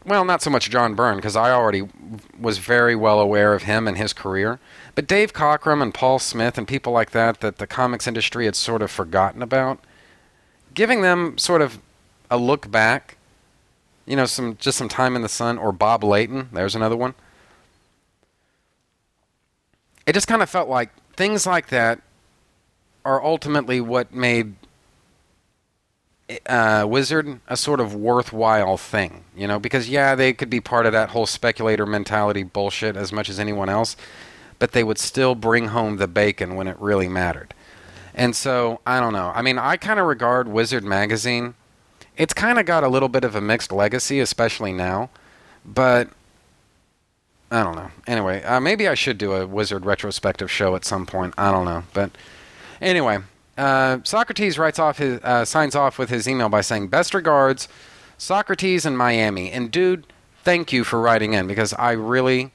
well, 0.04 0.24
not 0.24 0.42
so 0.42 0.50
much 0.50 0.70
John 0.70 0.94
Byrne 0.94 1.16
because 1.16 1.36
I 1.36 1.50
already 1.50 1.88
was 2.38 2.58
very 2.58 2.94
well 2.94 3.20
aware 3.20 3.54
of 3.54 3.62
him 3.62 3.88
and 3.88 3.96
his 3.96 4.12
career. 4.12 4.60
But 4.94 5.06
Dave 5.06 5.32
Cockrum 5.32 5.82
and 5.82 5.94
Paul 5.94 6.18
Smith 6.18 6.58
and 6.58 6.68
people 6.68 6.92
like 6.92 7.12
that 7.12 7.40
that 7.40 7.58
the 7.58 7.66
comics 7.66 8.06
industry 8.06 8.44
had 8.44 8.54
sort 8.54 8.82
of 8.82 8.90
forgotten 8.90 9.42
about, 9.42 9.80
giving 10.74 11.00
them 11.00 11.38
sort 11.38 11.62
of 11.62 11.78
a 12.30 12.36
look 12.36 12.70
back, 12.70 13.16
you 14.06 14.16
know, 14.16 14.26
some 14.26 14.56
just 14.58 14.78
some 14.78 14.88
time 14.88 15.16
in 15.16 15.22
the 15.22 15.28
sun, 15.28 15.58
or 15.58 15.72
Bob 15.72 16.04
Layton, 16.04 16.48
there's 16.52 16.74
another 16.74 16.96
one. 16.96 17.14
It 20.06 20.12
just 20.12 20.28
kind 20.28 20.42
of 20.42 20.50
felt 20.50 20.68
like 20.68 20.90
things 21.14 21.46
like 21.46 21.68
that 21.68 22.00
are 23.04 23.22
ultimately 23.24 23.80
what 23.80 24.12
made 24.12 24.54
uh, 26.46 26.86
Wizard 26.88 27.40
a 27.48 27.56
sort 27.56 27.80
of 27.80 27.94
worthwhile 27.94 28.76
thing, 28.76 29.24
you 29.36 29.46
know, 29.46 29.58
because 29.58 29.88
yeah, 29.88 30.14
they 30.14 30.32
could 30.32 30.50
be 30.50 30.60
part 30.60 30.86
of 30.86 30.92
that 30.92 31.10
whole 31.10 31.26
speculator 31.26 31.86
mentality 31.86 32.42
bullshit 32.42 32.96
as 32.96 33.12
much 33.12 33.28
as 33.28 33.38
anyone 33.38 33.68
else, 33.68 33.96
but 34.58 34.72
they 34.72 34.84
would 34.84 34.98
still 34.98 35.34
bring 35.34 35.68
home 35.68 35.96
the 35.96 36.08
bacon 36.08 36.54
when 36.54 36.68
it 36.68 36.78
really 36.78 37.08
mattered. 37.08 37.54
And 38.14 38.36
so, 38.36 38.80
I 38.86 39.00
don't 39.00 39.14
know. 39.14 39.32
I 39.34 39.42
mean, 39.42 39.58
I 39.58 39.76
kind 39.76 39.98
of 39.98 40.06
regard 40.06 40.48
Wizard 40.48 40.84
magazine 40.84 41.54
it's 42.16 42.34
kind 42.34 42.58
of 42.58 42.66
got 42.66 42.84
a 42.84 42.88
little 42.88 43.08
bit 43.08 43.24
of 43.24 43.34
a 43.34 43.40
mixed 43.40 43.72
legacy, 43.72 44.20
especially 44.20 44.72
now, 44.72 45.10
but 45.64 46.08
I 47.50 47.62
don't 47.62 47.76
know. 47.76 47.90
Anyway, 48.06 48.42
uh, 48.42 48.60
maybe 48.60 48.88
I 48.88 48.94
should 48.94 49.18
do 49.18 49.32
a 49.32 49.46
Wizard 49.46 49.84
retrospective 49.84 50.50
show 50.50 50.74
at 50.74 50.84
some 50.84 51.06
point. 51.06 51.34
I 51.38 51.50
don't 51.50 51.64
know, 51.64 51.84
but 51.94 52.10
anyway, 52.80 53.18
uh, 53.56 53.98
Socrates 54.04 54.58
writes 54.58 54.78
off 54.78 54.98
his 54.98 55.20
uh, 55.22 55.44
signs 55.44 55.74
off 55.74 55.98
with 55.98 56.10
his 56.10 56.26
email 56.26 56.48
by 56.48 56.60
saying, 56.62 56.88
"Best 56.88 57.14
regards, 57.14 57.68
Socrates 58.16 58.86
in 58.86 58.96
Miami." 58.96 59.50
And 59.50 59.70
dude, 59.70 60.06
thank 60.42 60.72
you 60.72 60.84
for 60.84 61.00
writing 61.00 61.34
in 61.34 61.46
because 61.46 61.74
I 61.74 61.92
really 61.92 62.52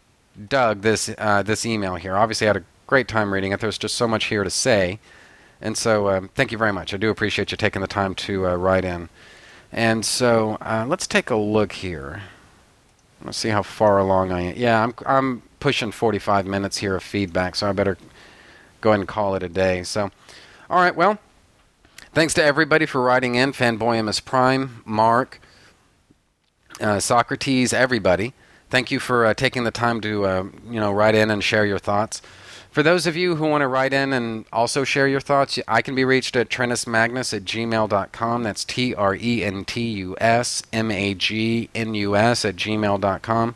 dug 0.50 0.82
this 0.82 1.14
uh, 1.18 1.44
this 1.44 1.66
email 1.66 1.96
here. 1.96 2.16
Obviously, 2.18 2.48
I 2.48 2.50
had 2.50 2.58
a 2.58 2.66
great 2.88 3.08
time 3.08 3.34
reading 3.34 3.52
it. 3.52 3.60
There's 3.60 3.78
just 3.78 3.96
so 3.96 4.08
much 4.08 4.26
here 4.26 4.44
to 4.44 4.50
say, 4.50 5.00
and 5.62 5.78
so 5.78 6.10
um, 6.10 6.30
thank 6.34 6.52
you 6.52 6.58
very 6.58 6.74
much. 6.74 6.94
I 6.94 6.98
do 6.98 7.12
appreciate 7.12 7.52
you 7.52 7.58
taking 7.58 7.82
the 7.82 7.88
time 7.88 8.16
to 8.16 8.48
uh, 8.48 8.56
write 8.56 8.86
in. 8.86 9.10
And 9.72 10.06
so 10.06 10.58
uh, 10.62 10.86
let's 10.88 11.06
take 11.06 11.30
a 11.30 11.36
look 11.36 11.74
here. 11.74 12.24
Let's 13.24 13.38
see 13.38 13.50
how 13.50 13.64
far 13.64 14.00
along 14.00 14.32
I 14.32 14.42
am. 14.42 14.54
Yeah, 14.58 14.84
I'm 14.84 14.94
I'm 15.06 15.42
pushing 15.60 15.92
45 15.92 16.48
minutes 16.48 16.78
here 16.78 16.96
of 16.96 17.04
feedback, 17.04 17.56
so 17.56 17.70
I 17.70 17.72
better 17.74 17.98
go 18.82 18.92
ahead 18.92 19.02
and 19.02 19.08
call 19.08 19.36
it 19.36 19.44
a 19.44 19.50
day. 19.50 19.84
So. 19.84 20.10
All 20.70 20.82
right, 20.82 20.96
well, 20.96 21.18
thanks 22.14 22.34
to 22.34 22.44
everybody 22.44 22.86
for 22.86 23.02
writing 23.02 23.36
in. 23.36 23.54
Fanboymus 23.54 24.24
Prime, 24.24 24.82
Mark, 24.84 25.40
uh, 26.82 27.00
Socrates, 27.00 27.72
everybody. 27.72 28.34
Thank 28.70 28.92
you 28.92 29.00
for 29.00 29.26
uh, 29.26 29.34
taking 29.34 29.64
the 29.64 29.72
time 29.72 30.02
to 30.02 30.26
uh, 30.26 30.44
you 30.70 30.80
know 30.80 30.92
write 30.92 31.16
in 31.16 31.32
and 31.32 31.42
share 31.42 31.66
your 31.66 31.80
thoughts. 31.80 32.22
For 32.70 32.84
those 32.84 33.08
of 33.08 33.16
you 33.16 33.38
who 33.38 33.48
want 33.48 33.62
to 33.62 33.68
write 33.68 33.94
in 33.94 34.12
and 34.12 34.44
also 34.52 34.84
share 34.84 35.08
your 35.08 35.22
thoughts, 35.22 35.58
I 35.70 35.82
can 35.82 35.96
be 35.96 36.04
reached 36.04 36.36
at 36.36 36.50
trentusmagnus 36.50 37.34
at 37.34 37.46
gmail.com. 37.46 38.44
That's 38.44 38.66
T 38.66 38.94
R 38.94 39.16
E 39.16 39.44
N 39.46 39.64
T 39.64 39.82
U 39.82 40.18
S 40.20 40.64
M 40.74 40.92
A 40.92 41.14
G 41.14 41.70
N 41.74 41.96
U 41.96 42.16
S 42.18 42.44
at 42.44 42.58
gmail.com. 42.58 43.56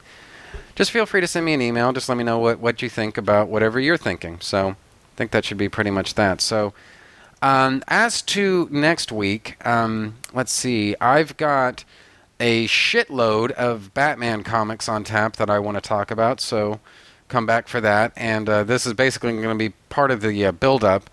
Just 0.76 0.92
feel 0.92 1.06
free 1.06 1.20
to 1.20 1.28
send 1.28 1.46
me 1.46 1.54
an 1.54 1.62
email. 1.62 1.92
Just 1.92 2.08
let 2.08 2.18
me 2.18 2.24
know 2.24 2.40
what, 2.40 2.60
what 2.60 2.82
you 2.82 2.88
think 2.88 3.18
about 3.18 3.50
whatever 3.50 3.82
you're 3.82 3.98
thinking. 3.98 4.40
So 4.40 4.70
I 4.70 4.76
think 5.18 5.32
that 5.32 5.44
should 5.44 5.58
be 5.58 5.68
pretty 5.68 5.92
much 5.92 6.16
that. 6.16 6.40
So 6.40 6.74
um, 7.42 7.84
as 7.88 8.22
to 8.24 8.68
next 8.72 9.12
week, 9.12 9.58
um, 9.66 10.16
let's 10.34 10.52
see. 10.52 10.96
I've 11.02 11.38
got 11.38 11.84
a 12.40 12.68
shitload 12.68 13.52
of 13.52 13.94
Batman 13.94 14.44
comics 14.44 14.90
on 14.90 15.04
tap 15.04 15.36
that 15.38 15.50
I 15.50 15.60
want 15.60 15.76
to 15.76 15.82
talk 15.82 16.12
about, 16.12 16.40
so 16.40 16.80
come 17.28 17.46
back 17.46 17.68
for 17.68 17.80
that. 17.82 18.14
And 18.16 18.50
uh, 18.50 18.64
this 18.64 18.86
is 18.86 18.94
basically 18.94 19.32
going 19.34 19.58
to 19.58 19.70
be 19.70 19.74
part 19.90 20.12
of 20.12 20.22
the 20.22 20.46
uh, 20.46 20.52
build 20.52 20.84
up, 20.84 21.10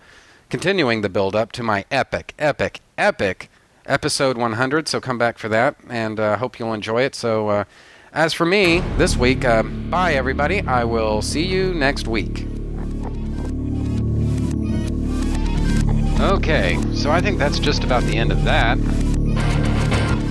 continuing 0.49 1.01
the 1.01 1.09
build 1.09 1.35
up 1.35 1.51
to 1.53 1.63
my 1.63 1.85
epic, 1.91 2.33
epic, 2.39 2.81
epic 2.97 3.49
episode 3.89 4.37
100. 4.37 4.87
So 4.87 5.01
come 5.01 5.17
back 5.17 5.37
for 5.37 5.49
that, 5.49 5.75
and 5.89 6.19
uh, 6.19 6.37
hope 6.37 6.59
you'll 6.59 6.73
enjoy 6.73 7.01
it. 7.01 7.15
So, 7.15 7.49
uh, 7.49 7.63
as 8.13 8.33
for 8.33 8.45
me, 8.45 8.79
this 8.97 9.17
week, 9.17 9.45
uh, 9.45 9.63
bye 9.63 10.13
everybody. 10.13 10.61
I 10.61 10.83
will 10.83 11.21
see 11.21 11.45
you 11.45 11.73
next 11.73 12.07
week. 12.07 12.58
Okay, 16.19 16.77
so 16.93 17.11
I 17.11 17.21
think 17.21 17.39
that's 17.39 17.59
just 17.59 17.85
about 17.85 18.03
the 18.03 18.17
end 18.17 18.33
of 18.33 18.43
that. 18.43 18.77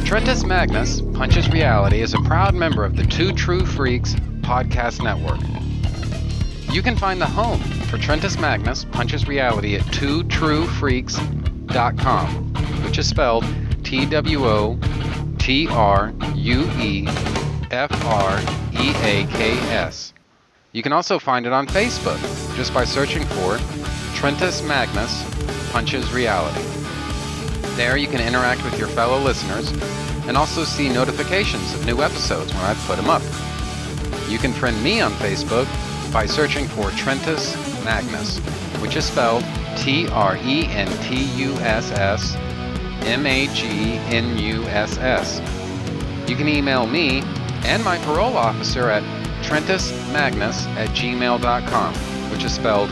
Trentus 0.04 0.46
Magnus, 0.46 1.00
Punches 1.14 1.48
Reality, 1.48 2.02
is 2.02 2.12
a 2.12 2.18
proud 2.18 2.54
member 2.54 2.84
of 2.84 2.94
the 2.94 3.04
Two 3.04 3.32
True 3.32 3.64
Freaks 3.64 4.12
podcast 4.42 5.02
network. 5.02 5.40
You 6.74 6.82
can 6.82 6.94
find 6.94 7.18
the 7.18 7.26
home 7.26 7.60
for 7.88 7.96
Trentus 7.96 8.38
Magnus, 8.38 8.84
Punches 8.84 9.26
Reality 9.26 9.76
at 9.76 9.82
twotruefreaks.com, 9.86 12.28
which 12.84 12.98
is 12.98 13.08
spelled 13.08 13.46
T 13.82 14.04
W 14.04 14.44
O 14.44 14.78
T 15.38 15.68
R 15.68 16.12
U 16.34 16.70
E 16.78 17.06
F 17.70 18.04
R 18.04 18.38
E 18.74 18.90
A 19.04 19.26
K 19.26 19.52
S. 19.70 20.12
You 20.72 20.82
can 20.82 20.92
also 20.92 21.18
find 21.18 21.46
it 21.46 21.54
on 21.54 21.66
Facebook 21.66 22.20
just 22.56 22.74
by 22.74 22.84
searching 22.84 23.24
for 23.24 23.56
Trentus 24.14 24.62
Magnus 24.68 25.24
Punches 25.70 26.12
Reality. 26.12 26.62
There 27.76 27.96
you 27.96 28.08
can 28.08 28.20
interact 28.20 28.64
with 28.64 28.78
your 28.78 28.88
fellow 28.88 29.18
listeners 29.18 29.70
and 30.26 30.36
also 30.36 30.64
see 30.64 30.88
notifications 30.88 31.74
of 31.74 31.86
new 31.86 32.02
episodes 32.02 32.52
when 32.52 32.64
I 32.64 32.74
put 32.86 32.96
them 32.96 33.08
up. 33.08 33.22
You 34.28 34.38
can 34.38 34.52
friend 34.52 34.82
me 34.82 35.00
on 35.00 35.12
Facebook 35.12 35.66
by 36.12 36.26
searching 36.26 36.66
for 36.66 36.90
Trentus 36.90 37.54
Magnus, 37.84 38.38
which 38.80 38.96
is 38.96 39.04
spelled 39.04 39.44
T 39.76 40.08
R 40.08 40.36
E 40.36 40.66
N 40.66 40.88
T 41.04 41.22
U 41.42 41.52
S 41.60 41.90
S 41.92 42.34
M 43.06 43.26
A 43.26 43.46
G 43.54 43.66
N 44.14 44.36
U 44.38 44.64
S 44.64 44.98
S. 44.98 45.40
You 46.28 46.36
can 46.36 46.48
email 46.48 46.86
me 46.86 47.22
and 47.64 47.82
my 47.84 47.98
parole 47.98 48.36
officer 48.36 48.90
at 48.90 49.02
trentusmagnus 49.42 50.66
at 50.76 50.88
gmail.com, 50.90 51.94
which 52.30 52.44
is 52.44 52.52
spelled 52.52 52.90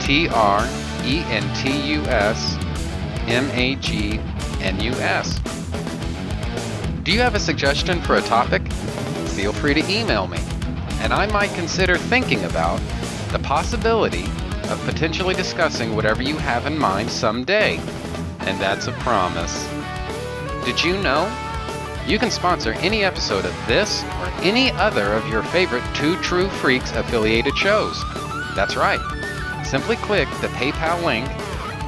T 0.00 0.28
R 0.28 0.60
E 1.06 1.20
N 1.28 1.54
T 1.54 1.70
U 1.92 2.02
S 2.02 2.56
M 3.26 3.48
A 3.52 3.76
G 3.76 4.18
N 4.60 4.80
U 4.80 4.92
S. 4.92 5.38
Do 7.02 7.12
you 7.12 7.20
have 7.20 7.34
a 7.36 7.40
suggestion 7.40 8.00
for 8.02 8.16
a 8.16 8.22
topic? 8.22 8.66
Feel 9.28 9.52
free 9.52 9.74
to 9.74 9.90
email 9.90 10.26
me, 10.26 10.38
and 11.00 11.12
I 11.12 11.26
might 11.26 11.52
consider 11.54 11.96
thinking 11.96 12.44
about 12.44 12.80
the 13.30 13.38
possibility 13.38 14.24
of 14.68 14.82
potentially 14.84 15.34
discussing 15.34 15.94
whatever 15.94 16.22
you 16.22 16.36
have 16.36 16.66
in 16.66 16.76
mind 16.76 17.10
someday. 17.10 17.78
And 18.40 18.60
that's 18.60 18.88
a 18.88 18.92
promise. 18.92 19.68
Did 20.64 20.82
you 20.82 20.96
know? 20.98 21.32
You 22.06 22.18
can 22.18 22.30
sponsor 22.30 22.72
any 22.74 23.04
episode 23.04 23.44
of 23.44 23.66
this 23.66 24.04
or 24.04 24.26
any 24.42 24.70
other 24.72 25.12
of 25.12 25.28
your 25.28 25.42
favorite 25.44 25.84
Two 25.94 26.16
True 26.22 26.48
Freaks 26.48 26.92
affiliated 26.92 27.56
shows. 27.56 28.02
That's 28.54 28.76
right. 28.76 29.00
Simply 29.66 29.96
click 29.96 30.28
the 30.40 30.46
PayPal 30.48 31.04
link, 31.04 31.26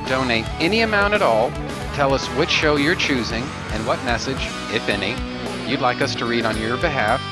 donate 0.08 0.44
any 0.60 0.80
amount 0.80 1.14
at 1.14 1.22
all, 1.22 1.52
tell 1.94 2.12
us 2.12 2.26
which 2.30 2.50
show 2.50 2.74
you're 2.74 2.96
choosing 2.96 3.44
and 3.70 3.86
what 3.86 4.02
message, 4.04 4.48
if 4.74 4.88
any, 4.88 5.14
you'd 5.70 5.80
like 5.80 6.00
us 6.00 6.16
to 6.16 6.24
read 6.24 6.44
on 6.44 6.58
your 6.58 6.76
behalf, 6.78 7.22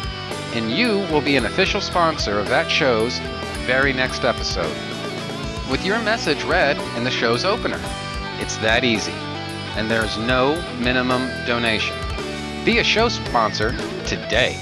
and 0.55 0.71
you 0.71 0.99
will 1.13 1.21
be 1.21 1.37
an 1.37 1.47
official 1.47 1.81
sponsor 1.81 2.39
of 2.39 2.49
that 2.49 2.71
show's 2.71 3.19
very 3.67 3.93
next 3.93 4.25
episode. 4.25 4.73
With 5.69 5.85
your 5.85 6.01
message 6.03 6.45
read 6.45 6.79
in 6.97 7.03
the 7.03 7.11
show's 7.11 7.45
opener. 7.45 7.81
It's 8.39 8.57
that 8.59 8.85
easy, 8.85 9.15
and 9.75 9.91
there's 9.91 10.17
no 10.17 10.55
minimum 10.79 11.29
donation. 11.45 11.97
Be 12.65 12.79
a 12.79 12.85
show 12.85 13.09
sponsor 13.09 13.73
today. 14.07 14.55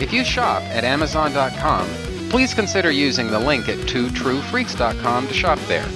If 0.00 0.12
you 0.12 0.24
shop 0.24 0.62
at 0.64 0.82
Amazon.com, 0.82 1.88
please 2.30 2.54
consider 2.54 2.90
using 2.90 3.28
the 3.28 3.38
link 3.38 3.68
at 3.68 3.78
twotruefreaks.com 3.78 5.28
to 5.28 5.34
shop 5.34 5.58
there. 5.66 5.86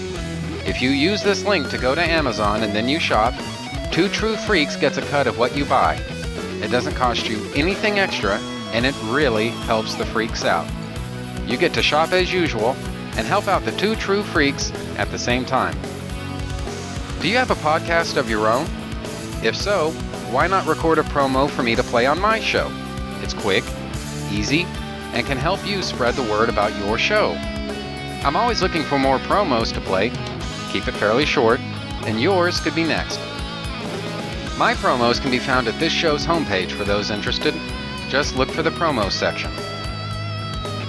If 0.66 0.80
you 0.80 0.90
use 0.90 1.22
this 1.22 1.44
link 1.44 1.70
to 1.70 1.78
go 1.78 1.94
to 1.94 2.02
Amazon 2.02 2.62
and 2.62 2.72
then 2.72 2.88
you 2.88 3.00
shop, 3.00 3.34
Two 3.90 4.08
True 4.08 4.36
Freaks 4.36 4.76
gets 4.76 4.98
a 4.98 5.02
cut 5.02 5.26
of 5.26 5.38
what 5.38 5.56
you 5.56 5.64
buy. 5.64 5.94
It 6.62 6.70
doesn't 6.70 6.94
cost 6.94 7.28
you 7.28 7.44
anything 7.54 7.98
extra, 7.98 8.38
and 8.72 8.86
it 8.86 8.94
really 9.04 9.48
helps 9.48 9.94
the 9.94 10.06
freaks 10.06 10.44
out. 10.44 10.70
You 11.46 11.56
get 11.56 11.74
to 11.74 11.82
shop 11.82 12.12
as 12.12 12.32
usual 12.32 12.76
and 13.16 13.26
help 13.26 13.48
out 13.48 13.64
the 13.64 13.72
Two 13.72 13.96
True 13.96 14.22
Freaks 14.22 14.70
at 14.96 15.10
the 15.10 15.18
same 15.18 15.44
time. 15.44 15.76
Do 17.20 17.28
you 17.28 17.36
have 17.36 17.50
a 17.50 17.56
podcast 17.56 18.16
of 18.16 18.30
your 18.30 18.46
own? 18.46 18.66
If 19.42 19.56
so, 19.56 19.90
why 20.30 20.46
not 20.46 20.66
record 20.66 20.98
a 20.98 21.02
promo 21.02 21.50
for 21.50 21.62
me 21.64 21.74
to 21.74 21.82
play 21.82 22.06
on 22.06 22.20
my 22.20 22.38
show? 22.38 22.70
It's 23.22 23.34
quick, 23.34 23.64
easy, 24.30 24.66
and 25.12 25.26
can 25.26 25.38
help 25.38 25.66
you 25.66 25.82
spread 25.82 26.14
the 26.14 26.22
word 26.22 26.48
about 26.48 26.76
your 26.78 26.98
show. 26.98 27.32
I'm 28.22 28.36
always 28.36 28.62
looking 28.62 28.82
for 28.82 28.98
more 28.98 29.18
promos 29.18 29.72
to 29.72 29.80
play. 29.80 30.10
Keep 30.72 30.88
it 30.88 30.94
fairly 30.94 31.24
short, 31.24 31.60
and 32.06 32.20
yours 32.20 32.60
could 32.60 32.74
be 32.74 32.84
next. 32.84 33.18
My 34.58 34.74
promos 34.74 35.20
can 35.20 35.30
be 35.30 35.38
found 35.38 35.68
at 35.68 35.78
this 35.80 35.92
show's 35.92 36.26
homepage 36.26 36.72
for 36.72 36.84
those 36.84 37.10
interested. 37.10 37.54
Just 38.08 38.36
look 38.36 38.50
for 38.50 38.62
the 38.62 38.70
promos 38.70 39.12
section. 39.12 39.50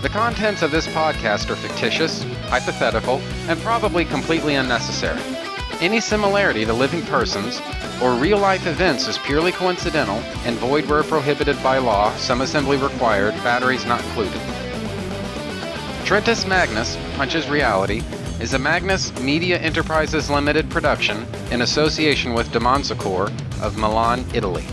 The 0.01 0.09
contents 0.09 0.61
of 0.61 0.71
this 0.71 0.87
podcast 0.87 1.49
are 1.49 1.55
fictitious, 1.55 2.23
hypothetical, 2.49 3.19
and 3.47 3.59
probably 3.61 4.03
completely 4.03 4.55
unnecessary. 4.55 5.21
Any 5.79 6.01
similarity 6.01 6.65
to 6.65 6.73
living 6.73 7.03
persons 7.03 7.61
or 8.01 8.13
real 8.13 8.39
life 8.39 8.65
events 8.65 9.07
is 9.07 9.17
purely 9.19 9.51
coincidental 9.51 10.17
and 10.45 10.57
void 10.57 10.85
where 10.85 11.03
prohibited 11.03 11.61
by 11.61 11.77
law, 11.77 12.15
some 12.17 12.41
assembly 12.41 12.77
required, 12.77 13.33
batteries 13.43 13.85
not 13.85 14.03
included. 14.05 14.41
Trentus 16.03 16.47
Magnus 16.47 16.97
Punches 17.15 17.47
Reality 17.47 18.01
is 18.39 18.53
a 18.53 18.59
Magnus 18.59 19.17
Media 19.21 19.57
Enterprises 19.59 20.29
Limited 20.29 20.69
production 20.69 21.25
in 21.51 21.61
association 21.61 22.33
with 22.33 22.49
Demonsacor 22.49 23.31
of 23.61 23.77
Milan, 23.77 24.25
Italy. 24.33 24.65